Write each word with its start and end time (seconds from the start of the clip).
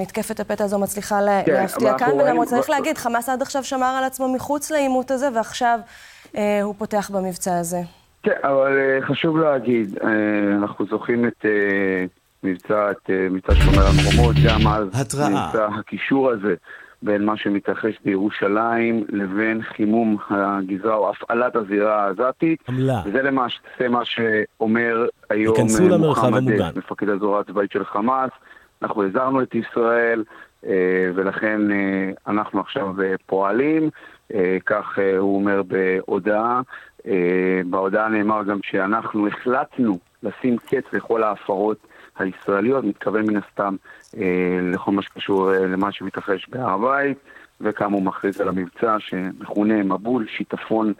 מתקפת 0.00 0.40
הפתע 0.40 0.64
הזו 0.64 0.78
מצליחה 0.78 1.18
כן, 1.46 1.52
להפתיע 1.52 1.98
כאן, 1.98 2.08
וגם 2.12 2.44
צריך 2.44 2.70
להגיד, 2.70 2.98
חמאס 2.98 3.28
עד 3.28 3.42
עכשיו 3.42 3.64
שמר 3.64 3.94
על 3.98 4.04
עצמו 4.04 4.34
מחוץ 4.34 4.70
לעימות 4.70 5.10
הזה, 5.10 5.28
ועכשיו 5.34 5.78
אה, 6.36 6.62
הוא 6.62 6.74
פותח 6.78 7.10
במבצע 7.14 7.58
הזה. 7.58 7.80
כן, 8.22 8.32
אבל 8.42 8.78
אה, 8.78 9.06
חשוב 9.06 9.38
להגיד, 9.38 9.98
אה, 10.04 10.08
אנחנו 10.56 10.86
זוכרים 10.86 11.26
את 11.26 11.44
מבצע, 12.42 12.90
שומר 13.54 13.82
החומות, 13.82 14.36
גם 14.46 14.68
אז 14.68 14.86
מבצע 15.12 15.66
הקישור 15.78 16.30
הזה. 16.30 16.54
בין 17.02 17.24
מה 17.24 17.36
שמתרחש 17.36 17.94
בירושלים 18.04 19.04
לבין 19.08 19.62
חימום 19.62 20.16
הגזרה 20.30 20.94
או 20.94 21.10
הפעלת 21.10 21.56
הזירה 21.56 22.04
העזתית. 22.04 22.58
עמלה. 22.68 23.02
וזה 23.04 23.22
למעשה 23.22 23.88
מה 23.90 24.04
שאומר 24.04 25.06
היום 25.30 25.56
מוחמד, 25.98 26.42
מפקד 26.76 27.08
הזרוע 27.08 27.40
הצבאית 27.40 27.72
של 27.72 27.84
חמאס. 27.84 28.30
אנחנו 28.84 29.04
הזהרנו 29.04 29.42
את 29.42 29.54
ישראל, 29.54 30.24
אה, 30.66 31.10
ולכן 31.14 31.70
אה, 31.70 32.10
אנחנו 32.26 32.60
עכשיו 32.60 33.02
אה, 33.02 33.14
פועלים. 33.26 33.90
כך 34.66 34.98
הוא 35.18 35.36
אומר 35.36 35.62
בהודעה. 35.62 36.60
בהודעה 37.66 38.08
נאמר 38.08 38.42
גם 38.42 38.58
שאנחנו 38.62 39.28
החלטנו 39.28 39.98
לשים 40.22 40.56
קץ 40.58 40.84
לכל 40.92 41.22
ההפרות 41.22 41.76
הישראליות, 42.18 42.84
מתכוון 42.84 43.26
מן 43.26 43.36
הסתם 43.36 43.76
לכל 44.72 44.92
מה 44.92 45.02
שקשור 45.02 45.50
למה 45.52 45.92
שמתרחש 45.92 46.48
בהר 46.48 46.70
הבית, 46.70 47.18
וכאמור 47.60 48.02
מכריז 48.02 48.40
על 48.40 48.48
המבצע 48.48 48.96
שמכונה 48.98 49.82
מבול 49.82 50.26
שיטפון 50.28 50.92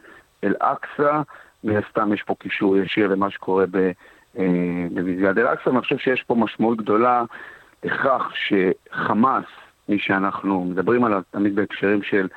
אל-אקצא. 0.45 1.21
מן 1.65 1.77
הסתם 1.77 2.13
יש 2.13 2.23
פה 2.23 2.35
קישור 2.39 2.77
ישיר 2.77 3.09
למה 3.09 3.31
שקורה 3.31 3.65
במסגד 4.35 5.39
אל-אקצא, 5.39 5.69
ואני 5.69 5.81
חושב 5.81 5.99
שיש 5.99 6.23
פה 6.23 6.35
משמעות 6.35 6.79
גדולה 6.79 7.25
לכך 7.85 8.33
שחמאס, 8.35 9.45
מי 9.89 9.99
שאנחנו 9.99 10.65
מדברים 10.65 11.05
עליו 11.05 11.23
תמיד 11.31 11.55
בהקשרים 11.55 12.03
של 12.03 12.29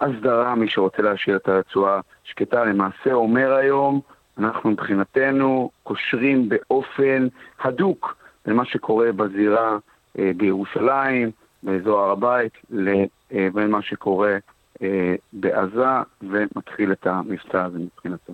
הסדרה, 0.00 0.54
מי 0.54 0.68
שרוצה 0.68 1.02
להשאיר 1.02 1.36
את 1.36 1.48
הרצועה 1.48 2.00
שקטה, 2.24 2.64
למעשה 2.64 3.12
אומר 3.12 3.52
היום, 3.52 4.00
אנחנו 4.38 4.70
מבחינתנו 4.70 5.70
קושרים 5.82 6.48
באופן 6.48 7.26
הדוק 7.60 8.16
למה 8.46 8.64
שקורה 8.64 9.12
בזירה 9.12 9.78
אה, 10.18 10.30
בירושלים, 10.36 11.30
באזור 11.62 12.00
הר 12.00 12.10
הבית, 12.10 12.52
לבין 12.70 13.58
אה, 13.58 13.66
מה 13.66 13.82
שקורה 13.82 14.36
אה, 14.82 15.14
בעזה, 15.32 15.88
ומתחיל 16.22 16.92
את 16.92 17.06
המבצע 17.06 17.64
הזה 17.64 17.78
מבחינתו. 17.78 18.32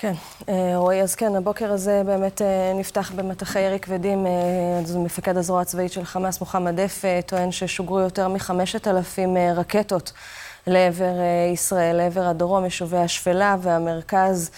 כן, 0.00 0.12
אה, 0.48 0.72
רועי, 0.76 1.02
אז 1.02 1.14
כן, 1.14 1.36
הבוקר 1.36 1.72
הזה 1.72 2.02
באמת 2.06 2.42
אה, 2.42 2.72
נפתח 2.74 3.12
במטחי 3.16 3.60
ירי 3.60 3.80
כבדים. 3.80 4.26
אה, 4.26 4.98
מפקד 4.98 5.36
הזרוע 5.36 5.60
הצבאית 5.60 5.92
של 5.92 6.04
חמאס, 6.04 6.40
מוחמד 6.40 6.80
דף, 6.80 7.02
טוען 7.26 7.52
ששוגרו 7.52 8.00
יותר 8.00 8.28
מחמשת 8.28 8.88
אלפים 8.88 9.36
רקטות 9.56 10.12
לעבר 10.66 11.12
ישראל, 11.52 11.96
לעבר 11.96 12.20
הדרום, 12.26 12.64
יישובי 12.64 12.96
השפלה 12.96 13.56
והמרכז, 13.62 14.50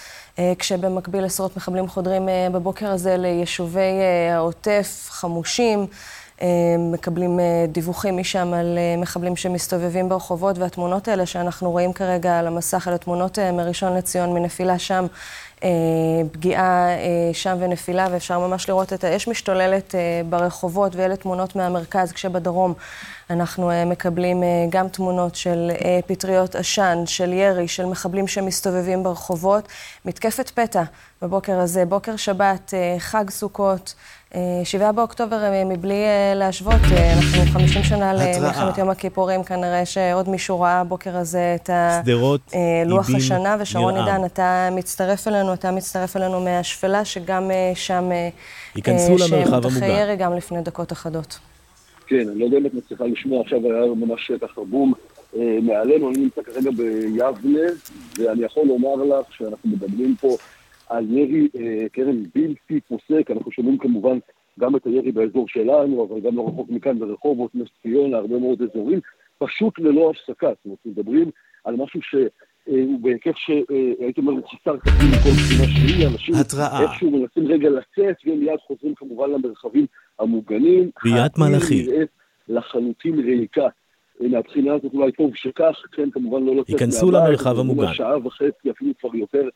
כשבמקביל 0.58 1.24
עשרות 1.24 1.56
מחבלים 1.56 1.88
חודרים 1.88 2.28
בבוקר 2.52 2.90
הזה 2.90 3.16
ליישובי 3.16 4.02
העוטף, 4.32 5.06
חמושים. 5.10 5.86
מקבלים 6.78 7.40
דיווחים 7.68 8.16
משם 8.16 8.54
על 8.54 8.78
מחבלים 8.98 9.36
שמסתובבים 9.36 10.08
ברחובות, 10.08 10.58
והתמונות 10.58 11.08
האלה 11.08 11.26
שאנחנו 11.26 11.70
רואים 11.70 11.92
כרגע 11.92 12.38
על 12.38 12.46
המסך, 12.46 12.88
אלה 12.88 12.98
תמונות 12.98 13.38
מראשון 13.38 13.96
לציון, 13.96 14.34
מנפילה 14.34 14.78
שם, 14.78 15.06
פגיעה 16.32 16.88
שם 17.32 17.56
ונפילה, 17.60 18.08
ואפשר 18.10 18.38
ממש 18.38 18.68
לראות 18.68 18.92
את 18.92 19.04
האש 19.04 19.28
משתוללת 19.28 19.94
ברחובות, 20.28 20.96
ואלה 20.96 21.16
תמונות 21.16 21.56
מהמרכז, 21.56 22.12
כשבדרום 22.12 22.74
אנחנו 23.30 23.70
מקבלים 23.86 24.42
גם 24.70 24.88
תמונות 24.88 25.34
של 25.34 25.70
פטריות 26.06 26.54
עשן, 26.54 27.02
של 27.06 27.32
ירי, 27.32 27.68
של 27.68 27.86
מחבלים 27.86 28.28
שמסתובבים 28.28 29.02
ברחובות. 29.02 29.68
מתקפת 30.04 30.50
פתע 30.50 30.82
בבוקר 31.22 31.60
הזה, 31.60 31.84
בוקר 31.84 32.16
שבת, 32.16 32.74
חג 32.98 33.30
סוכות. 33.30 33.94
שבעה 34.64 34.92
באוקטובר 34.92 35.38
מבלי 35.66 36.04
להשוות, 36.34 36.80
אנחנו 37.16 37.52
חמישים 37.52 37.82
שנה 37.82 38.12
למלחמת 38.12 38.78
יום 38.78 38.90
הכיפורים, 38.90 39.44
כנראה 39.44 39.86
שעוד 39.86 40.28
מישהו 40.28 40.60
ראה 40.60 40.80
הבוקר 40.80 41.16
הזה 41.16 41.56
את 41.62 41.70
לוח 42.86 43.10
השנה, 43.16 43.56
ושרון 43.60 43.96
עידן, 43.96 44.24
אתה 44.24 44.68
מצטרף 44.72 45.28
אלינו, 45.28 45.54
אתה 45.54 45.70
מצטרף 45.70 46.16
אלינו 46.16 46.40
מהשפלה, 46.40 47.04
שגם 47.04 47.50
שם... 47.74 48.10
ייכנסו 48.76 49.16
למרחב 49.18 49.66
המוגן. 49.66 49.86
ירי 49.86 50.16
גם 50.16 50.36
לפני 50.36 50.62
דקות 50.62 50.92
אחדות. 50.92 51.38
כן, 52.06 52.28
אני 52.28 52.38
לא 52.38 52.44
יודע 52.44 52.58
אם 52.58 52.66
את 52.66 52.74
מצליחה 52.74 53.04
לשמוע, 53.04 53.42
עכשיו 53.42 53.58
היה 53.58 53.94
ממש 53.96 54.32
ככה 54.40 54.60
בום 54.70 54.92
מעלינו, 55.62 56.10
אני 56.10 56.18
נמצא 56.18 56.42
כרגע 56.42 56.70
ביבנה, 56.70 57.60
ואני 58.18 58.44
יכול 58.44 58.66
לומר 58.66 59.04
לך 59.04 59.26
שאנחנו 59.30 59.70
מדברים 59.70 60.14
פה 60.20 60.36
על 60.90 61.06
ירי 61.10 61.48
אה, 61.58 61.88
קרן 61.92 62.22
בלתי 62.34 62.80
פוסק, 62.88 63.30
אנחנו 63.30 63.52
שומעים 63.52 63.78
כמובן 63.78 64.18
גם 64.60 64.76
את 64.76 64.86
הירי 64.86 65.12
באזור 65.12 65.48
שלנו, 65.48 66.06
אבל 66.08 66.20
גם 66.20 66.36
לא 66.36 66.48
רחוק 66.48 66.70
מכאן 66.70 66.98
ברחובות, 66.98 67.54
נס 67.54 67.68
ציונה, 67.82 68.16
הרבה 68.16 68.38
מאוד 68.38 68.62
אזורים, 68.62 69.00
פשוט 69.38 69.78
ללא 69.78 70.10
הפסקה. 70.10 70.48
זאת 70.48 70.64
אומרת, 70.64 70.78
מדברים 70.84 71.30
על 71.64 71.76
משהו 71.76 72.00
שהוא 72.02 72.22
אה, 72.68 72.84
בהיקף 73.00 73.36
שהייתי 73.36 74.20
אומר, 74.20 74.32
הוא 74.32 74.42
חסר 74.48 74.76
תקדים 74.76 75.10
מכל 75.10 75.30
בחינה 75.30 75.64
שהיא, 75.64 76.06
אנשים 76.06 76.34
התראה. 76.40 76.82
איכשהו 76.82 77.10
מנסים 77.10 77.46
רגע 77.46 77.68
לצאת, 77.70 78.16
והם 78.26 78.40
מיד 78.40 78.58
חוזרים 78.66 78.94
כמובן 78.94 79.30
למרחבים 79.30 79.86
המוגנים. 80.18 80.90
ביאת 81.04 81.38
מלאכי. 81.38 81.86
לחלוטין 82.48 83.20
ריקה. 83.20 83.68
מהבחינה 84.20 84.74
הזאת 84.74 84.94
אולי 84.94 85.12
טוב 85.12 85.30
שכך, 85.34 85.82
כן, 85.92 86.10
כמובן 86.10 86.42
לא 86.42 86.56
לצאת 86.56 86.68
ייכנסו 86.68 87.10
למרחב 87.10 87.58
המוגן. 87.58 87.94
שעה 87.94 88.26
וחצי, 88.26 88.70
אפילו 88.70 88.92
כבר 89.00 89.16
יותר, 89.16 89.42
אה, 89.42 89.48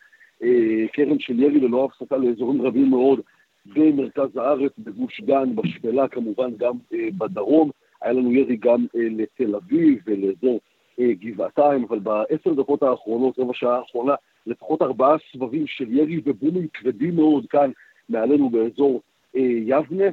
קרן 0.92 1.18
של 1.18 1.40
ירי 1.40 1.60
ללא 1.60 1.84
הפסקה 1.84 2.16
לאזורים 2.16 2.62
רבים 2.62 2.90
מאוד 2.90 3.20
במרכז 3.66 4.36
הארץ, 4.36 4.72
בגוש 4.78 5.20
דן, 5.20 5.56
בשפלה 5.56 6.08
כמובן, 6.08 6.50
גם 6.56 6.74
אה, 6.92 7.08
בדרום. 7.18 7.70
היה 8.02 8.12
לנו 8.12 8.32
ירי 8.32 8.56
גם 8.56 8.86
אה, 8.96 9.00
לתל 9.10 9.54
אביב 9.54 9.98
ולאזור 10.06 10.60
גבעתיים, 11.00 11.84
אבל 11.84 11.98
בעשר 11.98 12.52
דקות 12.52 12.82
האחרונות, 12.82 13.38
רבע 13.38 13.52
שעה 13.54 13.76
האחרונה, 13.78 14.14
לפחות 14.46 14.82
ארבעה 14.82 15.16
סבבים 15.32 15.66
של 15.66 15.92
ירי 15.92 16.20
ובומים 16.24 16.66
כבדים 16.74 17.16
מאוד 17.16 17.46
כאן 17.46 17.70
מעלינו 18.08 18.50
באזור 18.50 19.00
יבנה. 19.34 20.04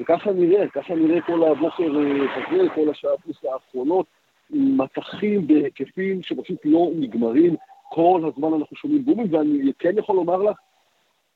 וככה 0.00 0.32
נראה, 0.32 0.68
ככה 0.68 0.94
נראה 0.94 1.20
כל 1.20 1.44
הבוקר 1.44 1.90
הזה, 1.90 2.68
כל 2.74 2.90
השעה 2.90 3.10
פלוס 3.24 3.44
האחרונות, 3.44 4.06
מטחים 4.50 5.46
בהיקפים 5.46 6.22
שפשוט 6.22 6.58
לא 6.64 6.90
נגמרים. 6.94 7.56
כל 7.94 8.30
הזמן 8.34 8.48
אנחנו 8.54 8.76
שומעים 8.76 9.04
בומים, 9.04 9.34
ואני 9.34 9.72
כן 9.78 9.98
יכול 9.98 10.16
לומר 10.16 10.42
לך, 10.42 10.56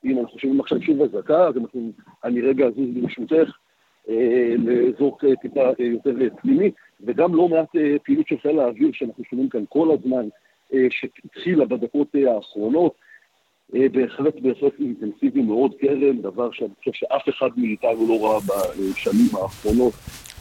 הנה, 0.03 0.21
אנחנו 0.21 0.39
שומעים 0.39 0.59
עכשיו 0.59 0.81
שוב 0.81 1.01
אזעקה, 1.01 1.47
אז 1.47 1.57
אנחנו, 1.57 1.91
אני 2.23 2.41
רגע 2.41 2.65
אזוז 2.65 2.89
ברשותך 3.01 3.57
אה, 4.09 4.55
לאזור 4.57 5.17
טיפה 5.41 5.61
אה, 5.61 5.85
יותר 5.85 6.11
פנימי, 6.41 6.71
וגם 7.01 7.35
לא 7.35 7.47
מעט 7.47 7.75
אה, 7.75 7.95
פעילות 8.03 8.27
של 8.27 8.37
חיל 8.37 8.59
האוויר 8.59 8.89
שאנחנו 8.93 9.23
שומעים 9.23 9.49
כאן 9.49 9.63
כל 9.69 9.91
הזמן, 9.91 10.27
אה, 10.73 10.87
שהתחילה 10.89 11.65
בדקות 11.65 12.07
אה, 12.15 12.35
האחרונות. 12.35 12.93
אה, 13.75 13.89
בהחלט, 13.91 14.35
בהחלט 14.41 14.79
אינטנסיבי 14.79 15.41
מאוד 15.41 15.71
קרן, 15.79 16.21
דבר 16.21 16.51
שאני 16.51 16.69
חושב 16.79 16.91
שאף 16.93 17.29
אחד 17.29 17.49
מאיתנו 17.57 18.07
לא 18.07 18.25
ראה 18.25 18.39
בשנים 18.39 19.35
האחרונות, 19.41 19.93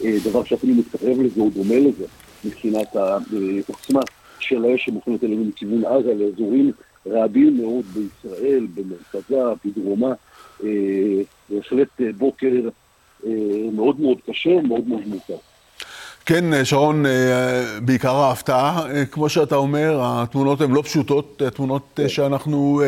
אה, 0.04 0.16
דבר 0.30 0.44
שאפילו 0.44 0.74
מתקרב 0.74 1.20
לזה 1.20 1.40
או 1.40 1.50
דומה 1.50 1.78
לזה 1.78 2.06
מבחינת 2.44 2.96
העוצמה. 2.96 4.00
של 4.38 4.64
האש 4.64 4.84
שמופנית 4.84 5.24
אלינו 5.24 5.44
מכיוון 5.44 5.84
עזה 5.84 6.14
לאזורים 6.14 6.72
רבים 7.06 7.56
מאוד 7.56 7.84
בישראל, 7.84 8.66
במרכזה, 8.74 9.42
בדרומה. 9.64 10.12
אה, 10.64 10.68
בהחלט 11.50 11.88
אה, 12.00 12.06
בוקר 12.18 12.52
אה, 13.26 13.30
מאוד 13.72 14.00
מאוד 14.00 14.18
קשה, 14.30 14.60
מאוד 14.60 14.88
מאוד 14.88 15.06
מורכב. 15.06 15.34
כן, 16.26 16.64
שרון, 16.64 17.04
בעיקר 17.84 18.14
ההפתעה, 18.14 18.86
כמו 19.10 19.28
שאתה 19.28 19.56
אומר, 19.56 20.00
התמונות 20.02 20.60
הן 20.60 20.70
לא 20.70 20.82
פשוטות, 20.82 21.42
התמונות 21.46 22.00
שאנחנו 22.08 22.82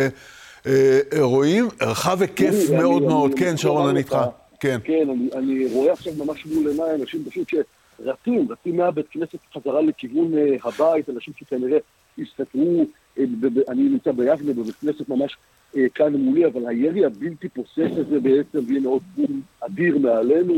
רואים, 1.21 1.69
רחב 1.81 2.23
היקף 2.23 2.55
מאוד 2.79 3.03
מאוד, 3.03 3.33
כן, 3.37 3.56
שרון, 3.56 3.89
אני 3.89 3.99
איתך. 3.99 4.19
כן, 4.61 4.79
כן, 4.85 5.09
אני 5.35 5.67
רואה 5.73 5.93
עכשיו 5.93 6.12
ממש 6.19 6.47
מול 6.47 6.69
עיניי 6.69 6.95
אנשים 7.00 7.25
פשוט 7.31 7.49
ש... 7.49 7.55
רצים, 8.00 8.53
רצים 8.53 8.77
מהבית 8.77 9.09
כנסת 9.11 9.39
חזרה 9.55 9.81
לכיוון 9.81 10.33
uh, 10.35 10.69
הבית, 10.69 11.09
אנשים 11.11 11.35
שכנראה 11.39 11.79
הסתתרו, 12.19 12.87
uh, 13.17 13.21
אני 13.69 13.83
נמצא 13.83 14.12
ביבנה 14.12 14.53
בבית 14.53 14.75
כנסת 14.75 15.09
ממש 15.09 15.37
uh, 15.75 15.79
כאן 15.95 16.17
מולי, 16.17 16.47
אבל 16.47 16.67
הירי 16.67 17.05
הבלתי 17.05 17.49
פוסק 17.49 17.91
הזה 17.97 18.21
בעצם, 18.21 18.59
והנה 18.69 18.89
עוד 18.89 19.03
בום 19.17 19.41
אדיר 19.61 19.99
מעלינו, 19.99 20.55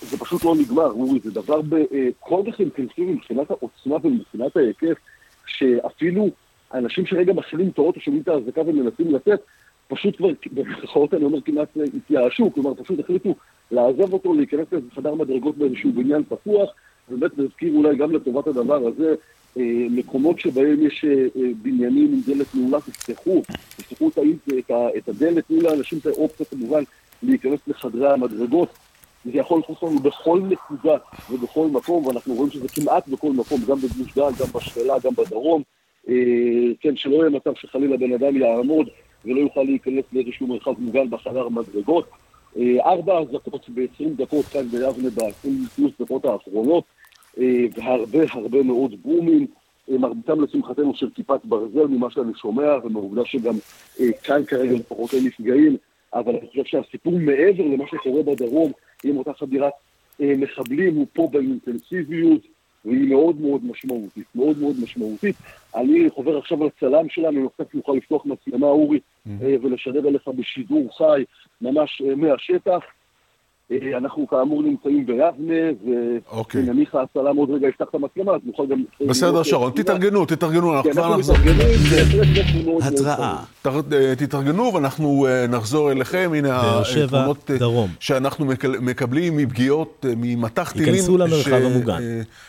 זה 0.00 0.18
פשוט 0.18 0.44
לא 0.44 0.54
נגמר, 0.60 0.90
אורי, 0.90 1.20
זה 1.24 1.30
דבר 1.30 1.60
בכל 1.62 2.42
כך 2.46 2.60
אינטנסיבי 2.60 3.12
מבחינת 3.12 3.50
העוצמה 3.50 3.96
ומבחינת 4.02 4.56
ההיקף, 4.56 4.98
שאפילו 5.46 6.30
האנשים 6.70 7.06
שרגע 7.06 7.32
מתחילים 7.32 7.68
לטעות 7.68 7.96
או 7.96 8.00
שומעים 8.00 8.22
את 8.22 8.28
ההזדקה 8.28 8.60
ומנסים 8.60 9.14
לצאת, 9.14 9.40
פשוט 9.88 10.16
כבר, 10.16 10.28
במירכאות 10.52 11.14
אני 11.14 11.24
אומר 11.24 11.40
כמעט 11.40 11.68
התייאשו, 11.96 12.52
כלומר 12.54 12.74
פשוט 12.74 13.00
החליטו 13.00 13.34
לעזוב 13.70 14.12
אותו, 14.12 14.34
להיכנס 14.34 14.66
לחדר 14.72 15.14
מדרגות 15.14 15.58
באיזשהו 15.58 15.92
בניין 15.92 16.22
פתוח, 16.24 16.70
באמת 17.08 17.38
נזכיר 17.38 17.74
אולי 17.74 17.96
גם 17.96 18.12
לטובת 18.12 18.46
הדבר 18.46 18.86
הזה, 18.86 19.14
אה, 19.56 19.86
מקומות 19.90 20.40
שבהם 20.40 20.86
יש 20.86 21.04
אה, 21.04 21.10
אה, 21.10 21.50
בניינים 21.62 22.12
עם 22.12 22.20
דלת 22.26 22.46
נעולה, 22.54 22.80
תפתחו, 22.80 23.42
תפתחו 23.76 24.08
את, 24.98 25.08
הדלת, 25.08 25.46
תנו 25.46 25.60
לאנשים 25.60 25.98
את 25.98 26.06
האופציה 26.06 26.46
כמובן 26.46 26.82
להיכנס 27.22 27.60
לחדרי 27.66 28.12
המדרגות. 28.12 28.68
זה 29.24 29.30
יכול 29.34 29.58
לחוץ 29.60 29.82
לנו 29.82 29.98
בכל 29.98 30.40
נקודה 30.48 30.96
ובכל 31.30 31.66
מקום, 31.66 32.06
ואנחנו 32.06 32.34
רואים 32.34 32.50
שזה 32.50 32.68
כמעט 32.68 33.08
בכל 33.08 33.32
מקום, 33.32 33.60
גם 33.68 33.76
בגוש 33.76 34.14
דן, 34.14 34.30
גם 34.40 34.46
בשפלה, 34.54 34.94
גם 35.04 35.12
בדרום. 35.14 35.62
כן, 36.80 36.96
שלא 36.96 37.14
יהיה 37.14 37.30
מצב 37.30 37.54
שחלילה 37.54 37.96
בן 37.96 38.12
אדם 38.12 38.36
יעמוד 38.36 38.88
ולא 39.24 39.40
יוכל 39.40 39.62
להיכנס 39.62 40.04
לאיזשהו 40.12 40.46
מרחב 40.46 40.74
מוגן 40.78 41.10
בחדר 41.10 41.46
המדרגות. 41.46 42.10
ארבע 42.80 43.18
אזעקות 43.18 43.68
ב-20 43.68 44.08
דקות 44.16 44.44
כאן 44.44 44.68
ביבנה 44.68 45.10
ב-20 45.10 45.48
פלוס 45.76 45.92
דקות 46.00 46.24
האחרונות. 46.24 46.84
אה, 47.38 47.64
והרבה 47.76 48.18
הרבה 48.30 48.62
מאוד 48.62 48.94
בומים, 49.02 49.46
אה, 49.90 49.98
מרביתם 49.98 50.44
לשמחתנו 50.44 50.94
של 50.94 51.10
כיפת 51.14 51.40
ברזל 51.44 51.86
ממה 51.86 52.10
שאני 52.10 52.32
שומע, 52.34 52.76
ומעובדה 52.84 53.24
שגם 53.24 53.54
אה, 54.00 54.12
כאן 54.24 54.44
כרגע 54.44 54.72
לפחות 54.72 55.14
אין 55.14 55.26
נפגעים, 55.26 55.76
אבל 56.14 56.36
אני 56.36 56.48
חושב 56.48 56.64
שהסיפור 56.64 57.12
מעבר 57.12 57.64
למה 57.64 57.84
שקורה 57.86 58.22
בדרום, 58.22 58.72
עם 59.04 59.16
אותה 59.16 59.32
חדירת 59.32 59.72
מחבלים, 60.20 60.94
הוא 60.94 61.06
פה 61.12 61.28
באינטנסיביות, 61.32 62.40
והיא 62.84 63.08
מאוד 63.08 63.40
מאוד 63.40 63.64
משמעותית, 63.64 64.26
מאוד 64.34 64.58
מאוד 64.58 64.76
משמעותית. 64.82 65.36
אני 65.76 66.10
חובר 66.10 66.38
עכשיו 66.38 66.66
לצלם 66.66 67.08
שלנו, 67.08 67.40
אני 67.40 67.48
חושב 67.48 67.64
שנוכל 67.72 67.92
לפתוח 67.92 68.26
מצלמה, 68.26 68.66
אורי, 68.66 68.98
mm-hmm. 68.98 69.30
ולשדר 69.62 70.08
אליך 70.08 70.28
בשידור 70.28 70.98
חי, 70.98 71.24
ממש 71.60 72.02
מהשטח. 72.16 72.80
אה, 73.72 73.96
אנחנו 73.96 74.28
כאמור 74.28 74.62
נמצאים 74.62 75.06
ביבנה, 75.06 75.54
אוקיי. 76.30 76.70
ומיכה 76.70 77.02
הסלם 77.02 77.36
עוד 77.36 77.50
רגע 77.50 77.68
יפתח 77.68 77.84
את 77.90 77.94
המצלמה, 77.94 78.32
אז 78.32 78.40
נוכל 78.44 78.66
גם... 78.66 78.84
בסדר, 79.08 79.42
שרון, 79.42 79.72
תתארגנו, 79.72 80.26
תתארגנו, 80.26 80.76
אנחנו 80.76 80.92
כבר 80.92 81.16
נחזור. 81.16 81.36
התראה. 82.82 83.36
אה, 83.66 84.14
תתארגנו 84.16 84.74
ואנחנו 84.74 85.26
אה, 85.26 85.46
נחזור 85.46 85.92
אליכם, 85.92 86.30
הנה 86.34 86.80
התמונות 87.04 87.50
שאנחנו 88.00 88.46
מקבלים 88.80 89.36
מפגיעות, 89.36 90.06
ממטח 90.16 90.72
טילים. 90.72 90.94
ייכנסו 90.94 91.18
למרחב 91.18 91.52
המוגן. 91.52 92.02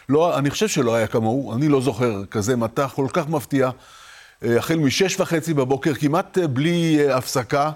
לא, 0.10 0.38
אני 0.38 0.50
חושב 0.50 0.68
שלא 0.68 0.96
היה 0.96 1.08
כמוהו, 1.08 1.56
אני 1.56 1.68
לא 1.68 1.82
זוכר 1.82 2.26
כזה 2.26 2.56
מטח 2.58 2.94
כל 2.96 3.08
כך 3.14 3.30
מפתיע. 3.30 3.70
החל 4.42 4.76
משש 4.76 5.20
וחצי 5.20 5.54
בבוקר, 5.54 5.94
כמעט 5.94 6.38
בלי 6.38 7.10
הפסקה. 7.12 7.72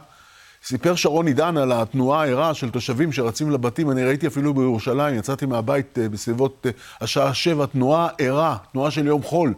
סיפר 0.68 0.96
שרון 0.96 1.28
עידן 1.28 1.58
על 1.58 1.72
התנועה 1.72 2.24
הערה 2.24 2.54
של 2.54 2.70
תושבים 2.70 3.12
שרצים 3.12 3.52
לבתים, 3.52 3.92
אני 3.92 4.04
ראיתי 4.04 4.28
אפילו 4.28 4.54
בירושלים, 4.54 5.16
יצאתי 5.16 5.46
מהבית 5.46 6.00
אה, 6.00 6.10
בסביבות 6.10 6.66
אה, 6.66 6.72
השעה 7.02 7.34
שבע, 7.34 7.66
תנועה 7.66 8.08
ערה, 8.18 8.58
תנועה 8.72 8.92
של 8.92 9.08
יום 9.08 9.24
חול, 9.24 9.54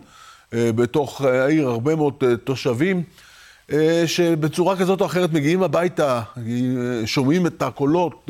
אה, 0.53 0.71
בתוך 0.75 1.21
העיר, 1.21 1.67
הרבה 1.67 1.95
מאוד 1.95 2.23
תושבים, 2.43 3.03
שבצורה 4.05 4.77
כזאת 4.77 5.01
או 5.01 5.05
אחרת 5.05 5.33
מגיעים 5.33 5.63
הביתה, 5.63 6.21
שומעים 7.05 7.47
את 7.47 7.61
הקולות, 7.61 8.29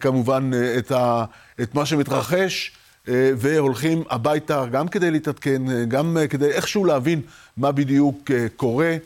כמובן 0.00 0.50
את, 0.78 0.92
ה, 0.92 1.24
את 1.62 1.74
מה 1.74 1.86
שמתרחש. 1.86 2.72
והולכים 3.36 4.02
הביתה 4.10 4.64
גם 4.72 4.88
כדי 4.88 5.10
להתעדכן, 5.10 5.62
גם 5.88 6.16
כדי 6.30 6.50
איכשהו 6.50 6.84
להבין 6.84 7.20
מה 7.56 7.72
בדיוק 7.72 8.30
קורה. 8.56 8.96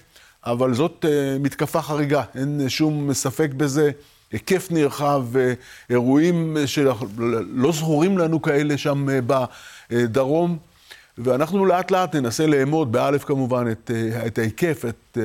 אבל 0.46 0.74
זאת 0.74 1.04
uh, 1.04 1.08
מתקפה 1.42 1.82
חריגה, 1.82 2.22
אין 2.34 2.68
שום 2.68 3.12
ספק 3.12 3.50
בזה. 3.56 3.90
היקף 4.32 4.68
נרחב, 4.70 5.24
uh, 5.32 5.38
אירועים 5.90 6.56
שלא 6.66 7.72
זכורים 7.72 8.18
לנו 8.18 8.42
כאלה 8.42 8.78
שם 8.78 9.06
בדרום, 9.26 10.58
ואנחנו 11.18 11.66
לאט 11.66 11.90
לאט 11.90 12.14
ננסה 12.14 12.46
לאמוד, 12.46 12.92
באלף 12.92 13.24
כמובן, 13.24 13.70
את, 13.70 13.90
את 14.26 14.38
ההיקף, 14.38 14.84
את, 14.88 15.18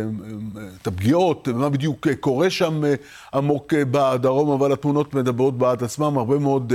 את 0.81 0.88
הפגיעות, 0.88 1.47
מה 1.47 1.69
בדיוק 1.69 2.07
קורה 2.19 2.50
שם 2.50 2.81
עמוק 3.33 3.74
בדרום, 3.74 4.51
אבל 4.51 4.74
התמונות 4.74 5.13
מדברות 5.13 5.57
בעד 5.57 5.83
עצמם, 5.83 6.17
הרבה 6.17 6.39
מאוד 6.39 6.74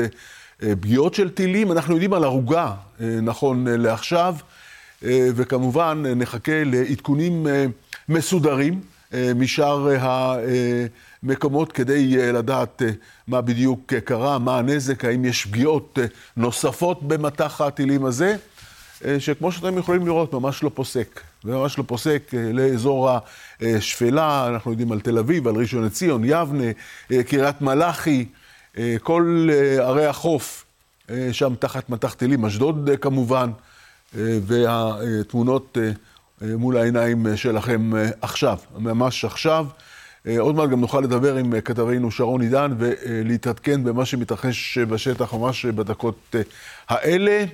פגיעות 0.80 1.14
של 1.14 1.30
טילים. 1.30 1.72
אנחנו 1.72 1.94
יודעים 1.94 2.12
על 2.12 2.24
הרוגה, 2.24 2.72
נכון 3.00 3.64
לעכשיו, 3.68 4.34
וכמובן 5.02 6.02
uh, 6.06 6.14
נחכה 6.14 6.64
לעדכונים... 6.64 7.46
Uh, 7.46 7.50
מסודרים 8.08 8.80
אה, 9.14 9.32
משאר 9.34 9.88
אה, 9.96 10.36
המקומות 11.22 11.72
כדי 11.72 12.16
אה, 12.20 12.32
לדעת 12.32 12.82
מה 13.28 13.40
בדיוק 13.40 13.94
קרה, 13.94 14.38
מה 14.38 14.58
הנזק, 14.58 15.04
האם 15.04 15.24
יש 15.24 15.46
פגיעות 15.46 15.98
נוספות 16.36 17.02
במטח 17.02 17.60
הטילים 17.60 18.04
הזה, 18.04 18.36
שכמו 19.18 19.52
שאתם 19.52 19.78
יכולים 19.78 20.06
לראות, 20.06 20.32
ממש 20.32 20.62
לא 20.62 20.70
פוסק. 20.74 21.20
ממש 21.44 21.78
לא 21.78 21.84
פוסק 21.86 22.30
לאזור 22.52 23.10
השפלה, 23.60 24.48
אנחנו 24.48 24.70
יודעים 24.70 24.92
על 24.92 25.00
תל 25.00 25.18
אביב, 25.18 25.48
על 25.48 25.54
ראשון 25.54 25.84
לציון, 25.84 26.22
יבנה, 26.24 26.64
קריית 27.26 27.60
מלאכי, 27.60 28.26
כל 29.02 29.48
ערי 29.80 30.06
החוף 30.06 30.64
שם 31.32 31.54
תחת 31.58 31.90
מטח 31.90 32.14
טילים, 32.14 32.44
אשדוד 32.44 32.90
כמובן, 33.00 33.50
והתמונות 34.14 35.78
אה, 36.42 36.56
מול 36.56 36.76
העיניים 36.76 37.26
אה, 37.26 37.36
שלכם 37.36 37.96
אה, 37.96 38.08
עכשיו, 38.20 38.58
ממש 38.78 39.24
עכשיו. 39.24 39.66
עוד 40.38 40.54
מעט 40.54 40.68
גם 40.70 40.80
נוכל 40.80 41.00
לדבר 41.00 41.36
עם 41.36 41.60
כתבינו 41.60 42.10
שרון 42.10 42.40
עידן 42.40 42.74
ולהתעדכן 42.78 43.84
במה 43.84 44.04
שמתרחש 44.04 44.78
בשטח 44.78 45.34
ממש 45.34 45.66
בדקות 45.66 46.34
האלה. 46.88 47.44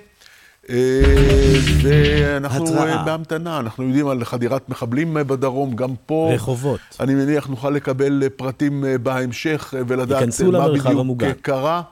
ואנחנו 1.82 2.68
התראה. 2.68 3.02
בהמתנה, 3.02 3.58
אנחנו 3.58 3.84
יודעים 3.84 4.08
על 4.08 4.24
חדירת 4.24 4.68
מחבלים 4.68 5.14
בדרום, 5.14 5.76
גם 5.76 5.94
פה. 6.06 6.30
רחובות. 6.34 6.80
אני 7.00 7.14
מניח 7.14 7.46
נוכל 7.46 7.70
לקבל 7.70 8.28
פרטים 8.36 8.84
בהמשך 9.02 9.74
ולדעת 9.86 10.28
מה 10.52 10.68
בדיוק 10.68 10.86
המוגן. 10.86 11.32
קרה. 11.32 11.82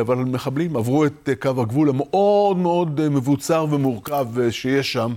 אבל 0.00 0.16
מחבלים 0.16 0.76
עברו 0.76 1.06
את 1.06 1.28
קו 1.40 1.62
הגבול 1.62 1.88
המאוד 1.88 2.56
מאוד 2.56 3.08
מבוצר 3.08 3.66
ומורכב 3.70 4.50
שיש 4.50 4.92
שם. 4.92 5.14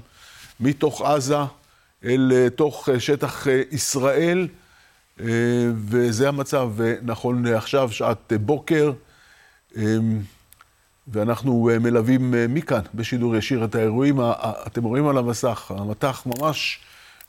מתוך 0.60 1.02
עזה 1.02 1.38
אל 2.06 2.32
אה, 2.36 2.50
תוך 2.50 2.90
אה, 2.90 3.00
שטח 3.00 3.48
אה, 3.48 3.62
ישראל, 3.72 4.48
וזה 5.76 6.28
המצב 6.28 6.72
נכון 7.02 7.46
לעכשיו, 7.46 7.92
שעת 7.92 8.34
בוקר, 8.42 8.92
ואנחנו 11.08 11.70
מלווים 11.82 12.34
מכאן 12.50 12.82
בשידור 12.94 13.36
ישיר 13.36 13.66
את 13.66 13.76
האירועים. 13.76 14.20
אתם 14.68 14.84
רואים 14.84 15.08
על 15.08 15.18
המסך, 15.18 15.72
המטח 15.78 16.26
ממש 16.26 16.80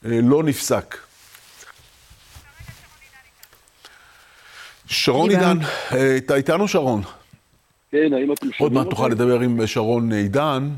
לא 0.02 0.42
נפסק. 0.42 0.96
שרון 4.86 5.30
עידן, 5.30 5.58
אתה 6.16 6.34
איתנו 6.34 6.68
שרון? 6.68 7.02
כן, 7.90 8.12
האם 8.12 8.32
אתם 8.32 8.52
שומעים 8.52 8.54
עוד 8.58 8.72
מעט 8.72 8.90
תוכל 8.90 9.08
לדבר 9.08 9.40
עם 9.40 9.66
שרון 9.66 10.12
עידן. 10.12 10.68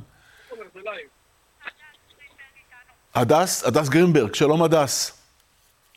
הדס, 3.15 3.65
הדס 3.65 3.89
גרינברג, 3.89 4.35
שלום 4.35 4.63
הדס. 4.63 5.19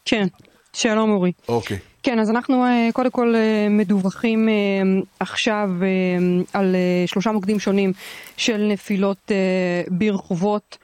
כן, 0.05 0.27
שלום 0.74 1.10
אורי. 1.12 1.32
אוקיי. 1.48 1.77
כן, 2.03 2.20
אז 2.20 2.29
אנחנו 2.29 2.65
אה, 2.65 2.89
קודם 2.93 3.12
כל 3.12 3.36
אה, 3.36 3.67
מדווחים 3.70 4.50
אה, 4.50 4.53
עכשיו 5.20 5.70
על 6.53 6.75
שלושה 7.05 7.32
מוקדים 7.32 7.60
שונים 7.60 7.93
של 8.38 8.67
נפילות 8.72 9.32
ברחובות. 9.88 10.77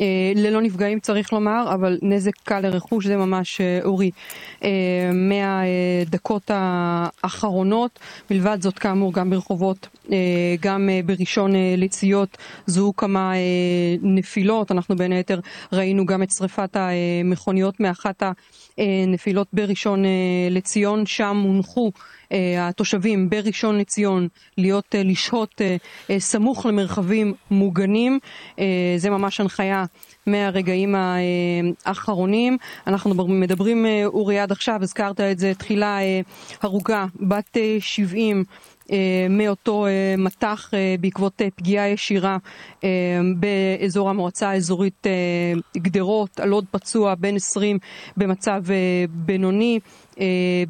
אה, 0.00 0.32
ללא 0.34 0.60
נפגעים 0.60 1.00
צריך 1.00 1.32
לומר, 1.32 1.74
אבל 1.74 1.98
נזק 2.02 2.32
קל 2.44 2.60
לרכוש 2.60 3.06
זה 3.06 3.16
ממש 3.16 3.60
אה, 3.60 3.80
אורי 3.84 4.10
אה, 4.64 5.10
מהדקות 5.12 6.50
האחרונות. 6.54 7.98
מלבד 8.30 8.58
זאת 8.60 8.78
כאמור 8.78 9.12
גם 9.12 9.30
ברחובות, 9.30 9.88
גם 10.60 10.88
בראשון 11.06 11.52
לציות 11.76 12.38
זוהו 12.66 12.96
כמה 12.96 13.32
נפילות, 14.02 14.70
אנחנו 14.70 14.96
בין 14.96 15.12
היתר 15.12 15.40
ראינו 15.72 16.06
גם 16.06 16.22
את 16.22 16.30
שריפת 16.30 16.76
המכוניות 16.76 17.80
מאחת 17.80 18.22
הנפילות 18.78 19.48
בראשון 19.52 20.04
לציון, 20.50 21.06
שם 21.06 21.36
הונחו 21.36 21.92
התושבים 22.58 23.30
בראשון 23.30 23.78
לציון 23.78 24.28
להיות, 24.58 24.94
לשהות 25.04 25.60
סמוך 26.18 26.66
למרחבים 26.66 27.34
מוגנים, 27.50 28.18
זה 28.96 29.10
ממש 29.10 29.40
הנחיה 29.40 29.84
מהרגעים 30.26 30.94
האחרונים. 31.84 32.58
אנחנו 32.86 33.14
מדברים, 33.28 33.86
אה, 33.86 34.02
אורי, 34.06 34.38
עד 34.38 34.52
עכשיו, 34.52 34.78
הזכרת 34.82 35.20
את 35.20 35.38
זה, 35.38 35.52
תחילה 35.58 35.98
אה, 36.00 36.20
הרוגה 36.62 37.06
בת 37.20 37.56
70 37.80 38.36
אה, 38.38 38.42
מאותו 39.30 39.86
מטח 40.18 40.70
בעקבות 41.00 41.42
פגיעה 41.56 41.88
ישירה 41.88 42.36
באזור 43.36 44.10
המועצה 44.10 44.50
האזורית 44.50 45.06
גדרות, 45.76 46.40
על 46.40 46.50
עוד 46.50 46.64
פצוע 46.70 47.14
בן 47.14 47.36
20 47.36 47.78
במצב 48.16 48.62
בינוני. 49.10 49.78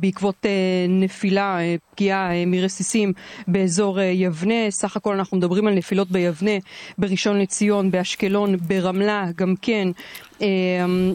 בעקבות 0.01 0.47
נפילה, 0.89 1.59
פגיעה 1.95 2.31
מרסיסים 2.47 3.13
באזור 3.49 4.01
יבנה. 4.01 4.71
סך 4.71 4.97
הכל 4.97 5.15
אנחנו 5.15 5.37
מדברים 5.37 5.67
על 5.67 5.75
נפילות 5.75 6.11
ביבנה, 6.11 6.51
בראשון 6.99 7.39
לציון, 7.39 7.91
באשקלון, 7.91 8.57
ברמלה, 8.57 9.27
גם 9.37 9.55
כן. 9.63 9.89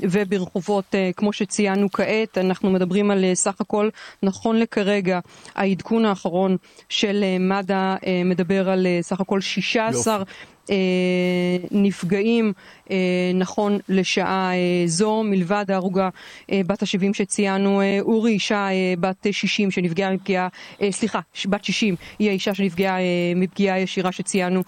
וברחובות, 0.01 0.95
כמו 1.15 1.33
שציינו 1.33 1.91
כעת, 1.91 2.37
אנחנו 2.37 2.69
מדברים 2.71 3.11
על 3.11 3.25
סך 3.33 3.61
הכל, 3.61 3.89
נכון 4.23 4.59
לכרגע, 4.59 5.19
העדכון 5.55 6.05
האחרון 6.05 6.57
של 6.89 7.23
מד"א 7.39 7.95
מדבר 8.25 8.69
על 8.69 8.87
סך 9.01 9.19
הכל 9.19 9.41
16 9.41 10.13
יופי. 10.19 10.31
נפגעים 11.71 12.53
נכון 13.33 13.77
לשעה 13.89 14.51
זו, 14.85 15.23
מלבד 15.23 15.65
ההרוגה 15.71 16.09
בת 16.51 16.83
ה-70 16.83 17.13
שציינו, 17.13 17.81
אורי, 18.01 18.31
אישה 18.31 18.67
בת 18.99 19.27
60 19.31 19.71
שנפגעה 19.71 20.13
מפגיעה, 20.13 20.47
סליחה, 20.91 21.19
בת 21.45 21.63
60, 21.63 21.95
היא 22.19 22.29
האישה 22.29 22.53
שנפגעה 22.53 22.97
מפגיעה 23.35 23.79
ישירה 23.79 24.11
שציינו 24.11 24.61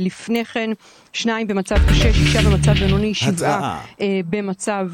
לפני 0.00 0.44
כן. 0.44 0.70
שניים 1.12 1.46
במצב 1.46 1.76
קשה, 1.90 2.12
שישה 2.12 2.42
במצב 2.42 2.72
בינוני, 2.72 3.14
שבעה 3.14 3.84
במצב 4.30 4.88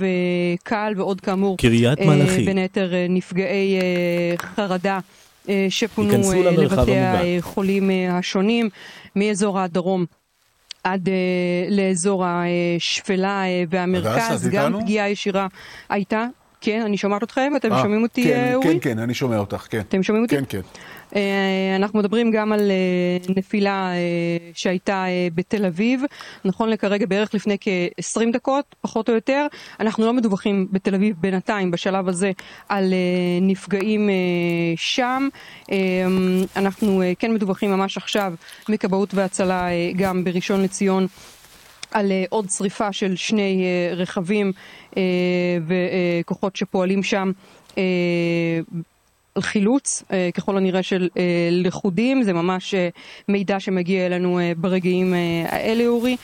קל, 0.62 0.92
ועוד 0.96 1.20
כאמור, 1.20 1.58
קריית 1.58 2.00
מלאכי, 2.00 2.44
בין 2.44 2.58
היתר 2.58 2.90
נפגעי 3.08 3.78
חרדה. 4.36 4.98
שפונו 5.68 6.42
לבתי 6.42 6.98
החולים 6.98 7.90
השונים 8.10 8.68
מאזור 9.16 9.60
הדרום 9.60 10.04
עד 10.84 11.08
uh, 11.08 11.10
לאזור 11.70 12.24
השפלה 12.26 13.42
uh, 13.42 13.68
והמרכז, 13.70 14.48
גם 14.48 14.64
איתנו? 14.64 14.80
פגיעה 14.80 15.10
ישירה 15.10 15.46
הייתה. 15.88 16.26
כן, 16.60 16.82
אני 16.84 16.96
שומעת 16.96 17.22
אתכם, 17.22 17.52
אתם 17.56 17.72
아, 17.72 17.82
שומעים 17.82 18.02
אותי, 18.02 18.22
כן, 18.24 18.54
אורי? 18.54 18.66
כן, 18.66 18.78
כן, 18.80 18.98
אני 18.98 19.14
שומע 19.14 19.38
אותך, 19.38 19.66
כן. 19.70 19.80
אתם 19.80 20.02
שומעים 20.02 20.24
אותי? 20.24 20.36
כן, 20.36 20.44
כן. 20.48 20.60
אה, 21.16 21.76
אנחנו 21.76 21.98
מדברים 21.98 22.30
גם 22.30 22.52
על 22.52 22.70
אה, 22.70 23.34
נפילה 23.36 23.92
אה, 23.92 23.96
שהייתה 24.54 25.04
בתל 25.34 25.64
אביב, 25.64 26.02
נכון 26.44 26.68
לכרגע 26.68 27.06
בערך 27.06 27.34
לפני 27.34 27.56
כ-20 27.60 28.32
דקות, 28.32 28.74
פחות 28.80 29.08
או 29.08 29.14
יותר. 29.14 29.46
אנחנו 29.80 30.06
לא 30.06 30.12
מדווחים 30.12 30.68
בתל 30.72 30.94
אביב 30.94 31.16
בינתיים, 31.20 31.70
בשלב 31.70 32.08
הזה, 32.08 32.32
על 32.68 32.94
נפגעים 33.40 34.10
שם. 34.76 35.28
אנחנו 36.56 37.02
כן 37.18 37.34
מדווחים 37.34 37.70
ממש 37.70 37.96
עכשיו 37.96 38.34
מכבאות 38.68 39.14
והצלה 39.14 39.68
גם 39.96 40.24
בראשון 40.24 40.62
לציון. 40.62 41.06
על 41.90 42.12
עוד 42.28 42.50
שריפה 42.50 42.92
של 42.92 43.16
שני 43.16 43.64
רכבים 43.96 44.52
וכוחות 45.66 46.56
שפועלים 46.56 47.02
שם 47.02 47.32
על 49.38 49.42
חילוץ, 49.42 50.02
אה, 50.12 50.30
ככל 50.34 50.56
הנראה 50.56 50.82
של 50.82 51.08
אה, 51.16 51.22
לכודים, 51.52 52.22
זה 52.22 52.32
ממש 52.32 52.74
אה, 52.74 52.88
מידע 53.28 53.60
שמגיע 53.60 54.06
אלינו 54.06 54.40
ברגעים 54.56 55.14
האלה, 55.48 55.86
אורי, 55.86 56.16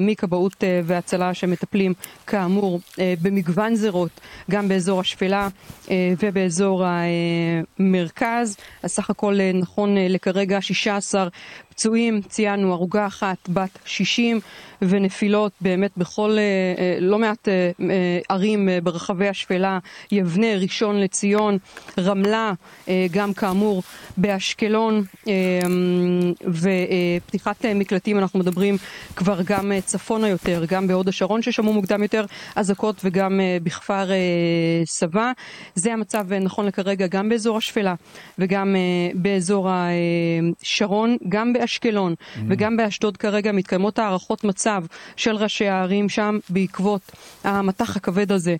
מכבאות 0.00 0.64
והצלה 0.84 1.34
שמטפלים 1.34 1.94
כאמור 2.26 2.80
במגוון 3.22 3.74
זירות, 3.74 4.20
גם 4.50 4.68
באזור 4.68 5.00
השפלה 5.00 5.48
ובאזור 6.22 6.84
המרכז. 6.86 8.56
אז 8.82 8.90
סך 8.90 9.10
הכל 9.10 9.38
נכון 9.54 9.96
לכרגע 9.98 10.60
16 10.60 11.28
פצועים, 11.80 12.20
ציינו 12.22 12.72
הרוגה 12.72 13.06
אחת 13.06 13.48
בת 13.48 13.78
60 13.84 14.40
ונפילות 14.82 15.52
באמת 15.60 15.90
בכל, 15.96 16.36
לא 17.00 17.18
מעט 17.18 17.48
ערים 18.28 18.68
ברחבי 18.82 19.28
השפלה, 19.28 19.78
יבנה, 20.12 20.54
ראשון 20.60 21.00
לציון, 21.00 21.58
רמלה, 21.98 22.52
אה, 22.88 23.06
גם 23.10 23.32
כאמור 23.32 23.82
באשקלון 24.16 25.04
אה, 25.28 25.32
ופתיחת 26.46 27.64
מקלטים 27.66 28.18
אנחנו 28.18 28.38
מדברים 28.38 28.76
כבר 29.16 29.40
גם 29.44 29.72
צפונה 29.84 30.28
יותר, 30.28 30.64
גם 30.68 30.86
בהוד 30.86 31.08
השרון 31.08 31.42
ששמעו 31.42 31.72
מוקדם 31.72 32.02
יותר 32.02 32.24
אזעקות 32.56 33.00
וגם 33.04 33.40
אה, 33.40 33.58
בכפר 33.62 34.08
סבא. 34.84 35.32
זה 35.74 35.92
המצב 35.92 36.32
נכון 36.32 36.66
לכרגע 36.66 37.06
גם 37.06 37.28
באזור 37.28 37.56
השפלה 37.56 37.94
וגם 38.38 38.76
באזור 39.14 39.68
השרון, 39.70 41.16
גם 41.28 41.52
באשקלון 41.52 41.69
mm. 41.84 42.38
וגם 42.48 42.76
באשדוד 42.76 43.16
כרגע 43.16 43.52
מתקיימות 43.52 43.98
הערכות 43.98 44.44
מצב 44.44 44.84
של 45.16 45.36
ראשי 45.36 45.68
הערים 45.68 46.08
שם 46.08 46.38
בעקבות 46.48 47.12
המטח 47.44 47.96
הכבד 47.96 48.32
הזה 48.32 48.56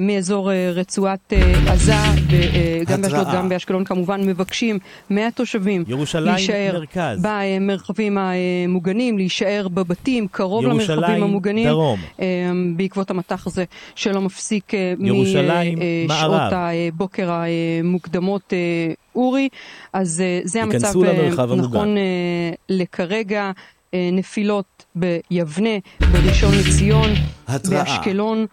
מאזור 0.00 0.50
רצועת 0.52 1.32
עזה 1.68 1.92
וגם 2.30 2.92
גם 2.92 3.02
באשדוד, 3.02 3.26
גם 3.34 3.48
באשקלון 3.48 3.84
כמובן, 3.84 4.26
מבקשים 4.26 4.78
מהתושבים 5.10 5.84
להישאר 6.20 6.72
מרכז. 6.72 7.22
במרחבים 7.22 8.18
המוגנים, 8.18 9.18
להישאר 9.18 9.68
בבתים, 9.68 10.28
קרוב 10.28 10.64
למרחבים 10.64 11.22
המוגנים. 11.22 11.68
דרום. 11.68 12.00
בעקבות 12.76 13.10
המטח 13.10 13.46
הזה 13.46 13.64
שלא 13.94 14.20
מפסיק 14.20 14.74
אה, 14.74 14.94
משעות 16.08 16.52
הבוקר 16.52 17.30
המוקדמות. 17.30 18.52
אה, 18.52 18.94
אורי, 19.14 19.48
אז 19.92 20.20
אה, 20.20 20.40
זה 20.44 20.62
המצב 20.62 20.92
נכון 21.56 21.96
לכרגע. 22.68 23.50
נפילות 24.12 24.84
ביבנה, 24.94 25.68
בראשון 26.00 26.54
לציון, 26.54 27.10
התראה. 27.48 27.84
באשקלון, 27.84 28.46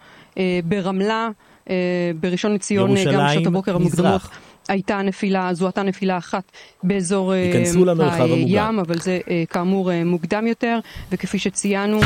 ברמלה. 0.64 1.28
בראשון 2.20 2.54
לציון, 2.54 2.94
גם 3.04 3.26
בשעות 3.26 3.46
הבוקר 3.46 3.76
המוקדמות. 3.76 4.20
הייתה 4.68 5.02
נפילה, 5.02 5.54
זוהתה 5.54 5.82
נפילה 5.82 6.18
אחת 6.18 6.52
באזור 6.82 7.32
הים, 7.32 8.78
אבל 8.78 8.98
זה 8.98 9.18
כאמור 9.50 9.90
מוקדם 10.04 10.46
יותר, 10.46 10.78
וכפי 11.12 11.38
שציינו, 11.38 12.00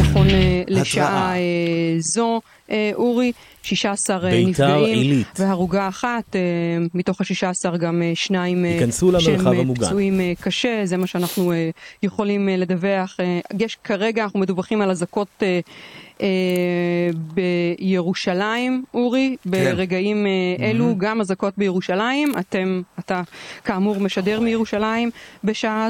נכון 0.00 0.26
לשעה 0.68 1.34
זו, 1.98 2.40
אורי, 2.94 3.32
16 3.64 4.30
נפגעים 4.46 5.22
והרוגה 5.38 5.88
אחת, 5.88 6.36
מתוך 6.94 7.20
ה-16 7.20 7.76
גם 7.76 8.02
שניים 8.14 8.64
שהם 9.18 9.74
פצועים 9.74 10.20
קשה, 10.40 10.80
זה 10.84 10.96
מה 10.96 11.06
שאנחנו 11.06 11.52
יכולים 12.02 12.48
לדווח. 12.48 13.16
יש 13.60 13.78
כרגע, 13.84 14.24
אנחנו 14.24 14.40
מדווחים 14.40 14.82
על 14.82 14.90
אזעקות 14.90 15.42
אה, 16.20 17.08
בירושלים, 17.34 18.84
אורי, 18.94 19.36
כן. 19.42 19.50
ברגעים 19.50 20.26
אה, 20.26 20.66
אלו, 20.66 20.90
mm-hmm. 20.90 20.98
גם 20.98 21.20
אזעקות 21.20 21.54
בירושלים. 21.58 22.32
אתם, 22.38 22.82
אתה 22.98 23.22
כאמור 23.64 24.00
משדר 24.00 24.40
מירושלים 24.40 25.10
בשעה 25.44 25.86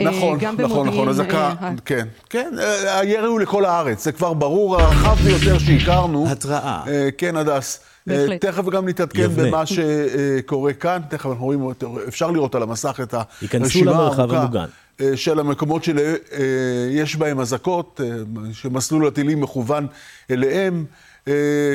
אה, 0.00 0.04
נכון, 0.04 0.38
נכון, 0.58 0.88
נכון, 0.88 1.08
אזעקה, 1.08 1.54
כן, 1.84 2.08
כן, 2.30 2.54
הירי 2.84 3.26
הוא 3.26 3.40
לכל 3.40 3.64
הארץ, 3.64 4.04
זה 4.04 4.12
כבר 4.12 4.32
ברור, 4.32 4.80
הרחב 4.80 5.16
ביותר 5.24 5.58
שהכרנו. 5.58 6.26
התראה. 6.30 6.82
כן, 7.18 7.36
הדס. 7.36 7.80
בהחלט. 8.06 8.40
תכף 8.40 8.64
גם 8.64 8.88
נתעדכן 8.88 9.28
במה 9.28 9.62
שקורה 9.66 10.72
כאן, 10.72 11.00
תכף 11.08 11.26
אנחנו 11.26 11.44
רואים, 11.44 11.68
אפשר 12.08 12.30
לראות 12.30 12.54
על 12.54 12.62
המסך 12.62 13.00
את 13.02 13.14
הרשימה 13.54 13.92
הארוכה. 13.92 14.66
אה, 15.00 15.16
של 15.16 15.40
המקומות 15.40 15.84
שיש 15.84 17.14
אה, 17.14 17.18
בהם 17.18 17.40
אזעקות, 17.40 18.00
אה, 18.04 18.08
שמסלול 18.52 19.06
הטילים 19.06 19.40
מכוון 19.40 19.86
אליהם. 20.30 20.84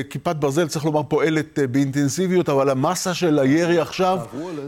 כיפת 0.09 0.35
ברזל, 0.35 0.67
צריך 0.67 0.85
לומר, 0.85 1.03
פועלת 1.03 1.59
באינטנסיביות, 1.71 2.49
אבל 2.49 2.69
המסה 2.69 3.13
של 3.13 3.39
הירי 3.39 3.79
עכשיו 3.79 4.19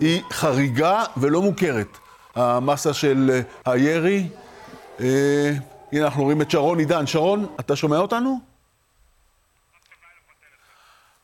היא 0.02 0.22
חריגה 0.32 1.04
ולא 1.18 1.42
מוכרת. 1.42 1.98
המסה 2.36 2.94
של 2.94 3.42
הירי, 3.66 4.28
הנה 5.00 6.06
אנחנו 6.06 6.24
רואים 6.24 6.42
את 6.42 6.52
שרון 6.52 6.80
עידן. 6.80 7.08
שרון, 7.08 7.56
אתה 7.60 7.76
שומע 7.76 7.98
אותנו? 7.98 8.40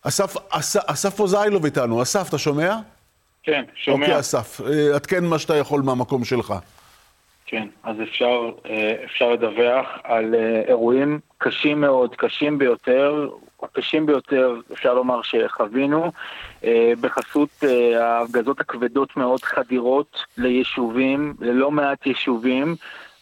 אסף, 0.01 0.35
אסף, 0.49 0.79
אסף 0.85 1.15
פוזיילוב 1.15 1.65
איתנו. 1.65 2.01
אסף, 2.01 2.29
אתה 2.29 2.37
שומע? 2.37 2.77
כן, 3.43 3.63
שומע. 3.75 4.05
אוקיי, 4.05 4.19
אסף, 4.19 4.61
עדכן 4.95 5.25
מה 5.25 5.39
שאתה 5.39 5.55
יכול 5.55 5.81
מהמקום 5.81 6.25
שלך. 6.25 6.53
כן, 7.47 7.67
אז 7.83 8.01
אפשר, 8.01 8.51
אה, 8.69 8.95
אפשר 9.05 9.29
לדווח 9.29 9.87
על 10.03 10.35
אה, 10.35 10.61
אירועים 10.67 11.19
קשים 11.37 11.81
מאוד, 11.81 12.15
קשים 12.15 12.57
ביותר, 12.57 13.29
הקשים 13.63 14.05
ביותר, 14.05 14.55
אפשר 14.73 14.93
לומר 14.93 15.21
שחווינו, 15.21 16.11
אה, 16.63 16.93
בחסות 17.01 17.49
ההפגזות 17.99 18.59
הכבדות 18.59 19.17
מאוד 19.17 19.43
חדירות 19.43 20.23
ליישובים, 20.37 21.33
ללא 21.39 21.71
מעט 21.71 22.05
יישובים, 22.05 22.75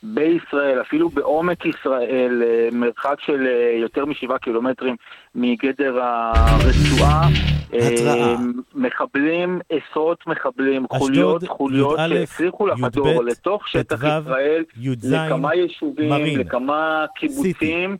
בישראל, 0.03 0.81
אפילו 0.81 1.09
בעומק 1.09 1.65
ישראל, 1.65 2.43
אה, 2.45 2.69
מרחק 2.71 3.15
של 3.25 3.47
אה, 3.47 3.77
יותר 3.81 4.05
משבעה 4.05 4.37
קילומטרים 4.37 4.95
מגדר 5.35 5.99
הרצועה. 6.01 7.27
התראה. 7.73 8.35
מחבלים, 8.75 9.59
עשרות 9.69 10.27
מחבלים, 10.27 10.85
חוליות, 10.87 11.47
חוליות 11.47 11.99
שהצליחו 12.09 12.67
לחדור 12.67 13.23
לתוך 13.23 13.67
שטח 13.67 13.95
ישראל, 14.03 14.63
לכמה 15.03 15.55
יישובים, 15.55 16.39
לכמה 16.39 17.05
קיבוצים, 17.15 17.97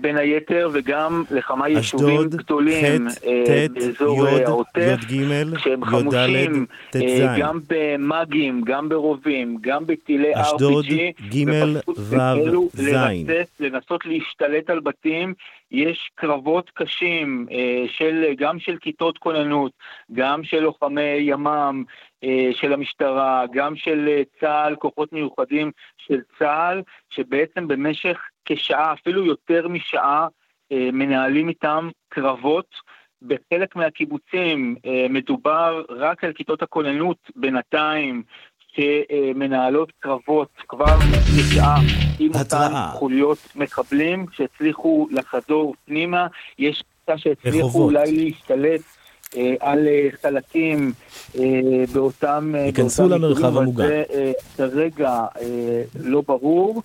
בין 0.00 0.16
היתר, 0.16 0.68
וגם 0.72 1.24
לכמה 1.30 1.68
יישובים 1.68 2.28
גדולים 2.28 3.06
באזור 3.74 4.26
העוטף, 4.26 4.96
שהם 5.58 5.84
חמושים 5.84 6.66
גם 7.38 7.60
במאגים, 7.68 8.62
גם 8.64 8.88
ברובים, 8.88 9.58
גם 9.60 9.86
בטילי 9.86 10.34
RPG. 10.34 10.97
ג' 11.20 11.48
ו' 11.98 12.68
ז'. 12.72 12.90
לנסות 13.60 14.06
להשתלט 14.06 14.70
על 14.70 14.80
בתים, 14.80 15.34
יש 15.70 16.10
קרבות 16.14 16.70
קשים 16.74 17.46
אה, 17.50 17.84
של, 17.88 18.24
גם 18.36 18.58
של 18.58 18.76
כיתות 18.80 19.18
כוננות, 19.18 19.72
גם 20.12 20.44
של 20.44 20.60
לוחמי 20.60 21.02
ימ"מ 21.02 21.84
אה, 22.24 22.50
של 22.52 22.72
המשטרה, 22.72 23.44
גם 23.52 23.76
של 23.76 24.08
אה, 24.08 24.22
צה"ל, 24.40 24.76
כוחות 24.76 25.12
מיוחדים 25.12 25.70
של 25.98 26.20
צה"ל, 26.38 26.82
שבעצם 27.10 27.68
במשך 27.68 28.18
כשעה, 28.44 28.92
אפילו 28.92 29.24
יותר 29.24 29.68
משעה, 29.68 30.28
מנהלים 30.70 31.48
איתם 31.48 31.88
קרבות. 32.08 32.74
בחלק 33.22 33.76
מהקיבוצים 33.76 34.76
מדובר 35.10 35.84
רק 35.88 36.24
על 36.24 36.32
כיתות 36.32 36.62
הכוננות 36.62 37.30
בינתיים, 37.36 38.22
שמנהלות 38.76 39.92
קרבות 40.00 40.48
כבר 40.68 40.98
בשעה 41.38 41.80
עם 42.18 42.30
אותן 42.34 42.72
חוליות 42.92 43.38
מחבלים 43.56 44.26
שהצליחו 44.32 45.08
לחדור 45.10 45.74
פנימה. 45.86 46.26
יש 46.58 46.82
קבוצה 47.04 47.18
שהצליחו 47.18 47.82
אולי 47.82 48.12
להשתלט 48.12 48.80
אה, 49.36 49.54
על 49.60 49.86
אה, 49.88 50.08
חלקים 50.22 50.92
אה, 51.38 51.42
באותם... 51.92 52.54
ייכנסו 52.66 53.08
למרחב 53.08 53.56
המוגן. 53.56 53.86
זה 53.86 54.02
אה, 54.12 54.32
כרגע 54.56 55.10
אה, 55.40 55.82
לא 56.00 56.22
ברור. 56.26 56.82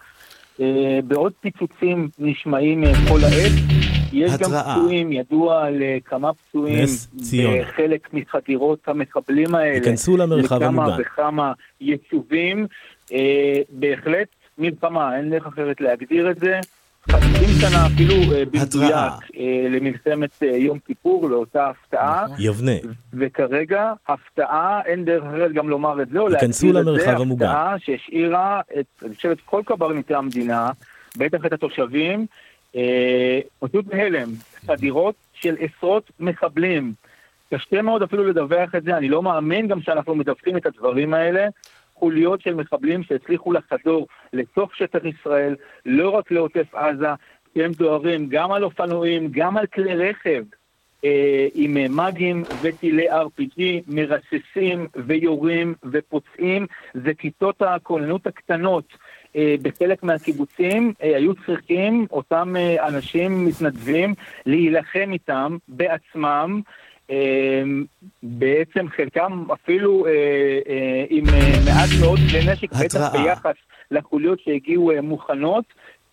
אה, 0.61 0.99
בעוד 1.03 1.33
פיצוצים 1.41 2.09
נשמעים 2.19 2.83
אה, 2.83 2.93
כל 3.09 3.19
העת. 3.23 3.92
יש 4.13 4.31
התראה. 4.31 4.49
גם 4.49 4.75
פצועים, 4.75 5.11
ידוע 5.11 5.65
על 5.65 5.81
כמה 6.05 6.31
פצועים 6.33 6.85
בחלק 7.61 8.13
מחדירות 8.13 8.87
המחבלים 8.87 9.55
האלה. 9.55 9.75
ייכנסו 9.75 10.17
למרחב 10.17 10.63
המוגן. 10.63 10.85
לכמה 10.85 10.97
וכמה 10.99 11.53
יישובים. 11.81 12.67
אה, 13.13 13.61
בהחלט 13.69 14.27
מלחמה, 14.57 15.17
אין 15.17 15.29
דרך 15.29 15.47
אחרת 15.47 15.81
להגדיר 15.81 16.31
את 16.31 16.39
זה. 16.39 16.59
50 17.11 17.49
שנה 17.61 17.85
אפילו 17.85 18.13
אה, 18.13 18.43
במדויק 18.45 18.93
אה, 19.37 19.67
למלחמת 19.69 20.43
אה, 20.43 20.47
יום 20.47 20.79
כיפור, 20.79 21.29
לאותה 21.29 21.69
הפתעה. 21.69 22.25
נכון. 22.25 22.37
יבנה. 22.39 22.71
וכרגע 23.13 23.93
הפתעה, 24.07 24.81
אין 24.85 25.05
דרך 25.05 25.23
אחרת 25.23 25.53
גם 25.53 25.69
לומר 25.69 26.01
את 26.01 26.09
זה, 26.09 26.19
או 26.19 26.27
להגדיר 26.27 26.79
את 26.79 26.85
זה, 26.85 27.11
הפתעה 27.11 27.75
שהשאירה, 27.79 28.61
את, 28.79 28.85
אני 29.05 29.15
חושב, 29.15 29.29
את 29.29 29.41
כל 29.45 29.61
קברניטי 29.65 30.15
המדינה, 30.15 30.69
בטח 31.17 31.45
את 31.45 31.53
התושבים, 31.53 32.19
אה, 32.19 32.25
פשוט 33.59 33.85
בהלם, 33.85 34.29
חדירות 34.65 35.15
של 35.33 35.55
עשרות 35.59 36.11
מחבלים. 36.19 36.93
קשה 37.53 37.81
מאוד 37.81 38.03
אפילו 38.03 38.23
לדווח 38.23 38.75
את 38.75 38.83
זה, 38.83 38.97
אני 38.97 39.09
לא 39.09 39.23
מאמין 39.23 39.67
גם 39.67 39.81
שאנחנו 39.81 40.15
מדווחים 40.15 40.57
את 40.57 40.65
הדברים 40.65 41.13
האלה. 41.13 41.47
חוליות 41.95 42.41
של 42.41 42.55
מחבלים 42.55 43.03
שהצליחו 43.03 43.53
לחדור 43.53 44.07
לתוך 44.33 44.75
שטח 44.75 44.99
ישראל, 45.03 45.55
לא 45.85 46.09
רק 46.09 46.31
לעוטף 46.31 46.75
עזה, 46.75 47.07
כי 47.53 47.63
הם 47.63 47.71
דוהרים 47.71 48.27
גם 48.29 48.51
על 48.51 48.63
אופנועים, 48.63 49.27
גם 49.31 49.57
על 49.57 49.65
כלי 49.65 49.95
רכב. 49.95 50.43
אה, 51.05 51.47
עם 51.53 51.95
מאגים 51.95 52.43
וטילי 52.61 53.11
RPG, 53.11 53.61
מרססים 53.87 54.87
ויורים 54.95 55.75
ופוצעים, 55.91 56.67
זה 56.93 57.13
כיתות 57.13 57.61
הכוננות 57.61 58.27
הקטנות 58.27 58.83
אה, 58.91 58.97
בחלק 59.61 60.03
מהקיבוצים 60.03 60.93
אה, 61.03 61.15
היו 61.15 61.33
צריכים 61.45 62.05
אותם 62.11 62.55
אה, 62.55 62.87
אנשים 62.87 63.45
מתנדבים 63.45 64.13
להילחם 64.45 65.09
איתם 65.13 65.57
בעצמם. 65.67 66.61
בעצם 68.23 68.85
חלקם 68.97 69.45
אפילו 69.53 70.05
עם 71.09 71.23
מעט 71.65 71.89
מאוד 72.01 72.19
כלי 72.29 72.51
נשק, 72.51 72.73
בטח 72.73 73.11
ביחס 73.11 73.55
לחוליות 73.91 74.39
שהגיעו 74.39 74.91
מוכנות. 75.03 75.65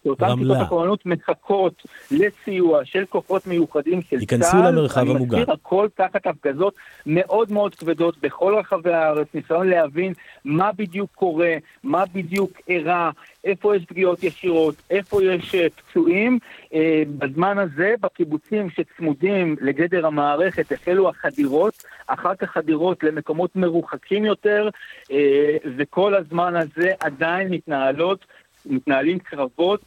שאותן 0.04 0.26
כיתות 0.38 0.56
הכוננות 0.60 1.06
מחכות 1.06 1.82
לסיוע 2.10 2.84
של 2.84 3.04
כוחות 3.08 3.46
מיוחדים 3.46 4.02
של 4.02 4.08
צה"ל. 4.08 4.20
ייכנסו 4.20 4.56
למרחב 4.56 5.00
המוגן. 5.00 5.14
אני 5.16 5.40
מזכיר, 5.42 5.54
הכל 5.54 5.88
תחת 5.94 6.26
הפגזות 6.26 6.74
מאוד 7.06 7.52
מאוד 7.52 7.74
כבדות 7.74 8.18
בכל 8.22 8.54
רחבי 8.54 8.92
הארץ, 8.92 9.26
ניסיון 9.34 9.68
להבין 9.68 10.12
מה 10.44 10.72
בדיוק 10.72 11.10
קורה, 11.14 11.54
מה 11.84 12.04
בדיוק 12.14 12.50
אירע, 12.68 13.10
איפה 13.44 13.76
יש 13.76 13.84
פגיעות 13.84 14.24
ישירות, 14.24 14.74
איפה 14.90 15.24
יש 15.24 15.54
אה, 15.54 15.66
פצועים. 15.70 16.38
אה, 16.74 17.02
בזמן 17.18 17.58
הזה, 17.58 17.94
בקיבוצים 18.00 18.70
שצמודים 18.70 19.56
לגדר 19.60 20.06
המערכת, 20.06 20.72
החלו 20.72 21.08
החדירות, 21.08 21.84
אחר 22.06 22.34
כך 22.34 22.50
חדירות 22.50 23.02
למקומות 23.02 23.56
מרוחקים 23.56 24.24
יותר, 24.24 24.68
אה, 25.10 25.56
וכל 25.76 26.14
הזמן 26.14 26.56
הזה 26.56 26.92
עדיין 27.00 27.48
מתנהלות 27.48 28.26
מתנהלים 28.66 29.18
קרבות, 29.18 29.80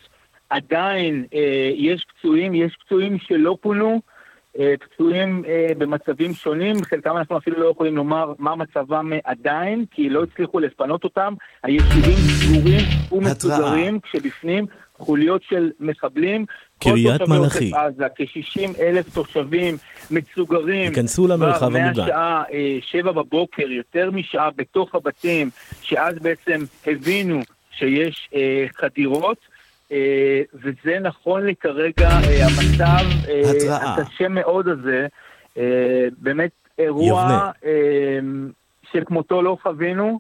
עדיין 0.50 1.26
אה, 1.34 1.72
יש 1.76 2.06
פצועים, 2.06 2.54
יש 2.54 2.78
פצועים 2.86 3.18
שלא 3.20 3.58
פונו, 3.62 4.02
אה, 4.60 4.74
פצועים 4.80 5.44
אה, 5.48 5.68
במצבים 5.78 6.34
שונים, 6.34 6.84
חלקם 6.84 7.18
אנחנו 7.18 7.38
אפילו 7.38 7.60
לא 7.60 7.70
יכולים 7.72 7.96
לומר 7.96 8.34
מה 8.40 8.56
מצבם 8.56 9.12
עדיין, 9.24 9.86
כי 9.92 10.10
לא 10.10 10.24
הצליחו 10.24 10.60
לפנות 10.60 11.04
אותם. 11.04 11.34
היישובים 11.64 12.16
סגורים 12.16 12.86
ומסוגרים, 13.12 14.00
כשבפנים 14.00 14.66
חוליות 14.98 15.42
של 15.44 15.72
מחבלים. 15.80 16.46
קריית 16.80 17.22
מלאכי. 17.22 17.72
עזה, 17.76 18.06
כ-60 18.16 18.82
אלף 18.82 19.14
תושבים 19.14 19.78
מסוגרים. 20.12 20.82
ייכנסו 20.82 21.28
למרחב 21.28 21.76
המוגן. 21.76 22.02
מהשעה 22.02 22.44
אה, 22.54 22.78
שבע 22.82 23.12
בבוקר, 23.12 23.68
יותר 23.68 24.12
משעה 24.12 24.50
בתוך 24.56 24.96
הבתים, 24.96 25.50
שאז 25.82 26.16
בעצם 26.22 26.64
הבינו 26.88 27.42
שיש 27.78 28.30
אה, 28.36 28.66
חדירות, 28.76 29.38
אה, 29.92 30.42
וזה 30.54 31.00
נכון 31.02 31.46
לי 31.46 31.56
כרגע, 31.56 32.10
אה, 32.10 32.46
המצב 32.46 33.06
אה, 33.30 33.94
הקשה 33.98 34.28
מאוד 34.28 34.68
הזה, 34.68 35.08
אה, 35.58 36.08
באמת 36.18 36.52
אירוע 36.80 37.52
אה, 37.66 38.20
שכמותו 38.92 39.42
לא 39.42 39.58
חווינו. 39.62 40.20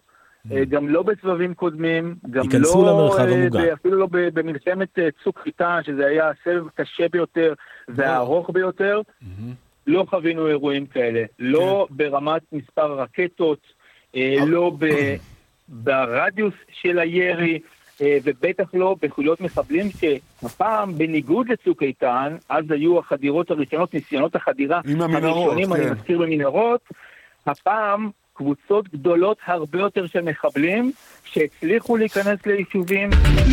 אה, 0.51 0.61
mm. 0.61 0.65
גם 0.65 0.89
לא 0.89 1.03
בסבבים 1.03 1.53
קודמים, 1.53 2.15
גם 2.29 2.43
לא, 2.59 3.15
אה. 3.55 3.73
אפילו 3.73 3.97
לא 3.97 4.07
במלחמת 4.11 4.99
אה, 4.99 5.07
צוק 5.23 5.39
חיטה, 5.39 5.79
שזה 5.85 6.05
היה 6.05 6.29
הסבב 6.29 6.63
קשה 6.75 7.07
ביותר 7.11 7.53
והארוך 7.87 8.49
ביותר, 8.49 9.01
mm-hmm. 9.01 9.53
לא 9.87 10.05
חווינו 10.09 10.47
אירועים 10.47 10.85
כאלה. 10.85 11.23
לא 11.39 11.85
כן. 11.89 11.97
ברמת 11.97 12.41
מספר 12.51 12.93
רקטות, 12.93 13.59
לא 14.47 14.71
ברדיוס 15.69 16.53
של 16.81 16.99
הירי, 16.99 17.59
אה, 18.01 18.17
ובטח 18.23 18.63
לא 18.73 18.95
בחוליות 19.01 19.41
מחבלים 19.41 19.89
שהפעם, 19.89 20.97
בניגוד 20.97 21.49
לצוק 21.49 21.83
איתן, 21.83 22.35
אז 22.49 22.71
היו 22.71 22.99
החדירות 22.99 23.51
הראשונות, 23.51 23.93
ניסיונות 23.93 24.35
החדירה 24.35 24.81
הראשונים, 24.85 25.67
כן. 25.67 25.73
אני 25.73 25.91
מזכיר 25.91 26.17
במנהרות, 26.17 26.81
הפעם 27.45 28.09
קבוצות 28.33 28.89
גדולות 28.89 29.37
הרבה 29.45 29.79
יותר 29.79 30.07
של 30.07 30.21
מחבלים 30.21 30.91
שהצליחו 31.23 31.97
להיכנס 31.97 32.45
ליישובים, 32.45 33.09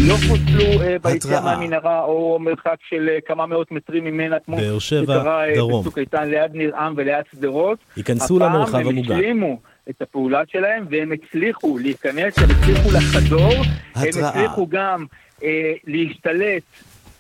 לא 0.08 0.14
פוצלו 0.14 0.82
אה, 0.82 0.96
ביציאה 1.02 1.40
מהמנהרה 1.40 2.04
או 2.04 2.38
מרחק 2.40 2.76
של 2.88 3.08
אה, 3.08 3.20
כמה 3.26 3.46
מאות 3.46 3.70
מטרים 3.70 4.04
ממנה, 4.04 4.36
כמו 4.40 4.56
שקרה 4.78 5.44
בצוק 5.80 5.98
איתן 5.98 6.28
ליד 6.28 6.54
ניר 6.54 6.76
עם 6.76 6.94
וליד 6.96 7.24
שדרות. 7.32 7.78
ייכנסו 7.96 8.38
למרחב 8.38 8.78
המוגן. 8.78 8.90
הפעם 8.90 9.10
הם 9.10 9.18
השלימו 9.18 9.60
את 9.90 10.02
הפעולה 10.02 10.42
שלהם, 10.48 10.86
והם 10.90 11.12
הצליחו 11.12 11.78
להיכנס, 11.78 12.38
הם 12.38 12.50
הצליחו 12.50 12.88
לחדור, 12.90 13.52
התראה. 13.94 14.04
הם 14.18 14.24
הצליחו 14.24 14.66
גם 14.66 15.06
אה, 15.42 15.72
להשתלט 15.86 16.62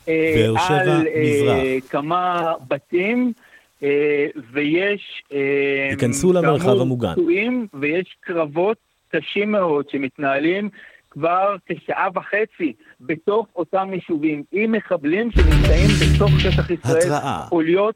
אה, 0.08 0.46
על 0.68 1.06
אה, 1.06 1.76
כמה 1.90 2.52
בתים. 2.68 3.32
אה, 3.82 4.26
ויש 4.52 5.22
אה, 5.32 5.88
ייכנסו 5.90 6.32
למרחב 6.32 6.80
המוגן. 6.80 7.12
פצועים, 7.12 7.66
ויש 7.74 8.16
קרבות 8.20 8.76
קשים 9.08 9.52
מאוד 9.52 9.88
שמתנהלים 9.90 10.68
כבר 11.10 11.56
כשעה 11.66 12.08
וחצי 12.14 12.72
בתוך 13.00 13.46
אותם 13.56 13.88
יישובים, 13.92 14.42
עם 14.52 14.72
מחבלים 14.72 15.30
שנמצאים 15.30 15.88
בתוך 16.14 16.30
שטח 16.40 16.70
ישראל, 16.70 17.10
חוליות 17.48 17.94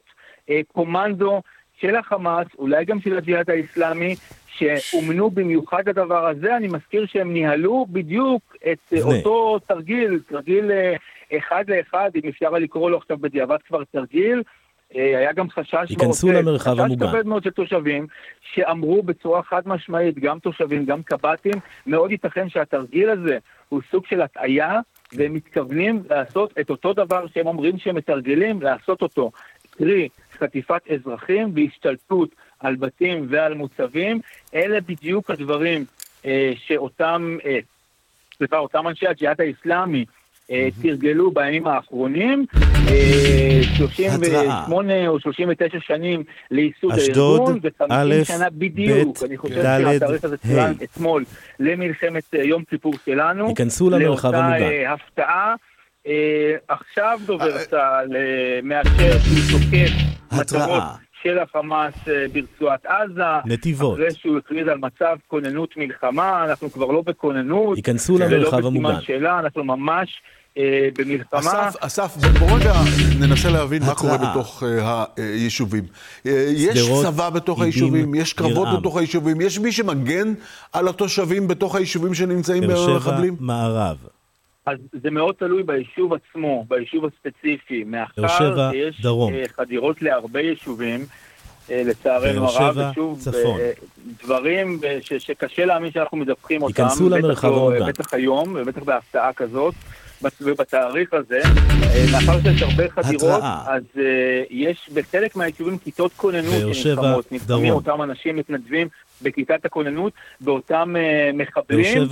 אה, 0.49 0.61
קומנדו 0.67 1.41
של 1.81 1.95
החמאס, 1.95 2.47
אולי 2.59 2.85
גם 2.85 2.99
של 2.99 3.17
הג'יהאד 3.17 3.49
האיסלאמי, 3.49 4.15
שאומנו 4.57 5.29
במיוחד 5.29 5.89
לדבר 5.89 6.27
הזה, 6.27 6.57
אני 6.57 6.67
מזכיר 6.67 7.05
שהם 7.05 7.33
ניהלו 7.33 7.85
בדיוק 7.89 8.55
את 8.71 8.77
זה. 8.91 9.03
אותו 9.03 9.59
תרגיל, 9.67 10.19
תרגיל 10.27 10.71
אחד 11.37 11.63
לאחד, 11.67 12.11
אם 12.15 12.29
אפשר 12.29 12.49
לקרוא 12.49 12.91
לו 12.91 12.97
עכשיו 12.97 13.17
בדיעבד 13.17 13.57
כבר 13.67 13.83
תרגיל, 13.83 14.43
היה 14.93 15.33
גם 15.33 15.49
חשש 15.49 15.89
ייכנסו 15.89 16.31
למרחב 16.31 16.79
המוגן. 16.79 17.05
חשש 17.05 17.13
כבד 17.15 17.25
מאוד 17.25 17.43
של 17.43 17.49
תושבים, 17.49 18.07
שאמרו 18.53 19.03
בצורה 19.03 19.43
חד 19.43 19.61
משמעית, 19.65 20.19
גם 20.19 20.39
תושבים, 20.39 20.85
גם 20.85 21.03
קב"טים, 21.03 21.53
מאוד 21.87 22.11
ייתכן 22.11 22.49
שהתרגיל 22.49 23.09
הזה 23.09 23.37
הוא 23.69 23.81
סוג 23.91 24.05
של 24.05 24.21
הטעיה, 24.21 24.79
והם 25.13 25.33
מתכוונים 25.33 26.03
לעשות 26.09 26.53
את 26.59 26.69
אותו 26.69 26.93
דבר 26.93 27.27
שהם 27.27 27.47
אומרים 27.47 27.77
שהם 27.77 27.95
מתרגלים, 27.95 28.61
לעשות 28.61 29.01
אותו. 29.01 29.31
קרי, 29.77 30.09
חטיפת 30.39 30.81
אזרחים 30.91 31.51
והשתלטות 31.55 32.29
על 32.59 32.75
בתים 32.75 33.27
ועל 33.29 33.53
מוצבים, 33.53 34.19
אלה 34.55 34.81
בדיוק 34.81 35.31
הדברים 35.31 35.85
אה, 36.25 36.53
שאותם, 36.67 37.37
אה, 37.45 37.59
סליחה, 38.37 38.57
אותם 38.57 38.87
אנשי 38.87 39.07
הג'יהאד 39.07 39.41
האיסלאמי 39.41 40.05
אה, 40.51 40.67
תרגלו 40.81 41.31
בימים 41.31 41.67
האחרונים, 41.67 42.45
38 43.77 44.93
אה, 44.93 45.07
או 45.07 45.19
39 45.19 45.77
שנים 45.79 46.23
לייסוד 46.51 46.91
הארגון, 46.91 47.59
ו-50 47.63 48.25
שנה 48.25 48.49
בדיוק, 48.49 49.17
אני 49.25 49.37
חושב 49.37 49.63
שהתאריך 49.63 50.23
הזה 50.23 50.37
צוין 50.37 50.73
אתמול, 50.83 51.25
למלחמת 51.59 52.35
אה, 52.35 52.43
יום 52.43 52.63
כיפור 52.63 52.93
שלנו, 53.05 53.49
ייכנסו 53.49 53.89
למרחב 53.89 54.33
המוגן. 54.33 54.59
לאותה 54.59 54.93
הפתעה. 54.93 55.55
עכשיו 56.67 57.19
דובר 57.25 57.63
צה"ל 57.63 58.07
מאשר 58.63 59.19
שהוא 59.19 59.59
תוקף 59.59 59.91
מטרות 60.39 60.83
של 61.25 61.39
החמאס 61.39 61.93
ברצועת 62.33 62.85
עזה. 62.85 63.23
נתיבות. 63.45 63.93
אחרי 63.93 64.11
שהוא 64.11 64.37
הכריז 64.37 64.67
על 64.67 64.77
מצב 64.77 65.15
כוננות 65.27 65.77
מלחמה, 65.77 66.45
אנחנו 66.45 66.71
כבר 66.71 66.85
לא 66.85 67.01
בכוננות. 67.01 67.77
ייכנסו 67.77 68.17
למרחב 68.17 68.65
המוגן. 68.65 68.85
ולא 68.85 68.89
בסימן 68.89 69.01
שאלה, 69.01 69.39
אנחנו 69.39 69.63
ממש 69.63 70.21
אה, 70.57 70.87
במלחמה. 70.97 71.39
אסף, 71.39 71.75
אסף, 71.79 72.17
בוא 72.39 72.47
רגע 72.59 72.73
ננסה 73.19 73.49
להבין 73.49 73.83
מה 73.83 73.95
קורה 73.95 74.17
בתוך 74.17 74.63
אה, 74.63 75.03
היישובים. 75.17 75.83
אה, 76.25 76.45
יש 76.49 76.89
צבא 77.03 77.29
בתוך 77.29 77.61
היישובים, 77.61 78.15
יש 78.15 78.33
קרבות 78.33 78.67
בתוך 78.79 78.97
היישובים, 78.97 79.41
יש 79.41 79.59
מי 79.59 79.71
שמגן 79.71 80.33
על 80.73 80.87
התושבים 80.87 81.47
בתוך 81.47 81.75
היישובים 81.75 82.13
שנמצאים 82.13 82.63
במחבלים? 82.63 83.35
באר 83.35 83.45
שבע, 83.45 83.45
מערב. 83.45 83.97
אז 84.65 84.77
זה 85.03 85.11
מאוד 85.11 85.35
תלוי 85.35 85.63
ביישוב 85.63 86.13
עצמו, 86.13 86.65
ביישוב 86.67 87.05
הספציפי. 87.05 87.83
מאחר 87.83 88.27
שיש 88.71 89.01
דרום. 89.01 89.33
חדירות 89.55 90.01
להרבה 90.01 90.41
יישובים, 90.41 91.05
לצערנו 91.69 92.47
הרב, 92.47 92.77
ושוב, 92.91 93.19
דברים 94.23 94.79
שקשה 94.99 95.65
להאמין 95.65 95.91
שאנחנו 95.91 96.17
מדווחים 96.17 96.61
אותם. 96.63 96.83
ייכנסו 96.83 97.09
למרחב 97.09 97.47
המוגן. 97.53 97.87
בטח 97.87 98.13
היום, 98.13 98.55
ובטח 98.55 98.83
בהפתעה 98.83 99.33
כזאת. 99.33 99.73
ובתאריך 100.41 101.13
הזה, 101.13 101.39
אה, 101.43 102.05
מאחר 102.11 102.41
שיש 102.41 102.61
הרבה 102.61 102.83
חדירות, 102.89 103.43
אז 103.67 103.83
uh, 103.95 103.99
יש 104.49 104.89
בחלק 104.93 105.35
מהיישובים 105.35 105.77
כיתות 105.77 106.11
כוננות 106.15 106.75
שנלחמות, 106.75 107.31
נלחמים 107.31 107.73
אותם 107.73 108.01
אנשים 108.01 108.35
מתנדבים 108.35 108.87
בכיתת 109.25 109.65
הכוננות, 109.65 110.13
באותם 110.41 110.95
uh, 110.95 111.35
מחבלים, 111.35 112.07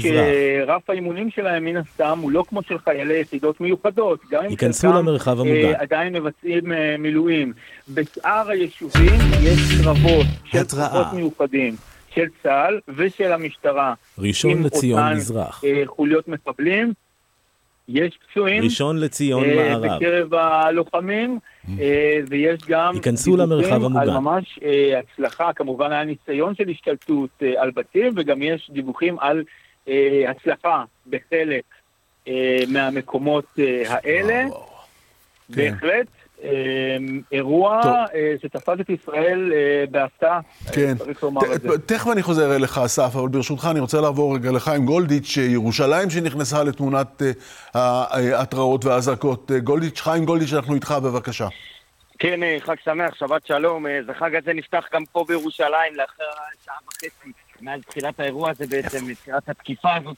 שרף 0.00 0.90
האימונים 0.90 1.30
שלהם 1.30 1.64
מן 1.64 1.76
הסתם 1.76 2.18
הוא 2.22 2.30
לא 2.30 2.44
כמו 2.48 2.62
של 2.62 2.78
חיילי 2.78 3.20
יחידות 3.20 3.60
מיוחדות, 3.60 4.20
גם 4.30 4.44
אם 4.44 4.56
חלקם 4.56 4.96
למרחב 4.96 5.40
המוגן. 5.40 5.74
Uh, 5.74 5.82
עדיין 5.82 6.12
מבצעים 6.12 6.72
uh, 6.72 6.74
מילואים. 6.98 7.52
בשאר 7.88 8.50
היישובים 8.50 9.20
יש 9.42 9.82
קרבות 9.82 10.26
של 10.44 10.64
כוחות 10.64 11.12
מיוחדים. 11.12 11.76
של 12.14 12.26
צה"ל 12.42 12.80
ושל 12.96 13.32
המשטרה. 13.32 13.94
ראשון 14.18 14.62
לציון 14.62 15.12
מזרח. 15.12 15.62
חוליות 15.86 16.28
מחבלים, 16.28 16.92
יש 17.88 18.18
פצועים. 18.30 18.62
ראשון 18.62 19.00
לציון 19.00 19.44
uh, 19.44 19.54
מערב. 19.54 19.96
בקרב 19.96 20.34
הלוחמים, 20.34 21.38
uh, 21.66 21.68
ויש 22.28 22.60
גם... 22.68 22.94
ייכנסו 22.94 23.36
למרחב 23.36 23.84
המוגן. 23.84 24.00
על 24.00 24.10
ממש 24.10 24.58
uh, 24.58 24.64
הצלחה, 24.98 25.52
כמובן 25.52 25.92
היה 25.92 26.04
ניסיון 26.04 26.54
של 26.54 26.68
השתלטות 26.68 27.30
uh, 27.40 27.44
על 27.58 27.70
בתים, 27.70 28.12
וגם 28.16 28.42
יש 28.42 28.70
דיווחים 28.72 29.18
על 29.18 29.44
uh, 29.86 29.90
הצלחה 30.28 30.84
בחלק 31.06 31.64
uh, 32.26 32.30
מהמקומות 32.68 33.44
uh, 33.56 33.62
האלה. 33.88 34.44
כן. 34.44 35.56
בהחלט. 35.56 36.06
אמ, 36.42 37.20
אירוע 37.32 37.80
אה, 38.14 38.34
שתפס 38.42 38.80
את 38.80 38.90
ישראל 38.90 39.52
אה, 39.54 39.84
בהפתעה, 39.90 40.40
כן. 40.72 40.94
צריך 40.98 41.22
לומר 41.22 41.54
את 41.54 41.62
זה. 41.62 41.78
תכף 41.78 42.10
אני 42.12 42.22
חוזר 42.22 42.56
אליך, 42.56 42.78
אסף, 42.78 43.16
אבל 43.16 43.28
ברשותך 43.28 43.68
אני 43.70 43.80
רוצה 43.80 44.00
לעבור 44.00 44.34
רגע 44.34 44.52
לחיים 44.52 44.86
גולדיץ', 44.86 45.36
ירושלים 45.36 46.10
שנכנסה 46.10 46.64
לתמונת 46.64 47.22
אה, 47.74 48.04
ההתראות 48.10 48.84
והאזעקות. 48.84 49.50
גולדיץ', 49.64 50.00
חיים 50.00 50.24
גולדיץ', 50.24 50.52
אנחנו 50.52 50.74
איתך, 50.74 50.94
בבקשה. 51.02 51.48
כן, 52.18 52.40
חג 52.58 52.74
שמח, 52.84 53.14
שבת 53.14 53.46
שלום. 53.46 53.86
אז 53.86 54.08
החג 54.08 54.34
הזה 54.34 54.52
נפתח 54.52 54.84
גם 54.94 55.04
פה 55.12 55.24
בירושלים 55.28 55.94
לאחר 55.94 56.24
שעה 56.64 56.76
וחצי. 56.88 57.32
מאז 57.60 57.80
תחילת 57.88 58.20
האירוע 58.20 58.50
הזה 58.50 58.66
בעצם, 58.66 59.06
מתחילת 59.06 59.48
התקיפה 59.48 59.94
הזאת 59.94 60.16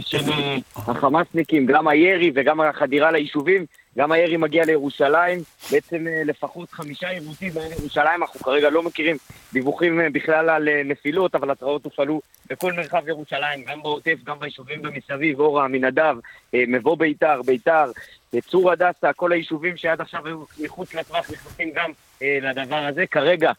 של 0.00 0.30
החמאסניקים, 0.76 1.66
גם 1.66 1.88
הירי 1.88 2.32
וגם 2.34 2.60
החדירה 2.60 3.10
ליישובים. 3.10 3.66
גם 3.98 4.12
הירי 4.12 4.36
מגיע 4.36 4.64
לירושלים, 4.64 5.38
בעצם 5.72 6.06
אה, 6.06 6.22
לפחות 6.24 6.70
חמישה 6.70 7.08
עיוותים 7.08 7.52
בירושלים, 7.52 8.22
אנחנו 8.22 8.40
כרגע 8.40 8.70
לא 8.70 8.82
מכירים 8.82 9.16
דיווחים 9.52 10.00
אה, 10.00 10.10
בכלל 10.10 10.50
על 10.50 10.68
אה, 10.68 10.82
נפילות, 10.84 11.34
אבל 11.34 11.50
התראות 11.50 11.84
הופעלו 11.84 12.20
בכל 12.50 12.72
מרחב 12.72 13.08
ירושלים, 13.08 13.64
גם 13.66 13.82
בעוטף, 13.82 14.16
גם 14.24 14.38
ביישובים 14.38 14.82
במסביב, 14.82 15.40
אורה, 15.40 15.64
עמינדב, 15.64 16.16
מבוא 16.54 16.96
ביתר, 16.96 17.42
ביתר, 17.42 17.90
צור 18.48 18.72
הדסה, 18.72 19.12
כל 19.12 19.32
היישובים 19.32 19.76
שעד 19.76 20.00
עכשיו 20.00 20.26
היו 20.26 20.44
מחוץ 20.60 20.94
לטווח 20.94 21.30
נכנסים 21.30 21.70
גם 21.74 21.90
לדבר 22.20 22.76
הזה. 22.76 23.06
כרגע 23.06 23.52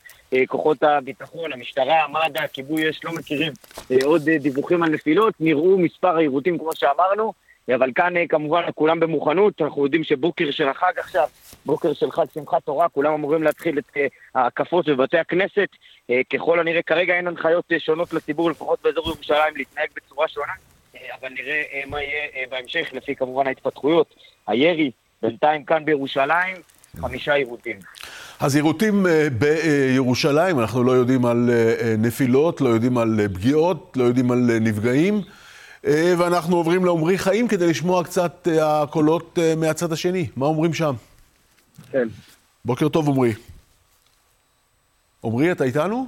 כוחות 0.48 0.84
הביטחון, 0.84 1.54
המשטרה, 1.54 2.08
מד"א, 2.08 2.48
כיבוי 2.54 2.89
אש 2.89 3.04
לא 3.04 3.12
מכירים 3.13 3.54
עוד 4.04 4.30
דיווחים 4.30 4.84
על 4.84 4.89
נפילות, 4.89 5.34
נראו 5.39 5.78
מספר 5.78 6.17
העיוותים 6.17 6.58
כמו 6.58 6.76
שאמרנו. 6.76 7.34
אבל 7.69 7.91
כאן 7.95 8.17
אה, 8.17 8.28
כמובן 8.30 8.62
כולם 8.76 9.00
במוכנות, 9.00 9.62
אנחנו 9.62 9.84
יודעים 9.84 10.04
שבוקר 10.04 10.52
של 10.52 10.67
החג 10.67 10.91
עכשיו, 10.97 11.28
בוקר 11.65 11.93
של 11.93 12.12
חג 12.12 12.26
שמחת 12.34 12.63
תורה, 12.63 12.89
כולם 12.89 13.13
אמורים 13.13 13.43
להתחיל 13.43 13.80
את 13.80 13.84
אה, 13.97 14.08
ההקפות 14.36 14.89
בבתי 14.89 15.17
הכנסת. 15.17 15.67
אה, 16.10 16.21
ככל 16.34 16.60
הנראה 16.60 16.82
כרגע 16.82 17.13
אין 17.13 17.28
הנחיות 17.28 17.71
שונות 17.80 18.13
לציבור, 18.13 18.52
לפחות 18.52 18.80
באזור 18.84 19.08
ירושלים, 19.08 19.56
להתנהג 19.56 19.88
בצורה 19.95 20.28
שונה, 20.28 20.54
אבל 21.21 21.30
נראה 21.30 21.82
מה 21.88 22.02
יהיה 22.02 22.47
בהמשך, 22.50 22.89
לפי 22.93 23.15
כמובן 23.15 23.47
ההתפתחויות. 23.47 24.15
הירי 24.47 24.91
בינתיים 25.21 25.63
כאן 25.63 25.86
בירושלים, 25.86 26.56
חמישה 27.02 27.34
עיוותים. 27.34 27.80
אז 28.39 28.56
עיוותים 28.56 29.06
בירושלים, 29.32 30.60
אנחנו 30.60 30.84
לא 30.84 30.91
יודעים 30.91 31.26
על 31.26 31.50
נפילות, 31.97 32.62
לא 32.62 32.69
יודעים 32.69 32.97
על 32.97 33.19
פגיעות, 33.34 33.93
לא 33.95 34.04
יודעים 34.04 34.32
על 34.32 34.58
נפגעים. 34.62 35.21
אה, 35.88 36.13
ואנחנו 36.17 36.56
עוברים 36.56 36.86
לעומרי 36.86 37.17
חיים 37.17 37.48
כדי 37.48 37.70
לשמוע 37.70 38.04
קצת 38.04 38.48
אה, 38.52 38.82
הקולות 38.82 39.39
אה, 39.41 39.54
מהצד 39.58 39.91
השני. 39.91 40.28
מה 40.36 40.46
אומרים 40.46 40.74
שם? 40.74 40.94
כן. 41.91 42.08
בוקר 42.65 42.89
טוב, 42.89 43.08
עומרי. 43.08 43.34
עומרי, 45.22 45.52
אתה 45.52 45.63
איתנו? 45.63 46.08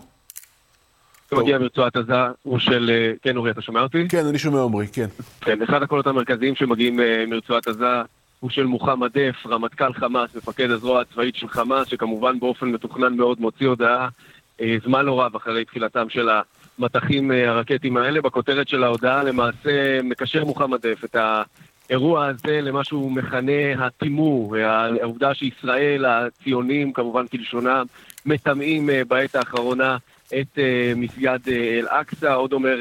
מגיע 1.32 1.58
מרצועת 1.58 1.96
עזה 1.96 2.14
הוא 2.44 2.60
של... 2.60 3.12
כן, 3.22 3.38
אורי, 3.38 3.52
אתה 3.52 3.62
שומע 3.62 3.82
אותי? 3.82 4.08
כן, 4.10 4.26
אני 4.26 4.40
שומע 4.40 4.60
עומרי, 4.60 4.88
כן. 4.88 5.08
כן, 5.42 5.62
אחד 5.62 5.84
הקולות 5.84 6.08
המרכזיים 6.08 6.56
שמגיעים 6.56 7.00
מרצועת 7.28 7.68
עזה 7.68 8.02
הוא 8.40 8.50
של 8.50 8.64
מוחמד 8.66 9.18
דף, 9.18 9.46
רמטכ"ל 9.46 9.94
חמאס, 9.94 10.36
מפקד 10.36 10.72
הזרוע 10.72 11.02
הצבאית 11.02 11.36
של 11.36 11.48
חמאס, 11.48 11.88
שכמובן 11.88 12.40
באופן 12.40 12.68
מתוכנן 12.68 13.16
מאוד 13.16 13.42
מוציא 13.42 13.68
הודעה 13.68 14.10
זמן 14.84 15.06
לא 15.06 15.22
רב 15.22 15.36
אחרי 15.36 15.66
תחילתם 15.66 16.10
של 16.10 16.30
ה... 16.30 16.42
המטחים 16.80 17.32
אה, 17.32 17.50
הרקטיים 17.50 17.98
האלה. 17.98 18.22
בכותרת 18.22 18.68
של 18.68 18.84
ההודעה 18.84 19.24
למעשה 19.24 20.02
מקשר 20.04 20.46
מוחמד 20.46 20.88
דף 20.88 21.04
את 21.06 21.16
האירוע 21.90 22.26
הזה 22.26 22.62
למה 22.62 22.84
שהוא 22.84 23.12
מכנה 23.12 23.86
התימור, 23.86 24.58
העובדה 25.02 25.34
שישראל, 25.34 26.06
הציונים, 26.06 26.94
כמובן 26.94 27.28
כלשונם, 27.28 27.86
מטמאים 28.26 28.90
אה, 28.90 29.02
בעת 29.08 29.36
האחרונה 29.36 29.98
את 30.28 30.60
אה, 30.60 30.94
מסגד 30.96 31.40
אל-אקצא. 31.48 32.36
עוד 32.36 32.54
אומר 32.54 32.78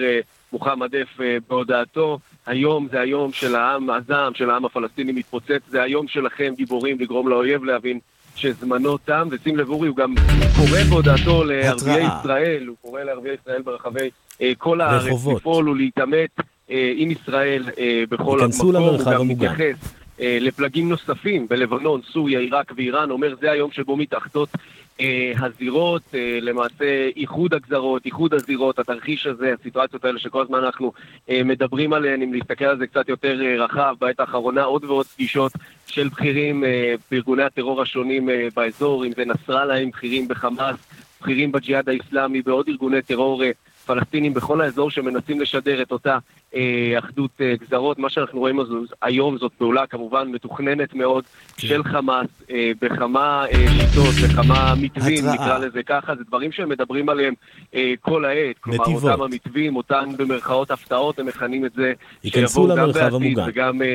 מוחמד 0.52 0.96
דף 0.96 1.18
בהודעתו, 1.48 2.18
היום 2.46 2.88
זה 2.90 3.00
היום 3.00 3.32
של 3.32 3.54
העם, 3.54 3.90
הזעם 3.90 4.34
של 4.34 4.50
העם 4.50 4.64
הפלסטיני 4.64 5.12
מתפוצץ, 5.12 5.60
זה 5.68 5.82
היום 5.82 6.08
שלכם, 6.08 6.54
גיבורים, 6.56 6.96
לגרום 7.00 7.28
לאויב 7.28 7.64
להבין 7.64 7.98
שזמנו 8.36 8.98
תם, 8.98 9.28
ושים 9.30 9.56
לב 9.56 9.68
אורי, 9.68 9.88
הוא 9.88 9.96
גם 9.96 10.14
קורא 10.56 10.82
בהודעתו 10.90 11.44
לערביי 11.44 12.06
ישראל, 12.20 12.66
הוא 12.66 12.76
קורא 12.82 13.02
לערביי 13.02 13.36
ישראל 13.42 13.62
ברחבי 13.62 14.10
אה, 14.40 14.52
כל 14.58 14.80
הארץ, 14.80 15.26
לפעול 15.36 15.68
ולהתעמת 15.68 16.30
אה, 16.70 16.92
עם 16.96 17.10
ישראל 17.10 17.64
אה, 17.78 18.02
בכל 18.10 18.40
המקום, 18.40 18.76
הוא 18.76 18.98
גם 19.12 19.28
מתייחס 19.28 19.94
אה, 20.20 20.38
לפלגים 20.40 20.88
נוספים 20.88 21.48
בלבנון, 21.48 22.00
סוריה, 22.12 22.38
עיראק 22.38 22.72
ואיראן, 22.76 23.10
אומר 23.10 23.34
זה 23.40 23.50
היום 23.50 23.70
שבו 23.72 23.96
מתאחדות 23.96 24.48
הזירות, 25.38 26.02
אה, 26.14 26.38
למעשה 26.42 27.08
איחוד 27.16 27.54
הגזרות, 27.54 28.04
איחוד 28.06 28.34
הזירות, 28.34 28.78
התרחיש 28.78 29.26
הזה, 29.26 29.54
הסיטואציות 29.60 30.04
האלה 30.04 30.18
שכל 30.18 30.42
הזמן 30.42 30.58
אנחנו 30.58 30.92
אה, 31.30 31.42
מדברים 31.44 31.92
עליהן, 31.92 32.22
אם 32.22 32.32
להסתכל 32.34 32.64
על 32.64 32.78
זה 32.78 32.86
קצת 32.86 33.08
יותר 33.08 33.42
אה, 33.42 33.64
רחב, 33.64 33.94
בעת 34.00 34.20
האחרונה 34.20 34.62
עוד 34.62 34.84
ועוד 34.84 35.06
פגישות 35.06 35.52
של 35.86 36.08
בכירים 36.08 36.64
אה, 36.64 36.94
בארגוני 37.10 37.42
הטרור 37.42 37.82
השונים 37.82 38.30
אה, 38.30 38.48
באזור, 38.56 39.06
אם 39.06 39.12
זה 39.16 39.24
נסראללה, 39.24 39.74
עם 39.74 39.90
בכירים 39.90 40.28
בחמאס, 40.28 40.76
בכירים 41.20 41.52
בג'יהאד 41.52 41.88
האיסלאמי, 41.88 42.42
בעוד 42.42 42.68
ארגוני 42.68 43.02
טרור 43.02 43.44
אה, 43.44 43.50
פלסטינים 43.94 44.34
בכל 44.34 44.60
האזור 44.60 44.90
שמנסים 44.90 45.40
לשדר 45.40 45.82
את 45.82 45.92
אותה 45.92 46.18
אה, 46.54 46.94
אחדות 46.98 47.30
אה, 47.40 47.54
גזרות. 47.60 47.98
מה 47.98 48.10
שאנחנו 48.10 48.38
רואים 48.38 48.60
היום 49.02 49.38
זאת 49.38 49.52
פעולה 49.58 49.86
כמובן 49.86 50.28
מתוכננת 50.28 50.94
מאוד 50.94 51.24
כן. 51.56 51.68
של 51.68 51.84
חמאס 51.84 52.26
אה, 52.50 52.72
בכמה 52.82 53.44
אה, 53.52 53.66
שיטות, 53.68 54.14
בכמה 54.24 54.74
מתווים, 54.80 55.18
התראה. 55.18 55.34
נקרא 55.34 55.58
לזה 55.58 55.82
ככה, 55.82 56.14
זה 56.14 56.24
דברים 56.24 56.52
שהם 56.52 56.68
מדברים 56.68 57.08
עליהם 57.08 57.34
אה, 57.74 57.92
כל 58.00 58.24
העת. 58.24 58.58
כלומר, 58.60 58.82
נתיבות. 58.82 59.04
אותם 59.04 59.22
המתווים, 59.22 59.76
אותן 59.76 60.08
במרכאות 60.16 60.70
הפתעות, 60.70 61.18
הם 61.18 61.26
מכנים 61.26 61.64
את 61.64 61.72
זה, 61.72 61.92
שיבואו 62.24 62.76
גם 62.76 62.92
בעתיד 62.92 63.38
וגם 63.46 63.82
אה, 63.82 63.88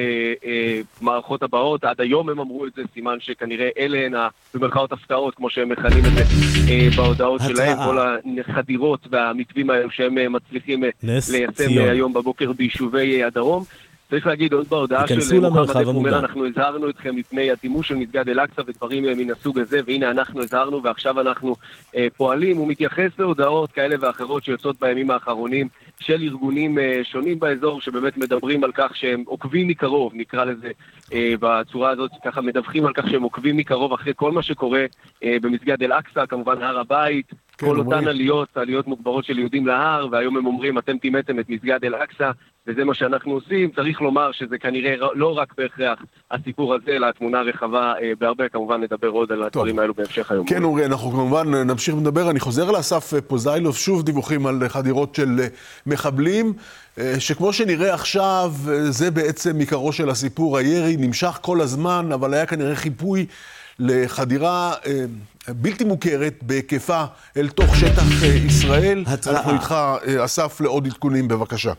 אה, 0.46 0.82
מערכות 1.02 1.44
הבאות. 1.44 1.84
עד 1.84 2.02
היום 2.02 2.30
הם 2.30 2.40
אמרו 2.40 2.66
את 2.66 2.72
זה, 2.76 2.82
סימן 2.94 3.18
שכנראה 3.20 3.70
אלה 3.78 4.06
הן 4.06 4.14
במרכאות 4.54 4.92
הפתעות, 4.92 5.36
כמו 5.36 5.50
שהם 5.50 5.70
מכנים 5.70 6.06
את 6.06 6.12
זה 6.12 6.24
אה, 6.70 6.88
בהודעות 6.96 7.42
התראה. 7.42 7.56
שלהם, 7.56 7.78
כל 7.78 7.98
החדירות 8.42 9.08
והמתווים 9.12 9.70
האלו 9.88 9.91
שהם 9.91 10.17
אה, 10.17 10.30
מצליחים 10.30 10.84
אה, 10.84 10.89
ליישם 11.04 11.89
היום 11.89 12.13
בבוקר. 12.13 12.52
ביישובי 12.52 13.23
הדרום. 13.23 13.63
צריך 14.10 14.28
להגיד 14.28 14.54
עוד 14.54 14.67
בהודעה 14.69 15.08
של 15.08 15.39
מוחמד 15.39 15.86
אומר, 15.86 16.19
אנחנו 16.19 16.47
הזהרנו 16.47 16.89
אתכם 16.89 17.15
מפני 17.15 17.52
הדימוש 17.52 17.88
של 17.88 17.95
מסגד 17.95 18.30
אל-אקצא 18.30 18.62
ודברים 18.67 19.04
מן 19.04 19.32
הסוג 19.32 19.60
הזה, 19.60 19.80
והנה 19.86 20.12
אנחנו 20.12 20.41
הזהרנו 20.41 20.84
ועכשיו 20.84 21.21
אנחנו 21.21 21.56
אה, 21.95 22.08
פועלים. 22.17 22.58
הוא 22.58 22.67
מתייחס 22.67 23.12
להודעות 23.19 23.71
כאלה 23.71 23.95
ואחרות 24.00 24.43
שיוצאות 24.43 24.76
בימים 24.80 25.12
האחרונים 25.12 25.67
של 26.00 26.21
ארגונים 26.21 26.80
אה, 26.80 27.02
שונים 27.04 27.39
באזור, 27.39 27.82
שבאמת 27.82 28.17
מדברים 28.17 28.63
על 28.63 28.71
כך 28.71 28.95
שהם 28.95 29.23
עוקבים 29.26 29.67
מקרוב, 29.67 30.12
נקרא 30.15 30.45
לזה 30.45 30.71
אה, 31.13 31.34
בצורה 31.39 31.89
הזאת, 31.89 32.12
ככה 32.26 32.41
מדווחים 32.41 32.86
על 32.86 32.93
כך 32.93 33.10
שהם 33.10 33.23
עוקבים 33.23 33.58
מקרוב 33.58 33.93
אחרי 33.93 34.13
כל 34.15 34.32
מה 34.32 34.41
שקורה 34.41 34.86
אה, 35.23 35.38
במסגד 35.41 35.84
אל-אקצא, 35.84 36.26
כמובן 36.26 36.62
הר 36.62 36.80
הבית, 36.80 37.32
כן, 37.58 37.67
כל. 37.67 37.80
אותן 37.80 38.08
עליות, 38.08 38.58
עליות 38.58 38.88
מוגברות 38.88 39.26
של 39.26 39.39
יהודים 39.39 39.67
להר, 39.67 40.08
והיום 40.12 40.38
הם 40.38 40.46
אומרים, 40.46 40.78
אתם 40.78 40.98
טימאתם 40.98 41.39
את 41.39 41.50
מסגד 41.50 41.80
אל-אקצא, 41.84 42.32
וזה 42.67 42.84
מה 42.84 42.93
שאנחנו 42.93 43.32
עושים. 43.32 43.72
צריך 43.76 44.02
לומר 44.02 44.32
שזה 44.32 44.58
כנראה 44.58 44.96
לא 45.15 45.38
רק 45.38 45.54
בהכרח 45.58 46.00
הסיפור 46.32 46.74
הזה, 46.74 46.91
אלא 46.91 47.10
התמונה 47.10 47.39
הרחבה 47.39 47.93
אה, 48.02 48.12
בהרבה. 48.20 48.50
כמובן 48.50 48.82
נדבר 48.82 49.08
עוד 49.08 49.32
על 49.32 49.43
הדברים. 49.43 49.80
האלו 49.80 49.93
בהמשך 49.93 50.32
היום. 50.32 50.46
כן, 50.46 50.63
אורי, 50.63 50.86
אנחנו 50.86 51.12
כמובן 51.12 51.54
נמשיך 51.54 51.96
לדבר. 51.96 52.30
אני 52.30 52.39
חוזר 52.39 52.72
לאסף 52.72 53.13
פוזיילוב, 53.28 53.78
שוב 53.78 54.04
דיווחים 54.04 54.46
על 54.46 54.62
חדירות 54.67 55.15
של 55.15 55.39
אה, 55.39 55.48
מחבלים, 55.86 56.54
אה, 56.98 57.20
שכמו 57.20 57.54
שנראה 57.54 57.93
עכשיו, 57.93 58.52
זה 58.89 59.12
בעצם 59.12 59.60
עיקרו 59.60 59.93
של 59.93 60.10
הסיפור. 60.10 60.58
הירי 60.58 60.98
נמשך 60.98 61.39
כל 61.41 61.62
הזמן, 61.62 62.10
אבל 62.13 62.34
היה 62.34 62.46
כנראה 62.46 62.76
חיפוי 62.76 63.26
לחדירה 63.80 64.74
בלתי 65.50 65.84
מוכרת 65.84 66.34
בהיקפה 66.42 67.04
אל 67.38 67.50
תוך 67.50 67.76
שטח 67.76 68.24
ישראל. 68.46 69.04
התראה. 69.08 69.36
אנחנו 69.36 69.54
איתך, 69.54 69.76
אסף, 70.26 70.62
לעוד 70.62 70.88
עדכונים, 70.88 71.28
בבקשה. 71.28 71.74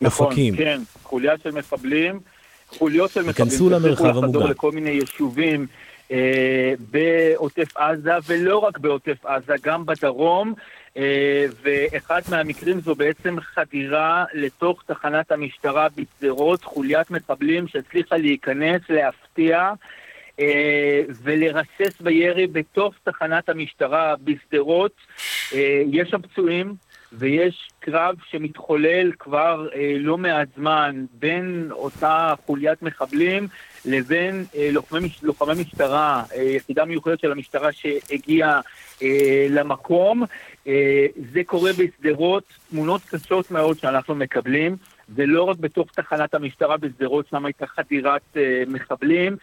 נכון, 0.00 0.26
אופקים. 0.26 0.56
כן, 0.56 0.80
חוליה 1.02 1.34
של 1.42 1.50
מחבלים, 1.50 2.20
חוליות 2.68 3.10
של 3.10 3.22
מחבלים, 3.22 3.50
כנסו 3.50 3.70
למרחב 3.70 4.16
המוגן. 4.16 4.50
לכל 4.50 4.72
מיני 4.72 4.90
יישובים 4.90 5.66
אה, 6.12 6.72
בעוטף 6.90 7.76
עזה, 7.76 8.12
ולא 8.26 8.58
רק 8.58 8.78
בעוטף 8.78 9.26
עזה, 9.26 9.54
גם 9.62 9.86
בדרום. 9.86 10.54
אה, 10.96 11.46
ואחד 11.62 12.20
מהמקרים 12.28 12.80
זו 12.80 12.94
בעצם 12.94 13.36
חדירה 13.40 14.24
לתוך 14.34 14.82
תחנת 14.86 15.32
המשטרה 15.32 15.86
בשדרות, 15.96 16.64
חוליית 16.64 17.10
מחבלים 17.10 17.68
שהצליחה 17.68 18.16
להיכנס, 18.16 18.82
להפתיע. 18.88 19.72
אה, 20.40 21.02
ולרסס 21.22 22.00
בירי 22.00 22.46
בתוך 22.46 22.94
תחנת 23.04 23.48
המשטרה 23.48 24.14
בשדרות. 24.24 24.92
אה, 25.54 25.82
יש 25.92 26.08
שם 26.10 26.22
פצועים, 26.22 26.74
ויש 27.12 27.68
קרב 27.80 28.14
שמתחולל 28.30 29.12
כבר 29.18 29.68
אה, 29.74 29.92
לא 29.98 30.18
מעט 30.18 30.48
זמן 30.56 31.04
בין 31.12 31.68
אותה 31.70 32.34
חוליית 32.46 32.82
מחבלים 32.82 33.48
לבין 33.84 34.44
לוחמי, 34.72 35.08
לוחמי 35.22 35.52
משטרה, 35.60 36.22
יחידה 36.36 36.84
מיוחדת 36.84 37.20
של 37.20 37.32
המשטרה 37.32 37.72
שהגיעה 37.72 38.60
למקום. 39.50 40.24
זה 41.32 41.44
קורה 41.46 41.70
בשדרות, 41.72 42.44
תמונות 42.70 43.02
קשות 43.10 43.50
מאוד 43.50 43.78
שאנחנו 43.78 44.14
מקבלים, 44.14 44.76
ולא 45.08 45.42
רק 45.42 45.56
בתוך 45.58 45.88
תחנת 45.90 46.34
המשטרה 46.34 46.76
בשדרות, 46.76 47.26
שם 47.30 47.44
הייתה 47.44 47.66
חדירת 47.66 48.22
אה, 48.36 48.62
מחבלים, 48.66 49.36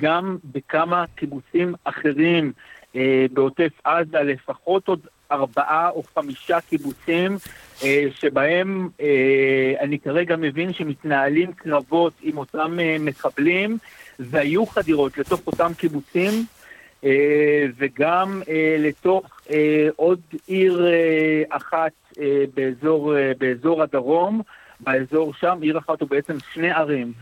גם 0.00 0.36
בכמה 0.44 1.04
קיבוצים 1.14 1.74
אחרים. 1.84 2.52
אה, 2.96 3.26
בעוטף 3.32 3.72
עזה, 3.84 4.22
לפחות 4.22 4.88
עוד 4.88 5.00
ארבעה 5.32 5.90
או 5.90 6.02
חמישה 6.14 6.60
קיבוצים 6.60 7.36
אה, 7.84 8.06
שבהם 8.14 8.88
אה, 9.00 9.74
אני 9.80 9.98
כרגע 9.98 10.36
מבין 10.36 10.72
שמתנהלים 10.72 11.52
קרבות 11.52 12.12
עם 12.22 12.38
אותם 12.38 12.78
אה, 12.80 12.96
מחבלים 13.00 13.78
והיו 14.18 14.66
חדירות 14.66 15.18
לתוך 15.18 15.40
אותם 15.46 15.72
קיבוצים 15.76 16.32
וגם 17.76 18.42
לתוך 18.78 19.40
עוד 19.96 20.20
עיר 20.46 20.86
אחת 21.48 21.92
באזור, 22.54 23.14
באזור 23.38 23.82
הדרום, 23.82 24.42
באזור 24.80 25.34
שם, 25.34 25.58
עיר 25.62 25.78
אחת 25.78 26.00
הוא 26.00 26.08
בעצם 26.08 26.36
שני 26.52 26.70
ערים 26.70 27.12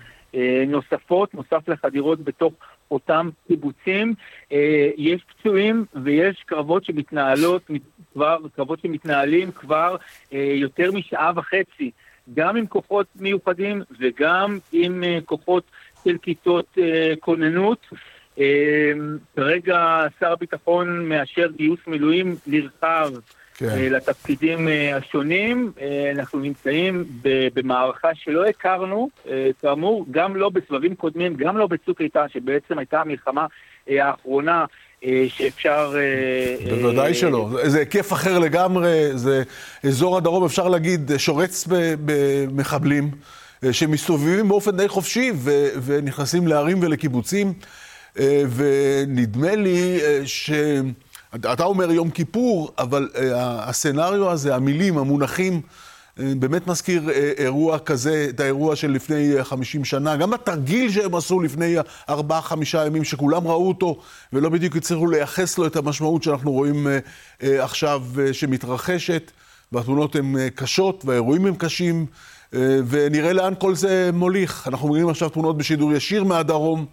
נוספות, 0.67 1.35
נוסף 1.35 1.69
לחדירות 1.69 2.21
בתוך 2.21 2.53
אותם 2.91 3.31
קיבוצים. 3.47 4.15
יש 4.97 5.25
פצועים 5.25 5.85
ויש 6.05 6.43
קרבות 6.47 6.85
שמתנהלות, 6.85 7.63
כבר, 8.13 8.39
קרבות 8.57 8.81
שמתנהלים 8.81 9.53
כבר 9.53 9.97
אה, 10.33 10.53
יותר 10.55 10.93
משעה 10.93 11.33
וחצי, 11.37 11.91
גם 12.35 12.57
עם 12.57 12.67
כוחות 12.67 13.07
מיוחדים 13.17 13.83
וגם 14.01 14.59
עם 14.73 15.05
אה, 15.05 15.19
כוחות 15.25 15.65
של 16.05 16.17
כיתות 16.23 16.67
אה, 16.79 17.13
כוננות. 17.21 17.87
אה, 18.39 18.93
כרגע 19.37 20.07
שר 20.21 20.33
הביטחון 20.33 21.09
מאשר 21.09 21.51
גיוס 21.57 21.81
מילואים 21.87 22.37
נרחב 22.47 23.11
כן. 23.61 23.69
אה, 23.69 23.89
לתפקידים 23.89 24.69
אה, 24.69 24.97
השונים. 24.97 25.73
אה, 25.81 26.11
אנחנו 26.15 26.39
נמצאים 26.39 27.05
במערכה 27.55 28.09
שלא 28.15 28.47
הכרנו, 28.47 29.11
כאמור, 29.63 30.07
גם 30.11 30.37
לא 30.37 30.49
בסבבים 30.49 30.95
קודמים, 30.95 31.35
גם 31.35 31.57
לא 31.57 31.67
בצוק 31.67 32.01
איתן, 32.01 32.27
שבעצם 32.29 32.79
הייתה 32.79 33.01
המלחמה 33.01 33.47
האחרונה 33.89 34.65
שאפשר... 35.29 35.95
בוודאי 36.69 37.15
שלא. 37.15 37.49
זה 37.67 37.79
היקף 37.79 38.13
אחר 38.13 38.39
לגמרי, 38.39 39.09
זה 39.15 39.43
אזור 39.85 40.17
הדרום, 40.17 40.45
אפשר 40.45 40.69
להגיד, 40.69 41.11
שורץ 41.17 41.69
במחבלים, 42.05 43.11
שמסתובבים 43.73 44.49
באופן 44.49 44.77
די 44.77 44.89
חופשי 44.89 45.33
ונכנסים 45.85 46.47
לערים 46.47 46.79
ולקיבוצים, 46.83 47.53
ונדמה 48.57 49.55
לי 49.55 49.99
ש... 50.25 50.51
אתה 51.35 51.65
אומר 51.65 51.91
יום 51.91 52.11
כיפור, 52.11 52.73
אבל 52.79 53.09
הסצנריו 53.35 54.31
הזה, 54.31 54.55
המילים, 54.55 54.99
המונחים, 54.99 55.61
באמת 56.17 56.67
מזכיר 56.67 57.11
אה, 57.11 57.33
אירוע 57.39 57.79
כזה, 57.79 58.27
את 58.31 58.41
האירוע 58.41 58.77
של 58.77 58.91
לפני 58.91 59.35
50 59.43 59.81
אה, 59.81 59.87
שנה. 59.87 60.17
גם 60.17 60.35
התרגיל 60.35 60.91
שהם 60.91 61.15
עשו 61.15 61.41
לפני 61.41 61.77
4-5 62.09 62.13
ימים, 62.87 63.05
שכולם 63.05 63.47
ראו 63.47 63.69
אותו 63.69 64.01
ולא 64.33 64.49
בדיוק 64.49 64.77
הצליחו 64.77 65.07
לייחס 65.07 65.59
לו 65.59 65.67
את 65.67 65.77
המשמעות 65.77 66.23
שאנחנו 66.23 66.53
רואים 66.53 66.87
אה, 67.43 67.65
עכשיו 67.65 68.03
שמתרחשת. 68.33 69.31
והתמונות 69.73 70.17
הן 70.17 70.37
קשות 70.55 71.05
והאירועים 71.05 71.47
הם 71.47 71.55
קשים, 71.55 72.07
ונראה 72.89 73.33
לאן 73.33 73.55
כל 73.59 73.75
זה 73.75 74.11
מוליך. 74.13 74.69
אנחנו 74.69 74.89
מגיעים 74.89 75.09
עכשיו 75.09 75.29
תמונות 75.29 75.59
בשידור 75.59 75.93
ישיר 75.93 76.25
מהדרום. 76.25 76.87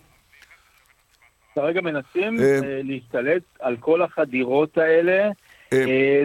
כרגע 1.58 1.82
מנסים 1.82 2.38
להשתלט 2.84 3.42
על 3.60 3.78
כל 3.80 4.02
החדירות 4.02 4.78
האלה. 4.78 5.30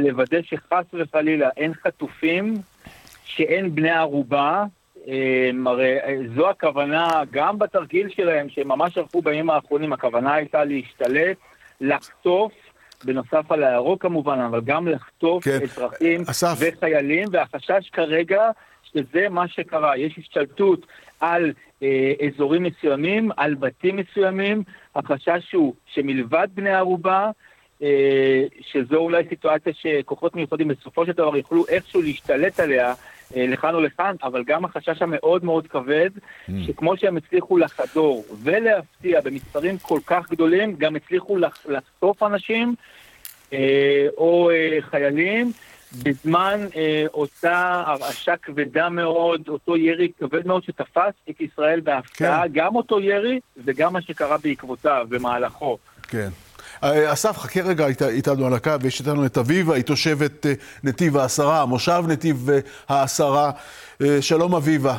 לוודא 0.00 0.42
שחס 0.42 0.84
וחלילה 0.94 1.48
אין 1.56 1.74
חטופים 1.74 2.54
שאין 3.24 3.74
בני 3.74 3.90
ערובה, 3.90 4.64
הרי 5.66 5.98
זו 6.36 6.50
הכוונה, 6.50 7.22
גם 7.30 7.58
בתרגיל 7.58 8.08
שלהם, 8.08 8.48
שהם 8.48 8.68
ממש 8.68 8.98
ערכו 8.98 9.22
בימים 9.22 9.50
האחרונים, 9.50 9.92
הכוונה 9.92 10.34
הייתה 10.34 10.64
להשתלט, 10.64 11.36
לחטוף, 11.80 12.52
בנוסף 13.04 13.52
על 13.52 13.64
הירוק 13.64 14.02
כמובן, 14.02 14.38
אבל 14.38 14.60
גם 14.64 14.88
לחטוף 14.88 15.44
כן. 15.44 15.58
אזרחים 15.62 16.20
אסף. 16.30 16.58
וחיילים, 16.58 17.28
והחשש 17.32 17.90
כרגע 17.92 18.50
שזה 18.82 19.28
מה 19.28 19.48
שקרה, 19.48 19.96
יש 19.96 20.18
השתלטות 20.18 20.86
על 21.22 21.52
אה, 21.82 22.12
אזורים 22.26 22.62
מסוימים, 22.62 23.30
על 23.36 23.54
בתים 23.54 23.96
מסוימים, 23.96 24.62
החשש 24.96 25.52
הוא 25.52 25.74
שמלבד 25.86 26.48
בני 26.54 26.70
ערובה, 26.70 27.30
שזו 28.60 28.96
אולי 28.96 29.22
סיטואציה 29.28 29.72
שכוחות 29.72 30.36
מיוחדים 30.36 30.68
בסופו 30.68 31.06
של 31.06 31.12
דבר 31.12 31.36
יוכלו 31.36 31.66
איכשהו 31.68 32.02
להשתלט 32.02 32.60
עליה 32.60 32.94
לכאן 33.36 33.74
או 33.74 33.80
לכאן, 33.80 34.14
אבל 34.22 34.44
גם 34.44 34.64
החשש 34.64 35.02
המאוד 35.02 35.44
מאוד 35.44 35.66
כבד, 35.66 36.10
mm. 36.16 36.52
שכמו 36.66 36.96
שהם 36.96 37.16
הצליחו 37.16 37.58
לחדור 37.58 38.24
ולהפתיע 38.42 39.20
במספרים 39.20 39.78
כל 39.78 39.98
כך 40.06 40.30
גדולים, 40.30 40.76
גם 40.78 40.96
הצליחו 40.96 41.36
לחטוף 41.68 42.22
אנשים 42.22 42.74
או 44.16 44.50
חיילים. 44.80 45.52
בזמן 46.02 46.66
אה, 46.76 47.04
אותה 47.14 47.82
הרעשה 47.86 48.36
כבדה 48.36 48.88
מאוד, 48.88 49.48
אותו 49.48 49.76
ירי 49.76 50.12
כבד 50.18 50.46
מאוד 50.46 50.62
שתפס 50.62 51.12
את 51.30 51.40
ישראל 51.40 51.80
בהפתעה, 51.80 52.42
כן. 52.42 52.52
גם 52.52 52.76
אותו 52.76 53.00
ירי 53.00 53.40
וגם 53.64 53.92
מה 53.92 54.02
שקרה 54.02 54.38
בעקבותיו, 54.38 55.06
במהלכו. 55.08 55.78
כן. 56.08 56.28
אה, 56.84 57.12
אסף, 57.12 57.38
חכה 57.38 57.60
רגע 57.60 57.86
איתנו 58.08 58.46
על 58.46 58.54
הקו, 58.54 58.70
יש 58.84 59.00
איתנו 59.00 59.26
את 59.26 59.38
אביבה, 59.38 59.74
היא 59.74 59.84
תושבת 59.84 60.46
אה, 60.46 60.52
נתיב 60.84 61.16
העשרה, 61.16 61.66
מושב 61.66 62.04
נתיב 62.08 62.50
אה, 62.50 62.58
העשרה. 62.88 63.50
שלום 64.20 64.54
אביבה. 64.54 64.96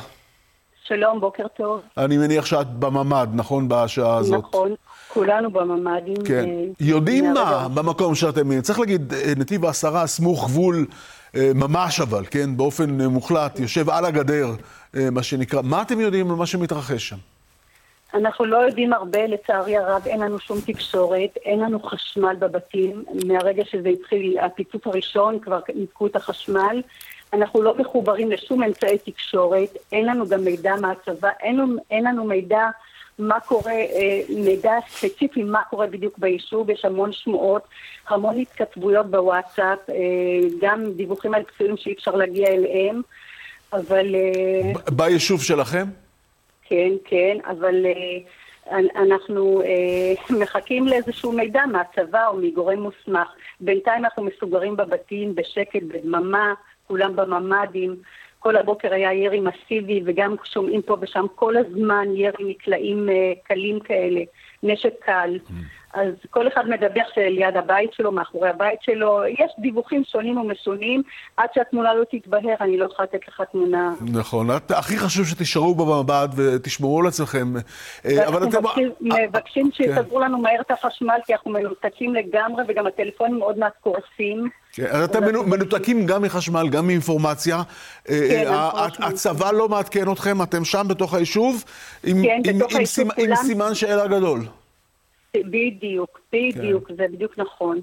שלום, 0.84 1.20
בוקר 1.20 1.48
טוב. 1.48 1.82
אני 1.98 2.18
מניח 2.18 2.46
שאת 2.46 2.68
בממ"ד, 2.68 3.28
נכון? 3.34 3.66
בשעה 3.70 4.18
הזאת. 4.18 4.44
נכון, 4.44 4.76
כולנו 5.14 5.52
בממ"דים. 5.52 6.26
כן. 6.26 6.50
יודעים 6.80 7.34
מה 7.34 7.68
במקום 7.74 8.16
שאתם... 8.16 8.62
צריך 8.62 8.80
להגיד, 8.80 9.14
נתיב 9.38 9.66
העשרה, 9.66 10.08
סמוך 10.08 10.46
גבול, 10.46 10.86
ממש 11.36 12.00
אבל, 12.00 12.26
כן? 12.32 12.58
באופן 12.58 13.02
מוחלט, 13.02 13.60
יושב 13.60 13.90
על 13.90 14.06
הגדר, 14.06 14.48
מה 14.94 15.24
שנקרא. 15.24 15.62
מה 15.62 15.82
אתם 15.82 16.00
יודעים 16.00 16.32
על 16.32 16.36
מה 16.36 16.46
שמתרחש 16.46 17.10
שם? 17.10 17.16
אנחנו 18.14 18.46
לא 18.46 18.58
יודעים 18.58 18.94
הרבה, 18.94 19.28
לצערי 19.28 19.78
הרב, 19.78 20.02
אין 20.06 20.20
לנו 20.20 20.40
שום 20.40 20.58
תקשורת, 20.66 21.38
אין 21.46 21.60
לנו 21.60 21.80
חשמל 21.80 22.36
בבתים. 22.40 23.04
מהרגע 23.28 23.64
שזה 23.66 23.90
התחיל, 23.90 24.40
הפיצוץ 24.40 24.82
הראשון, 24.86 25.40
כבר 25.40 25.60
ניתקו 25.76 26.08
את 26.08 26.16
החשמל. 26.16 26.82
אנחנו 27.34 27.62
לא 27.62 27.78
מחוברים 27.78 28.32
לשום 28.32 28.64
אמצעי 28.64 28.98
תקשורת, 28.98 29.78
אין 29.92 30.06
לנו 30.06 30.28
גם 30.28 30.44
מידע 30.44 30.76
מהצבא, 30.76 31.30
אין, 31.40 31.78
אין 31.92 32.04
לנו 32.04 32.24
מידע 32.24 32.70
מה 33.20 33.40
קורה, 33.40 33.72
אה, 33.72 34.22
מידע 34.30 34.74
ספציפי 34.88 35.44
מה 35.44 35.62
קורה 35.70 35.88
בדיוק 35.88 36.18
ביישוב, 36.18 36.70
יש 36.70 36.86
המון 36.86 37.12
שמועות, 37.12 37.68
המון 38.08 38.40
התכתבויות 38.40 39.06
בוואטסאפ, 39.12 39.90
אה, 39.90 39.96
גם 40.62 40.92
דיווחים 40.92 41.34
על 41.34 41.44
פצועים 41.44 41.78
שאי 41.78 41.94
אפשר 41.94 42.12
להגיע 42.12 42.48
אליהם, 42.48 43.02
אבל... 43.74 44.16
אה, 44.16 44.92
ביישוב 44.92 45.44
שלכם? 45.44 45.86
כן, 46.64 46.92
כן, 47.06 47.38
אבל 47.46 47.86
אנחנו 48.96 49.62
מחכים 50.42 50.88
לאיזשהו 50.88 51.32
מידע 51.32 51.62
מהצבא 51.66 52.28
או 52.28 52.38
מגורם 52.38 52.80
מוסמך. 52.80 53.28
בינתיים 53.60 54.06
אנחנו 54.06 54.24
מסוגרים 54.24 54.76
בבתים 54.76 55.36
בשקט, 55.36 55.84
בדממה, 55.84 56.54
כולם 56.88 57.16
בממ"דים. 57.16 57.96
כל 58.44 58.56
הבוקר 58.56 58.94
היה 58.94 59.14
ירי 59.14 59.40
מסיבי, 59.40 60.02
וגם 60.06 60.36
שומעים 60.44 60.82
פה 60.82 60.98
ושם 61.02 61.26
כל 61.36 61.58
הזמן 61.58 62.08
ירי 62.16 62.44
מקלעים 62.44 63.10
uh, 63.10 63.48
קלים 63.48 63.80
כאלה, 63.80 64.22
נשק 64.64 64.94
קל. 65.06 65.40
Mm. 65.48 65.54
אז 65.94 66.08
כל 66.30 66.48
אחד 66.48 66.62
מדבר 66.70 67.02
שליד 67.14 67.58
הבית 67.58 67.94
שלו, 67.94 68.12
מאחורי 68.12 68.50
הבית 68.50 68.80
שלו, 68.82 69.24
יש 69.26 69.52
דיווחים 69.60 70.04
שונים 70.12 70.38
ומשונים, 70.38 71.02
עד 71.38 71.50
שהתמונה 71.56 71.94
לא 71.94 72.04
תתבהר, 72.12 72.56
אני 72.62 72.78
לא 72.78 72.86
יכולה 72.86 73.08
לתת 73.14 73.28
לך 73.28 73.42
תמונה. 73.52 73.94
נכון, 74.14 74.48
הכי 74.70 74.98
חשוב 74.98 75.26
שתישארו 75.26 75.76
במבט 75.76 76.30
ותשמרו 76.36 77.00
על 77.00 77.08
עצמכם. 77.08 77.54
אה, 78.06 78.28
אבל 78.28 78.44
אתם... 78.44 78.60
מבקשים, 78.60 78.92
מבקשים 79.02 79.72
כן. 79.72 79.84
שיסדרו 79.84 80.20
לנו 80.20 80.38
מהר 80.38 80.62
את 80.62 80.72
החשמל, 80.72 81.18
כי 81.26 81.34
אנחנו 81.34 81.52
מנותקים 81.52 82.16
לגמרי, 82.16 82.64
וגם 82.68 82.88
הטלפונים 82.88 83.38
מאוד 83.40 83.60
מעט 83.60 83.74
קורסים. 83.82 84.50
כן, 84.74 84.86
אז 84.92 85.04
אתם 85.04 85.24
מנותקים 85.50 86.06
גם 86.06 86.22
מחשמל, 86.22 86.70
גם 86.70 86.88
מאינפורמציה. 86.88 87.58
אה, 88.10 88.28
כן, 88.30 88.48
אה, 88.48 88.88
הצבא 89.00 89.52
לא 89.52 89.70
מעדכן 89.70 90.12
אתכם, 90.12 90.42
אתם 90.42 90.66
שם 90.66 90.86
בתוך 90.90 91.14
היישוב, 91.14 91.64
עם, 92.04 92.24
כן, 92.44 92.54
עם 93.18 93.36
סימן 93.36 93.76
שאלה 93.76 94.08
גדול. 94.08 94.40
בדיוק, 95.38 96.20
בדיוק, 96.34 96.88
כן. 96.88 96.96
זה 96.96 97.06
בדיוק 97.12 97.38
נכון. 97.38 97.82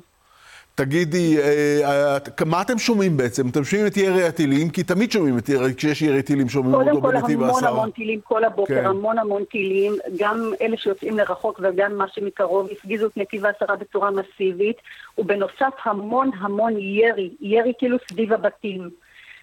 תגידי, 0.74 1.38
אה, 1.38 2.18
מה 2.46 2.62
אתם 2.62 2.78
שומעים 2.78 3.16
בעצם? 3.16 3.48
אתם 3.48 3.64
שומעים 3.64 3.86
את 3.86 3.96
ירי 3.96 4.24
הטילים? 4.24 4.70
כי 4.70 4.82
תמיד 4.82 5.12
שומעים 5.12 5.38
את 5.38 5.48
ירי, 5.48 5.74
כשיש 5.74 6.02
ירי 6.02 6.22
טילים 6.22 6.48
שומעים 6.48 6.74
אותו 6.74 7.00
בנתיב 7.00 7.42
העשרה. 7.42 7.60
קודם 7.60 7.60
כל 7.60 7.66
המון 7.66 7.76
המון 7.76 7.90
טילים 7.90 8.20
כל 8.20 8.44
הבוקר, 8.44 8.74
כן. 8.74 8.86
המון 8.86 9.18
המון 9.18 9.44
טילים, 9.44 9.92
גם 10.18 10.52
אלה 10.60 10.76
שיוצאים 10.76 11.18
לרחוק 11.18 11.60
וגם 11.62 11.96
מה 11.96 12.08
שמקרוב, 12.08 12.68
הפגיזו 12.72 13.06
את 13.06 13.16
נתיב 13.16 13.46
העשרה 13.46 13.76
בצורה 13.76 14.10
מסיבית, 14.10 14.76
ובנוסף 15.18 15.74
המון 15.84 16.30
המון 16.40 16.72
ירי, 16.78 17.30
ירי 17.40 17.72
כאילו 17.78 17.96
סביב 18.08 18.32
הבתים. 18.32 18.90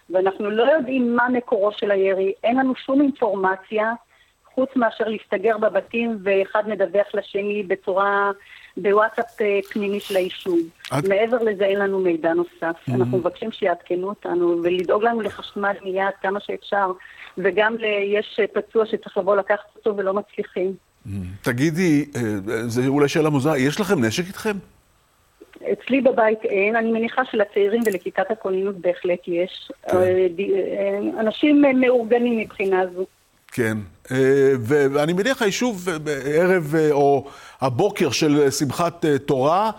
ואנחנו 0.09 0.49
לא 0.49 0.63
יודעים 0.63 1.15
מה 1.15 1.29
מקורו 1.29 1.71
של 1.71 1.91
הירי, 1.91 2.33
אין 2.43 2.57
לנו 2.57 2.73
שום 2.75 3.01
אינפורמציה. 3.01 3.93
חוץ 4.57 4.69
מאשר 4.75 5.03
להסתגר 5.07 5.57
בבתים 5.57 6.17
ואחד 6.23 6.63
מדווח 6.67 7.07
לשני 7.13 7.63
בצורה, 7.63 8.31
בוואטסאפ 8.77 9.41
אה, 9.41 9.59
פנימי 9.71 9.99
של 9.99 10.15
היישוב. 10.15 10.59
את... 10.99 11.07
מעבר 11.07 11.37
לזה 11.37 11.65
אין 11.65 11.79
לנו 11.79 11.99
מידע 11.99 12.33
נוסף. 12.33 12.51
Mm-hmm. 12.61 12.93
אנחנו 12.95 13.17
מבקשים 13.17 13.51
שיעדכנו 13.51 14.09
אותנו 14.09 14.61
ולדאוג 14.63 15.03
לנו 15.03 15.21
לחשמל 15.21 15.75
מיד 15.83 16.13
כמה 16.21 16.39
שאפשר, 16.39 16.91
וגם 17.37 17.75
יש 18.05 18.39
פצוע 18.53 18.85
שצריך 18.85 19.17
לבוא 19.17 19.35
לקחת 19.35 19.75
אותו 19.75 19.97
ולא 19.97 20.13
מצליחים. 20.13 20.73
Mm-hmm. 20.73 21.09
תגידי, 21.41 22.05
אה, 22.15 22.21
זו 22.67 22.87
אולי 22.87 23.07
שאלה 23.07 23.29
מוזרה, 23.29 23.57
יש 23.57 23.79
לכם 23.79 24.05
נשק 24.05 24.27
איתכם? 24.27 24.57
אצלי 25.73 26.01
בבית 26.01 26.43
אין, 26.43 26.75
אני 26.75 26.91
מניחה 26.91 27.21
שלצעירים 27.31 27.81
ולכיתת 27.85 28.31
הכוננות 28.31 28.77
בהחלט 28.77 29.27
יש. 29.27 29.71
כן. 29.89 29.97
אה, 29.97 31.19
אנשים 31.19 31.63
מאורגנים 31.79 32.37
מבחינה 32.37 32.83
זו. 32.95 33.05
כן, 33.51 33.77
אה, 33.77 33.96
ואני 34.61 35.13
מניח 35.13 35.41
היישוב 35.41 35.89
אה, 35.89 35.99
בערב 35.99 36.75
אה, 36.77 36.91
או 36.91 37.27
הבוקר 37.61 38.11
של 38.11 38.49
שמחת 38.51 39.05
תורה, 39.25 39.71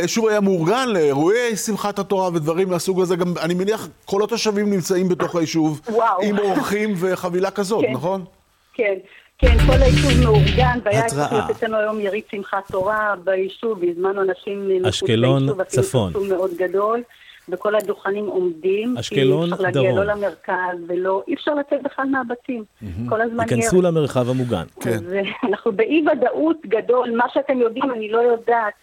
היישוב 0.00 0.28
היה 0.28 0.40
מאורגן 0.40 0.88
לאירועי 0.88 1.56
שמחת 1.56 1.98
התורה 1.98 2.28
ודברים 2.28 2.68
מהסוג 2.68 3.00
הזה. 3.00 3.16
גם, 3.16 3.34
אני 3.40 3.54
מניח, 3.54 3.88
כל 4.04 4.24
התושבים 4.24 4.70
נמצאים 4.70 5.08
בתוך 5.08 5.36
היישוב, 5.36 5.80
וואו. 5.88 6.22
עם 6.22 6.38
אורחים 6.38 6.94
וחבילה 6.96 7.50
כזאת, 7.50 7.84
כן, 7.84 7.92
נכון? 7.92 8.24
כן. 8.74 8.94
כן, 9.38 9.56
כל 9.66 9.82
היישוב 9.82 10.10
מאורגן, 10.24 10.78
והיה 10.84 11.06
אצלנו 11.50 11.76
היום 11.76 12.00
יריד 12.00 12.22
שמחת 12.30 12.72
תורה 12.72 13.14
ביישוב, 13.24 13.78
והזמנו 13.82 14.22
אנשים 14.22 14.68
מחוץ 14.82 15.02
ליישוב, 15.02 15.62
צפון. 15.62 16.10
אפילו 16.10 16.24
מאוד 16.24 16.50
גדול. 16.56 17.02
וכל 17.48 17.74
הדוכנים 17.74 18.26
עומדים. 18.26 18.98
אשקלון, 18.98 19.50
דרום. 19.50 19.62
אי 19.64 19.68
אפשר 19.68 19.80
להגיע 19.80 19.92
לא 19.92 20.04
למרכז 20.04 20.78
ולא, 20.88 21.22
אי 21.28 21.34
אפשר 21.34 21.54
לצאת 21.54 21.82
בכלל 21.82 22.06
מהבתים. 22.06 22.64
Mm-hmm. 22.64 22.86
כל 23.08 23.20
הזמן 23.20 23.44
יהיה... 23.48 23.56
ייכנסו 23.56 23.82
למרחב 23.82 24.30
המוגן. 24.30 24.64
כן. 24.80 24.90
אז 24.90 25.12
אה, 25.12 25.20
אנחנו 25.48 25.72
באי 25.72 26.04
ודאות 26.12 26.56
גדול, 26.66 27.16
מה 27.16 27.24
שאתם 27.34 27.60
יודעים 27.60 27.90
אני 27.90 28.08
לא 28.08 28.18
יודעת. 28.18 28.74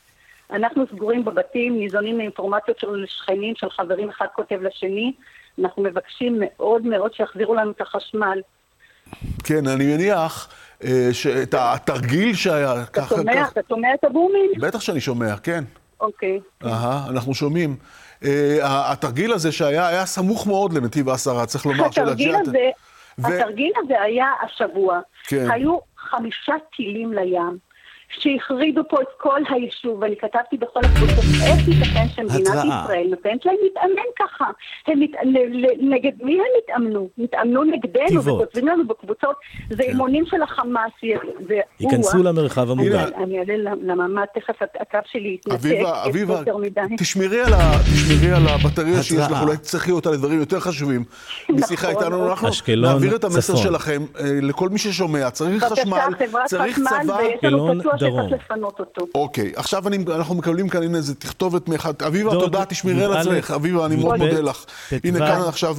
אנחנו 0.52 0.84
סגורים 0.96 1.26
בבתים, 1.26 1.78
ניזונים 1.78 2.18
מאינפורמציות 2.18 2.80
של 2.80 3.06
שכנים, 3.08 3.54
של 3.56 3.70
חברים, 3.70 4.10
אחד 4.10 4.26
כותב 4.36 4.60
לשני. 4.62 5.14
אנחנו 5.60 5.84
מבקשים 5.84 6.38
מאוד 6.40 6.86
מאוד 6.86 7.14
שיחזירו 7.14 7.56
לנו 7.56 7.72
את 7.72 7.82
החשמל. 7.82 8.42
כן, 9.44 9.68
אני 9.68 9.96
מניח 9.96 10.50
אה, 10.84 11.10
שאת 11.12 11.56
התרגיל 11.58 12.34
שהיה... 12.36 12.84
אתה 12.84 13.02
שומע? 13.10 13.48
אתה 13.52 13.62
שומע 13.68 13.94
את 13.94 14.04
הבומים? 14.04 14.52
בטח 14.60 14.82
שאני 14.82 15.02
שומע, 15.02 15.38
כן. 15.38 15.64
אוקיי. 16.02 16.40
אהה, 16.66 17.10
אנחנו 17.10 17.34
שומעים. 17.34 17.76
אה, 18.24 18.92
התרגיל 18.92 19.34
הזה 19.34 19.52
שהיה, 19.52 19.88
היה 19.88 20.06
סמוך 20.06 20.48
מאוד 20.48 20.74
לנתיב 20.74 21.10
העשרה, 21.10 21.46
צריך 21.46 21.66
לומר. 21.66 21.86
התרגיל 21.86 22.36
הזה, 22.36 22.70
ו... 23.18 23.28
התרגיל 23.28 23.72
הזה 23.84 24.02
היה 24.02 24.26
השבוע. 24.42 25.00
כן. 25.24 25.52
היו 25.52 25.78
חמישה 25.98 26.54
טילים 26.76 27.14
לים. 27.14 27.73
שהחרידו 28.20 28.82
פה 28.90 29.02
את 29.02 29.08
כל 29.18 29.42
היישוב, 29.50 30.02
ואני 30.02 30.16
כתבתי 30.16 30.58
בכל 30.58 30.80
הקבוצות, 30.84 31.24
איך 31.46 31.68
ייתכן 31.68 32.08
שמדינת 32.16 32.66
ישראל 32.66 33.08
נותנת 33.10 33.46
להם 33.46 33.56
להתאמן 33.64 34.10
ככה? 34.20 34.46
הם 34.88 35.00
מת... 35.00 35.10
נגד 35.80 36.12
מי 36.22 36.34
הם 36.34 36.46
התאמנו? 36.64 37.10
התאמנו 37.24 37.64
נגדנו, 37.64 38.24
וכותבים 38.24 38.68
לנו 38.68 38.88
בקבוצות, 38.88 39.36
זה 39.70 39.84
כן. 39.84 39.90
אימונים 39.90 40.26
של 40.26 40.42
החמאס, 40.42 40.92
ייכנסו 41.80 42.24
למרחב 42.24 42.72
המוגן. 42.72 43.06
אני 43.24 43.40
אעלה 43.40 43.74
לממ"ד, 43.82 44.26
תכף 44.34 44.62
הקו 44.80 45.00
שלי 45.06 45.30
יתנתק, 45.30 45.66
אביבה, 46.08 46.42
תשמרי 46.98 47.42
על 48.36 48.48
הבטריה 48.48 49.04
שיש 49.04 49.28
לך, 49.32 49.42
אולי 49.42 49.58
תצטרכי 49.58 49.92
אותה 49.92 50.12
לדברים 50.12 50.40
יותר 50.40 50.60
חשובים. 50.60 51.04
משיחה 51.50 51.92
נכון, 51.92 52.04
איתנו, 52.04 52.30
אנחנו 52.30 52.48
נעביר 52.78 53.16
את 53.16 53.24
המסר 53.24 53.56
שלכם 53.56 54.02
אה, 54.20 54.40
לכל 54.42 54.70
מי 54.70 54.80
ששומע, 54.80 55.30
צריך 55.30 55.64
חשמל, 55.64 56.08
צריך 56.46 56.80
צבא. 56.80 57.18
אשקלון, 58.08 58.28
שצריך 58.28 58.44
לפנות 58.46 58.80
אותו. 58.80 59.08
אוקיי, 59.16 59.52
עכשיו 59.56 59.84
אנחנו 60.16 60.36
מקבלים 60.36 60.70
כאן, 60.70 60.84
הנה 60.84 60.98
איזה 60.98 61.16
תכתובת 61.16 61.70
מאחד, 61.70 61.94
אביבה, 62.08 62.32
תודה, 62.32 62.66
תשמרי 62.66 63.04
על 63.04 63.14
עצמך, 63.14 63.52
אביבה, 63.52 63.86
אני 63.86 63.96
מאוד 63.96 64.18
מודה 64.18 64.42
לך. 64.42 64.66
הנה 65.04 65.20
כאן 65.20 65.42
עכשיו 65.48 65.78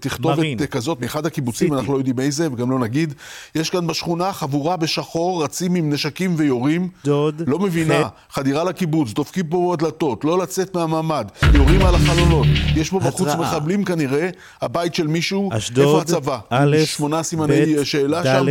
תכתובת 0.00 0.46
כזאת 0.70 1.00
מאחד 1.00 1.26
הקיבוצים, 1.26 1.74
אנחנו 1.74 1.92
לא 1.92 1.98
יודעים 1.98 2.20
איזה, 2.20 2.52
וגם 2.52 2.70
לא 2.70 2.78
נגיד. 2.78 3.14
יש 3.54 3.70
כאן 3.70 3.86
בשכונה 3.86 4.32
חבורה 4.32 4.76
בשחור, 4.76 5.44
רצים 5.44 5.74
עם 5.74 5.92
נשקים 5.92 6.34
ויורים. 6.36 6.88
דוד. 7.04 7.42
לא 7.46 7.58
מבינה, 7.58 8.08
חדירה 8.30 8.64
לקיבוץ, 8.64 9.12
דופקים 9.12 9.46
פה 9.46 9.76
בדלתות, 9.76 10.24
לא 10.24 10.38
לצאת 10.38 10.74
מהממ"ד, 10.76 11.24
יורים 11.54 11.86
על 11.86 11.94
החלונות. 11.94 12.46
יש 12.76 12.90
פה 12.90 13.00
בחוץ 13.00 13.28
מחבלים 13.28 13.84
כנראה, 13.84 14.28
הבית 14.62 14.94
של 14.94 15.06
מישהו, 15.06 15.50
איפה 15.52 16.00
הצבא? 16.00 16.38
א', 16.50 16.76
שמונה 16.84 17.22
סימני 17.22 17.84
שאלה 17.84 18.22
שם. 18.24 18.46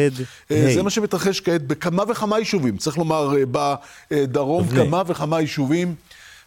זה 0.75 0.83
מה 0.83 0.89
שמתרחש 0.89 1.39
כעת 1.39 1.67
בכמה 1.67 2.03
וכמה 2.09 2.35
יישובים, 2.43 2.77
צריך 2.77 2.97
לומר, 2.97 3.33
בדרום 3.51 4.67
כמה 4.67 5.03
וכמה 5.07 5.41
יישובים. 5.41 5.95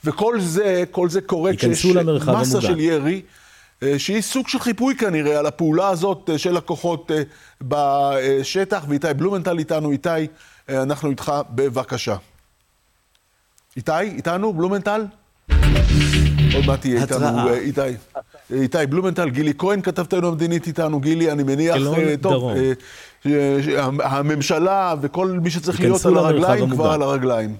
וכל 0.04 0.40
זה, 0.40 0.84
כל 0.90 1.08
זה 1.08 1.20
קורה 1.20 1.56
כשיש 1.56 1.86
מסה 2.40 2.60
של 2.60 2.80
ירי. 2.80 3.22
שהיא 3.98 4.20
סוג 4.20 4.48
של 4.48 4.58
חיפוי 4.58 4.96
כנראה 4.96 5.38
על 5.38 5.46
הפעולה 5.46 5.88
הזאת 5.88 6.30
של 6.36 6.56
הכוחות 6.56 7.10
בשטח, 7.62 8.84
ואיתי 8.88 9.14
בלומנטל 9.16 9.58
איתנו. 9.58 9.90
איתי, 9.90 10.08
אנחנו 10.68 11.10
איתך, 11.10 11.32
בבקשה. 11.50 12.16
איתי, 13.76 14.00
איתנו? 14.00 14.52
בלומנטל? 14.52 15.04
עוד 16.54 16.66
מעט 16.66 16.80
תהיה 16.80 17.02
איתנו, 17.02 17.54
איתי. 17.54 17.80
איתי 18.50 18.86
בלומנטל, 18.90 19.30
גילי 19.30 19.52
כהן, 19.58 19.82
כתבתנו 19.82 20.28
המדינית 20.28 20.66
איתנו. 20.66 21.00
גילי, 21.00 21.32
אני 21.32 21.42
מניח, 21.42 21.76
טוב, 22.20 22.50
הממשלה 24.04 24.94
וכל 25.00 25.26
מי 25.42 25.50
שצריך 25.50 25.80
להיות 25.80 26.06
על 26.06 26.16
הרגליים, 26.16 26.70
כבר 26.70 26.90
על 26.92 27.02
הרגליים. 27.02 27.56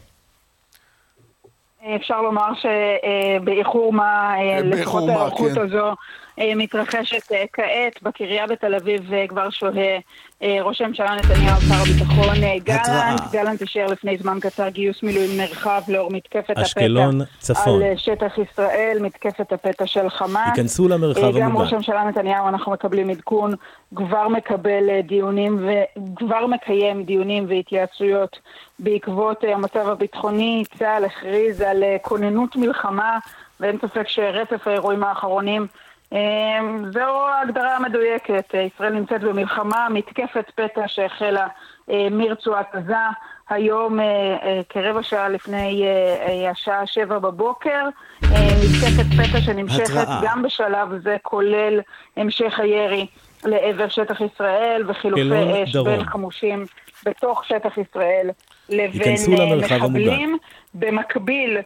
אפשר 1.97 2.23
לומר 2.23 2.49
שבאיחור 2.55 3.93
מה, 3.93 4.33
לפחות 4.65 5.09
ההיערכות 5.09 5.57
הזו 5.57 5.95
מתרחשת 6.39 7.33
כעת. 7.53 8.03
בקריה 8.03 8.47
בתל 8.47 8.75
אביב 8.75 9.11
כבר 9.29 9.51
שוהה 9.51 9.99
ראש 10.43 10.81
הממשלה 10.81 11.15
נתניהו, 11.15 11.61
שר 11.61 11.75
הביטחון 11.75 12.37
גלנט. 12.65 13.21
גלנט 13.33 13.63
אישר 13.63 13.87
לפני 13.87 14.17
זמן 14.19 14.39
קצר 14.41 14.69
גיוס 14.69 15.03
מילואים 15.03 15.41
נרחב 15.41 15.81
לאור 15.89 16.11
מתקפת 16.13 16.59
אשקלון, 16.59 17.21
הפתע 17.21 17.37
צפון. 17.39 17.83
על 17.83 17.97
שטח 17.97 18.39
ישראל, 18.39 18.99
מתקפת 19.01 19.53
הפתע 19.53 19.87
של 19.87 20.09
חמאס. 20.09 20.49
ייכנסו 20.49 20.89
למרחב 20.89 21.21
המוגן. 21.21 21.41
גם 21.41 21.57
ראש 21.57 21.73
הממשלה 21.73 22.05
נתניהו, 22.05 22.49
אנחנו 22.49 22.73
מקבלים 22.73 23.11
עדכון, 23.11 23.55
כבר 23.95 24.29
מקבל 24.29 25.01
דיונים 25.01 25.69
וכבר 25.99 26.47
מקיים 26.47 27.03
דיונים 27.03 27.47
והתייעצויות 27.49 28.39
בעקבות 28.79 29.45
המצב 29.49 29.89
הביטחוני. 29.89 30.65
צה"ל 30.79 31.05
הכריז 31.05 31.61
על 31.61 31.85
כוננות 32.03 32.57
מלחמה, 32.57 33.19
ואין 33.61 33.79
ספק 33.79 34.09
שרצף 34.09 34.69
האירועים 34.69 35.05
האחרונים 35.05 35.67
זו 36.93 37.29
ההגדרה 37.29 37.77
המדויקת. 37.77 38.55
ישראל 38.67 38.93
נמצאת 38.93 39.21
במלחמה, 39.21 39.89
מתקפת 39.91 40.51
פתע 40.55 40.83
שהחלה 40.87 41.47
מרצועת 42.11 42.75
עזה. 42.75 42.95
היום, 43.49 43.99
כרבע 44.69 45.03
שעה 45.03 45.29
לפני 45.29 45.87
השעה 46.51 46.87
שבע 46.87 47.19
בבוקר, 47.19 47.89
מתקפת 48.23 49.07
פתע 49.17 49.41
שנמשכת 49.41 50.07
גם 50.23 50.43
בשלב 50.43 50.89
זה, 51.03 51.17
כולל 51.23 51.81
המשך 52.17 52.61
הירי 52.61 53.07
לעבר 53.45 53.89
שטח 53.89 54.21
ישראל 54.21 54.83
וחילופי 54.87 55.65
אש 55.65 55.77
בין 55.77 56.05
חמושים 56.05 56.67
בתוך 57.07 57.45
שטח 57.45 57.79
ישראל 57.79 58.31
לבין 58.69 59.15
מחבלים. 59.59 60.39
במקביל, 60.75 61.59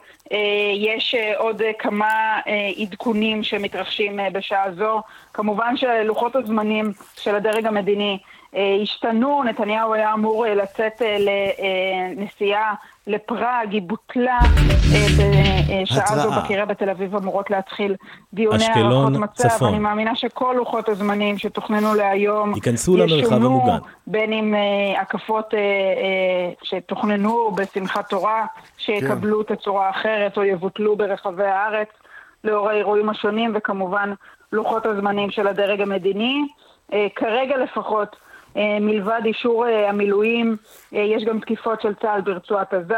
יש 0.74 1.14
עוד 1.36 1.62
כמה 1.78 2.40
עדכונים 2.82 3.42
שמתרחשים 3.42 4.20
בשעה 4.32 4.72
זו. 4.72 5.02
כמובן 5.34 5.76
שלוחות 5.76 6.36
הזמנים 6.36 6.92
של 7.16 7.34
הדרג 7.34 7.66
המדיני 7.66 8.18
השתנו, 8.82 9.42
נתניהו 9.42 9.94
היה 9.94 10.12
אמור 10.12 10.46
לצאת 10.46 11.02
לנסיעה 12.16 12.74
לפראג, 13.06 13.72
היא 13.72 13.82
בוטלה 13.82 14.38
בשעה 15.82 16.18
זו 16.18 16.30
בקריה 16.30 16.66
בתל 16.66 16.90
אביב 16.90 17.16
אמורות 17.16 17.50
להתחיל 17.50 17.94
דיוני 18.34 18.64
הערכות 18.64 19.12
מצב. 19.12 19.48
צפון. 19.48 19.68
אני 19.68 19.78
מאמינה 19.78 20.16
שכל 20.16 20.54
לוחות 20.56 20.88
הזמנים 20.88 21.38
שתוכננו 21.38 21.94
להיום 21.94 22.52
המוגן. 23.32 23.78
בין 24.06 24.32
אם 24.32 24.54
הקפות 25.00 25.54
שתוכננו 26.62 27.50
בשמחת 27.50 28.08
תורה, 28.08 28.46
שיקבלו 28.78 29.46
כן. 29.46 29.54
תצורה 29.54 29.90
אחרת 29.90 30.36
או 30.36 30.44
יבוטלו 30.44 30.96
ברחבי 30.96 31.46
הארץ 31.46 31.88
לאור 32.44 32.68
האירועים 32.68 33.08
השונים, 33.08 33.52
וכמובן 33.54 34.12
לוחות 34.52 34.86
הזמנים 34.86 35.30
של 35.30 35.46
הדרג 35.46 35.80
המדיני. 35.80 36.42
כרגע 37.16 37.56
לפחות, 37.56 38.16
מלבד 38.56 39.20
אישור 39.24 39.64
המילואים, 39.88 40.56
יש 40.92 41.24
גם 41.24 41.40
תקיפות 41.40 41.80
של 41.82 41.94
צה"ל 42.02 42.20
ברצועת 42.20 42.74
עזה. 42.74 42.94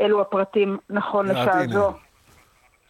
אלו 0.00 0.20
הפרטים 0.20 0.78
נכון 0.90 1.26
לשעה 1.26 1.66
זו. 1.72 1.92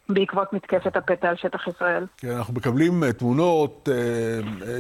בעקבות 0.08 0.52
מתקפת 0.52 0.96
הפתע 0.96 1.28
על 1.28 1.36
שטח 1.36 1.68
ישראל. 1.68 2.06
כן, 2.16 2.30
אנחנו 2.30 2.54
מקבלים 2.54 3.12
תמונות 3.12 3.88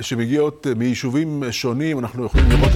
שמגיעות 0.00 0.66
מיישובים 0.76 1.42
שונים, 1.50 1.98
אנחנו 1.98 2.24
יכולים 2.24 2.46
לראות 2.50 2.72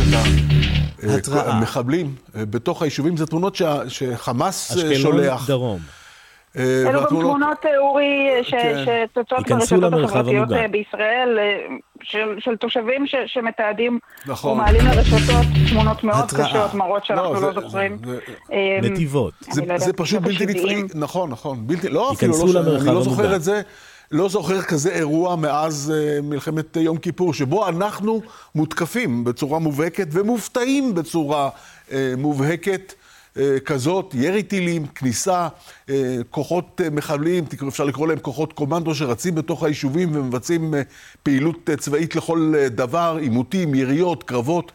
את 1.19 1.29
המחבלים 1.47 2.15
בתוך 2.35 2.83
היישובים, 2.83 3.17
זה 3.17 3.27
תמונות 3.27 3.57
שחמאס 3.89 4.79
שולח. 4.95 5.43
אשקלון 5.43 5.47
דרום. 5.47 5.79
אלו 6.57 7.01
גם 7.01 7.07
תמונות, 7.09 7.65
אורי, 7.79 8.29
שצצות 8.43 9.49
ברשתות 9.49 9.93
החברתיות 10.05 10.49
בישראל, 10.71 11.39
של 12.39 12.57
תושבים 12.61 13.05
שמתעדים 13.27 13.99
ומעלים 14.45 14.87
לרשתות 14.87 15.47
תמונות 15.71 16.05
מאוד 16.05 16.33
קשות, 16.33 16.75
מראות 16.75 17.05
שאנחנו 17.05 17.41
לא 17.41 17.53
זוכרים. 17.53 17.99
נתיבות. 18.83 19.35
זה 19.77 19.93
פשוט 19.93 20.23
בלתי 20.23 20.47
נתפס, 20.47 20.95
נכון, 20.95 21.31
נכון. 21.31 21.67
לא, 21.91 22.13
אפילו 22.13 22.35
אני 22.81 22.87
לא 22.87 23.03
זוכר 23.03 23.37
את 23.37 23.43
זה. 23.43 23.63
לא 24.11 24.29
זוכר 24.29 24.63
כזה 24.63 24.93
אירוע 24.93 25.37
מאז 25.37 25.93
מלחמת 26.23 26.77
יום 26.77 26.99
כיפור, 26.99 27.35
שבו 27.35 27.69
אנחנו 27.69 28.23
מותקפים 28.55 29.25
בצורה 29.25 29.59
מובהקת 29.59 30.07
ומופתעים 30.13 30.95
בצורה 30.95 31.49
מובהקת. 32.17 32.93
כזאת, 33.65 34.15
ירי 34.15 34.43
טילים, 34.43 34.87
כניסה, 34.87 35.49
כוחות 36.31 36.81
מחבלים, 36.93 37.45
אפשר 37.69 37.85
לקרוא 37.85 38.09
להם 38.09 38.19
כוחות 38.19 38.53
קומנדו 38.53 38.95
שרצים 38.95 39.35
בתוך 39.35 39.63
היישובים 39.65 40.17
ומבצעים 40.17 40.75
פעילות 41.23 41.71
צבאית 41.79 42.17
לכל 42.17 42.55
דבר, 42.71 43.19
עימותים, 43.21 43.75
יריות, 43.75 44.23
קרבות. 44.23 44.73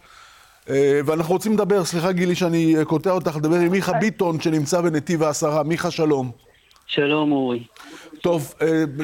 ואנחנו 1.06 1.34
רוצים 1.34 1.54
לדבר, 1.54 1.86
סליחה 1.86 2.12
גילי 2.12 2.36
שאני 2.36 2.76
קוטע 2.84 3.12
אותך, 3.12 3.36
לדבר 3.36 3.56
עם 3.56 3.72
מיכה 3.72 3.94
ביטון 3.94 4.42
שנמצא 4.42 4.82
בנתיב 4.82 5.24
העשרה. 5.24 5.64
מיכה, 5.64 5.92
שלום. 5.92 6.32
שלום 6.88 7.32
אורי. 7.32 7.64
טוב, 8.22 8.54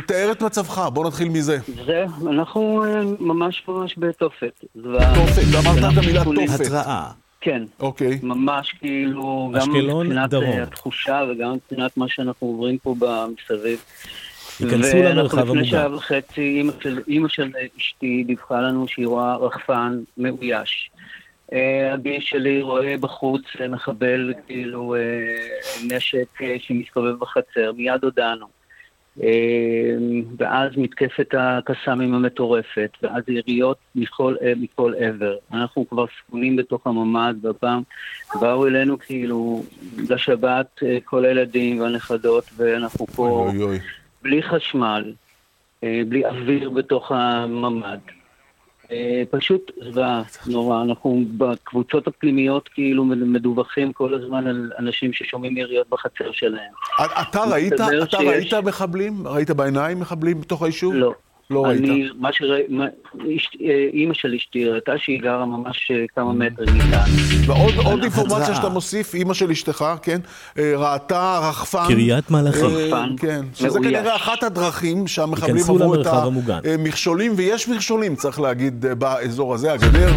תאר 0.08 0.32
את 0.32 0.42
מצבך, 0.42 0.90
בוא 0.94 1.08
נתחיל 1.08 1.30
מזה. 1.30 1.58
זה, 1.86 2.06
אנחנו 2.30 2.84
ממש 3.20 3.64
ממש 3.68 3.96
בתופת. 3.98 4.64
תופת, 5.16 5.44
אמרת 5.60 5.94
את 5.94 5.98
המילה 5.98 6.24
תופת. 6.24 6.66
התראה. 6.66 7.12
כן. 7.44 7.64
אוקיי. 7.80 8.20
ממש 8.24 8.72
כאילו, 8.80 9.52
גם 9.54 9.70
מבחינת 9.74 10.34
התחושה 10.62 11.24
וגם 11.30 11.54
מבחינת 11.54 11.98
מה 11.98 12.08
שאנחנו 12.08 12.48
עוברים 12.48 12.78
פה 12.78 12.96
במסביב. 13.00 13.84
ייכנסו 14.60 14.98
למרחב 14.98 15.38
המוגן. 15.38 15.38
ואנחנו 15.38 15.54
לפני 15.54 15.66
שעה 15.66 15.96
וחצי, 15.96 16.42
אימא 16.42 16.72
של, 16.82 17.00
אימא 17.08 17.28
של 17.28 17.52
אשתי 17.78 18.24
דיווחה 18.28 18.62
לנו 18.62 18.88
שהיא 18.88 19.08
רואה 19.08 19.36
רחפן 19.36 20.00
מאויש. 20.18 20.92
הגיל 21.94 22.22
שלי 22.22 22.62
רואה 22.62 22.96
בחוץ 23.00 23.42
מחבל, 23.70 24.34
כאילו, 24.48 24.96
נשק 25.92 26.40
שמסתובב 26.58 27.20
בחצר, 27.20 27.72
מיד 27.78 28.04
הודענו. 28.04 28.63
ואז 30.38 30.72
מתקפת 30.78 31.34
הקסאמים 31.38 32.14
המטורפת, 32.14 32.90
ואז 33.04 33.24
יריות 33.28 33.78
מכל, 33.96 34.36
מכל 34.58 34.94
עבר. 35.00 35.36
אנחנו 35.54 35.90
כבר 35.90 36.06
ספונים 36.20 36.56
בתוך 36.56 36.88
הממ"ד, 36.88 37.46
והפעם 37.46 37.82
באו 38.42 38.68
אלינו 38.68 39.00
כאילו 39.00 39.64
לשבת 40.10 40.80
כל 41.06 41.26
הילדים 41.26 41.80
והנכדות, 41.82 42.44
ואנחנו 42.58 43.08
פה 43.08 43.50
אוי, 43.52 43.64
אוי. 43.64 43.80
בלי 44.22 44.44
חשמל, 44.44 45.14
בלי 45.84 46.26
אוויר 46.26 46.70
בתוך 46.70 47.12
הממ"ד. 47.12 48.23
פשוט 49.30 49.72
זוועה 49.84 50.24
נורא, 50.48 50.84
אנחנו 50.84 51.24
בקבוצות 51.38 52.08
הפנימיות 52.08 52.68
כאילו 52.74 53.06
מדווחים 53.06 53.94
כל 53.94 54.14
הזמן 54.14 54.48
על 54.48 54.72
אנשים 54.80 55.14
ששומעים 55.14 55.58
יריות 55.58 55.90
בחצר 55.90 56.32
שלהם. 56.32 56.72
אתה 57.22 57.44
ראית, 57.52 57.74
אתה 58.04 58.18
ראית 58.18 58.54
מחבלים? 58.54 59.28
ראית 59.28 59.52
בעיניים 59.52 60.00
מחבלים 60.00 60.42
בתוך 60.42 60.64
היישוב? 60.64 60.94
לא. 60.94 61.14
לא 61.54 61.66
ראית. 61.66 61.80
אני, 61.80 62.10
מה 62.20 62.34
שראיתי, 62.34 62.74
אימא 63.94 64.14
של 64.14 64.34
אשתי 64.34 64.66
ראתה 64.66 64.98
שהיא 64.98 65.22
גרה 65.22 65.46
ממש 65.46 65.92
אה, 65.92 66.06
כמה 66.16 66.34
מטר 66.34 66.64
מכאן. 66.64 67.06
ועוד 67.46 68.04
אינפורמציה 68.04 68.56
שאתה 68.56 68.70
מוסיף, 68.70 69.16
אימא 69.16 69.34
של 69.34 69.52
אשתך, 69.52 69.86
כן, 70.02 70.20
אה, 70.58 70.74
ראתה 70.78 71.40
רחפן. 71.50 71.88
קריית 71.88 72.32
מלאכי. 72.32 72.60
רחפן. 72.62 73.10
כן, 73.18 73.42
שזה 73.54 73.80
כנראה 73.80 74.16
אחת 74.16 74.44
הדרכים 74.44 75.08
שהמחבלים 75.08 75.64
עברו 75.70 75.96
את 75.96 76.08
המכשולים, 76.08 77.32
ויש 77.36 77.70
מכשולים, 77.70 78.16
צריך 78.16 78.40
להגיד, 78.40 78.86
באזור 78.86 79.54
הזה, 79.54 79.74
הגדר, 79.74 80.10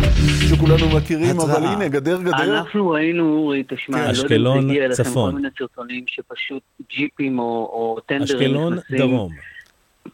שכולנו 0.48 0.96
מכירים, 0.96 1.40
אבל 1.40 1.64
הנה, 1.64 1.88
גדר, 1.88 2.22
גדר. 2.22 2.58
אנחנו 2.58 2.88
ראינו, 2.88 3.36
אורי, 3.36 3.62
תשמע, 3.68 4.12
לא 4.38 4.50
יודע 4.50 4.58
אם 4.58 4.62
זה 4.62 4.70
הגיע 4.70 4.88
לכם 4.88 5.14
כל 5.14 5.32
מיני 5.32 5.48
סרטונים 5.58 6.04
שפשוט 6.06 6.62
ג'יפים 6.90 7.38
או 7.38 7.98
טנדרים 8.06 8.24
אשקלון, 8.24 8.78
דרום. 8.90 9.55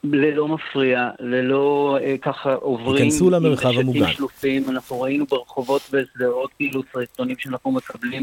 ללא 0.04 0.48
מפריע, 0.48 1.10
ללא 1.20 1.98
אה, 2.02 2.16
ככה 2.22 2.54
עוברים, 2.54 2.96
ייכנסו 2.96 3.30
למרחב 3.30 3.78
המוגן. 3.78 4.12
שלופים, 4.12 4.64
אנחנו 4.68 5.00
ראינו 5.00 5.26
ברחובות 5.26 5.82
בשדרות 5.92 6.50
כאילו 6.56 6.82
סרטונים 6.92 7.36
שאנחנו 7.38 7.72
מקבלים. 7.72 8.22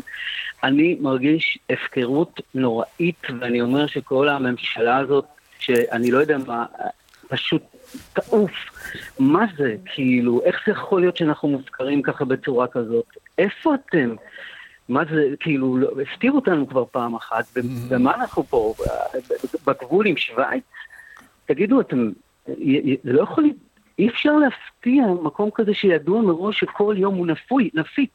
אני 0.64 0.98
מרגיש 1.02 1.60
הפקרות 1.70 2.42
נוראית, 2.56 3.28
ואני 3.40 3.62
אומר 3.62 3.88
שכל 3.88 4.30
הממשלה 4.30 4.98
הזאת, 4.98 5.26
שאני 5.60 6.12
לא 6.12 6.18
יודע 6.18 6.38
מה, 6.48 6.66
פשוט 7.28 7.62
תעוף. 8.14 8.52
מה 9.20 9.46
זה, 9.58 9.76
כאילו, 9.86 10.42
איך 10.46 10.56
זה 10.66 10.72
יכול 10.72 11.02
להיות 11.02 11.18
שאנחנו 11.18 11.48
מופקרים 11.48 12.02
ככה 12.02 12.26
בצורה 12.26 12.68
כזאת? 12.68 13.06
איפה 13.38 13.76
אתם? 13.76 14.16
מה 14.90 15.04
זה, 15.12 15.28
כאילו, 15.40 15.78
לא, 15.78 15.90
הפתיעו 16.02 16.36
אותנו 16.36 16.68
כבר 16.70 16.86
פעם 16.92 17.16
אחת, 17.16 17.46
במה 17.90 18.16
אנחנו 18.16 18.44
פה? 18.44 18.74
בגבול 19.68 20.08
עם 20.08 20.18
שווייץ? 20.18 20.64
תגידו, 21.50 21.82
אתם, 21.82 22.10
זה 23.04 23.14
לא 23.14 23.22
יכול, 23.22 23.50
אי 24.00 24.10
אפשר 24.10 24.34
להפתיע 24.34 25.04
מקום 25.24 25.50
כזה 25.56 25.74
שידוע 25.74 26.22
מראש 26.22 26.60
שכל 26.60 26.96
יום 26.98 27.16
הוא 27.16 27.28
נפוי, 27.28 27.70
נפיץ. 27.74 28.10